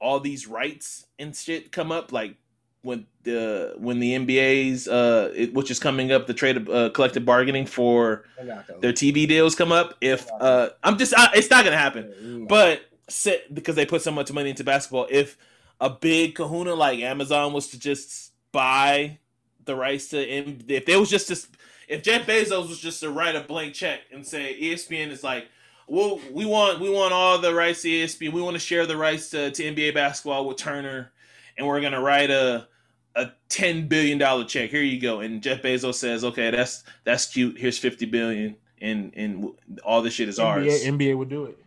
all 0.00 0.18
these 0.18 0.48
rights 0.48 1.06
and 1.18 1.34
shit 1.36 1.70
come 1.70 1.92
up, 1.92 2.10
like 2.12 2.36
when 2.82 3.06
the 3.22 3.74
when 3.78 4.00
the 4.00 4.12
NBA's 4.14 4.88
uh, 4.88 5.32
it, 5.34 5.54
which 5.54 5.70
is 5.70 5.78
coming 5.78 6.12
up, 6.12 6.26
the 6.26 6.34
trade 6.34 6.68
uh, 6.68 6.90
collective 6.90 7.24
bargaining 7.24 7.66
for 7.66 8.24
They're 8.36 8.46
not 8.46 8.66
gonna 8.66 8.80
their 8.80 8.92
TV 8.92 9.26
deals 9.26 9.54
come 9.54 9.72
up. 9.72 9.96
If 10.00 10.28
uh, 10.40 10.70
I'm 10.82 10.98
just, 10.98 11.14
I, 11.16 11.30
it's 11.34 11.50
not 11.50 11.64
gonna 11.64 11.76
happen. 11.76 12.46
But 12.48 12.82
sit 13.08 13.54
because 13.54 13.76
they 13.76 13.86
put 13.86 14.02
so 14.02 14.10
much 14.10 14.32
money 14.32 14.50
into 14.50 14.64
basketball. 14.64 15.06
If 15.10 15.36
a 15.80 15.90
big 15.90 16.34
Kahuna 16.34 16.74
like 16.74 17.00
Amazon 17.00 17.52
was 17.52 17.68
to 17.68 17.78
just 17.78 18.32
buy 18.50 19.18
the 19.64 19.76
rights 19.76 20.08
to, 20.08 20.18
if 20.20 20.86
there 20.86 20.98
was 20.98 21.10
just 21.10 21.28
this, 21.28 21.48
if 21.88 22.02
Jeff 22.02 22.26
Bezos 22.26 22.68
was 22.68 22.80
just 22.80 23.00
to 23.00 23.10
write 23.10 23.36
a 23.36 23.40
blank 23.40 23.74
check 23.74 24.00
and 24.12 24.26
say 24.26 24.56
ESPN 24.60 25.10
is 25.10 25.22
like, 25.22 25.46
Well, 25.86 26.20
we 26.32 26.46
want 26.46 26.80
we 26.80 26.90
want 26.90 27.12
all 27.12 27.38
the 27.38 27.54
rights 27.54 27.82
to 27.82 27.88
ESPN. 27.88 28.32
We 28.32 28.42
want 28.42 28.54
to 28.54 28.60
share 28.60 28.86
the 28.86 28.96
rights 28.96 29.30
to, 29.30 29.52
to 29.52 29.62
NBA 29.62 29.94
basketball 29.94 30.48
with 30.48 30.56
Turner, 30.56 31.12
and 31.56 31.66
we're 31.66 31.80
gonna 31.80 32.00
write 32.00 32.30
a 32.30 32.66
a 33.14 33.30
ten 33.48 33.88
billion 33.88 34.18
dollar 34.18 34.44
check. 34.44 34.70
Here 34.70 34.82
you 34.82 35.00
go. 35.00 35.20
And 35.20 35.42
Jeff 35.42 35.62
Bezos 35.62 35.94
says, 35.94 36.24
okay, 36.24 36.50
that's 36.50 36.84
that's 37.04 37.26
cute. 37.26 37.58
Here's 37.58 37.78
fifty 37.78 38.06
billion, 38.06 38.56
and 38.80 39.12
and 39.14 39.50
all 39.84 40.02
this 40.02 40.14
shit 40.14 40.28
is 40.28 40.38
ours. 40.38 40.66
NBA, 40.66 40.98
NBA 40.98 41.18
would 41.18 41.28
do 41.28 41.44
it. 41.44 41.58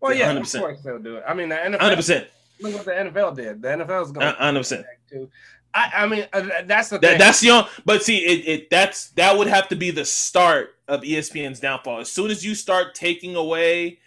Well, 0.00 0.14
yeah, 0.14 0.30
of 0.30 0.42
100%. 0.42 0.60
course 0.60 0.80
they'll 0.82 0.98
do 0.98 1.16
it. 1.16 1.24
I 1.26 1.34
mean, 1.34 1.48
the 1.48 1.56
NFL. 1.56 1.80
Hundred 1.80 1.96
percent, 1.96 2.28
Look 2.60 2.74
what 2.74 2.84
the 2.84 2.92
NFL 2.92 3.36
did. 3.36 3.62
The 3.62 3.68
NFL 3.68 4.04
is 4.04 4.12
going 4.12 4.34
hundred 4.34 4.60
percent. 4.60 4.86
to. 5.10 5.28
I, 5.74 5.90
I 5.94 6.06
mean, 6.06 6.26
uh, 6.32 6.48
that's 6.64 6.88
the 6.88 6.98
That, 6.98 7.18
that's 7.18 7.40
the 7.40 7.50
only, 7.50 7.68
but 7.84 8.02
see, 8.02 8.18
it, 8.18 8.48
it 8.48 8.70
that's 8.70 9.10
that 9.10 9.36
would 9.36 9.48
have 9.48 9.68
to 9.68 9.76
be 9.76 9.90
the 9.90 10.04
start 10.04 10.74
of 10.88 11.02
ESPN's 11.02 11.60
downfall. 11.60 12.00
As 12.00 12.10
soon 12.10 12.30
as 12.30 12.44
you 12.44 12.54
start 12.54 12.94
taking 12.94 13.36
away, 13.36 13.98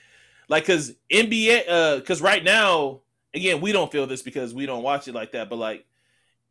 like, 0.49 0.63
because 0.63 0.93
NBA, 1.11 1.63
uh, 1.69 1.97
because 1.97 2.21
right 2.21 2.43
now, 2.43 3.01
again, 3.33 3.61
we 3.61 3.71
don't 3.71 3.91
feel 3.91 4.07
this 4.07 4.21
because 4.21 4.53
we 4.53 4.65
don't 4.65 4.83
watch 4.83 5.07
it 5.07 5.13
like 5.13 5.33
that, 5.33 5.49
but 5.49 5.57
like, 5.57 5.85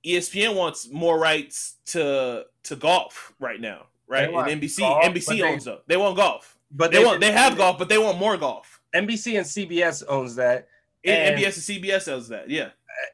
ESPN 0.05 0.55
wants 0.55 0.89
more 0.91 1.19
rights 1.19 1.77
to 1.87 2.45
to 2.65 2.77
golf 2.77 3.33
right 3.39 3.61
now, 3.61 3.87
right? 4.07 4.29
And 4.29 4.61
NBC, 4.61 4.79
golf, 4.79 5.03
but 5.03 5.13
NBC 5.15 5.27
they- 5.39 5.43
owns 5.43 5.65
them. 5.65 5.79
They 5.87 5.97
want 5.97 6.17
golf. 6.17 6.57
but 6.71 6.93
They, 6.93 7.05
want 7.05 7.21
they 7.21 7.33
have 7.33 7.57
golf, 7.57 7.79
but 7.79 7.89
they 7.89 7.99
want 7.99 8.19
more 8.19 8.37
golf. 8.37 8.81
NBC 8.95 9.37
and 9.39 9.47
CBS 9.47 10.03
owns 10.09 10.35
that, 10.37 10.69
And 11.05 11.17
And- 11.35 11.39
NBS 11.41 11.57
and 11.71 11.83
CBS 11.85 12.09
owns 12.13 12.29
that. 12.29 12.49
Yeah, 12.51 12.71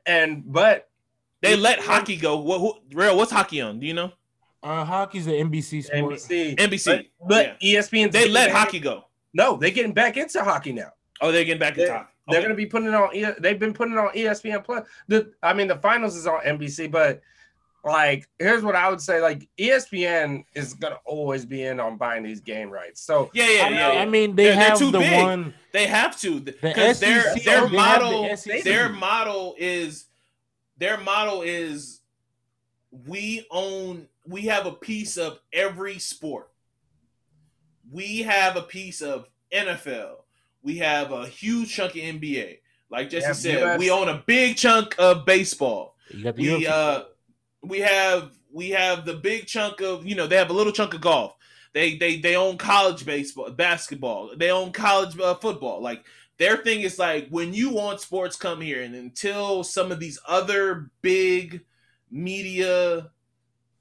and 0.06 0.42
but 0.52 0.88
they 1.42 1.56
let 1.56 1.78
hockey 1.80 2.16
go. 2.16 2.38
What? 2.38 2.58
Who, 2.60 2.74
real? 2.92 3.16
What's 3.16 3.30
hockey 3.32 3.60
on? 3.60 3.78
Do 3.80 3.86
you 3.86 3.94
know? 3.94 4.12
Uh, 4.62 4.84
hockey's 4.84 5.26
the 5.26 5.32
NBC 5.32 5.84
sport. 5.84 6.14
NBC, 6.14 6.56
NBC. 6.56 7.06
but, 7.20 7.28
but 7.28 7.56
yeah. 7.60 7.80
ESPN 7.80 8.10
They 8.10 8.28
let 8.28 8.50
hockey 8.50 8.80
go. 8.80 9.04
No, 9.32 9.56
they're 9.56 9.70
getting 9.70 9.92
back 9.92 10.16
into 10.16 10.42
hockey 10.42 10.72
now. 10.72 10.90
Oh, 11.20 11.30
they're 11.30 11.44
getting 11.44 11.60
back 11.60 11.74
to 11.74 11.80
They're, 11.82 11.92
hockey. 11.92 12.12
They're 12.28 12.38
Okay. 12.38 12.46
going 12.46 12.56
to 12.56 12.62
be 12.62 12.66
putting 12.66 12.88
it 12.88 12.94
on. 12.94 13.36
They've 13.40 13.58
been 13.58 13.72
putting 13.72 13.94
it 13.94 13.98
on 13.98 14.08
ESPN 14.14 14.64
Plus. 14.64 14.86
The 15.08 15.32
I 15.42 15.52
mean, 15.52 15.68
the 15.68 15.76
finals 15.76 16.16
is 16.16 16.26
on 16.26 16.40
NBC, 16.40 16.90
but 16.90 17.20
like, 17.84 18.28
here's 18.40 18.64
what 18.64 18.74
I 18.74 18.90
would 18.90 19.00
say: 19.00 19.20
like, 19.20 19.48
ESPN 19.58 20.44
is 20.54 20.74
going 20.74 20.92
to 20.92 20.98
always 21.04 21.44
be 21.44 21.62
in 21.62 21.78
on 21.78 21.96
buying 21.96 22.24
these 22.24 22.40
game 22.40 22.68
rights. 22.68 23.00
So 23.00 23.30
Yeah, 23.32 23.44
yeah, 23.48 23.64
I, 23.64 23.68
yeah. 23.68 23.92
yeah. 23.92 24.00
I 24.00 24.06
mean, 24.06 24.34
they 24.34 24.44
They're- 24.46 24.54
they're 24.56 24.64
have 24.70 24.78
too 24.78 24.90
the 24.90 24.98
big. 24.98 25.22
one. 25.22 25.54
they 25.72 25.86
have 25.86 26.18
to 26.20 26.40
The 26.40 26.52
because 26.60 26.98
their 26.98 27.22
their 27.22 27.34
they 27.36 27.50
have 27.52 27.70
the 27.70 27.76
model 27.76 28.36
their 28.64 28.88
model 28.88 29.54
is 29.56 30.06
their 30.78 30.98
model 30.98 31.42
is 31.42 32.00
we 32.90 33.46
own 33.52 34.08
we 34.26 34.42
have 34.42 34.66
a 34.66 34.72
piece 34.72 35.16
of 35.16 35.38
every 35.52 36.00
sport. 36.00 36.50
We 37.92 38.22
have 38.22 38.56
a 38.56 38.62
piece 38.62 39.00
of 39.00 39.28
NFL. 39.52 40.22
We 40.66 40.78
have 40.78 41.12
a 41.12 41.28
huge 41.28 41.72
chunk 41.72 41.92
of 41.92 42.02
NBA. 42.02 42.58
Like 42.90 43.08
Jesse 43.08 43.26
Yeah, 43.26 43.32
said, 43.32 43.62
US. 43.62 43.78
we 43.78 43.90
own 43.90 44.08
a 44.08 44.22
big 44.26 44.56
chunk 44.56 44.96
of 44.98 45.24
baseball. 45.24 45.94
You 46.10 46.24
got 46.24 46.34
the 46.34 46.42
we 46.42 46.66
uh 46.66 47.02
we 47.62 47.78
have 47.80 48.32
we 48.52 48.70
have 48.70 49.04
the 49.04 49.14
big 49.14 49.46
chunk 49.46 49.80
of 49.80 50.04
you 50.04 50.16
know 50.16 50.26
they 50.26 50.36
have 50.36 50.50
a 50.50 50.54
little 50.54 50.72
chunk 50.72 50.92
of 50.94 51.00
golf 51.00 51.36
they 51.72 51.96
they 51.96 52.18
they 52.18 52.36
own 52.36 52.56
college 52.56 53.04
baseball 53.04 53.50
basketball 53.50 54.30
they 54.36 54.50
own 54.50 54.72
college 54.72 55.18
uh, 55.20 55.34
football 55.34 55.82
like 55.82 56.04
their 56.38 56.56
thing 56.56 56.80
is 56.80 56.98
like 56.98 57.28
when 57.28 57.52
you 57.52 57.70
want 57.70 58.00
sports 58.00 58.36
come 58.36 58.60
here 58.60 58.82
and 58.82 58.94
until 58.94 59.62
some 59.62 59.92
of 59.92 60.00
these 60.00 60.18
other 60.26 60.90
big 61.02 61.62
media 62.10 63.10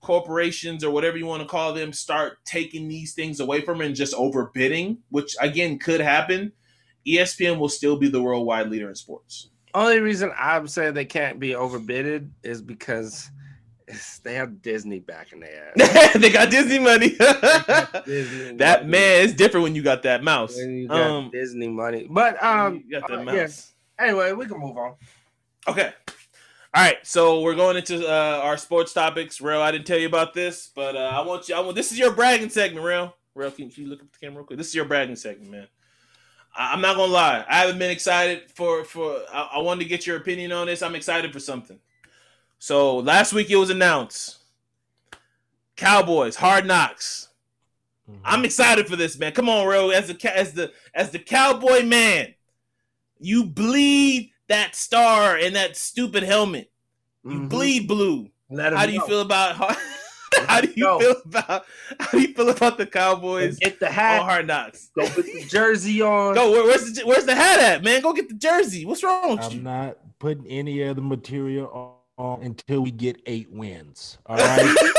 corporations 0.02 0.84
or 0.84 0.92
whatever 0.92 1.18
you 1.18 1.26
want 1.26 1.42
to 1.42 1.48
call 1.48 1.74
them 1.74 1.94
start 1.94 2.38
taking 2.44 2.88
these 2.88 3.14
things 3.14 3.40
away 3.40 3.62
from 3.62 3.82
and 3.82 3.96
just 3.96 4.14
overbidding 4.14 4.98
which 5.10 5.36
again 5.40 5.80
could 5.80 6.02
happen 6.02 6.52
espn 7.08 7.58
will 7.58 7.70
still 7.70 7.98
be 7.98 8.08
the 8.08 8.22
worldwide 8.22 8.70
leader 8.70 8.90
in 8.90 8.96
sports 8.96 9.50
only 9.76 10.00
reason 10.00 10.32
I'm 10.38 10.68
saying 10.68 10.94
they 10.94 11.06
can't 11.06 11.38
be 11.38 11.50
overbidded 11.50 12.30
is 12.44 12.62
because 12.62 13.30
they 14.24 14.36
have 14.36 14.62
Disney 14.62 15.00
back 15.00 15.34
in 15.34 15.42
their 15.42 15.74
ass. 15.78 16.14
they 16.20 16.30
got 16.30 16.50
disney 16.50 16.80
money 16.80 17.10
Disney 18.06 18.56
that 18.56 18.80
money. 18.82 18.92
man 18.92 19.24
it's 19.26 19.34
different 19.34 19.64
when 19.66 19.76
you 19.76 19.84
got 19.84 20.04
that 20.04 20.24
mouse 20.24 20.58
got 20.88 21.02
um 21.02 21.30
Disney 21.32 21.68
money. 21.68 22.08
But 22.10 22.42
um, 22.42 22.84
got 22.90 23.08
that 23.10 23.20
uh, 23.20 23.24
mouse 23.24 23.74
yeah. 24.00 24.06
anyway, 24.06 24.32
we 24.32 24.46
can 24.46 24.60
move 24.60 24.78
on. 24.78 24.96
okay 25.68 25.94
all 26.74 26.84
right 26.84 26.98
so 27.04 27.42
we're 27.42 27.56
going 27.56 27.78
into 27.78 28.08
uh 28.08 28.42
our 28.44 28.58
sports 28.58 28.92
topics 28.94 29.40
real 29.40 29.62
i 29.62 29.72
didn't 29.72 29.86
tell 29.86 30.00
you 30.00 30.08
about 30.08 30.34
this 30.34 30.72
but 30.76 30.96
uh 30.96 31.12
i 31.14 31.22
want 31.22 31.48
you 31.48 31.56
i 31.56 31.60
want 31.60 31.76
this 31.76 31.92
is 31.92 31.98
your 32.00 32.12
bragging 32.12 32.50
segment 32.50 32.86
real 32.86 33.16
real 33.36 33.52
can 33.52 33.70
you 33.76 33.88
look 33.88 34.02
at 34.02 34.12
the 34.12 34.20
camera 34.20 34.38
real 34.38 34.46
quick 34.46 34.58
this 34.58 34.68
is 34.68 34.76
your 34.76 34.86
bragging 34.86 35.16
segment 35.16 35.52
man 35.52 35.68
i'm 36.58 36.82
not 36.82 36.96
gonna 36.96 37.12
lie 37.12 37.46
i 37.50 37.60
haven't 37.60 37.78
been 37.80 37.92
excited 37.92 38.50
for 38.52 38.84
for 38.84 39.18
I, 39.34 39.50
I 39.56 39.60
wanted 39.60 39.84
to 39.84 39.90
get 39.90 40.06
your 40.08 40.18
opinion 40.18 40.52
on 40.52 40.68
this 40.68 40.82
i'm 40.82 40.96
excited 40.96 41.32
for 41.34 41.40
something 41.40 41.80
so 42.60 42.98
last 42.98 43.34
week 43.34 43.50
it 43.52 43.56
was 43.58 43.70
announced 43.70 44.38
cowboys 45.76 46.36
hard 46.36 46.66
knocks 46.66 47.30
Mhm. 48.10 48.20
I'm 48.24 48.46
excited 48.46 48.88
for 48.88 48.96
this, 48.96 49.18
man. 49.18 49.32
Come 49.32 49.50
on, 49.50 49.66
Ro. 49.66 49.90
As 49.90 50.08
the 50.10 50.38
as 50.38 50.54
the 50.54 50.72
as 50.94 51.10
the 51.10 51.18
cowboy 51.18 51.82
man, 51.82 52.36
you 53.18 53.46
bleed 53.48 54.30
that 54.48 54.76
star 54.76 55.36
and 55.38 55.56
that 55.56 55.76
stupid 55.76 56.22
helmet. 56.22 56.72
You 57.24 57.32
Mhm. 57.32 57.50
bleed 57.50 57.88
blue. 57.88 58.30
How 58.56 58.86
do 58.86 58.92
you 58.92 59.00
know. 59.00 59.08
feel 59.08 59.22
about 59.22 59.56
how, 59.56 59.76
how 60.50 60.62
do 60.62 60.68
you 60.76 60.84
Go. 60.84 61.00
feel 61.00 61.16
about 61.26 61.66
how 62.00 62.12
do 62.12 62.20
you 62.22 62.34
feel 62.34 62.50
about 62.50 62.78
the 62.78 62.86
Cowboys 62.86 63.58
Get 63.60 63.80
the 63.80 63.90
hat. 63.90 64.22
on. 64.22 64.26
Hard 64.30 64.48
Knocks? 64.48 64.90
Go 64.98 65.08
put 65.08 65.26
the 65.26 65.44
jersey 65.48 66.02
on. 66.02 66.36
Go. 66.36 66.52
Where, 66.52 66.64
where's 66.64 66.94
the 66.94 67.02
where's 67.06 67.26
the 67.26 67.36
hat 67.36 67.60
at, 67.60 67.84
man? 67.84 68.02
Go 68.02 68.14
get 68.14 68.28
the 68.30 68.36
jersey. 68.36 68.86
What's 68.86 69.04
wrong 69.04 69.32
with 69.32 69.42
I'm 69.46 69.52
you? 69.52 69.62
not 69.62 69.98
putting 70.20 70.46
any 70.48 70.84
other 70.84 71.02
material 71.02 72.00
on 72.18 72.42
until 72.44 72.82
we 72.82 72.92
get 72.92 73.22
eight 73.26 73.52
wins. 73.52 74.18
All 74.26 74.38
right. 74.38 74.76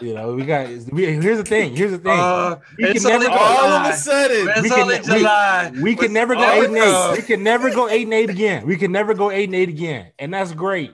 you 0.00 0.14
know, 0.14 0.34
we 0.34 0.44
got. 0.44 0.68
We, 0.90 1.04
here's 1.06 1.38
the 1.38 1.44
thing. 1.44 1.76
Here's 1.76 1.92
the 1.92 1.98
thing. 1.98 2.18
Uh, 2.18 2.56
We 2.78 2.92
can 2.94 3.02
never 3.04 3.24
go- 3.26 3.30
All 3.32 3.64
of 3.70 3.92
a 3.92 3.96
sudden, 3.96 4.62
we 4.62 4.68
can 4.68 4.86
we- 4.88 4.98
July. 4.98 5.72
we 5.80 5.94
can 5.94 6.12
never 6.12 6.34
go 6.34 6.50
eight 6.50 6.64
and 6.64 6.76
eight. 6.76 7.16
We 7.18 7.22
can 7.22 7.42
never 7.44 7.70
go 7.70 7.88
eight 7.88 8.02
and 8.04 8.14
eight 8.14 8.30
again. 8.30 8.66
We 8.66 8.76
can 8.76 8.90
never 8.90 9.14
go 9.14 9.30
eight 9.30 9.44
and 9.48 9.54
eight 9.54 9.68
again, 9.68 10.12
and 10.18 10.34
that's 10.34 10.52
great. 10.52 10.92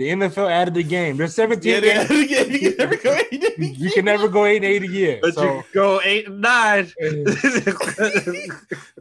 The 0.00 0.08
NFL 0.08 0.50
added 0.50 0.72
the 0.72 0.82
game. 0.82 1.18
There's 1.18 1.34
17 1.34 1.84
yeah, 1.84 2.06
games. 2.06 2.30
you 2.30 2.58
can 2.70 2.76
never 2.78 2.96
go. 2.96 3.20
You 3.58 3.90
can 3.90 4.04
never 4.06 4.28
go 4.28 4.46
eight 4.46 4.56
and 4.56 4.64
eight 4.64 4.82
again. 4.82 5.18
But 5.20 5.34
So, 5.34 5.56
you 5.56 5.64
go 5.74 6.00
eight 6.02 6.26
and 6.26 6.40
nine. 6.40 6.90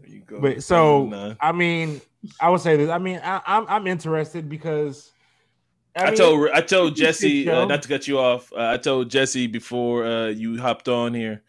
You 0.05 0.19
go. 0.27 0.41
but 0.41 0.61
so 0.61 1.05
Nah. 1.05 1.35
I 1.39 1.53
mean, 1.53 2.01
I 2.41 2.49
would 2.49 2.59
say 2.59 2.75
this. 2.75 2.89
I 2.89 2.97
mean, 2.97 3.21
I, 3.23 3.39
I'm 3.45 3.65
I'm 3.69 3.87
interested 3.87 4.49
because 4.49 5.13
I, 5.95 6.07
mean, 6.07 6.15
told 6.15 6.49
I 6.49 6.59
told 6.59 6.91
it's 6.91 6.99
a 6.99 7.03
good 7.03 7.05
Jesse 7.05 7.49
uh, 7.49 7.53
show. 7.61 7.65
not 7.65 7.81
to 7.83 7.87
cut 7.87 8.05
you 8.05 8.19
off. 8.19 8.51
Uh, 8.51 8.71
I 8.73 8.75
told 8.77 9.09
Jesse 9.09 9.47
before 9.47 10.05
uh, 10.05 10.27
you 10.27 10.59
hopped 10.59 10.89
on 10.89 11.13
here. 11.13 11.43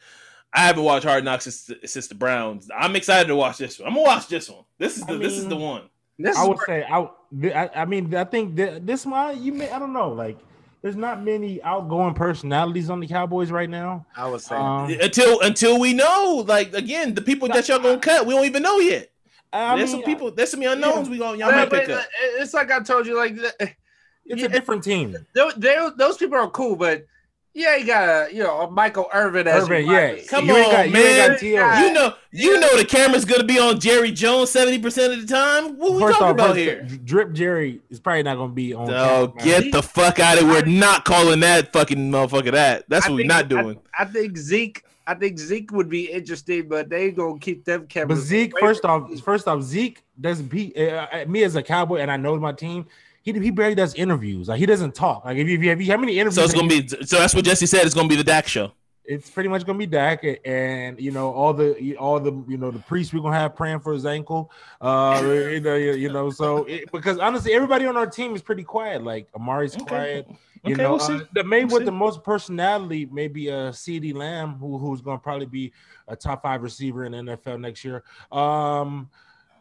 I 0.53 0.61
haven't 0.61 0.85
watched 0.85 1.07
Hard 1.07 1.25
Knocks 1.25 1.53
since 1.53 1.73
since 1.91 2.07
the 2.07 2.15
Browns. 2.15 2.71
I'm 2.73 2.95
excited 2.95 3.27
to 3.27 3.35
watch 3.35 3.59
this 3.59 3.81
one. 3.81 3.89
I'm 3.89 3.95
gonna 3.95 4.07
watch 4.07 4.29
this 4.29 4.49
one. 4.49 4.63
This 4.79 4.97
is 4.97 5.05
the 5.07 5.15
I 5.15 5.17
this 5.17 5.33
is 5.33 5.49
the 5.49 5.57
one. 5.57 5.89
This 6.21 6.37
I 6.37 6.45
would 6.47 6.57
where- 6.59 6.67
say 6.67 6.85
I, 6.89 7.09
I 7.45 7.71
I 7.75 7.85
mean 7.85 8.15
I 8.15 8.25
think 8.25 8.57
that 8.57 8.87
this 8.87 9.07
one 9.07 9.43
you 9.43 9.53
may 9.53 9.71
I 9.71 9.79
don't 9.79 9.93
know 9.93 10.11
like 10.11 10.39
there's 10.83 10.97
not 10.97 11.23
many 11.23 11.63
outgoing 11.63 12.15
personalities 12.15 12.89
on 12.89 13.01
the 13.01 13.07
Cowboys 13.07 13.51
right 13.51 13.69
now. 13.69 14.07
I 14.17 14.27
was 14.29 14.47
saying. 14.47 14.63
Um, 14.63 14.91
Until 15.03 15.39
until 15.41 15.79
we 15.79 15.93
know, 15.93 16.43
like 16.49 16.73
again, 16.73 17.13
the 17.15 17.21
people 17.21 17.49
that 17.49 17.69
y'all 17.69 17.79
gonna 17.81 17.99
cut, 17.99 18.27
we 18.27 18.35
don't 18.35 18.47
even 18.47 18.63
know 18.63 18.79
yet. 18.79 19.11
I 19.53 19.77
there's 19.77 19.93
mean, 19.93 20.01
some 20.03 20.11
people, 20.11 20.31
there's 20.31 20.51
some 20.51 20.63
unknowns 20.63 21.09
we 21.11 21.19
gonna 21.19 21.37
y'all 21.37 21.49
Man, 21.51 21.59
might 21.61 21.71
but 21.71 21.81
pick 21.81 21.91
up. 21.91 22.05
it's 22.39 22.55
like 22.55 22.71
I 22.71 22.81
told 22.81 23.07
you, 23.07 23.15
like 23.17 23.35
it's 23.37 24.41
yeah, 24.41 24.47
a 24.47 24.49
different 24.49 24.83
team. 24.83 25.15
those, 25.35 25.55
they- 25.57 25.89
those 25.97 26.17
people 26.17 26.39
are 26.39 26.49
cool, 26.49 26.77
but 26.77 27.05
yeah, 27.53 27.77
you 27.77 27.85
got 27.87 28.09
a 28.31 28.35
you 28.35 28.43
know 28.43 28.61
a 28.61 28.71
Michael 28.71 29.09
Irvin 29.13 29.47
as 29.49 29.65
Irvin, 29.65 29.87
your 29.87 30.15
yeah. 30.15 30.23
Come 30.29 30.47
you 30.47 30.55
on, 30.55 30.71
got, 30.71 30.87
You 30.87 30.93
man. 30.93 31.31
got 31.31 31.39
T.O. 31.41 31.53
Yeah. 31.55 31.87
You 31.87 31.93
know, 31.93 32.15
you 32.31 32.61
know 32.61 32.77
the 32.77 32.85
camera's 32.85 33.25
gonna 33.25 33.45
be 33.45 33.59
on 33.59 33.81
Jerry 33.81 34.13
Jones 34.13 34.51
seventy 34.51 34.79
percent 34.79 35.13
of 35.13 35.21
the 35.21 35.27
time. 35.27 35.77
What 35.77 35.95
we 35.95 36.01
First 36.01 36.19
talking 36.19 36.27
off, 36.29 36.35
about 36.35 36.47
first, 36.57 36.59
here? 36.59 36.83
Drip 37.05 37.33
Jerry 37.33 37.81
is 37.91 37.99
probably 38.01 38.23
not 38.23 38.37
going 38.37 38.51
to 38.51 38.55
be 38.55 38.73
on. 38.73 38.89
Oh, 38.91 39.29
camera. 39.39 39.61
get 39.63 39.73
the 39.73 39.83
fuck 39.83 40.21
out 40.21 40.39
of 40.39 40.45
here. 40.45 40.53
We're 40.53 40.65
not 40.67 41.05
calling 41.05 41.41
that 41.41 41.73
fucking 41.73 41.99
motherfucker 42.11 42.53
that. 42.53 42.85
That's 42.89 43.07
I 43.07 43.09
what 43.11 43.15
we're 43.17 43.21
think- 43.23 43.29
not 43.29 43.49
doing. 43.49 43.81
I 43.99 44.05
think 44.05 44.37
Zeke. 44.37 44.85
I 45.07 45.15
think 45.15 45.39
Zeke 45.41 45.73
would 45.73 45.89
be 45.89 46.05
interesting, 46.05 46.69
but 46.69 46.89
they 46.89 47.11
gonna 47.11 47.39
keep 47.41 47.65
them 47.65 47.81
But 47.81 47.89
cameras. 47.89 48.21
Zeke, 48.21 48.57
first 48.61 48.85
off, 48.85 49.11
first 49.21 49.49
off, 49.49 49.63
Zeke 49.63 50.05
doesn't. 50.21 50.53
He, 50.53 50.73
uh, 50.77 51.07
uh, 51.13 51.25
me 51.27 51.43
as 51.43 51.57
a 51.57 51.63
cowboy, 51.65 51.97
and 51.97 52.13
I 52.13 52.17
know 52.17 52.37
my 52.39 52.53
team. 52.53 52.87
He, 53.23 53.33
he 53.33 53.51
barely 53.51 53.75
does 53.75 53.95
interviews. 53.95 54.49
Like 54.49 54.59
he 54.59 54.67
doesn't 54.67 54.95
talk. 54.95 55.25
Like 55.25 55.37
if 55.37 55.47
you, 55.49 55.61
if 55.61 55.81
you 55.81 55.93
how 55.93 55.99
many 55.99 56.19
interviews? 56.19 56.35
So 56.37 56.45
it's 56.45 56.55
gonna 56.55 56.69
be. 56.69 56.87
So 56.89 57.19
that's 57.19 57.35
what 57.35 57.45
Jesse 57.45 57.67
said. 57.67 57.85
It's 57.85 57.95
gonna 57.95 58.09
be 58.09 58.17
the 58.17 58.25
Dak 58.25 58.47
show. 58.49 58.73
it's 59.05 59.29
pretty 59.29 59.49
much 59.49 59.67
gonna 59.67 59.79
be 59.79 59.87
Dak, 59.87 60.25
and 60.45 60.99
you 61.01 61.11
know 61.11 61.31
all 61.33 61.53
the 61.53 61.97
all 61.97 62.19
the 62.21 62.33
you 62.49 62.57
know 62.57 62.71
the 62.71 62.79
priests 62.79 63.13
we're 63.13 63.21
gonna 63.21 63.37
have 63.37 63.55
praying 63.57 63.81
for 63.81 63.93
his 63.93 64.07
ankle. 64.07 64.51
Uh, 64.81 65.21
you 65.25 65.61
know, 65.61 65.75
you 65.75 66.09
know, 66.11 66.31
so 66.31 66.65
it, 66.65 66.91
because 66.93 67.19
honestly, 67.19 67.53
everybody 67.53 67.85
on 67.87 67.97
our 67.97 68.07
team 68.07 68.35
is 68.35 68.41
pretty 68.43 68.63
quiet. 68.65 69.03
Like 69.03 69.29
Amari's 69.35 69.75
Okay. 69.75 69.85
quiet. 69.85 70.27
You 70.65 70.75
Okay, 70.75 70.83
know, 70.83 70.91
we'll 70.91 70.99
see. 71.01 71.15
uh, 71.15 71.21
the 71.35 71.43
main 71.45 71.67
We'll 71.69 71.77
with 71.77 71.83
see. 71.83 71.85
the 71.87 71.93
most 71.93 72.23
personality, 72.23 73.07
maybe 73.11 73.51
uh 73.51 73.71
CeeDee 73.73 74.15
Lamb, 74.15 74.55
who 74.59 74.79
who's 74.79 75.01
gonna 75.01 75.19
probably 75.19 75.47
be 75.47 75.73
a 76.09 76.15
top 76.17 76.43
five 76.43 76.63
receiver 76.63 77.05
in 77.05 77.13
the 77.13 77.19
NFL 77.37 77.61
next 77.61 77.85
year. 77.85 78.03
Um, 78.31 79.09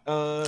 uh, 0.05 0.47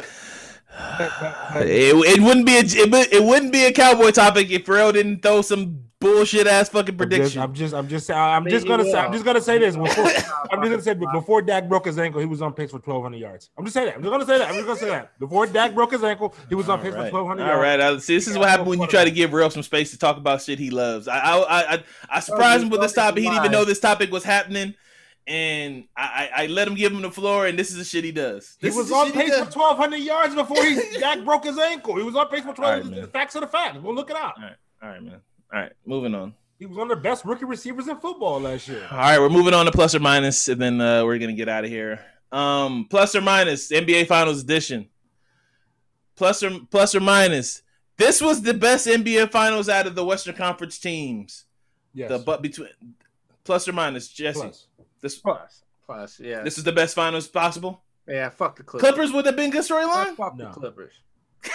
It, 1.55 1.95
it 1.95 2.21
wouldn't 2.21 2.45
be 2.45 2.55
a 2.55 2.61
it, 2.61 3.13
it 3.13 3.23
wouldn't 3.23 3.51
be 3.51 3.65
a 3.65 3.71
cowboy 3.71 4.11
topic 4.11 4.49
if 4.49 4.65
Pharrell 4.65 4.93
didn't 4.93 5.21
throw 5.21 5.41
some 5.41 5.83
bullshit 6.01 6.47
ass 6.47 6.69
fucking 6.69 6.79
I'm 6.79 6.85
just, 6.87 6.97
prediction. 6.97 7.41
I'm 7.41 7.53
just, 7.53 7.73
I'm 7.73 7.87
just, 7.87 8.09
I'm 8.09 8.47
just 8.47 8.67
gonna 8.67 8.83
say, 8.83 8.97
I'm 8.97 9.13
just 9.13 9.23
gonna 9.23 9.41
say 9.41 9.59
this. 9.59 9.75
Before, 9.77 10.05
I'm 10.05 10.61
just 10.61 10.71
gonna 10.71 10.81
say 10.81 10.93
before 10.93 11.41
Dak 11.41 11.69
broke 11.69 11.85
his 11.85 11.97
ankle, 11.97 12.19
he 12.19 12.25
was 12.25 12.41
on 12.41 12.53
pace 12.53 12.71
for 12.71 12.77
1,200 12.77 13.17
yards. 13.17 13.49
I'm 13.57 13.63
just 13.63 13.73
saying 13.75 13.87
that. 13.87 13.95
I'm 13.95 14.01
just 14.01 14.11
gonna 14.11 14.25
say 14.25 14.37
that. 14.39 14.47
I'm 14.49 14.55
just 14.55 14.65
gonna 14.67 14.79
say 14.79 14.89
that. 14.89 15.19
Before 15.19 15.45
Dak 15.45 15.73
broke 15.73 15.91
his 15.91 16.03
ankle, 16.03 16.35
he 16.49 16.55
was 16.55 16.67
on 16.67 16.79
All 16.79 16.83
pace 16.83 16.93
right. 16.93 17.11
for 17.11 17.23
1,200 17.23 17.41
All 17.43 17.47
yards. 17.47 17.61
right, 17.61 17.79
I, 17.79 17.97
see, 17.99 18.15
this 18.15 18.27
is 18.27 18.37
what 18.37 18.49
happens 18.49 18.67
when 18.67 18.81
you 18.81 18.87
try 18.87 19.05
to 19.05 19.11
give 19.11 19.31
Real 19.31 19.49
some 19.49 19.63
space 19.63 19.91
to 19.91 19.97
talk 19.97 20.17
about 20.17 20.41
shit 20.41 20.59
he 20.59 20.71
loves. 20.71 21.07
I 21.07 21.19
I 21.19 21.37
I, 21.37 21.73
I, 21.75 21.83
I 22.09 22.19
surprised 22.19 22.63
him 22.63 22.69
with 22.69 22.81
this 22.81 22.93
topic. 22.93 23.23
He 23.23 23.29
didn't 23.29 23.39
even 23.39 23.51
know 23.51 23.63
this 23.63 23.79
topic 23.79 24.11
was 24.11 24.23
happening, 24.23 24.73
and 25.31 25.85
I, 25.95 26.29
I, 26.35 26.43
I 26.43 26.45
let 26.47 26.67
him 26.67 26.75
give 26.75 26.91
him 26.91 27.01
the 27.01 27.09
floor. 27.09 27.47
And 27.47 27.57
this 27.57 27.71
is 27.71 27.77
the 27.77 27.85
shit 27.85 28.03
he 28.03 28.11
does. 28.11 28.57
He 28.59 28.67
This 28.67 28.75
was 28.75 28.91
on 28.91 29.11
pace 29.13 29.29
for 29.31 29.45
1,200 29.45 29.95
yards 29.97 30.35
before 30.35 30.61
he 30.63 30.75
Dak 30.99 31.23
broke 31.23 31.45
his 31.45 31.57
ankle. 31.57 31.95
He 31.95 32.03
was 32.03 32.15
on 32.15 32.27
pace 32.27 32.41
for 32.41 32.49
All 32.49 32.55
right, 32.55 32.83
1,200. 32.83 33.01
man. 33.01 33.09
facts 33.11 33.35
are 33.37 33.39
the 33.39 33.47
facts. 33.47 33.77
We'll 33.81 33.95
look 33.95 34.09
it 34.09 34.17
up. 34.17 34.35
All 34.83 34.89
right, 34.89 35.01
man. 35.01 35.21
All 35.53 35.59
right, 35.61 35.71
moving 35.85 36.13
on. 36.13 36.33
He 36.59 36.65
was 36.65 36.77
one 36.77 36.91
of 36.91 36.97
the 36.97 37.01
best 37.01 37.23
rookie 37.23 37.45
receivers 37.45 37.87
in 37.87 37.97
football 37.97 38.41
last 38.41 38.67
year. 38.67 38.85
All 38.91 38.97
right, 38.97 39.19
we're 39.19 39.29
moving 39.29 39.53
on 39.53 39.65
to 39.65 39.71
plus 39.71 39.95
or 39.95 39.99
minus, 39.99 40.47
and 40.49 40.61
then 40.61 40.81
uh, 40.81 41.05
we're 41.05 41.17
gonna 41.17 41.33
get 41.33 41.47
out 41.49 41.63
of 41.63 41.69
here. 41.69 41.99
Um, 42.31 42.87
plus 42.89 43.15
or 43.15 43.21
minus 43.21 43.71
NBA 43.71 44.07
Finals 44.07 44.41
edition. 44.43 44.89
Plus 46.15 46.43
or 46.43 46.51
plus 46.69 46.93
or 46.93 46.99
minus. 46.99 47.63
This 47.97 48.21
was 48.21 48.41
the 48.41 48.53
best 48.53 48.85
NBA 48.87 49.31
Finals 49.31 49.69
out 49.69 49.87
of 49.87 49.95
the 49.95 50.03
Western 50.05 50.35
Conference 50.35 50.77
teams. 50.77 51.45
Yes. 51.93 52.09
The 52.09 52.19
but 52.19 52.41
between 52.41 52.69
plus 53.43 53.67
or 53.67 53.73
minus, 53.73 54.07
Jesse. 54.07 54.39
Plus. 54.39 54.67
This 55.01 55.17
Plus, 55.17 55.63
plus, 55.85 56.19
yeah, 56.19 56.41
this 56.43 56.57
is 56.57 56.63
the 56.63 56.71
best 56.71 56.95
finals 56.95 57.27
possible. 57.27 57.81
yeah. 58.07 58.29
Fuck 58.29 58.55
the 58.57 58.63
Clippers. 58.63 58.87
Clippers 58.89 59.11
would 59.13 59.25
have 59.25 59.35
been 59.35 59.49
good 59.49 59.63
storyline. 59.63 60.15
Fuck 60.15 60.35
No. 60.37 60.45
the 60.45 60.51
Clippers. 60.51 60.93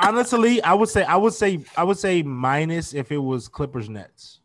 Honestly, 0.00 0.60
I 0.62 0.74
would 0.74 0.88
say, 0.88 1.04
I 1.04 1.16
would 1.16 1.32
say, 1.34 1.60
I 1.76 1.84
would 1.84 1.98
say 1.98 2.22
minus 2.22 2.94
if 2.94 3.12
it 3.12 3.18
was 3.18 3.48
Clippers 3.48 3.88
Nets. 3.88 4.40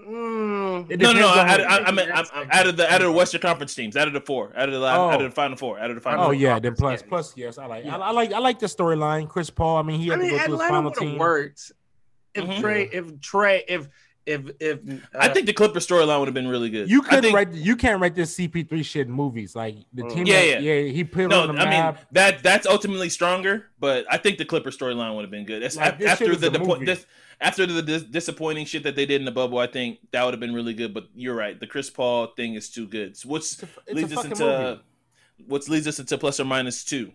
Mm, 0.00 0.90
It 0.90 1.00
No, 1.00 1.12
no, 1.12 1.20
no. 1.20 1.28
I, 1.28 1.56
who- 1.58 1.62
I, 1.64 1.84
I 1.84 1.90
mean, 1.92 2.08
I'm, 2.12 2.24
I'm 2.32 2.48
out 2.50 2.66
of 2.66 2.76
the 2.76 2.90
out 2.90 3.02
of 3.02 3.06
the 3.08 3.12
Western 3.12 3.40
Conference 3.40 3.74
teams, 3.74 3.96
out 3.96 4.06
of 4.08 4.14
the 4.14 4.20
four, 4.20 4.52
out 4.56 4.68
of 4.68 4.72
the 4.72 4.80
last, 4.80 4.96
Oh. 4.98 5.10
out 5.10 5.20
of 5.20 5.30
the 5.30 5.34
final 5.34 5.56
four, 5.56 5.78
out 5.78 5.90
of 5.90 5.96
the 5.96 6.00
final. 6.00 6.22
Oh 6.22 6.26
four. 6.28 6.34
yeah, 6.34 6.58
then 6.58 6.74
plus, 6.74 7.02
Yeah. 7.02 7.08
plus, 7.08 7.36
yes, 7.36 7.58
I 7.58 7.66
like, 7.66 7.84
Yeah. 7.84 7.96
I, 7.98 8.08
I 8.08 8.10
like, 8.12 8.32
I 8.32 8.38
like 8.38 8.58
the 8.58 8.66
storyline. 8.66 9.28
Chris 9.28 9.50
Paul. 9.50 9.76
I 9.76 9.82
mean, 9.82 10.00
he 10.00 10.08
I 10.10 10.14
had 10.14 10.20
mean, 10.20 10.30
to 10.30 10.36
go 10.38 10.44
through 10.44 10.52
his 10.54 10.62
Atlanta 10.62 10.70
final 10.70 10.90
would 10.90 10.98
have 11.00 11.08
team. 11.10 11.18
worked 11.18 11.72
if 12.34 12.44
Mhm. 12.44 12.60
Trey, 12.60 12.82
if 12.92 13.20
Trey, 13.20 13.64
if 13.68 13.88
if 14.28 14.50
if 14.60 14.78
uh, 15.14 15.18
I 15.18 15.28
think 15.28 15.46
the 15.46 15.52
Clipper 15.52 15.80
storyline 15.80 16.18
would 16.18 16.28
have 16.28 16.34
been 16.34 16.48
really 16.48 16.70
good. 16.70 16.88
You 16.90 17.02
couldn't 17.02 17.22
think- 17.22 17.34
write, 17.34 17.52
you 17.52 17.74
can't 17.76 18.00
write 18.00 18.14
this 18.14 18.36
CP3 18.36 18.84
shit 18.84 19.06
in 19.06 19.12
movies. 19.12 19.56
Like 19.56 19.76
the 19.92 20.02
Mm. 20.02 20.14
team, 20.14 20.26
Yeah, 20.26 20.34
that- 20.40 20.62
yeah. 20.62 20.72
yeah, 20.74 20.92
he 20.92 21.04
put 21.04 21.28
No, 21.28 21.42
on 21.48 21.54
the 21.56 21.62
I 21.62 21.70
mean 21.70 21.98
that 22.12 22.42
that's 22.42 22.66
ultimately 22.66 23.08
stronger, 23.08 23.70
but 23.80 24.04
I 24.10 24.18
think 24.18 24.38
the 24.38 24.44
Clipper 24.44 24.70
storyline 24.70 25.14
would 25.16 25.22
have 25.22 25.30
been 25.30 25.44
good. 25.46 25.62
Like, 25.62 25.92
af- 25.94 25.98
this 25.98 26.18
shit 26.18 26.28
after 26.30 26.36
the 26.36 26.50
depo- 26.50 26.84
this, 26.84 27.06
after 27.40 27.66
the 27.66 27.82
dis- 27.82 28.02
disappointing 28.04 28.66
shit 28.66 28.82
that 28.82 28.94
they 28.96 29.06
did 29.06 29.20
in 29.20 29.24
the 29.24 29.32
bubble. 29.32 29.58
I 29.58 29.66
think 29.66 29.98
that 30.12 30.24
would 30.24 30.34
have 30.34 30.40
been 30.40 30.54
really 30.54 30.74
good. 30.74 30.92
But 30.94 31.08
you're 31.14 31.34
right, 31.34 31.58
the 31.58 31.66
Chris 31.66 31.88
Paul 31.90 32.28
thing 32.36 32.54
is 32.54 32.68
too 32.68 32.86
good. 32.86 33.16
So 33.16 33.28
what's 33.30 33.62
It's 33.62 33.72
a, 33.90 33.94
leads 33.94 34.12
us 34.16 34.24
into 34.24 34.44
movie. 34.44 34.80
what 35.46 35.68
leads 35.68 35.86
us 35.88 35.98
into 35.98 36.18
plus 36.18 36.38
or 36.40 36.44
minus 36.44 36.84
two. 36.84 37.12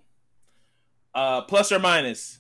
Uh, 1.14 1.42
plus 1.44 1.72
or 1.72 1.78
minus, 1.78 2.40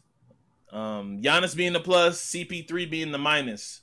um, 0.71 1.21
Giannis 1.21 1.55
being 1.55 1.73
the 1.73 1.79
plus, 1.79 2.19
CP3 2.19 2.89
being 2.89 3.11
the 3.11 3.19
minus. 3.19 3.81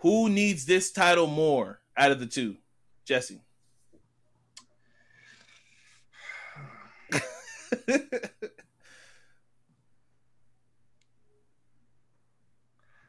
Who 0.00 0.28
needs 0.28 0.64
this 0.66 0.90
title 0.90 1.26
more 1.26 1.80
out 1.96 2.10
of 2.10 2.20
the 2.20 2.26
two? 2.26 2.56
Jesse. 3.04 3.40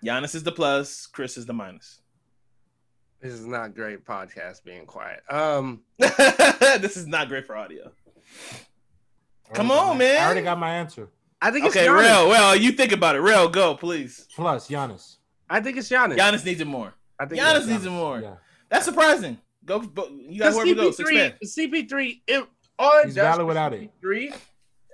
Giannis 0.03 0.35
is 0.35 0.43
the 0.43 0.51
plus, 0.51 1.05
Chris 1.07 1.37
is 1.37 1.45
the 1.45 1.53
minus. 1.53 1.99
this 3.21 3.33
is 3.33 3.45
not 3.45 3.75
great 3.75 4.03
podcast 4.05 4.63
being 4.63 4.85
quiet. 4.85 5.21
Um, 5.29 5.81
this 5.99 6.97
is 6.97 7.05
not 7.07 7.27
great 7.27 7.45
for 7.45 7.55
audio. 7.55 7.91
Come 9.53 9.69
on, 9.71 9.89
my- 9.89 10.05
man. 10.05 10.21
I 10.21 10.25
already 10.25 10.41
got 10.41 10.57
my 10.59 10.71
answer. 10.75 11.09
I 11.43 11.49
think 11.51 11.65
it's 11.65 11.75
Okay, 11.75 11.87
Giannis. 11.87 11.99
Real, 12.01 12.29
well, 12.29 12.55
you 12.55 12.71
think 12.71 12.91
about 12.91 13.15
it. 13.15 13.19
Real, 13.19 13.49
go, 13.49 13.75
please. 13.75 14.27
Plus 14.35 14.67
Giannis. 14.67 15.17
I 15.51 15.59
think 15.59 15.77
it's 15.77 15.89
Giannis. 15.89 16.17
Giannis 16.17 16.45
needs 16.45 16.61
it 16.61 16.67
more. 16.67 16.93
I 17.19 17.25
think 17.25 17.41
Giannis 17.41 17.57
it's 17.57 17.67
needs 17.67 17.85
it 17.85 17.89
more. 17.89 18.21
Yeah. 18.21 18.35
That's 18.69 18.85
surprising. 18.85 19.37
Go, 19.65 19.79
go 19.81 20.07
you 20.09 20.39
got 20.39 20.53
Because 20.53 20.55
whoever 20.55 20.75
goes. 20.75 20.97
CP3, 20.97 21.37
CP3, 21.43 22.21
it, 22.25 22.47
all 22.79 22.99
it 22.99 23.05
He's 23.05 23.15
does 23.15 23.23
valid 23.35 23.45
without 23.45 23.73
it. 23.73 23.91
CP3 24.01 24.33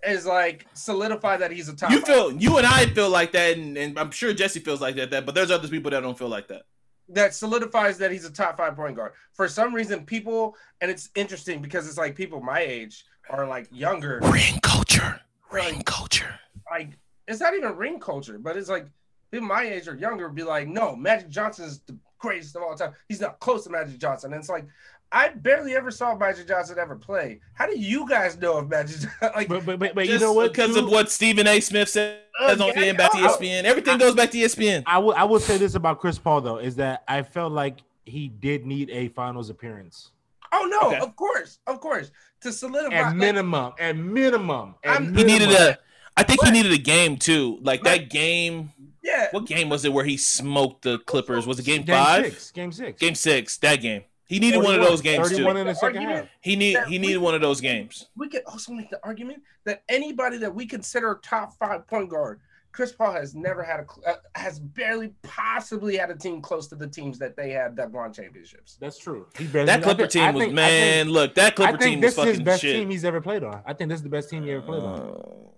is 0.07 0.25
like 0.25 0.65
solidify 0.73 1.37
that 1.37 1.51
he's 1.51 1.69
a 1.69 1.75
top. 1.75 1.91
You 1.91 2.01
feel, 2.01 2.33
you 2.33 2.57
and 2.57 2.65
I 2.65 2.87
feel 2.87 3.09
like 3.09 3.31
that, 3.33 3.55
and, 3.55 3.77
and 3.77 3.99
I'm 3.99 4.09
sure 4.09 4.33
Jesse 4.33 4.59
feels 4.59 4.81
like 4.81 4.95
that. 4.95 5.11
That, 5.11 5.27
but 5.27 5.35
there's 5.35 5.51
other 5.51 5.67
people 5.67 5.91
that 5.91 5.99
don't 6.01 6.17
feel 6.17 6.27
like 6.27 6.47
that. 6.47 6.63
that 7.09 7.35
solidifies 7.35 7.99
that 7.99 8.11
he's 8.11 8.25
a 8.25 8.31
top 8.31 8.57
five 8.57 8.75
point 8.75 8.95
guard. 8.95 9.13
For 9.33 9.47
some 9.47 9.75
reason, 9.75 10.05
people, 10.05 10.55
and 10.81 10.89
it's 10.89 11.09
interesting 11.15 11.61
because 11.61 11.87
it's 11.87 11.97
like 11.97 12.15
people 12.15 12.41
my 12.41 12.61
age 12.61 13.05
are 13.29 13.45
like 13.47 13.67
younger. 13.71 14.19
Ring 14.23 14.59
culture. 14.63 15.21
Ring 15.51 15.83
culture. 15.83 16.39
Like 16.69 16.97
it's 17.27 17.41
not 17.41 17.53
even 17.53 17.75
ring 17.75 17.99
culture, 17.99 18.39
but 18.39 18.57
it's 18.57 18.69
like 18.69 18.87
people 19.31 19.47
my 19.47 19.63
age 19.63 19.87
or 19.87 19.95
younger 19.95 20.27
would 20.27 20.35
be 20.35 20.43
like, 20.43 20.67
no, 20.67 20.95
Magic 20.95 21.29
Johnson 21.29 21.65
is 21.65 21.79
the 21.79 21.97
greatest 22.19 22.55
of 22.55 22.63
all 22.63 22.75
time. 22.75 22.93
He's 23.07 23.21
not 23.21 23.39
close 23.39 23.63
to 23.65 23.69
Magic 23.69 23.99
Johnson. 23.99 24.33
And 24.33 24.39
it's 24.39 24.49
like 24.49 24.65
I 25.11 25.29
barely 25.29 25.73
ever 25.75 25.89
saw 25.89 26.15
Magic 26.15 26.47
Johnson 26.47 26.77
ever 26.79 26.95
play. 26.95 27.39
How 27.53 27.65
do 27.65 27.77
you 27.79 28.07
guys 28.09 28.37
know 28.37 28.57
of 28.57 28.69
Magic? 28.69 28.97
Johnson? 28.99 29.11
like 29.35 29.47
But 29.47 29.65
but 29.65 29.79
but, 29.79 29.95
but 29.95 30.07
you 30.07 30.19
know 30.19 30.33
what? 30.33 30.51
Because 30.51 30.75
too? 30.75 30.85
of 30.85 30.91
what 30.91 31.09
Stephen 31.09 31.47
A. 31.47 31.59
Smith 31.61 31.89
says 31.89 32.17
Uh, 32.41 32.55
on 32.59 32.73
yeah, 32.75 32.91
back 32.93 33.11
to. 33.11 33.17
ESPN. 33.17 33.63
Everything 33.63 33.97
goes 33.97 34.15
back 34.15 34.31
to 34.31 34.37
ESPN. 34.37 34.83
I 34.85 34.97
will 34.97 35.13
I 35.13 35.23
will 35.23 35.39
say 35.39 35.57
this 35.57 35.75
about 35.75 35.99
Chris 35.99 36.19
Paul 36.19 36.41
though 36.41 36.57
is 36.57 36.75
that 36.77 37.03
I 37.07 37.21
felt 37.23 37.51
like 37.53 37.79
he 38.05 38.27
did 38.29 38.65
need 38.65 38.89
a 38.89 39.09
finals 39.09 39.49
appearance 39.49 40.11
Oh 40.53 40.65
no, 40.69 40.87
Okay. 40.89 40.99
of 40.99 41.13
course, 41.17 41.59
of 41.67 41.81
course. 41.81 42.09
To 42.41 42.53
solidify 42.53 42.95
at 42.95 43.05
like, 43.07 43.15
minimum, 43.15 43.73
at 43.79 43.97
minimum, 43.97 44.75
at 44.83 44.91
I'm- 45.01 45.13
He 45.15 45.23
needed 45.25 45.49
a. 45.51 45.77
I 46.17 46.23
think 46.23 46.43
he 46.43 46.51
needed 46.51 46.71
a 46.73 46.77
game 46.77 47.15
too. 47.17 47.59
Like 47.61 47.83
Right. 47.83 48.01
that 48.01 48.09
game. 48.09 48.73
yeah. 49.03 49.27
What 49.31 49.45
game 49.45 49.69
was 49.69 49.85
it 49.85 49.93
where 49.93 50.03
he 50.03 50.17
smoked 50.17 50.81
the 50.83 50.99
Clippers? 50.99 51.45
Was 51.47 51.59
it 51.59 51.65
game, 51.65 51.83
game 51.83 51.95
five? 51.95 52.25
six, 52.25 52.51
game 52.51 52.71
six, 52.71 52.99
Game 52.99 53.15
six. 53.15 53.57
That 53.57 53.77
game. 53.81 54.03
He 54.25 54.39
needed 54.39 54.57
one 54.61 54.75
of 54.75 54.81
those 54.85 54.99
games 55.01 55.29
31 55.29 55.55
too. 55.55 55.61
in 55.61 55.67
the 55.67 55.73
second 55.75 56.01
half. 56.01 56.25
He 56.41 56.57
need 56.57 56.75
that 56.75 56.87
he 56.87 56.95
we- 56.99 57.07
needed 57.07 57.19
one 57.19 57.33
of 57.35 57.39
those 57.41 57.61
games. 57.61 58.07
we 58.17 58.27
could 58.27 58.43
also 58.45 58.73
make 58.73 58.89
the 58.89 58.99
argument 59.03 59.41
that 59.63 59.83
anybody 59.87 60.37
that 60.39 60.53
we 60.53 60.65
consider 60.65 61.17
top 61.23 61.53
five 61.57 61.87
point 61.87 62.09
guard, 62.09 62.41
Chris 62.73 62.91
Paul 62.91 63.13
has 63.13 63.33
never 63.33 63.63
had 63.63 63.79
a 63.79 63.85
uh, 64.09 64.15
has 64.35 64.59
barely 64.59 65.13
possibly 65.23 65.95
had 65.95 66.09
a 66.11 66.15
team 66.15 66.41
close 66.41 66.67
to 66.67 66.75
the 66.75 66.87
teams 66.87 67.17
that 67.19 67.37
they 67.37 67.51
had 67.51 67.75
that 67.77 67.89
won 67.89 68.11
championships. 68.11 68.75
That's 68.81 68.97
true. 68.99 69.27
He 69.37 69.45
barely, 69.45 69.67
That 69.67 69.81
Clipper 69.81 70.01
think- 70.03 70.11
team 70.11 70.23
I 70.23 70.31
was 70.31 70.41
think- 70.43 70.53
man. 70.53 71.09
look, 71.09 71.33
that 71.35 71.45
I 71.45 71.49
Clipper 71.51 71.71
think, 71.71 71.81
I 71.81 71.83
think 71.85 71.93
team 71.93 72.01
this 72.01 72.17
is 72.17 72.23
his 72.25 72.41
best 72.41 72.61
shit. 72.61 72.75
team 72.75 72.89
he's 72.89 73.05
ever 73.05 73.21
played 73.21 73.43
on. 73.45 73.61
I 73.65 73.71
think 73.73 73.89
this 73.89 73.99
is 73.99 74.03
the 74.03 74.09
best 74.09 74.29
team 74.29 74.43
he 74.43 74.51
ever 74.51 74.61
played 74.61 74.83
on. 74.83 74.99
Uh, 74.99 75.51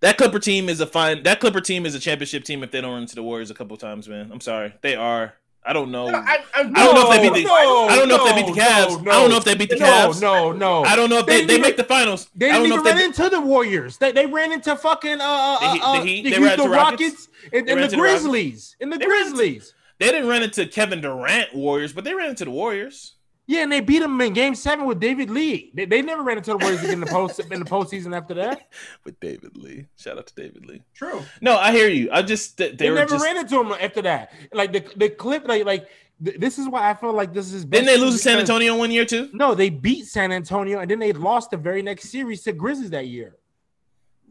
that 0.00 0.16
Clipper 0.18 0.38
team 0.38 0.68
is 0.68 0.80
a 0.80 0.86
fine. 0.86 1.22
That 1.22 1.40
Clipper 1.40 1.60
team 1.60 1.86
is 1.86 1.94
a 1.94 1.98
championship 2.00 2.44
team. 2.44 2.62
If 2.62 2.70
they 2.70 2.80
don't 2.80 2.92
run 2.92 3.02
into 3.02 3.14
the 3.14 3.22
Warriors 3.22 3.50
a 3.50 3.54
couple 3.54 3.76
times, 3.76 4.08
man, 4.08 4.30
I'm 4.32 4.40
sorry, 4.40 4.74
they 4.82 4.94
are. 4.96 5.34
I 5.68 5.72
don't 5.72 5.90
know. 5.90 6.08
No, 6.08 6.18
I, 6.18 6.38
I, 6.54 6.60
I 6.60 6.62
don't 6.62 6.94
know 6.94 7.10
if 7.10 7.16
they 7.20 7.28
beat 7.28 7.42
the- 7.42 7.48
No, 7.48 7.88
I 7.88 7.96
don't 7.96 8.08
know 8.08 8.24
if 8.24 8.32
they 8.36 8.40
beat 8.40 8.54
the 8.54 8.60
Cavs. 8.60 9.02
no, 9.02 9.10
I 9.10 9.14
don't 9.14 9.30
know 9.30 9.36
if 9.36 9.44
they 9.44 9.54
beat 9.56 9.68
the 9.70 9.76
no, 9.76 9.84
Cavs. 9.86 10.22
No, 10.22 10.52
no, 10.52 10.84
I 10.84 10.94
don't 10.94 11.10
know 11.10 11.18
if 11.18 11.26
They 11.26 11.40
they, 11.44 11.56
they 11.56 11.60
make 11.60 11.76
the 11.76 11.82
finals. 11.82 12.28
They 12.36 12.50
I 12.50 12.52
don't 12.52 12.62
didn't 12.68 12.76
know 12.76 12.82
even 12.82 12.86
if 12.86 12.94
run 12.94 13.04
into 13.26 13.28
the 13.36 13.40
Warriors. 13.40 13.98
They, 13.98 14.12
they 14.12 14.26
ran 14.26 14.52
into 14.52 14.76
fucking 14.76 15.20
uh, 15.20 15.24
uh, 15.24 15.74
The 15.74 15.80
uh, 15.82 16.00
the 16.04 16.22
the, 16.22 16.30
they 16.30 16.38
ran 16.38 16.42
the 16.56 16.62
into 16.62 16.68
Rockets? 16.68 17.02
Rockets 17.02 17.28
and, 17.52 17.68
and 17.68 17.90
the? 17.90 17.96
Grizzlies 17.96 18.76
and 18.80 18.92
the 18.92 18.98
They 18.98 19.08
ran 19.08 19.26
into- 19.26 19.36
Grizzlies. 19.38 19.74
They 19.98 20.06
didn't 20.12 20.28
run 20.28 20.44
into 20.44 20.66
Kevin 20.68 21.00
Durant 21.00 21.52
Warriors, 21.52 21.92
but 21.92 22.04
they 22.04 22.14
ran 22.14 22.30
into 22.30 22.44
the 22.44 22.50
Warriors. 22.52 23.14
Yeah, 23.48 23.62
and 23.62 23.70
they 23.70 23.80
beat 23.80 24.00
them 24.00 24.20
in 24.20 24.32
Game 24.32 24.56
Seven 24.56 24.86
with 24.86 24.98
David 24.98 25.30
Lee. 25.30 25.70
They, 25.72 25.84
they 25.84 26.02
never 26.02 26.22
ran 26.22 26.36
into 26.38 26.50
the 26.50 26.56
Warriors 26.56 26.80
again 26.80 26.94
in 26.94 27.00
the 27.00 27.06
post 27.06 27.38
in 27.38 27.48
the 27.60 27.64
postseason 27.64 28.16
after 28.16 28.34
that. 28.34 28.68
With 29.04 29.20
David 29.20 29.56
Lee. 29.56 29.86
Shout 29.96 30.18
out 30.18 30.26
to 30.26 30.34
David 30.34 30.66
Lee. 30.66 30.82
true. 30.94 31.22
No, 31.40 31.56
I 31.56 31.70
hear 31.70 31.88
you. 31.88 32.08
I 32.10 32.22
just 32.22 32.56
they, 32.56 32.72
They, 32.72 32.90
were 32.90 32.96
never 32.96 33.10
just. 33.10 33.24
ran 33.24 33.36
into 33.36 33.54
them 33.56 33.70
after 33.80 34.02
that. 34.02 34.32
Like 34.52 34.72
the 34.72 34.84
the 34.96 35.10
clip, 35.10 35.46
like 35.46 35.64
like 35.64 35.86
th- 36.24 36.40
this 36.40 36.58
is 36.58 36.68
why 36.68 36.90
I 36.90 36.94
feel 36.94 37.12
like 37.12 37.32
this 37.32 37.52
is. 37.52 37.64
best 37.64 37.84
Didn't 37.84 37.86
they 37.86 38.04
lose 38.04 38.14
to 38.16 38.18
San 38.18 38.38
Antonio 38.40 38.76
one 38.76 38.90
year 38.90 39.04
too? 39.04 39.30
No, 39.32 39.54
they 39.54 39.70
beat 39.70 40.06
San 40.06 40.32
Antonio, 40.32 40.80
and 40.80 40.90
then 40.90 40.98
they 40.98 41.12
lost 41.12 41.52
the 41.52 41.56
very 41.56 41.82
next 41.82 42.08
series 42.10 42.42
to 42.42 42.52
Grizzlies 42.52 42.90
that 42.90 43.06
year. 43.06 43.36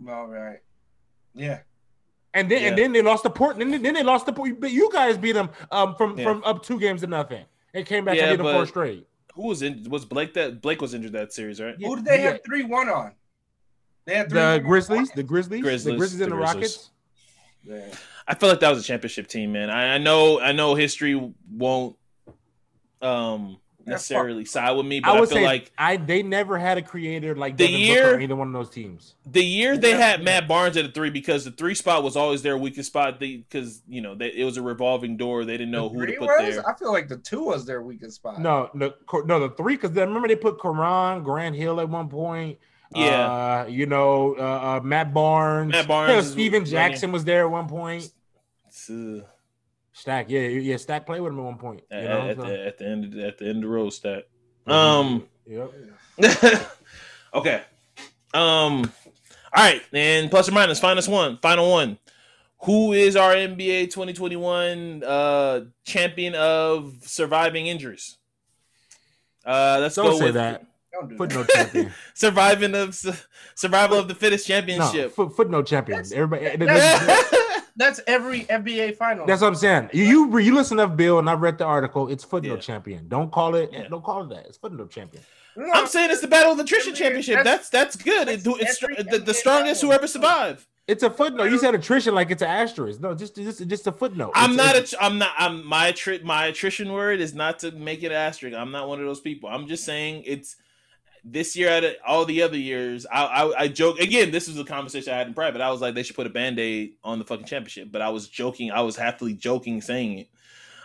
All 0.10 0.28
right. 0.28 0.60
Yeah. 1.34 1.60
And 2.34 2.52
then 2.52 2.64
and 2.66 2.78
then 2.78 2.92
they 2.92 3.02
lost 3.02 3.24
to 3.24 3.30
Portland. 3.30 3.72
Then, 3.72 3.82
then 3.82 3.94
they 3.94 4.04
lost 4.04 4.26
to 4.26 4.34
Port- 4.34 4.60
but 4.60 4.72
You 4.72 4.90
guys 4.92 5.18
beat 5.18 5.32
them 5.32 5.50
um, 5.72 5.96
from 5.96 6.18
Yeah. 6.18 6.26
from 6.26 6.44
up 6.44 6.64
two 6.64 6.78
games 6.82 7.00
to 7.00 7.08
nothing. 7.08 7.46
They 7.76 7.84
came 7.84 8.06
back 8.06 8.16
Yeah, 8.16 8.30
and 8.30 8.38
beat 8.38 8.44
them 8.46 8.56
four 8.56 8.66
straight. 8.66 9.06
Who 9.34 9.48
was 9.48 9.62
in? 9.62 9.86
Was 9.90 10.06
Blake 10.06 10.34
that 10.36 10.62
Blake 10.62 10.82
was 10.82 10.94
injured 10.94 11.12
that 11.12 11.34
series, 11.34 11.60
right? 11.62 11.76
Who 11.78 11.98
did 11.98 12.06
they 12.06 12.24
Yeah. 12.24 12.32
have 12.32 12.44
three 12.46 12.64
one 12.64 12.88
on? 12.88 13.12
They 14.06 14.16
had 14.16 14.30
three 14.30 14.40
The 14.40 14.62
Grizzlies, 14.66 15.12
the 15.12 15.24
Grizzlies, 15.24 15.62
Grizzlies, 15.62 15.84
the 15.84 15.98
Grizzlies 15.98 16.22
and 16.22 16.32
the 16.32 16.36
the 16.38 16.42
Rockets. 16.42 16.92
Yeah. 17.66 17.82
I 18.26 18.36
feel 18.36 18.48
like 18.48 18.62
that 18.62 18.70
was 18.70 18.80
a 18.80 18.84
championship 18.84 19.28
team, 19.28 19.52
man. 19.52 19.70
I, 19.70 19.96
I 19.96 19.98
know, 19.98 20.40
I 20.40 20.54
know, 20.54 20.74
history 20.76 21.16
won't 21.52 21.98
um 23.02 23.58
necessarily 23.86 24.46
side 24.46 24.72
with 24.72 24.86
me, 24.86 25.00
but 25.00 25.10
I 25.12 25.18
I, 25.18 25.20
would 25.20 25.30
feel 25.30 25.38
say 25.40 25.46
like 25.46 25.72
I 25.78 25.98
they 25.98 26.24
never 26.24 26.58
had 26.58 26.78
a 26.78 26.82
creator 26.82 27.36
like 27.36 27.58
The 27.58 27.66
Devin 27.68 27.80
Booker 27.82 28.10
year- 28.10 28.20
either 28.22 28.36
one 28.36 28.48
of 28.48 28.54
those 28.54 28.70
teams. 28.70 29.16
the 29.26 29.44
year 29.44 29.78
they 29.78 29.92
Yeah. 29.92 29.98
had 29.98 30.24
Matt 30.24 30.48
Barnes 30.48 30.76
at 30.78 30.86
the 30.86 30.92
three 30.92 31.10
because 31.10 31.46
the 31.46 31.52
three 31.52 31.76
spot 31.76 32.04
was 32.04 32.16
always 32.16 32.42
their 32.42 32.58
weakest 32.58 32.88
spot. 32.88 33.20
Because 33.20 33.82
you 33.88 34.02
know 34.02 34.16
they, 34.16 34.28
it 34.34 34.44
was 34.46 34.58
a 34.58 34.62
revolving 34.62 35.18
door. 35.18 35.46
They 35.46 35.58
didn't 35.58 35.72
know 35.72 35.88
The 35.90 35.96
who 36.00 36.06
to 36.08 36.14
put 36.14 36.22
was? 36.22 36.56
there. 36.56 36.70
I 36.70 36.76
feel 36.76 36.92
like 36.92 37.08
the 37.08 37.18
two 37.18 37.44
was 37.44 37.66
their 37.66 37.82
weakest 37.82 38.16
spot. 38.16 38.40
No, 38.42 38.70
no, 38.74 38.94
no, 39.26 39.40
the 39.48 39.50
three 39.56 39.76
because 39.76 39.92
remember 39.92 40.28
they 40.28 40.36
put 40.36 40.62
Karan, 40.62 41.24
Grant 41.24 41.56
Hill 41.56 41.80
at 41.80 41.88
one 41.90 42.10
point. 42.10 42.58
Yeah. 42.94 43.64
uh, 43.64 43.66
you 43.68 43.88
know, 43.88 44.36
uh, 44.38 44.42
uh, 44.42 44.80
Matt 44.84 45.14
Barnes. 45.14 45.72
Matt 45.72 45.88
Barnes 45.88 46.12
Hell, 46.12 46.20
is 46.20 46.32
Stephen 46.32 46.60
running. 46.60 46.72
Jackson 46.72 47.12
was 47.12 47.26
there 47.26 47.44
at 47.46 47.52
one 47.52 47.68
point. 47.68 48.10
It's, 49.96 50.02
Stack, 50.02 50.30
yeah, 50.30 50.42
yeah, 50.42 50.76
Stack 50.76 51.06
played 51.06 51.22
with 51.22 51.32
him 51.32 51.40
at 51.40 51.46
one 51.46 51.58
point. 51.58 51.84
You 51.90 51.98
at, 51.98 52.04
know, 52.04 52.28
at 52.30 52.36
so- 52.36 52.42
the 52.44 52.66
at 52.68 52.78
the 52.78 52.86
end 52.86 53.06
of 53.06 53.12
the, 53.14 53.26
at 53.28 53.38
the 53.38 53.46
end 53.48 53.58
of 53.58 53.62
the 53.64 53.68
road 53.70 53.92
stat. 53.92 54.28
Um. 54.68 55.26
Yep. 55.48 55.72
okay. 57.34 57.62
Um. 58.34 58.92
All 59.54 59.64
right, 59.64 59.82
and 59.94 60.30
plus 60.30 60.50
or 60.50 60.52
minus, 60.52 60.82
finest 60.82 61.08
one, 61.08 61.38
final 61.38 61.72
one. 61.72 61.98
Who 62.64 62.92
is 62.92 63.16
our 63.16 63.34
NBA 63.34 63.86
2021 63.92 65.02
uh, 65.06 65.62
champion 65.86 66.36
of 66.36 66.96
surviving 67.04 67.68
injuries? 67.68 68.18
Uh, 69.46 69.78
let's 69.80 69.96
Don't 69.96 70.08
go 70.08 70.18
say 70.20 70.26
with 70.26 70.34
that. 70.34 70.66
Don't 70.92 71.10
do 71.10 71.16
Footnote 71.18 71.48
that. 71.54 71.72
champion. 71.72 71.94
surviving 72.14 72.76
of 72.76 73.00
survival 73.56 73.98
of 74.00 74.08
the 74.10 74.16
fittest 74.16 74.50
No, 74.50 74.56
championship. 74.56 75.14
foot, 75.14 75.36
footnote 75.38 75.68
champion. 75.68 76.04
Everybody. 76.14 76.48
that's- 77.76 77.98
That's 77.98 78.02
every 78.08 78.42
NBA 78.46 78.96
final. 78.98 79.26
That's 79.26 79.42
what 79.42 79.48
I'm 79.50 79.56
saying. 79.56 79.90
You 79.94 80.04
you, 80.04 80.38
you 80.40 80.56
listen 80.56 80.78
to 80.78 80.88
Bill, 80.88 81.20
and 81.20 81.30
I 81.30 81.34
read 81.34 81.58
the 81.58 81.66
article. 81.66 82.08
It's 82.10 82.24
footnote 82.24 82.56
Yeah. 82.56 82.60
champion. 82.62 83.08
Don't 83.08 83.32
call 83.32 83.56
it. 83.56 83.70
Yeah. 83.72 83.88
Don't 83.90 84.04
call 84.04 84.24
it 84.24 84.30
that. 84.30 84.46
It's 84.48 84.58
footnote 84.58 84.90
champion. 84.92 85.24
No, 85.58 85.72
I'm 85.74 85.88
saying 85.88 86.12
it's 86.12 86.22
the 86.22 86.28
battle 86.28 86.52
of 86.52 86.58
the 86.58 86.64
attrition 86.64 86.90
Every- 86.94 87.00
championship. 87.00 87.44
That's 87.44 87.70
that's- 87.70 87.96
that's 87.96 87.96
good. 87.96 88.28
It, 88.28 88.44
that's 88.44 88.60
it's 88.62 88.84
every 88.84 88.96
the, 89.04 89.20
the 89.20 89.34
strongest 89.34 89.82
battle. 89.82 89.90
whoever 89.92 90.08
survive. 90.08 90.68
It's 90.88 91.02
a 91.02 91.10
footnote. 91.10 91.46
You 91.46 91.58
said 91.58 91.74
attrition 91.74 92.14
like 92.14 92.30
it's 92.30 92.42
an 92.44 92.48
asterisk. 92.50 93.00
No, 93.02 93.16
just 93.16 93.36
just 93.36 93.66
just 93.68 93.88
a 93.88 93.92
footnote. 93.92 94.32
I'm 94.36 94.52
It's- 94.52 94.66
not. 94.68 94.76
it's- 94.76 94.94
A, 94.94 95.04
I'm 95.04 95.18
not. 95.18 95.32
I'm 95.38 95.66
my 95.66 95.92
attri- 95.92 96.24
my 96.24 96.46
attrition 96.48 96.92
word 96.92 97.20
is 97.20 97.34
not 97.34 97.60
to 97.60 97.72
make 97.72 98.04
it 98.04 98.08
an 98.08 98.12
asterisk. 98.14 98.56
I'm 98.56 98.72
not 98.72 98.88
one 98.88 99.00
of 99.00 99.06
those 99.06 99.20
people. 99.22 99.50
I'm 99.50 99.68
just 99.68 99.84
saying 99.86 100.24
it's 100.26 100.56
this 101.26 101.56
year. 101.56 101.70
Out 101.70 101.84
of 101.84 101.94
all 102.08 102.24
the 102.26 102.42
other 102.44 102.58
years, 102.58 103.06
I, 103.12 103.26
I 103.26 103.60
I 103.64 103.68
joke 103.68 104.00
again. 104.00 104.32
This 104.32 104.48
was 104.48 104.58
a 104.60 104.64
conversation 104.64 105.14
I 105.14 105.18
had 105.18 105.28
in 105.28 105.34
private. 105.34 105.60
I 105.62 105.72
was 105.72 105.82
like, 105.82 105.96
they 105.96 106.04
should 106.04 106.16
put 106.16 106.28
a 106.28 106.30
band 106.30 106.60
aid 106.60 106.94
on 107.04 107.20
the 107.20 107.26
fucking 107.26 107.46
championship. 107.46 107.92
But 107.92 108.02
I 108.02 108.10
was 108.10 108.28
joking. 108.30 108.72
I 108.72 108.82
was 108.82 108.96
happily 108.96 109.34
joking, 109.34 109.82
saying 109.82 110.20
it. 110.20 110.30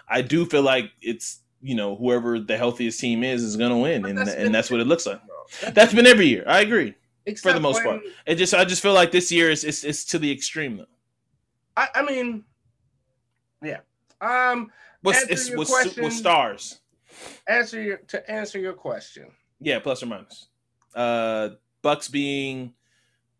I 0.09 0.23
do 0.23 0.45
feel 0.47 0.63
like 0.63 0.91
it's 1.03 1.41
you 1.63 1.75
know 1.75 1.95
whoever 1.95 2.41
the 2.41 2.57
healthiest 2.57 2.99
team 2.99 3.23
is 3.23 3.43
is 3.43 3.57
going 3.57 3.71
to 3.71 3.77
win, 3.77 4.05
and 4.07 4.19
that's 4.19 4.33
and 4.33 4.55
that's 4.55 4.71
what 4.71 4.81
it 4.81 4.87
looks 4.87 5.07
like. 5.07 5.21
That's- 5.61 5.75
That's 5.75 5.95
been 5.95 6.07
every 6.07 6.27
year. 6.27 6.45
I 6.47 6.61
agree. 6.61 6.95
for 7.43 7.53
the 7.53 7.61
most 7.61 7.85
when- 7.85 8.01
part. 8.01 8.03
It 8.27 8.37
just 8.37 8.55
I 8.55 8.65
just 8.65 8.83
feel 8.83 8.95
like 8.95 9.11
this 9.13 9.31
year 9.31 9.51
is 9.51 9.65
it's, 9.65 9.85
it's 9.85 10.05
to 10.07 10.19
the 10.19 10.31
extreme 10.33 10.77
though. 10.79 10.87
I, 11.77 11.89
I 11.97 12.03
mean, 12.03 12.45
yeah. 13.63 13.81
Um, 14.21 14.71
What's 15.03 15.23
it's 15.25 15.51
with, 15.55 15.69
question. 15.69 16.05
with 16.05 16.13
stars? 16.13 16.81
answer 17.49 17.81
your 17.83 17.97
to 18.09 18.31
answer 18.31 18.59
your 18.59 18.73
question. 18.73 19.27
Yeah, 19.61 19.79
plus 19.79 20.03
or 20.03 20.07
minus. 20.07 20.49
Uh, 20.95 21.51
Bucks 21.83 22.09
being 22.09 22.75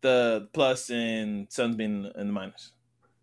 the 0.01 0.49
plus 0.53 0.89
and 0.89 1.51
Suns 1.51 1.75
being 1.75 2.11
in 2.15 2.27
the 2.27 2.33
minus. 2.33 2.71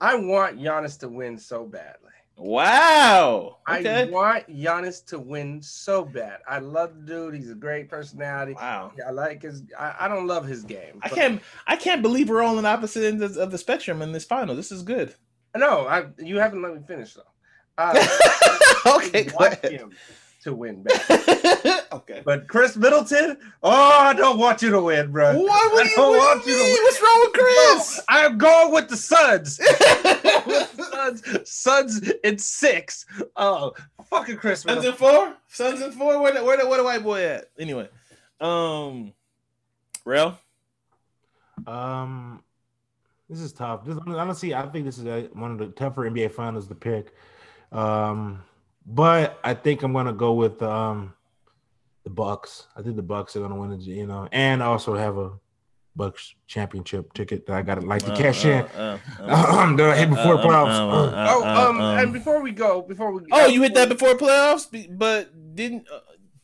I 0.01 0.15
want 0.15 0.59
Giannis 0.59 0.99
to 1.01 1.09
win 1.09 1.39
so 1.39 1.65
badly. 1.65 2.09
Wow. 2.37 3.59
I 3.67 4.05
want 4.13 4.49
Giannis 4.49 5.05
to 5.07 5.19
win 5.19 5.61
so 5.61 6.05
bad. 6.05 6.39
I 6.49 6.61
love 6.61 6.95
the 6.95 7.03
dude. 7.03 7.35
He's 7.35 7.51
a 7.51 7.55
great 7.55 7.89
personality. 7.89 8.53
Wow. 8.55 8.93
I 9.05 9.11
like 9.11 9.43
his. 9.43 9.65
I, 9.77 9.95
I 10.01 10.09
don't 10.09 10.29
love 10.29 10.47
his 10.47 10.63
game. 10.63 11.01
I 11.03 11.09
can't. 11.09 11.43
I 11.67 11.75
can't 11.75 12.01
believe 12.01 12.29
we're 12.29 12.43
all 12.43 12.57
on 12.57 12.63
the 12.63 12.69
opposite 12.69 13.05
ends 13.05 13.23
of, 13.23 13.37
of 13.37 13.51
the 13.51 13.59
spectrum 13.59 14.03
in 14.03 14.13
this 14.13 14.25
final. 14.25 14.55
This 14.55 14.71
is 14.71 14.83
good. 14.83 15.17
No, 15.57 15.89
I. 15.89 16.07
You 16.19 16.39
haven't 16.39 16.63
let 16.63 16.75
me 16.75 16.81
finish 16.87 17.15
though. 17.15 17.23
Uh, 17.77 18.07
okay. 18.87 19.25
Go 19.25 19.39
ahead. 19.39 19.73
him 19.73 19.93
to 20.43 20.55
win 20.55 20.83
bad. 20.83 21.85
okay. 21.93 22.23
But 22.25 22.49
Chris 22.49 22.77
Middleton, 22.77 23.37
oh, 23.63 23.71
I 24.01 24.15
don't 24.15 24.39
want 24.39 24.63
you 24.63 24.71
to 24.71 24.81
win, 24.81 25.11
bro. 25.11 25.35
Why 25.39 25.71
would 25.73 25.87
I 25.87 25.91
you, 25.91 25.97
don't 25.97 26.17
what 26.17 26.37
want 26.37 26.45
do 26.45 26.51
you 26.51 26.57
you 26.57 26.63
to 26.63 26.73
win. 26.73 26.83
What's 26.85 27.03
wrong 27.03 27.21
with 27.21 27.33
Chris? 27.33 28.01
I'm 28.09 28.39
going 28.39 28.73
with 28.73 28.89
the 28.89 28.97
Suns. 28.97 29.59
with 29.59 29.79
the 30.77 30.85
Suns. 30.91 31.51
Suns 31.51 32.13
in 32.25 32.39
six. 32.39 33.07
Oh, 33.37 33.75
fucking 34.11 34.37
Chris 34.37 34.63
Suns 34.63 34.85
Middleton. 34.85 34.91
and 34.91 34.99
four. 34.99 35.37
Suns 35.49 35.81
and 35.81 35.95
four. 35.95 36.21
Where 36.21 36.33
the, 36.33 36.45
where 36.45 36.57
the, 36.57 36.67
where 36.67 36.79
the 36.79 36.85
white 36.85 37.03
boy 37.03 37.25
at? 37.25 37.47
Anyway, 37.59 37.89
um, 38.41 39.13
Real. 40.05 40.39
Um, 41.67 42.43
this 43.29 43.41
is 43.41 43.53
tough. 43.53 43.85
This, 43.85 43.99
honestly, 44.07 44.55
I 44.55 44.67
think 44.69 44.87
this 44.87 44.97
is 44.97 45.07
a, 45.07 45.29
one 45.35 45.51
of 45.53 45.59
the 45.59 45.67
tougher 45.69 46.09
NBA 46.09 46.33
finals 46.33 46.67
to 46.69 46.75
pick. 46.75 47.13
Um, 47.73 48.43
but 48.91 49.39
I 49.45 49.53
think 49.55 49.83
I'm 49.83 49.93
gonna 49.93 50.13
go 50.13 50.33
with 50.33 50.63
um 50.63 51.15
the 52.05 52.11
Bucks. 52.11 52.67
I 52.77 52.83
think 52.83 52.97
the 52.97 53.03
Bucks 53.03 53.37
are 53.37 53.41
gonna 53.41 53.57
win 53.57 53.73
it. 53.73 53.81
You 53.83 54.07
know, 54.07 54.29
and 54.33 54.63
also 54.63 54.95
have 54.95 55.19
a 55.19 55.33
Bucks 55.95 56.35
championship 56.47 57.13
ticket 57.13 57.47
that 57.47 57.55
I 57.57 57.63
got 57.63 57.81
to 57.81 57.87
like 57.87 58.03
to 58.05 58.15
cash 58.15 58.45
in. 58.45 58.63
Uh, 58.63 58.99
uh, 59.21 59.25
uh, 59.25 59.57
Um, 59.59 59.77
that 59.77 59.91
I 59.91 59.97
hit 59.97 60.09
before 60.11 60.37
uh, 60.39 60.45
playoffs. 60.45 60.79
uh, 60.79 60.89
uh, 60.89 61.07
uh, 61.11 61.27
Oh, 61.31 61.43
uh, 61.45 61.69
um, 61.69 61.81
and 61.81 62.13
before 62.13 62.41
we 62.41 62.53
go, 62.53 62.83
before 62.83 63.13
we 63.13 63.23
Oh, 63.33 63.47
you 63.47 63.63
hit 63.63 63.75
that 63.75 63.89
before 63.89 64.15
playoffs, 64.15 64.67
but 64.97 65.55
didn't 65.57 65.87
uh, 65.93 65.99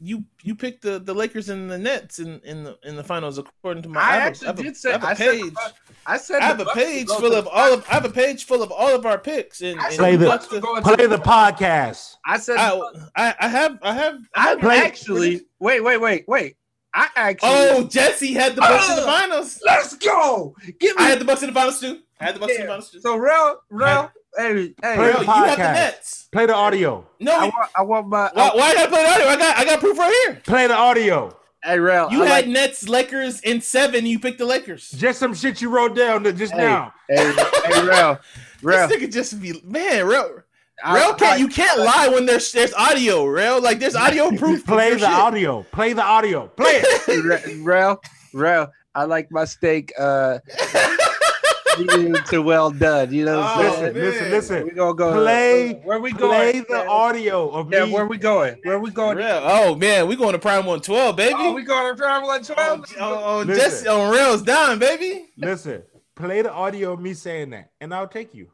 you? 0.05 0.25
You 0.43 0.55
picked 0.55 0.83
the, 0.83 0.99
the 0.99 1.15
Lakers 1.15 1.49
and 1.49 1.71
the 1.71 1.79
Nets 1.79 2.19
in, 2.19 2.41
in 2.45 2.63
the 2.65 2.79
in 2.85 2.97
the 2.97 3.03
finals, 3.05 3.39
according 3.39 3.83
to 3.85 3.89
my. 3.89 4.01
I 4.01 4.05
have 4.13 4.23
a- 4.23 4.27
actually 4.27 4.47
have 4.49 4.59
a- 4.59 4.63
did 4.63 4.77
say. 4.77 4.93
have 4.93 5.03
a 5.05 5.07
I 5.09 5.15
page. 5.15 5.43
the 5.45 5.51
Bucks- 5.51 5.73
I 6.07 6.17
said. 6.19 6.43
I 6.43 6.47
have 6.47 6.61
a 6.61 6.67
page 6.67 7.09
full 7.09 7.33
of 7.35 7.47
all 7.49 7.73
of. 7.73 7.85
I 7.89 7.95
have 7.95 8.05
a 8.05 8.11
page 8.11 8.45
full 8.45 8.63
of 8.63 8.71
all 8.71 8.95
of 8.95 9.07
our 9.07 9.19
picks, 9.19 9.63
and, 9.63 9.81
and 9.81 9.97
Play 9.97 10.17
the- 10.17 10.27
Bucks 10.27 10.51
would 10.51 10.63
go 10.63 10.77
into 10.77 10.95
Play 10.95 11.07
the 11.07 11.17
podcast. 11.19 12.17
I 12.27 12.39
said. 12.39 12.57
I, 12.59 12.81
I, 13.17 13.35
I 13.41 13.49
have 13.49 13.79
I 13.83 13.93
have. 13.95 14.19
I 14.35 14.57
Play- 14.57 14.79
actually. 14.79 15.43
Wait, 15.61 15.81
wait, 15.83 15.99
wait, 15.99 16.25
wait. 16.29 16.57
I 16.95 17.09
actually. 17.17 17.49
Oh, 17.51 17.85
Jesse 17.85 18.33
had 18.35 18.55
the 18.55 18.61
Bucks 18.61 18.89
in 18.89 18.97
the 18.97 19.03
Oh! 19.03 19.07
finals. 19.07 19.61
let's 19.65 19.97
go. 19.97 20.55
Give 20.79 20.97
me. 20.97 21.05
I 21.05 21.09
had 21.09 21.19
the 21.19 21.25
Bucks 21.25 21.43
in 21.43 21.49
the 21.49 21.53
finals 21.55 21.81
too. 21.81 21.99
I 22.21 22.25
had 22.27 22.37
the 22.37 22.41
Bucks 22.41 22.55
in 22.55 22.61
the 22.63 22.67
finals 22.69 22.91
too. 22.91 23.01
so 23.01 23.17
real, 23.17 23.59
real. 23.71 24.11
Hey, 24.37 24.75
hey. 24.83 24.95
Play 24.97 25.13
the 25.13 25.21
you 25.21 25.25
have 25.25 25.25
the 25.25 25.25
podcast. 25.27 25.57
Nets. 25.75 26.29
Play 26.33 26.47
the 26.47 26.55
audio. 26.55 27.07
No, 27.21 27.33
I 27.33 27.45
want. 27.45 27.71
I 27.79 27.83
want 27.83 28.09
my. 28.09 28.31
why, 28.33 28.51
why 28.55 28.71
I 28.79 28.87
play 28.87 29.03
the 29.03 29.11
audio? 29.11 29.27
I 29.27 29.37
got 29.37 29.57
I 29.59 29.65
got 29.65 29.81
proof 29.81 29.99
right 29.99 30.15
here. 30.25 30.41
Play 30.45 30.67
the 30.69 30.77
audio. 30.77 31.37
Hey, 31.65 31.79
real. 31.81 32.11
You 32.13 32.23
I 32.23 32.27
had 32.27 32.31
like- 32.45 32.47
Nets, 32.49 32.89
Lakers 32.89 33.41
in 33.41 33.61
seven. 33.61 34.05
You 34.07 34.19
picked 34.21 34.39
the 34.39 34.45
Lakers. 34.47 34.91
Just 34.91 35.19
some 35.19 35.35
shit 35.35 35.61
you 35.63 35.71
wrote 35.71 35.97
down 35.97 36.23
just 36.37 36.53
Hey. 36.53 36.59
now. 36.59 36.93
Hey, 37.09 37.33
hey, 37.33 37.83
real, 37.89 38.19
real. 38.63 38.87
This 38.87 38.97
nigga 39.03 39.13
just 39.13 39.41
be 39.41 39.61
man, 39.65 40.07
real. 40.07 40.43
I- 40.83 40.97
Real 40.99 41.15
can't 41.15 41.35
I- 41.35 41.37
you 41.37 41.49
can't 41.49 41.79
lie 41.81 42.09
when 42.09 42.27
there's 42.27 42.51
there's 42.53 42.75
audio, 42.75 43.25
real. 43.27 43.61
Like 43.61 43.79
there's 43.79 43.95
audio 43.97 44.31
proof. 44.37 44.67
Play 44.67 44.93
the 44.95 44.99
shit. 45.01 45.09
audio. 45.09 45.63
Play 45.73 45.93
the 45.93 46.03
audio. 46.03 46.49
Play 46.49 46.83
it. 46.83 47.25
Re- 47.25 47.61
Real, 47.63 48.01
real. 48.33 48.69
I 48.95 49.05
like 49.05 49.31
my 49.31 49.45
steak 49.45 49.93
uh 49.99 50.39
to 52.31 52.41
well 52.43 52.71
done. 52.71 53.13
You 53.13 53.25
know 53.25 53.39
what 53.41 53.47
I'm 53.47 53.67
Oh, 53.67 53.73
saying? 53.75 53.95
listen, 53.95 54.03
listen, 54.05 54.23
man. 54.23 54.31
listen. 54.31 54.65
We 54.65 54.71
gonna 54.71 54.95
go. 54.95 55.13
Play- 55.13 55.81
Where 55.85 55.99
we 56.01 56.13
going? 56.13 56.31
Play 56.31 56.53
going? 56.53 56.65
the 56.69 56.75
man? 56.77 56.89
audio 56.89 57.49
of 57.51 57.73
Yeah, 57.73 57.85
me. 57.87 57.93
where 57.93 58.07
we 58.07 58.19
going? 58.19 58.57
Where 58.63 58.79
we 58.79 58.91
going? 58.91 59.17
Real. 59.19 59.41
Oh 59.43 59.75
man, 59.75 60.07
we 60.09 60.17
going 60.17 60.33
to 60.33 60.39
Prime 60.39 60.67
112, 60.67 61.17
baby. 61.17 61.35
Oh, 61.37 61.53
we 61.53 61.63
going 61.63 61.95
to 61.95 62.01
Prime 62.01 62.23
at 62.25 62.51
oh, 62.51 62.55
twelve. 62.55 62.85
oh, 63.01 63.23
oh, 63.25 63.39
Listen. 63.39 63.55
Jesse 63.57 63.89
on 63.89 64.13
rails 64.13 64.43
down, 64.43 64.79
baby. 64.79 65.27
Listen, 65.37 65.83
play 66.15 66.43
the 66.43 66.53
audio 66.53 66.93
of 66.93 67.01
me 67.01 67.15
saying 67.15 67.51
that, 67.51 67.71
and 67.81 67.93
I'll 67.95 68.09
take 68.09 68.35
you. 68.35 68.49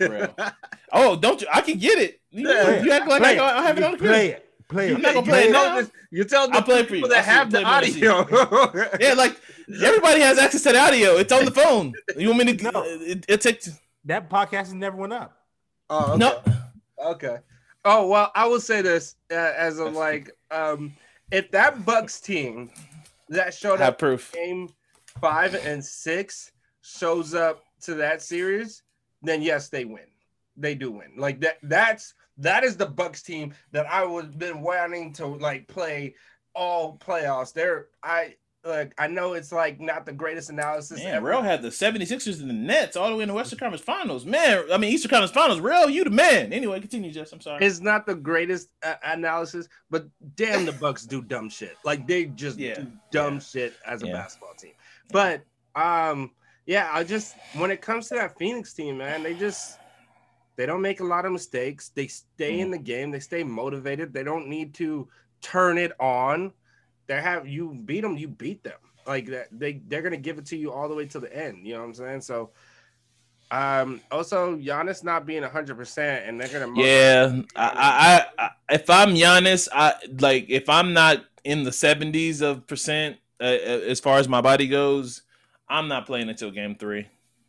Real. 0.00 0.34
Oh, 0.92 1.16
don't 1.16 1.40
you? 1.40 1.48
I 1.52 1.60
can 1.60 1.78
get 1.78 1.98
it. 1.98 2.20
You, 2.30 2.48
Yeah. 2.48 2.82
you 2.82 2.90
act 2.92 3.08
like 3.08 3.20
play 3.20 3.38
I, 3.38 3.58
I 3.58 3.62
have 3.62 3.76
it 3.76 3.84
on 3.84 3.92
the 3.92 3.98
crib. 3.98 4.10
Play 4.10 4.28
it. 4.28 4.42
Play 4.68 4.88
You're 4.88 4.98
it. 4.98 5.02
not 5.02 5.14
gonna 5.14 5.26
play 5.26 5.42
it 5.42 5.46
you 5.46 5.52
now? 5.52 5.64
know 5.74 5.82
this- 5.82 5.90
You 6.10 6.24
tell 6.24 6.48
the 6.48 6.54
I'll 6.54 6.62
play 6.62 6.80
it 6.80 6.86
for 6.88 6.94
people 6.94 7.08
you. 7.08 7.14
that 7.14 7.28
I'll 7.28 7.34
have 7.34 7.50
the 7.50 7.62
audio. 7.64 8.96
Yeah, 9.00 9.12
like 9.14 9.36
everybody 9.84 10.20
has 10.20 10.38
access 10.38 10.62
to 10.62 10.72
the 10.72 10.78
audio. 10.78 11.16
It's 11.16 11.32
on 11.32 11.44
the 11.44 11.50
phone. 11.62 11.92
You 12.16 12.28
want 12.28 12.44
me 12.46 12.56
to? 12.56 12.70
No. 12.72 12.82
It, 12.84 13.24
it 13.28 13.40
takes 13.40 13.68
That 14.04 14.30
podcast 14.30 14.56
has 14.70 14.74
never 14.74 14.96
went 14.96 15.12
up. 15.12 15.36
Oh, 15.90 16.10
okay. 16.12 16.18
no. 16.18 16.42
Okay. 17.04 17.36
Oh 17.84 18.06
well, 18.08 18.32
I 18.34 18.46
will 18.46 18.60
say 18.60 18.80
this 18.82 19.16
uh, 19.30 19.34
as 19.34 19.78
of 19.78 19.92
like, 19.92 20.30
um, 20.50 20.94
if 21.30 21.50
that 21.50 21.84
Bucks 21.84 22.20
team 22.20 22.70
that 23.28 23.52
showed 23.54 23.78
Have 23.80 23.94
up 23.94 23.98
proof. 23.98 24.32
game 24.32 24.70
five 25.20 25.54
and 25.54 25.84
six 25.84 26.50
shows 26.82 27.34
up 27.34 27.62
to 27.82 27.94
that 27.94 28.22
series, 28.22 28.82
then 29.26 29.42
yes, 29.42 29.68
they 29.68 29.84
win. 29.84 30.06
They 30.56 30.74
do 30.74 30.90
win. 30.90 31.12
Like 31.16 31.40
that. 31.40 31.58
That's 31.62 32.14
that 32.38 32.64
is 32.64 32.76
the 32.76 32.86
Bucks 32.86 33.22
team 33.22 33.54
that 33.72 33.86
I 33.90 34.04
was 34.04 34.26
been 34.26 34.60
wanting 34.62 35.12
to 35.14 35.26
like 35.26 35.68
play 35.68 36.14
all 36.54 36.96
playoffs. 36.98 37.52
They're 37.52 37.88
I 38.02 38.36
like 38.64 38.94
I 38.98 39.06
know 39.06 39.34
it's 39.34 39.52
like 39.52 39.80
not 39.80 40.06
the 40.06 40.12
greatest 40.12 40.50
analysis. 40.50 41.02
Man, 41.02 41.14
ever. 41.14 41.28
Real 41.28 41.42
had 41.42 41.62
the 41.62 41.68
76ers 41.68 42.40
and 42.40 42.48
the 42.50 42.54
Nets 42.54 42.96
all 42.96 43.10
the 43.10 43.16
way 43.16 43.22
in 43.22 43.28
the 43.28 43.34
Western 43.34 43.58
Conference 43.58 43.82
Finals. 43.84 44.24
Man, 44.26 44.64
I 44.72 44.76
mean 44.78 44.92
Eastern 44.92 45.10
Conference 45.10 45.30
Finals. 45.32 45.60
Real, 45.60 45.88
you 45.90 46.04
the 46.04 46.10
man. 46.10 46.52
Anyway, 46.52 46.80
continue, 46.80 47.10
Jess. 47.12 47.32
I'm 47.32 47.40
sorry. 47.40 47.64
It's 47.64 47.80
not 47.80 48.06
the 48.06 48.14
greatest 48.14 48.70
uh, 48.82 48.94
analysis, 49.04 49.68
but 49.90 50.06
damn, 50.34 50.64
the 50.66 50.72
Bucks 50.72 51.04
do 51.04 51.22
dumb 51.22 51.48
shit. 51.48 51.76
Like 51.84 52.06
they 52.06 52.24
just 52.26 52.58
Yeah. 52.58 52.74
do 52.76 52.92
dumb 53.12 53.34
Yeah. 53.34 53.40
shit 53.40 53.74
as 53.86 54.02
a 54.02 54.06
Yeah. 54.06 54.12
basketball 54.14 54.54
team. 54.54 54.72
But 55.12 55.42
um, 55.76 56.30
yeah, 56.66 56.90
I 56.92 57.04
just 57.04 57.34
when 57.54 57.70
it 57.70 57.80
comes 57.80 58.08
to 58.08 58.14
that 58.16 58.36
Phoenix 58.38 58.72
team, 58.72 58.98
man, 58.98 59.22
they 59.22 59.34
just 59.34 59.78
they 60.56 60.66
don't 60.66 60.82
make 60.82 61.00
a 61.00 61.04
lot 61.04 61.24
of 61.24 61.32
mistakes. 61.32 61.90
They 61.90 62.08
stay 62.08 62.58
Mm. 62.58 62.60
in 62.60 62.70
the 62.70 62.78
game. 62.78 63.10
They 63.10 63.20
stay 63.20 63.44
motivated. 63.44 64.12
They 64.12 64.24
don't 64.24 64.48
need 64.48 64.74
to 64.74 65.08
turn 65.40 65.78
it 65.78 65.92
on. 66.00 66.52
They 67.06 67.20
have 67.20 67.46
you 67.46 67.74
beat 67.84 68.00
them, 68.00 68.16
you 68.16 68.28
beat 68.28 68.64
them. 68.64 68.78
Like 69.06 69.26
that, 69.26 69.48
they 69.52 69.80
they're 69.86 70.02
gonna 70.02 70.16
give 70.16 70.38
it 70.38 70.46
to 70.46 70.56
you 70.56 70.72
all 70.72 70.88
the 70.88 70.94
way 70.94 71.06
to 71.06 71.20
the 71.20 71.34
end. 71.34 71.66
You 71.66 71.74
know 71.74 71.80
what 71.80 71.86
I'm 71.86 71.94
saying? 71.94 72.20
So. 72.22 72.50
Um. 73.52 74.00
Also, 74.10 74.56
Giannis 74.56 75.04
not 75.04 75.24
being 75.24 75.44
hundred 75.44 75.76
percent, 75.76 76.26
and 76.26 76.40
they're 76.40 76.48
gonna 76.48 76.80
Yeah, 76.80 77.42
I, 77.54 78.26
I, 78.38 78.44
I, 78.44 78.74
if 78.74 78.90
I'm 78.90 79.10
Giannis, 79.10 79.68
I 79.72 79.94
like 80.18 80.46
if 80.48 80.68
I'm 80.68 80.92
not 80.92 81.24
in 81.44 81.62
the 81.62 81.70
70s 81.70 82.42
of 82.42 82.66
percent 82.66 83.18
uh, 83.40 83.44
as 83.44 84.00
far 84.00 84.18
as 84.18 84.28
my 84.28 84.40
body 84.40 84.66
goes, 84.66 85.22
I'm 85.68 85.88
not 85.88 86.06
playing 86.06 86.28
until 86.28 86.50
game 86.50 86.74
three. 86.76 87.06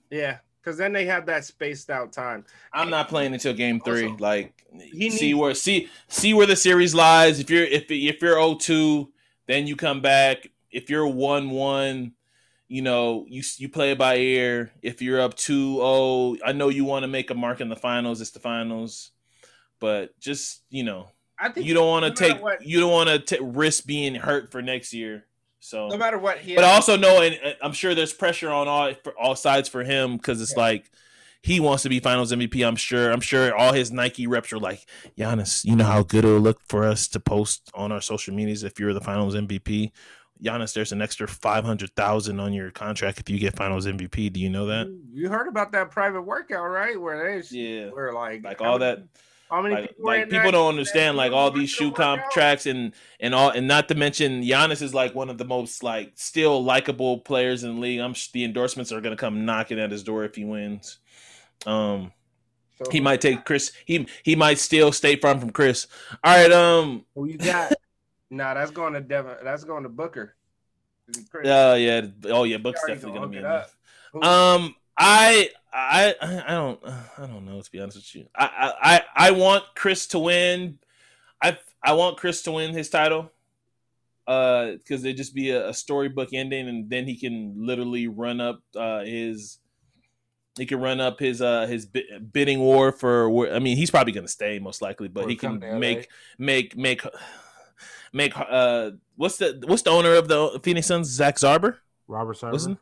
Yeah, 0.10 0.38
because 0.62 0.78
then 0.78 0.94
they 0.94 1.06
have 1.06 1.26
that 1.28 1.46
spaced 1.46 1.90
out 1.90 2.12
time. 2.12 2.46
I'm 2.74 2.90
not 2.90 3.10
playing 3.10 3.34
until 3.34 3.54
game 3.54 3.80
three. 3.80 4.06
Also, 4.06 4.18
like 4.18 4.64
see 5.12 5.34
where 5.34 5.54
see 5.54 5.90
see 6.08 6.34
where 6.34 6.46
the 6.48 6.56
series 6.56 6.96
lies. 6.96 7.40
If 7.40 7.50
you're 7.50 7.64
if 7.64 7.86
if 7.90 8.22
you're 8.22 8.38
0-2, 8.38 9.08
then 9.48 9.68
you 9.68 9.76
come 9.76 10.02
back. 10.02 10.50
If 10.72 10.90
you're 10.90 11.06
1-1, 11.08 12.12
you 12.68 12.82
know, 12.82 13.26
you 13.30 13.44
you 13.58 13.70
play 13.70 13.92
it 13.92 13.98
by 13.98 14.18
ear. 14.18 14.72
If 14.82 15.02
you're 15.02 15.22
up 15.22 15.36
2-0, 15.36 16.40
I 16.46 16.52
know 16.52 16.70
you 16.70 16.86
want 16.86 17.04
to 17.04 17.08
make 17.08 17.30
a 17.30 17.36
mark 17.36 17.62
in 17.62 17.70
the 17.70 17.76
finals. 17.76 18.20
It's 18.22 18.32
the 18.32 18.40
finals. 18.40 19.12
But 19.80 20.20
just, 20.20 20.64
you 20.70 20.84
know, 20.84 21.10
I 21.40 21.50
think 21.50 21.68
you 21.68 21.74
don't 21.76 21.88
want 21.88 22.04
to 22.06 22.12
take 22.12 22.42
what- 22.42 22.66
you 22.66 22.80
don't 22.80 22.92
want 22.92 23.28
to 23.28 23.44
risk 23.44 23.86
being 23.86 24.16
hurt 24.16 24.52
for 24.52 24.62
next 24.62 24.92
year. 24.94 25.26
So 25.68 25.88
no 25.90 25.98
matter 25.98 26.18
what 26.18 26.40
he. 26.40 26.56
but 26.56 26.64
I 26.64 26.74
also 26.74 26.96
knowing 26.96 27.38
I'm 27.62 27.74
sure 27.74 27.94
there's 27.94 28.14
pressure 28.14 28.50
on 28.50 28.68
all 28.68 28.94
for 29.04 29.14
all 29.20 29.36
sides 29.36 29.68
for 29.68 29.84
him 29.84 30.18
because 30.18 30.42
it's 30.42 30.54
Yeah. 30.56 30.62
like 30.64 30.92
he 31.42 31.60
wants 31.60 31.84
to 31.84 31.90
be 31.90 32.00
Finals 32.00 32.32
MVP. 32.32 32.66
I'm 32.68 32.76
sure. 32.76 33.12
I'm 33.12 33.22
sure 33.22 33.56
all 33.56 33.74
his 33.74 33.92
Nike 33.92 34.28
reps 34.28 34.52
are 34.54 34.60
like, 34.60 34.86
Giannis, 35.18 35.64
you 35.66 35.76
know 35.76 35.84
how 35.86 36.04
good 36.04 36.26
it'll 36.26 36.40
look 36.40 36.60
for 36.68 36.84
us 36.84 37.08
to 37.10 37.20
post 37.20 37.70
on 37.74 37.92
our 37.92 38.02
social 38.02 38.34
medias 38.34 38.64
if 38.64 38.80
you're 38.80 38.94
the 38.94 39.02
Finals 39.02 39.36
MVP. 39.36 39.92
Giannis, 40.44 40.74
there's 40.74 40.92
an 40.92 41.02
extra 41.02 41.28
five 41.28 41.64
hundred 41.66 41.94
thousand 41.96 42.40
on 42.40 42.54
your 42.54 42.72
contract 42.72 43.20
if 43.20 43.30
you 43.30 43.40
get 43.40 43.56
Finals 43.56 43.86
MVP. 43.86 44.32
Do 44.32 44.40
you 44.40 44.50
know 44.50 44.68
that? 44.68 44.88
You- 45.12 45.30
heard 45.30 45.48
about 45.48 45.72
that 45.74 45.92
private 45.92 46.22
workout, 46.22 46.70
right? 46.70 47.00
Where 47.00 47.42
they 47.42 47.48
Yeah. 47.58 47.90
were 47.90 48.14
like 48.14 48.44
Like 48.44 48.62
all 48.62 48.80
that 48.80 49.00
How 49.50 49.62
many 49.62 49.76
like, 49.76 49.90
people, 49.90 50.06
like 50.06 50.30
people 50.30 50.52
don't 50.52 50.70
understand 50.70 51.16
like 51.16 51.32
all 51.32 51.52
these 51.52 51.70
shoe 51.70 51.92
contracts 51.92 52.66
and 52.66 52.94
and 53.20 53.34
all 53.34 53.50
and 53.50 53.68
not 53.68 53.88
to 53.88 53.96
mention 53.96 54.44
Giannis 54.44 54.82
is 54.82 54.94
like 54.94 55.16
one 55.16 55.30
of 55.30 55.38
the 55.38 55.46
most 55.46 55.84
like 55.84 56.12
still 56.16 56.64
likable 56.64 57.20
players 57.20 57.64
in 57.64 57.76
the 57.76 57.82
league. 57.82 58.00
I'm 58.02 58.14
the 58.34 58.44
endorsements 58.44 58.92
are 58.92 59.00
gonna 59.00 59.16
come 59.16 59.46
knocking 59.46 59.80
at 59.80 59.92
his 59.92 60.04
door 60.04 60.26
if 60.26 60.36
he 60.36 60.44
wins. 60.44 61.00
Um, 61.66 62.12
So 62.78 62.92
he 62.92 63.00
might 63.00 63.22
take 63.22 63.46
Chris. 63.46 63.72
He 63.86 64.08
he 64.24 64.36
might 64.36 64.60
steal 64.60 64.92
State 64.92 65.22
Farm 65.22 65.40
from 65.40 65.52
Chris. 65.52 65.88
All 66.24 66.36
right. 66.36 66.52
Um. 66.52 67.06
Who 67.16 67.26
you 67.26 67.38
got? 67.38 67.74
nah, 68.30 68.54
that's 68.54 68.72
going 68.72 68.94
to 68.94 69.02
Devin. 69.02 69.38
That's 69.44 69.64
going 69.64 69.84
to 69.84 69.90
Booker. 69.90 70.36
Chris, 71.32 71.48
Uh. 71.48 71.76
Yeah. 71.80 72.08
Oh 72.26 72.44
yeah. 72.44 72.58
Book's 72.58 72.82
definitely 72.82 73.18
gonna 73.18 73.20
gonna 73.20 73.32
be 73.32 73.38
in 73.38 73.44
there. 73.44 74.30
Um, 74.30 74.76
I, 74.98 75.50
I, 75.72 76.16
I 76.22 76.52
don't, 76.52 76.80
I 76.86 77.28
don't 77.28 77.46
know 77.46 77.62
to 77.62 77.72
be 77.72 77.80
honest 77.80 77.98
with 77.98 78.16
you. 78.16 78.28
I, 78.36 78.74
I, 78.82 79.28
I 79.28 79.32
want 79.32 79.64
Chris 79.76 80.08
to 80.08 80.20
win. 80.20 80.80
I, 81.42 81.58
I 81.84 81.94
want 81.94 82.18
Chris 82.18 82.42
to 82.44 82.52
win 82.52 82.74
his 82.74 82.90
title. 82.90 83.32
Uh, 84.28 84.74
because 84.74 85.06
it'd 85.06 85.16
just 85.16 85.34
be 85.34 85.52
a, 85.52 85.70
a 85.70 85.74
storybook 85.74 86.34
ending, 86.34 86.68
and 86.68 86.90
then 86.90 87.06
he 87.06 87.16
can 87.16 87.54
literally 87.56 88.10
run 88.10 88.42
up 88.42 88.62
uh 88.76 89.00
his. 89.00 89.60
He 90.58 90.66
can 90.66 90.82
run 90.82 91.00
up 91.00 91.18
his 91.18 91.42
uh 91.42 91.66
his 91.66 91.86
bidding 91.86 92.60
war 92.60 92.92
for. 92.92 93.50
I 93.50 93.60
mean, 93.60 93.78
he's 93.78 93.90
probably 93.90 94.12
gonna 94.12 94.28
stay 94.28 94.60
most 94.60 94.82
likely, 94.82 95.08
but 95.08 95.28
Or 95.28 95.30
he 95.30 95.38
can 95.38 95.60
make 95.80 96.10
make 96.38 96.76
make 96.76 97.04
make 98.12 98.34
uh 98.38 98.92
what's 99.16 99.38
the 99.38 99.64
what's 99.66 99.84
the 99.84 99.92
owner 99.92 100.16
of 100.16 100.28
the 100.28 100.60
Phoenix 100.62 100.88
Suns? 100.88 101.08
Zach 101.08 101.38
Zarber. 101.38 101.78
Robert 102.10 102.36
Sarver. 102.36 102.78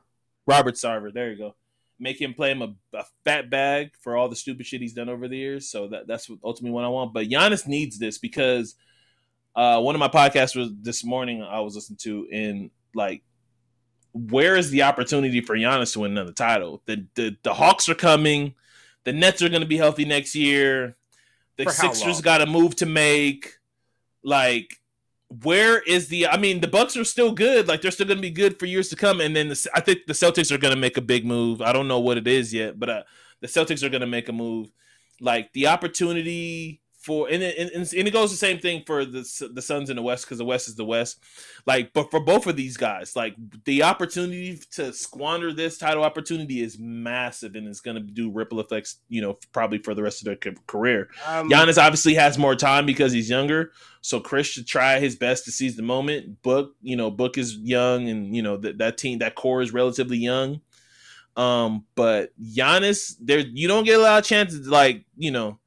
Robert 0.47 0.73
Sarver. 0.73 1.13
There 1.13 1.29
you 1.29 1.37
go. 1.37 1.55
Make 1.99 2.19
him 2.19 2.34
play 2.34 2.51
him 2.51 2.61
a, 2.61 2.76
a 2.93 3.05
fat 3.23 3.49
bag 3.49 3.91
for 4.01 4.17
all 4.17 4.27
the 4.27 4.35
stupid 4.35 4.65
shit 4.65 4.81
he's 4.81 4.93
done 4.93 5.09
over 5.09 5.27
the 5.27 5.38
years. 5.38 5.69
So 5.69 5.88
that 5.88 6.07
that's 6.07 6.30
ultimately 6.43 6.72
what 6.73 6.84
I 6.84 6.89
want. 6.89 7.13
But 7.13 7.27
Giannis 7.27 7.67
needs 7.67 7.97
this 7.97 8.17
because 8.17 8.76
uh, 9.55 9.80
one 9.80 9.95
of 9.95 9.99
my 9.99 10.09
podcasts 10.09 10.55
was 10.55 10.72
this 10.81 11.03
morning 11.03 11.41
I 11.41 11.61
was 11.61 11.76
listening 11.76 11.97
to 12.01 12.27
in 12.30 12.72
like 12.93 13.23
where 14.13 14.55
is 14.55 14.69
the 14.69 14.84
opportunity 14.84 15.41
for 15.41 15.55
Giannis 15.55 15.93
to 15.93 16.01
win 16.01 16.11
another 16.11 16.34
title? 16.34 16.81
The 16.85 17.05
the, 17.15 17.38
the 17.43 17.53
Hawks 17.53 17.88
are 17.89 17.95
coming. 17.95 18.55
The 19.03 19.13
Nets 19.13 19.41
are 19.41 19.49
going 19.49 19.61
to 19.61 19.67
be 19.67 19.77
healthy 19.77 20.03
next 20.03 20.35
year. 20.35 20.97
The 21.57 21.69
Sixers 21.69 22.15
long? 22.15 22.22
got 22.22 22.41
a 22.41 22.45
move 22.45 22.76
to 22.77 22.85
make. 22.85 23.53
Like 24.23 24.80
where 25.43 25.81
is 25.81 26.07
the 26.07 26.27
i 26.27 26.37
mean 26.37 26.61
the 26.61 26.67
bucks 26.67 26.95
are 26.95 27.03
still 27.03 27.31
good. 27.31 27.67
Like 27.67 27.81
they're 27.81 27.91
still 27.91 28.07
going 28.07 28.17
to 28.17 28.21
be 28.21 28.31
good 28.31 28.59
for 28.59 28.65
years 28.65 28.89
to 28.89 28.95
come. 28.95 29.21
And 29.21 29.35
then 29.35 29.49
the, 29.49 29.67
i 29.73 29.79
think 29.79 30.05
the 30.07 30.13
celtics 30.13 30.51
are 30.51 30.57
going 30.57 30.73
to 30.73 30.79
make 30.79 30.97
a 30.97 31.01
big 31.01 31.25
move. 31.25 31.61
I 31.61 31.73
don't 31.73 31.87
know 31.87 31.99
what 31.99 32.17
it 32.17 32.27
is 32.27 32.53
yet 32.53 32.79
but 32.79 32.89
uh, 32.89 33.03
the 33.41 33.47
celtics 33.47 33.83
are 33.83 33.89
going 33.89 34.01
to 34.01 34.07
make 34.07 34.29
a 34.29 34.33
move. 34.33 34.71
Like 35.19 35.53
the 35.53 35.67
opportunity 35.67 36.81
for 37.06 37.30
and 37.30 37.44
it, 37.44 37.57
and, 37.57 37.72
and 37.72 38.07
it 38.07 38.11
goes 38.11 38.32
the 38.32 38.38
same 38.38 38.60
thing 38.60 38.84
for 38.86 39.06
the 39.06 39.49
the 39.53 39.61
suns 39.61 39.90
in 39.90 39.95
the 39.95 40.02
west 40.02 40.26
because 40.26 40.38
the 40.38 40.45
west 40.45 40.68
is 40.68 40.76
the 40.76 40.86
west 40.86 41.19
like 41.65 41.94
but 41.94 42.10
for 42.11 42.19
both 42.19 42.48
of 42.48 42.56
these 42.56 42.77
guys 42.77 43.15
like 43.15 43.36
the 43.65 43.84
opportunity 43.84 44.60
to 44.72 44.91
squander 44.91 45.53
this 45.53 45.77
title 45.77 46.03
opportunity 46.03 46.61
is 46.61 46.77
massive 46.80 47.56
and 47.56 47.68
it's 47.68 47.82
going 47.82 47.95
to 47.95 48.02
do 48.02 48.32
ripple 48.32 48.60
effects 48.60 48.98
you 49.07 49.22
know 49.22 49.38
probably 49.52 49.77
for 49.77 49.94
the 49.94 50.03
rest 50.03 50.22
of 50.22 50.26
their 50.26 50.53
career 50.68 51.10
um, 51.27 51.49
Giannis 51.49 51.82
obviously 51.82 52.15
has 52.15 52.38
more 52.38 52.56
time 52.56 52.86
because 52.86 53.11
he's 53.11 53.30
younger, 53.30 53.72
so 54.02 54.19
Chris 54.19 54.48
should 54.48 54.68
try 54.68 54.99
his 54.99 55.15
best 55.15 55.45
to 55.45 55.52
seize 55.52 55.76
the 55.76 55.84
moment. 55.84 56.41
Book, 56.41 56.76
you 56.82 56.95
know, 56.95 57.11
Book 57.11 57.38
is 57.38 57.57
young, 57.57 58.10
and 58.10 58.36
you 58.36 58.41
know 58.41 58.57
that 58.57 58.77
that 58.80 58.98
team, 58.98 59.19
that 59.19 59.36
core 59.36 59.61
is 59.61 59.73
relatively 59.73 60.18
young. 60.18 60.61
Um, 61.36 61.86
but 61.95 62.32
Giannis, 62.41 63.15
there 63.19 63.40
you 63.40 63.68
don't 63.68 63.84
get 63.84 63.99
a 63.99 64.03
lot 64.03 64.19
of 64.19 64.26
chances. 64.26 64.68
Like 64.68 65.06
you 65.18 65.32
know, 65.32 65.60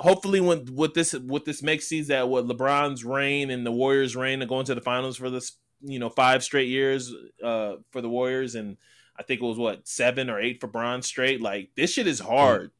hopefully 0.00 0.40
when 0.40 0.64
with 0.74 0.94
this 0.94 1.12
with 1.12 1.44
this 1.44 1.62
makes 1.62 1.86
sees 1.86 2.08
that 2.08 2.28
what 2.28 2.46
LeBron's 2.46 3.04
reign 3.04 3.50
and 3.50 3.64
the 3.66 3.70
Warriors' 3.70 4.16
reign 4.16 4.40
to 4.40 4.46
go 4.46 4.58
into 4.58 4.74
the 4.74 4.80
finals 4.80 5.16
for 5.16 5.30
this 5.30 5.52
you 5.82 5.98
know 5.98 6.08
five 6.10 6.42
straight 6.42 6.68
years 6.68 7.12
uh 7.44 7.74
for 7.90 8.00
the 8.00 8.08
Warriors, 8.08 8.54
and 8.54 8.76
I 9.18 9.22
think 9.22 9.40
it 9.40 9.44
was 9.44 9.58
what 9.58 9.86
seven 9.86 10.28
or 10.30 10.40
eight 10.40 10.60
for 10.60 10.66
Bron 10.66 11.02
straight. 11.02 11.40
Like 11.40 11.70
this 11.76 11.92
shit 11.92 12.06
is 12.06 12.18
hard, 12.18 12.70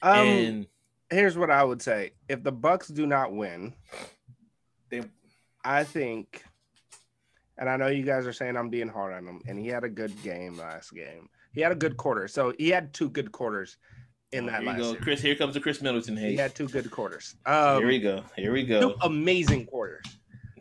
um, 0.00 0.26
and 0.26 0.66
here's 1.10 1.36
what 1.36 1.50
I 1.50 1.62
would 1.64 1.82
say: 1.82 2.12
if 2.28 2.42
the 2.42 2.52
Bucks 2.52 2.88
do 2.88 3.06
not 3.06 3.32
win, 3.34 3.74
They- 4.88 5.02
I 5.64 5.82
think, 5.82 6.44
and 7.58 7.68
I 7.68 7.76
know 7.76 7.88
you 7.88 8.04
guys 8.04 8.24
are 8.26 8.32
saying 8.32 8.56
I'm 8.56 8.70
being 8.70 8.88
hard 8.88 9.12
on 9.12 9.26
him, 9.26 9.42
and 9.48 9.58
he 9.58 9.66
had 9.66 9.82
a 9.82 9.88
good 9.88 10.22
game 10.22 10.56
last 10.56 10.94
game. 10.94 11.28
He 11.52 11.60
had 11.60 11.72
a 11.72 11.76
good 11.76 11.96
quarter, 11.96 12.28
so 12.28 12.52
he 12.58 12.68
had 12.68 12.94
two 12.94 13.08
good 13.10 13.32
quarters 13.32 13.76
in 14.32 14.46
that 14.46 14.60
here 14.62 14.68
last. 14.70 14.78
go, 14.78 14.84
series. 14.90 15.02
Chris. 15.04 15.20
Here 15.20 15.34
comes 15.34 15.54
the 15.54 15.60
Chris 15.60 15.80
Middleton 15.80 16.16
hate. 16.16 16.30
He 16.32 16.36
had 16.36 16.54
two 16.54 16.68
good 16.68 16.90
quarters. 16.90 17.36
Um, 17.46 17.78
here 17.78 17.86
we 17.86 17.98
go. 17.98 18.22
Here 18.36 18.52
we 18.52 18.64
go. 18.64 18.80
two 18.80 18.94
amazing 19.02 19.66
quarters. 19.66 20.04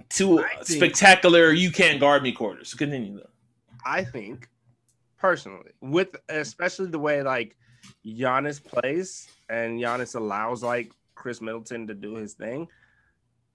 Two 0.10 0.40
I 0.40 0.50
think- 0.64 0.66
spectacular. 0.68 1.52
You 1.52 1.72
can't 1.72 2.00
guard 2.00 2.24
me 2.24 2.32
quarters. 2.32 2.74
Continue 2.74 3.18
though. 3.18 3.30
I 3.86 4.04
think 4.04 4.50
personally, 5.18 5.72
with 5.82 6.16
especially 6.30 6.88
the 6.88 7.00
way 7.00 7.22
like 7.24 7.58
Giannis 8.06 8.64
plays 8.64 9.28
and 9.50 9.80
Giannis 9.80 10.16
allows 10.16 10.64
like 10.64 10.92
Chris 11.16 11.42
Middleton 11.42 11.88
to 11.88 11.94
do 11.94 12.16
his 12.16 12.34
thing. 12.34 12.68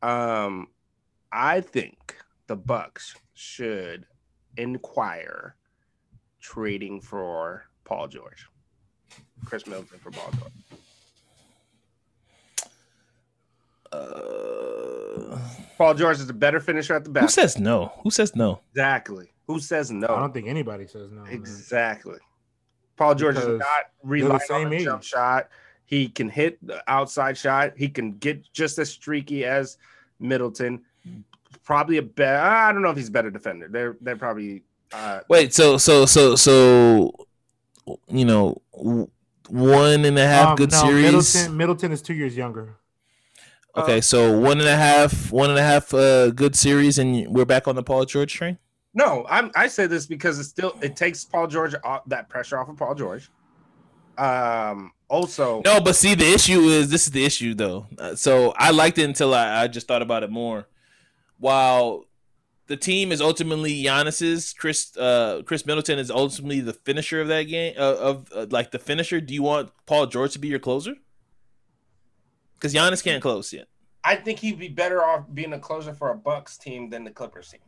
Um, 0.02 0.68
I 1.32 1.60
think 1.60 2.16
the 2.46 2.56
Bucks 2.56 3.14
should 3.34 4.06
inquire 4.56 5.56
trading 6.40 7.00
for 7.00 7.64
Paul 7.84 8.08
George, 8.08 8.46
Chris 9.44 9.66
Middleton 9.66 9.98
for 9.98 10.10
Paul 10.10 10.30
George. 10.38 10.52
Uh, 13.92 15.38
Paul 15.76 15.94
George 15.94 16.18
is 16.20 16.28
a 16.28 16.32
better 16.34 16.60
finisher 16.60 16.94
at 16.94 17.04
the 17.04 17.10
back. 17.10 17.22
who 17.22 17.28
says 17.28 17.58
no? 17.58 17.92
Who 18.02 18.10
says 18.10 18.36
no? 18.36 18.60
Exactly. 18.72 19.32
Who 19.46 19.58
says 19.58 19.90
no? 19.90 20.06
I 20.06 20.20
don't 20.20 20.32
think 20.32 20.46
anybody 20.46 20.86
says 20.86 21.10
no. 21.10 21.22
man. 21.22 21.32
Exactly. 21.32 22.18
Paul 22.96 23.14
George 23.14 23.36
is 23.36 23.46
not 23.46 23.86
relying 24.02 24.32
on 24.32 24.40
same 24.40 24.72
a 24.72 24.74
age. 24.76 24.84
jump 24.84 25.02
shot. 25.02 25.48
He 25.86 26.08
can 26.08 26.28
hit 26.28 26.64
the 26.64 26.82
outside 26.86 27.36
shot. 27.36 27.72
He 27.76 27.88
can 27.88 28.12
get 28.18 28.44
just 28.52 28.78
as 28.78 28.90
streaky 28.90 29.44
as 29.44 29.78
Middleton. 30.20 30.82
Probably 31.64 31.96
a 31.96 32.02
better. 32.02 32.38
I 32.38 32.70
don't 32.72 32.82
know 32.82 32.90
if 32.90 32.96
he's 32.96 33.08
a 33.08 33.12
better 33.12 33.30
defender. 33.30 33.68
They're 33.68 33.96
they're 34.00 34.16
probably. 34.16 34.62
Uh, 34.92 35.20
Wait, 35.28 35.52
so 35.54 35.78
so 35.78 36.04
so 36.06 36.36
so 36.36 37.12
you 38.08 38.24
know 38.24 38.60
w- 38.76 39.10
one 39.50 40.04
and 40.04 40.18
a 40.18 40.26
half 40.26 40.48
Um, 40.48 40.56
good 40.56 40.70
no, 40.72 40.78
series. 40.78 41.02
Middleton, 41.34 41.56
Middleton 41.56 41.92
is 41.92 42.02
two 42.02 42.14
years 42.14 42.36
younger. 42.36 42.76
Okay, 43.76 44.00
so 44.00 44.38
one 44.38 44.58
and 44.58 44.68
a 44.68 44.76
half, 44.76 45.30
one 45.30 45.48
and 45.50 45.58
a 45.58 45.62
half 45.62 45.94
uh, 45.94 46.30
good 46.30 46.56
series, 46.56 46.98
and 46.98 47.28
we're 47.28 47.44
back 47.44 47.68
on 47.68 47.76
the 47.76 47.82
Paul 47.82 48.04
George 48.04 48.32
train. 48.34 48.58
no, 48.94 49.24
I'm 49.30 49.52
I 49.54 49.68
say 49.68 49.86
this 49.86 50.06
because 50.06 50.38
it 50.40 50.44
still 50.44 50.76
it 50.82 50.96
takes 50.96 51.24
Paul 51.24 51.46
George 51.46 51.74
off 51.84 52.02
that 52.08 52.28
pressure 52.28 52.58
off 52.58 52.68
of 52.68 52.76
Paul 52.76 52.94
George. 52.94 53.30
Um. 54.18 54.92
Also, 55.08 55.60
No, 55.64 55.80
but 55.80 55.96
see, 55.96 56.14
the 56.14 56.32
issue 56.32 56.60
is 56.68 56.88
this 56.88 57.06
is 57.08 57.10
the 57.12 57.24
issue 57.24 57.52
though. 57.54 57.86
Uh, 57.98 58.14
so 58.14 58.52
I 58.56 58.70
liked 58.70 58.96
it 58.98 59.02
until 59.02 59.34
I, 59.34 59.62
I 59.62 59.66
just 59.66 59.88
thought 59.88 60.02
about 60.02 60.22
it 60.22 60.30
more. 60.30 60.68
While 61.38 62.04
the 62.70 62.76
team 62.76 63.10
is 63.10 63.20
ultimately 63.20 63.82
Giannis's, 63.82 64.52
Chris 64.52 64.96
uh, 64.96 65.42
Chris 65.44 65.66
Middleton 65.66 65.98
is 65.98 66.08
ultimately 66.08 66.60
the 66.60 66.72
finisher 66.72 67.20
of 67.20 67.26
that 67.26 67.42
game 67.42 67.74
uh, 67.76 67.96
of 67.96 68.32
uh, 68.32 68.46
like 68.50 68.70
the 68.70 68.78
finisher. 68.78 69.20
Do 69.20 69.34
you 69.34 69.42
want 69.42 69.72
Paul 69.86 70.06
George 70.06 70.32
to 70.34 70.38
be 70.38 70.46
your 70.46 70.60
closer? 70.60 70.94
Because 72.54 72.72
Giannis 72.72 73.02
can't 73.02 73.20
close 73.20 73.52
yet. 73.52 73.66
I 74.04 74.14
think 74.14 74.38
he'd 74.38 74.58
be 74.58 74.68
better 74.68 75.02
off 75.04 75.24
being 75.34 75.52
a 75.52 75.58
closer 75.58 75.92
for 75.92 76.10
a 76.10 76.14
Bucks 76.16 76.56
team 76.58 76.88
than 76.90 77.02
the 77.02 77.10
Clippers 77.10 77.48
team. 77.50 77.60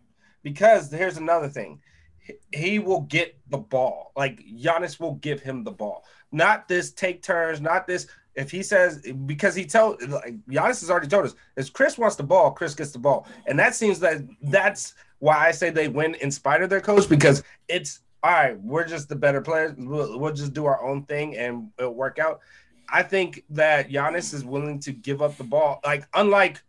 Because 0.44 0.90
here's 0.92 1.16
another 1.16 1.48
thing. 1.48 1.80
He- 2.20 2.38
He 2.56 2.78
will 2.78 3.00
get 3.00 3.36
the 3.50 3.58
ball. 3.58 4.12
Like 4.16 4.38
Giannis 4.40 5.00
will 5.00 5.14
give 5.16 5.40
him 5.42 5.64
the 5.64 5.72
ball. 5.72 6.04
Not 6.30 6.68
this 6.68 6.92
take 6.92 7.22
turns, 7.24 7.60
not 7.60 7.88
this 7.88 8.06
if 8.34 8.50
he 8.50 8.62
says 8.62 9.02
because 9.26 9.54
he 9.54 9.64
told 9.64 10.02
like 10.08 10.34
Giannis 10.46 10.80
has 10.80 10.90
already 10.90 11.08
told 11.08 11.26
us 11.26 11.34
if 11.56 11.72
Chris 11.72 11.98
wants 11.98 12.16
the 12.16 12.22
ball, 12.22 12.50
Chris 12.50 12.74
gets 12.74 12.92
the 12.92 12.98
ball. 12.98 13.26
And 13.46 13.58
that 13.58 13.74
seems 13.74 14.00
that 14.00 14.22
that's 14.42 14.94
why 15.18 15.46
I 15.46 15.50
say 15.50 15.70
they 15.70 15.88
win 15.88 16.14
in 16.16 16.30
spite 16.30 16.62
of 16.62 16.70
their 16.70 16.80
coach 16.80 17.08
because 17.08 17.42
it's 17.68 18.00
all 18.22 18.32
right, 18.32 18.60
we're 18.60 18.86
just 18.86 19.08
the 19.08 19.16
better 19.16 19.40
players. 19.40 19.74
We'll, 19.76 20.18
we'll 20.18 20.32
just 20.32 20.54
do 20.54 20.64
our 20.66 20.82
own 20.84 21.04
thing 21.04 21.36
and 21.36 21.70
it'll 21.78 21.94
work 21.94 22.18
out. 22.18 22.40
I 22.88 23.02
think 23.02 23.44
that 23.50 23.90
Giannis 23.90 24.32
is 24.32 24.44
willing 24.44 24.78
to 24.80 24.92
give 24.92 25.22
up 25.22 25.36
the 25.36 25.44
ball. 25.44 25.80
Like 25.84 26.06
unlike 26.14 26.62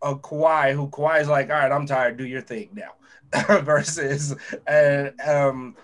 a 0.00 0.14
Kawhi, 0.14 0.74
who 0.74 0.88
Kawhi 0.88 1.20
is 1.20 1.28
like, 1.28 1.50
all 1.50 1.56
right, 1.56 1.72
I'm 1.72 1.86
tired, 1.86 2.16
do 2.16 2.26
your 2.26 2.42
thing 2.42 2.70
now. 2.74 2.92
Versus 3.62 4.34
and 4.66 5.18
um 5.22 5.76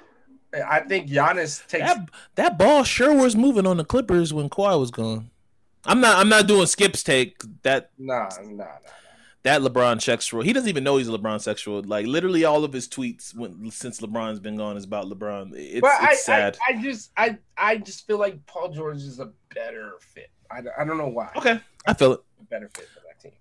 I 0.54 0.80
think 0.80 1.08
Giannis 1.08 1.66
takes 1.66 1.84
That 1.86 2.08
that 2.36 2.58
ball 2.58 2.84
sure 2.84 3.14
was 3.14 3.36
moving 3.36 3.66
on 3.66 3.76
the 3.76 3.84
Clippers 3.84 4.32
when 4.32 4.48
Kawhi 4.48 4.78
was 4.78 4.90
gone. 4.90 5.30
I'm 5.84 6.00
not. 6.00 6.16
I'm 6.18 6.28
not 6.28 6.46
doing 6.46 6.66
Skip's 6.66 7.02
take. 7.02 7.40
That 7.62 7.90
nah, 7.98 8.28
nah, 8.42 8.64
nah. 8.64 8.64
that 9.42 9.60
LeBron 9.62 10.02
sexual. 10.02 10.42
He 10.42 10.52
doesn't 10.52 10.68
even 10.68 10.84
know 10.84 10.96
he's 10.96 11.08
a 11.08 11.12
LeBron 11.12 11.40
sexual. 11.40 11.82
Like 11.82 12.06
literally, 12.06 12.44
all 12.44 12.64
of 12.64 12.72
his 12.72 12.88
tweets 12.88 13.34
when, 13.34 13.70
since 13.70 14.00
LeBron's 14.00 14.40
been 14.40 14.56
gone 14.56 14.76
is 14.76 14.84
about 14.84 15.06
LeBron. 15.06 15.52
It's, 15.54 15.80
but 15.80 15.90
I, 16.00 16.12
it's 16.12 16.24
sad. 16.24 16.58
I, 16.66 16.72
I 16.72 16.82
just 16.82 17.10
I 17.16 17.38
I 17.56 17.76
just 17.76 18.06
feel 18.06 18.18
like 18.18 18.44
Paul 18.46 18.70
George 18.70 18.98
is 18.98 19.20
a 19.20 19.30
better 19.54 19.92
fit. 20.00 20.30
I, 20.50 20.62
I 20.78 20.84
don't 20.84 20.98
know 20.98 21.08
why. 21.08 21.30
okay, 21.36 21.60
I 21.86 21.94
feel 21.94 22.12
it. 22.14 22.20
Better 22.50 22.70
fit 22.74 22.88
for 22.94 23.00
that 23.06 23.20
team. 23.20 23.32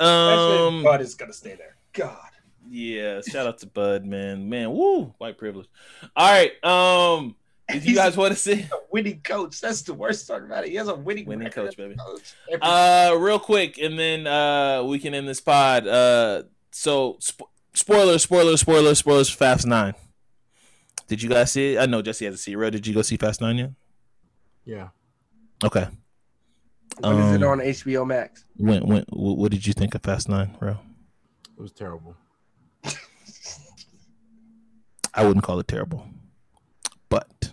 Especially 0.00 0.66
Um, 0.66 0.78
if 0.78 0.84
Bud 0.84 1.00
is 1.00 1.14
gonna 1.14 1.32
stay 1.32 1.54
there. 1.54 1.76
God. 1.92 2.18
Yeah. 2.68 3.20
Shout 3.20 3.46
out 3.46 3.58
to 3.58 3.66
Bud, 3.66 4.04
man. 4.04 4.48
Man, 4.48 4.72
woo, 4.72 5.14
white 5.18 5.38
privilege. 5.38 5.68
All 6.16 6.30
right. 6.30 6.64
Um, 6.64 7.36
did 7.70 7.84
you 7.84 7.94
guys 7.94 8.16
want 8.16 8.32
to 8.32 8.38
see? 8.38 8.52
a 8.62 8.68
winning 8.90 9.20
coach. 9.22 9.60
That's 9.60 9.82
the 9.82 9.94
worst 9.94 10.26
part 10.28 10.44
about 10.44 10.64
it. 10.64 10.70
He 10.70 10.76
has 10.76 10.88
a 10.88 10.94
winning, 10.94 11.26
Winning 11.26 11.50
coach, 11.50 11.68
as 11.68 11.74
baby. 11.74 11.94
coach. 11.96 12.34
Uh, 12.60 13.14
real 13.18 13.38
quick, 13.38 13.78
and 13.78 13.98
then 13.98 14.26
uh, 14.26 14.82
we 14.84 14.98
can 14.98 15.14
end 15.14 15.26
this 15.28 15.40
pod. 15.40 15.86
Uh, 15.86 16.42
so 16.70 17.16
sp- 17.22 17.48
spoiler, 17.74 18.18
spoiler, 18.18 18.56
spoiler, 18.56 18.94
spoilers. 18.94 19.30
for 19.30 19.36
Fast 19.38 19.66
Nine. 19.66 19.94
Did 21.08 21.22
you 21.22 21.28
guys 21.28 21.52
see 21.52 21.74
it? 21.74 21.78
I 21.80 21.86
know 21.86 22.02
Jesse 22.02 22.24
has 22.26 22.34
a 22.34 22.38
see. 22.38 22.56
Ro, 22.56 22.70
did 22.70 22.86
you 22.86 22.94
go 22.94 23.02
see 23.02 23.16
Fast 23.16 23.40
Nine 23.40 23.58
yet? 23.58 23.70
Yeah. 24.64 24.88
Okay. 25.64 25.86
when 27.00 27.18
is 27.18 27.34
it 27.36 27.42
um, 27.42 27.48
on 27.50 27.58
HBO 27.60 28.06
Max? 28.06 28.44
When, 28.56 28.86
when, 28.86 29.04
what 29.10 29.50
did 29.50 29.66
you 29.66 29.72
think 29.72 29.94
of 29.94 30.02
Fast 30.02 30.28
Nine, 30.28 30.56
Ro? 30.60 30.78
It 31.56 31.60
was 31.60 31.72
terrible. 31.72 32.16
I 35.14 35.24
wouldn't 35.24 35.44
call 35.44 35.58
it 35.60 35.68
terrible, 35.68 36.06
but 37.08 37.52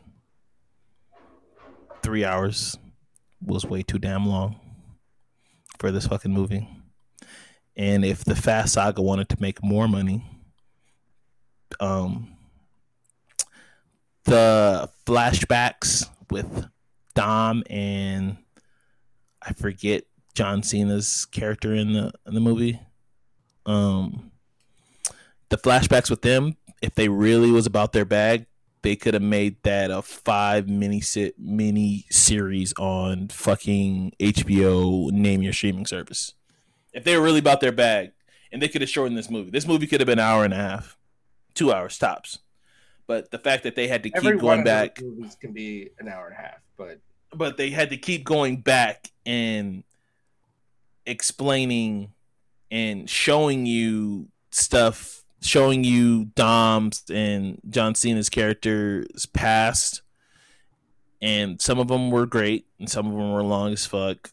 three 2.02 2.24
hours 2.24 2.78
was 3.42 3.66
way 3.66 3.84
too 3.84 4.00
damn 4.00 4.26
long 4.26 4.60
for 5.78 5.92
this 5.92 6.08
fucking 6.08 6.34
movie. 6.34 6.68
And 7.76 8.04
if 8.04 8.24
the 8.24 8.36
Fast 8.36 8.74
Saga 8.74 9.02
wanted 9.02 9.30
to 9.30 9.38
make 9.40 9.64
more 9.64 9.88
money, 9.88 10.24
um, 11.80 12.36
the 14.26 14.90
flashbacks 15.06 16.10
with 16.30 16.68
Dom 17.16 17.64
and 17.70 18.38
I 19.42 19.54
forget 19.54 20.04
John 20.34 20.62
Cena's 20.64 21.26
character 21.26 21.74
in 21.74 21.94
the 21.94 22.12
in 22.26 22.34
the 22.34 22.40
movie. 22.40 22.80
Um, 23.66 24.32
the 25.50 25.58
flashbacks 25.58 26.10
with 26.10 26.22
them, 26.22 26.58
if 26.82 26.96
they 26.96 27.10
really 27.10 27.52
was 27.52 27.66
about 27.66 27.94
their 27.94 28.06
bag, 28.06 28.46
they 28.82 28.96
could 28.96 29.14
have 29.14 29.24
made 29.24 29.62
that 29.64 29.92
a 29.92 30.02
five 30.02 30.70
mini 30.70 31.02
si- 31.02 31.34
mini 31.38 32.06
series 32.10 32.74
on 32.80 33.28
fucking 33.28 34.14
HBO. 34.20 35.12
Name 35.12 35.42
your 35.42 35.54
streaming 35.54 35.86
service. 35.86 36.34
If 36.94 37.04
they 37.04 37.18
were 37.18 37.24
really 37.24 37.40
about 37.40 37.60
their 37.60 37.72
bag, 37.72 38.12
and 38.52 38.62
they 38.62 38.68
could 38.68 38.82
have 38.82 38.90
shortened 38.90 39.18
this 39.18 39.30
movie. 39.30 39.52
This 39.52 39.68
movie 39.68 39.88
could 39.88 40.00
have 40.00 40.08
been 40.08 40.20
an 40.20 40.26
hour 40.26 40.44
and 40.44 40.54
a 40.54 40.58
half, 40.58 40.98
two 41.54 41.72
hours 41.72 41.98
tops. 41.98 42.40
But 43.08 43.32
the 43.32 43.40
fact 43.40 43.64
that 43.64 43.76
they 43.76 43.88
had 43.88 44.04
to 44.04 44.10
keep 44.10 44.18
Every 44.18 44.36
one 44.36 44.58
going 44.58 44.64
back, 44.64 45.02
movies 45.02 45.36
can 45.40 45.52
be 45.52 45.90
an 46.00 46.08
hour 46.08 46.28
and 46.28 46.36
a 46.36 46.42
half, 46.42 46.60
but 46.78 47.00
but 47.32 47.58
they 47.58 47.70
had 47.70 47.90
to 47.92 47.98
keep 47.98 48.24
going 48.24 48.58
back 48.62 49.12
and 49.26 49.84
explaining 51.06 52.12
and 52.72 53.10
showing 53.10 53.66
you 53.66 54.30
stuff, 54.52 55.19
showing 55.42 55.84
you 55.84 56.26
Dom's 56.36 57.04
and 57.10 57.60
John 57.70 57.96
Cena's 57.96 58.30
characters 58.30 59.26
past. 59.28 60.02
And 61.22 61.60
some 61.60 61.80
of 61.80 61.90
them 61.90 62.12
were 62.12 62.26
great, 62.26 62.66
and 62.80 62.90
some 62.90 63.08
of 63.08 63.12
them 63.12 63.34
were 63.34 63.44
long 63.44 63.74
as 63.74 63.86
fuck. 63.86 64.32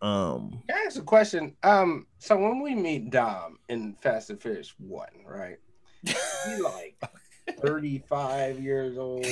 Um, 0.00 0.62
Can 0.68 0.76
I 0.76 0.84
ask 0.86 0.98
a 0.98 1.02
question? 1.02 1.54
Um, 1.62 2.06
so 2.18 2.36
when 2.36 2.62
we 2.62 2.74
meet 2.74 3.10
Dom 3.10 3.58
in 3.68 3.94
Fast 4.00 4.30
and 4.30 4.40
Furious 4.40 4.74
One, 4.78 5.08
right? 5.26 5.58
He 6.02 6.56
like 6.62 6.96
thirty-five 7.60 8.58
years 8.60 8.96
old. 8.96 9.26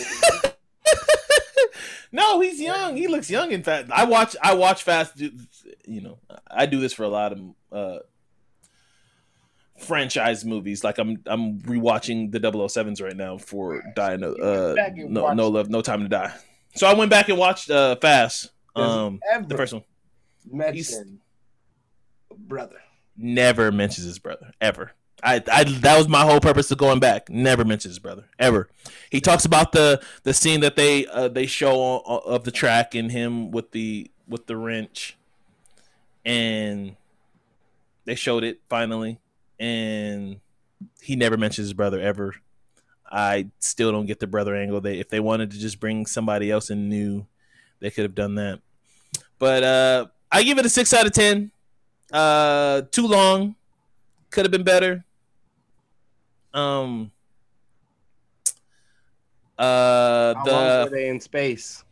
no, 2.13 2.41
he's 2.41 2.61
young. 2.61 2.97
He 2.97 3.07
looks 3.07 3.31
young. 3.31 3.53
In 3.53 3.63
fact, 3.63 3.91
I 3.91 4.05
watch. 4.05 4.37
I 4.43 4.55
watch 4.55 4.83
Fast. 4.83 5.21
You 5.21 5.31
know, 5.87 6.19
I 6.51 6.67
do 6.67 6.81
this 6.81 6.93
for 6.93 7.05
a 7.05 7.09
lot 7.09 7.33
of 7.33 7.41
uh, 7.71 7.99
franchise 9.79 10.45
movies. 10.45 10.85
Like 10.85 10.99
I'm, 10.99 11.23
I'm 11.27 11.61
rewatching 11.61 12.31
the 12.33 12.41
007s 12.41 13.03
right 13.03 13.17
now 13.17 13.39
for 13.39 13.83
Die 13.95 14.17
No, 14.17 14.33
uh, 14.35 14.75
no, 14.97 15.33
no 15.33 15.49
Love, 15.49 15.69
No 15.71 15.83
Time 15.83 16.03
to 16.03 16.09
Die. 16.09 16.33
So 16.75 16.87
I 16.87 16.95
went 16.95 17.11
back 17.11 17.29
and 17.29 17.39
watched 17.39 17.71
uh, 17.71 17.97
Fast. 17.97 18.51
Um, 18.77 19.21
the 19.47 19.57
first 19.57 19.73
one 19.73 19.85
mention 20.51 21.21
brother. 22.37 22.77
never 23.17 23.71
mentions 23.71 24.07
his 24.07 24.19
brother 24.19 24.53
ever. 24.61 24.93
I, 25.23 25.37
I 25.51 25.65
that 25.65 25.97
was 25.97 26.09
my 26.09 26.23
whole 26.23 26.41
purpose 26.41 26.71
of 26.71 26.79
going 26.79 27.01
back. 27.01 27.31
Never 27.31 27.65
mentions 27.65 27.93
his 27.93 27.99
brother 27.99 28.25
ever. 28.39 28.69
He 29.11 29.21
talks 29.21 29.45
about 29.45 29.73
the 29.73 30.03
the 30.25 30.35
scene 30.35 30.61
that 30.61 30.77
they 30.77 31.07
uh, 31.07 31.29
they 31.29 31.47
show 31.47 31.81
on, 31.81 32.23
of 32.27 32.45
the 32.45 32.51
track 32.51 32.95
and 32.95 33.11
him 33.11 33.51
with 33.51 33.71
the 33.71 34.11
with 34.29 34.47
the 34.47 34.57
wrench, 34.57 35.17
and 36.25 36.97
they 38.05 38.17
showed 38.17 38.45
it 38.45 38.61
finally, 38.69 39.19
and 39.59 40.41
he 41.01 41.17
never 41.17 41.37
mentions 41.37 41.67
his 41.67 41.75
brother 41.75 42.01
ever. 42.01 42.35
I 43.11 43.49
still 43.61 43.93
don't 43.93 44.07
get 44.07 44.19
the 44.21 44.27
brother 44.27 44.55
angle. 44.57 44.81
They 44.81 44.99
if 44.99 45.09
they 45.09 45.21
wanted 45.21 45.51
to 45.53 45.59
just 45.59 45.79
bring 45.81 46.07
somebody 46.07 46.51
else 46.51 46.71
in 46.71 46.89
new, 46.89 47.27
they 47.81 47.91
could 47.91 48.03
have 48.03 48.15
done 48.15 48.35
that. 48.37 48.61
But 49.39 49.63
uh 49.63 50.07
I 50.33 50.43
give 50.43 50.59
it 50.59 50.67
a 50.67 50.69
six 50.69 50.93
out 50.93 51.07
of 51.07 51.13
ten. 51.13 51.53
Uh, 52.13 52.83
too 52.91 53.07
long. 53.07 53.55
Could 54.31 54.45
have 54.45 54.51
been 54.53 54.65
better. 54.65 55.05
Um. 56.53 57.13
Uh, 59.57 60.35
How 60.35 60.45
long 60.45 60.85
were 60.85 60.91
they 60.91 61.09
in 61.09 61.21
space? 61.21 61.85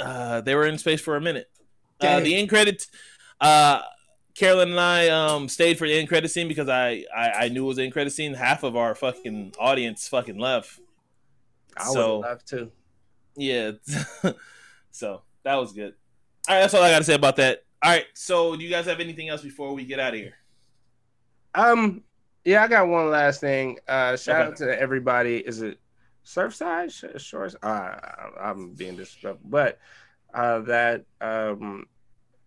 uh, 0.00 0.40
they 0.40 0.54
were 0.56 0.66
in 0.66 0.78
space 0.78 1.00
for 1.00 1.16
a 1.16 1.20
minute. 1.20 1.48
Uh, 2.00 2.20
the 2.20 2.34
end 2.34 2.48
credits. 2.48 2.88
Uh, 3.40 3.82
Carolyn 4.36 4.70
and 4.72 4.80
I 4.80 5.08
um 5.08 5.48
stayed 5.48 5.78
for 5.78 5.86
the 5.88 5.94
end 5.98 6.08
credit 6.08 6.28
scene 6.30 6.46
because 6.48 6.68
I, 6.68 7.04
I 7.16 7.30
I 7.44 7.48
knew 7.48 7.64
it 7.64 7.68
was 7.68 7.76
the 7.78 7.84
end 7.84 7.92
credit 7.92 8.10
scene. 8.12 8.34
Half 8.34 8.62
of 8.64 8.76
our 8.76 8.94
fucking 8.94 9.54
audience 9.58 10.08
fucking 10.08 10.38
left. 10.38 10.78
I 11.76 11.88
would 11.88 11.94
So- 11.94 12.22
have 12.22 12.30
left 12.32 12.48
too. 12.48 12.70
Yeah. 13.36 13.72
so 14.90 15.22
that 15.42 15.54
was 15.56 15.72
good. 15.72 15.94
All 16.48 16.54
right, 16.54 16.60
that's 16.62 16.74
all 16.74 16.82
I 16.82 16.90
got 16.90 16.98
to 16.98 17.04
say 17.04 17.14
about 17.14 17.36
that. 17.36 17.64
All 17.82 17.90
right, 17.90 18.06
so 18.14 18.56
do 18.56 18.64
you 18.64 18.70
guys 18.70 18.86
have 18.86 19.00
anything 19.00 19.28
else 19.28 19.42
before 19.42 19.74
we 19.74 19.84
get 19.84 20.00
out 20.00 20.14
of 20.14 20.20
here? 20.20 20.34
Um, 21.54 22.02
yeah, 22.44 22.62
I 22.62 22.68
got 22.68 22.88
one 22.88 23.10
last 23.10 23.40
thing. 23.40 23.78
Uh, 23.88 24.16
shout 24.16 24.40
Okay. 24.42 24.48
out 24.50 24.56
to 24.58 24.80
everybody. 24.80 25.36
Is 25.38 25.60
it 25.62 25.78
Surfside? 26.24 26.90
Sh- 26.90 27.20
Shores? 27.22 27.56
Uh, 27.62 27.96
I'm 28.40 28.70
being 28.74 28.96
disrespectful, 28.96 29.40
but 29.50 29.78
uh, 30.32 30.60
that 30.60 31.04
um, 31.20 31.86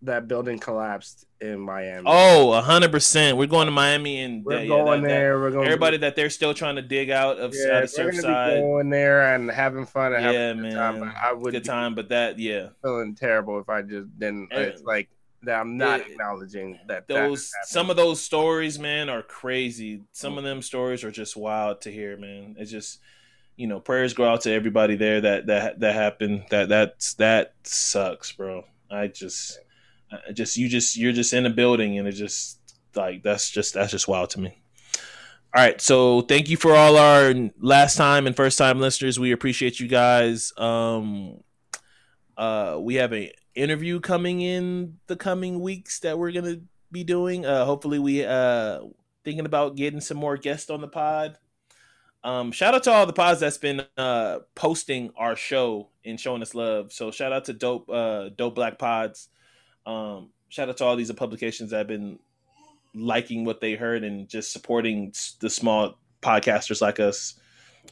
that 0.02 0.28
building 0.28 0.58
collapsed 0.60 1.26
in 1.42 1.60
Miami. 1.60 2.04
Oh, 2.06 2.52
hundred 2.62 2.92
percent. 2.92 3.38
We're 3.38 3.48
going 3.48 3.66
to 3.68 3.72
Miami 3.72 4.22
and 4.22 4.44
we're 4.44 4.54
yeah, 4.58 4.62
yeah, 4.62 4.68
going 4.68 5.02
that- 5.04 5.08
that- 5.08 5.14
there. 5.14 5.40
we're 5.40 5.52
going. 5.52 5.66
everybody 5.66 5.98
that 5.98 6.16
they're 6.16 6.30
still 6.30 6.54
trying 6.54 6.76
to 6.76 6.82
dig 6.82 7.10
out 7.10 7.38
of, 7.40 7.54
yeah, 7.56 7.78
out 7.78 7.84
of 7.84 7.92
we're 7.98 8.12
be 8.12 8.22
going 8.22 8.90
there 8.90 9.34
and 9.36 9.50
having 9.50 9.86
fun 9.86 10.14
and 10.14 10.24
having 10.24 10.66
Yeah, 10.66 10.76
time. 10.76 11.00
man. 11.00 11.10
But 11.14 11.16
I 11.24 11.34
would 11.34 11.52
Good 11.54 11.64
time, 11.66 11.96
but 11.96 12.10
that 12.10 12.40
yeah, 12.40 12.70
feeling 12.82 13.16
terrible 13.16 13.60
if 13.60 13.70
I 13.70 13.82
just 13.82 14.18
didn't. 14.20 14.50
Eh, 14.52 14.62
It's 14.62 14.84
like 14.84 15.10
that. 15.44 15.60
I'm 15.62 15.78
not 15.78 16.02
eh, 16.02 16.04
acknowledging 16.12 16.78
that. 16.88 17.08
those 17.08 17.52
that 17.52 17.68
some 17.68 17.90
of 17.90 17.96
those 17.96 18.22
stories, 18.22 18.78
man, 18.78 19.10
are 19.10 19.22
crazy. 19.24 20.02
Some 20.12 20.38
of 20.38 20.44
them 20.44 20.62
stories 20.62 21.04
are 21.06 21.12
just 21.12 21.38
wild 21.38 21.82
to 21.82 21.92
hear, 21.92 22.18
man. 22.18 22.56
It's 22.60 22.72
just 22.72 23.00
you 23.56 23.68
know, 23.68 23.80
prayers 23.82 24.14
go 24.14 24.24
out 24.24 24.40
to 24.42 24.52
everybody 24.54 24.96
there 24.96 25.20
that 25.22 25.48
that 25.48 25.80
that 25.82 25.94
happened. 25.94 26.46
That 26.50 26.70
that's 26.70 27.14
that 27.16 27.54
sucks, 27.64 28.32
bro. 28.34 28.64
I 28.92 29.08
just 29.08 29.60
I 30.12 30.32
just 30.32 30.58
you 30.58 30.68
just 30.70 30.98
you're 30.98 31.12
just 31.12 31.34
in 31.34 31.46
a 31.46 31.50
building 31.50 31.98
and 31.98 32.08
it 32.08 32.14
just 32.14 32.60
like 32.96 33.24
that's 33.24 33.50
just 33.50 33.74
that's 33.74 33.92
just 33.92 34.08
wild 34.08 34.32
to 34.32 34.40
me. 34.40 34.62
All 35.56 35.64
right, 35.64 35.82
so 35.82 36.22
thank 36.22 36.48
you 36.48 36.58
for 36.58 36.76
all 36.76 36.96
our 36.96 37.34
last 37.60 37.96
time 37.96 38.28
and 38.28 38.36
first 38.36 38.58
time 38.60 38.80
listeners. 38.80 39.20
We 39.20 39.32
appreciate 39.32 39.80
you 39.80 39.88
guys. 39.88 40.54
Um, 40.58 41.44
uh, 42.38 42.78
we 42.80 42.96
have 42.96 43.12
a 43.14 43.34
interview 43.56 44.00
coming 44.00 44.42
in 44.42 45.00
the 45.08 45.16
coming 45.16 45.60
weeks 45.60 46.02
that 46.02 46.20
we're 46.20 46.32
gonna 46.32 46.58
be 46.92 47.04
doing. 47.04 47.48
Uh, 47.48 47.66
hopefully, 47.66 47.98
we 47.98 48.24
uh 48.24 48.82
thinking 49.24 49.46
about 49.46 49.76
getting 49.76 50.02
some 50.02 50.18
more 50.18 50.38
guests 50.38 50.70
on 50.70 50.82
the 50.82 50.88
pod. 50.88 51.38
Um, 52.24 52.52
shout 52.52 52.76
out 52.76 52.84
to 52.84 52.92
all 52.92 53.06
the 53.06 53.14
pods 53.14 53.40
that's 53.40 53.58
been 53.58 53.82
uh 53.98 54.40
posting 54.54 55.12
our 55.18 55.36
show 55.36 55.90
and 56.06 56.20
showing 56.20 56.44
us 56.44 56.54
love. 56.54 56.94
So 56.94 57.10
shout 57.10 57.34
out 57.34 57.46
to 57.46 57.54
dope 57.54 57.90
uh 57.90 58.30
dope 58.30 58.54
black 58.54 58.78
pods. 58.78 59.30
Um, 59.86 60.30
shout 60.50 60.70
out 60.70 60.78
to 60.78 60.86
all 60.86 60.96
these 60.96 61.12
publications 61.12 61.72
that 61.72 61.78
have 61.80 61.88
been 61.88 62.20
liking 62.96 63.46
what 63.46 63.62
they 63.62 63.74
heard 63.76 64.04
and 64.04 64.28
just 64.28 64.52
supporting 64.52 65.14
the 65.40 65.50
small 65.50 65.98
podcasters 66.22 66.82
like 66.82 67.00
us. 67.00 67.36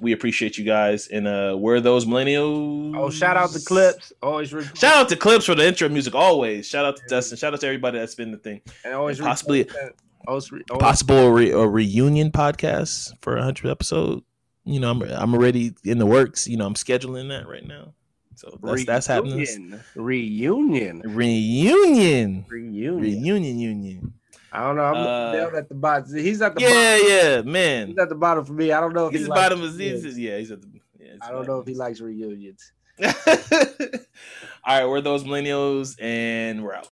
We 0.01 0.11
appreciate 0.11 0.57
you 0.57 0.65
guys. 0.65 1.07
And 1.07 1.27
uh, 1.27 1.55
we're 1.57 1.79
those 1.79 2.05
millennials. 2.05 2.95
Oh, 2.95 3.09
shout 3.09 3.37
out 3.37 3.51
to 3.51 3.59
Clips. 3.59 4.11
Always 4.21 4.53
re- 4.53 4.65
Shout 4.75 4.95
out 4.95 5.09
to 5.09 5.15
Clips 5.15 5.45
for 5.45 5.55
the 5.55 5.65
intro 5.65 5.89
music 5.89 6.13
always. 6.13 6.67
Shout 6.67 6.85
out 6.85 6.97
to 6.97 7.03
Dustin. 7.07 7.37
Shout 7.37 7.53
out 7.53 7.61
to 7.61 7.67
everybody 7.67 7.97
that's 7.99 8.13
been 8.15 8.31
the 8.31 8.37
thing. 8.37 8.61
and 8.83 8.93
always 8.93 9.19
possibly- 9.19 9.65
repost- 9.65 9.91
always, 10.27 10.51
re- 10.51 10.63
always 10.69 10.81
Possible 10.83 11.31
re- 11.31 11.51
a 11.51 11.65
reunion 11.65 12.31
podcast 12.31 13.13
for 13.21 13.37
a 13.37 13.43
hundred 13.43 13.71
episode. 13.71 14.23
You 14.65 14.81
know, 14.81 14.91
I'm 14.91 15.01
I'm 15.03 15.33
already 15.33 15.73
in 15.85 15.97
the 15.97 16.05
works. 16.05 16.47
You 16.47 16.57
know, 16.57 16.65
I'm 16.65 16.73
scheduling 16.73 17.29
that 17.29 17.47
right 17.47 17.65
now. 17.65 17.93
So 18.37 18.57
that's 18.61 18.85
that's 18.85 19.07
happening. 19.07 19.39
Reunion. 19.95 21.01
Reunion. 21.01 21.01
Reunion. 21.03 22.45
Reunion. 22.47 23.59
Union. 23.59 24.13
I 24.51 24.61
don't 24.63 24.75
know. 24.75 24.83
I'm 24.83 24.95
Uh, 24.95 25.31
down 25.33 25.55
at 25.55 25.67
the 25.69 25.75
bottom. 25.75 26.15
He's 26.15 26.41
at 26.41 26.53
the 26.55 26.61
Yeah, 26.61 26.69
bottom. 26.69 27.07
yeah, 27.09 27.41
man. 27.51 27.87
He's 27.87 27.97
at 27.97 28.09
the 28.09 28.15
bottom 28.15 28.45
for 28.45 28.53
me. 28.53 28.71
I 28.71 28.79
don't 28.79 28.93
know 28.93 29.07
if 29.07 29.11
He's 29.13 29.21
he 29.21 29.27
the 29.27 29.33
bottom 29.33 29.61
of 29.63 29.75
reunions. 29.75 30.17
yeah, 30.19 30.37
he's 30.37 30.51
at 30.51 30.61
the. 30.61 30.67
Yeah, 30.99 31.13
I 31.21 31.31
don't 31.31 31.47
know 31.47 31.59
if 31.59 31.67
he 31.67 31.73
likes 31.73 31.99
reunions. 31.99 32.71
All 33.03 33.11
right, 34.67 34.85
we're 34.85 35.01
those 35.01 35.23
millennials, 35.23 35.95
and 36.01 36.63
we're 36.63 36.73
out. 36.75 36.85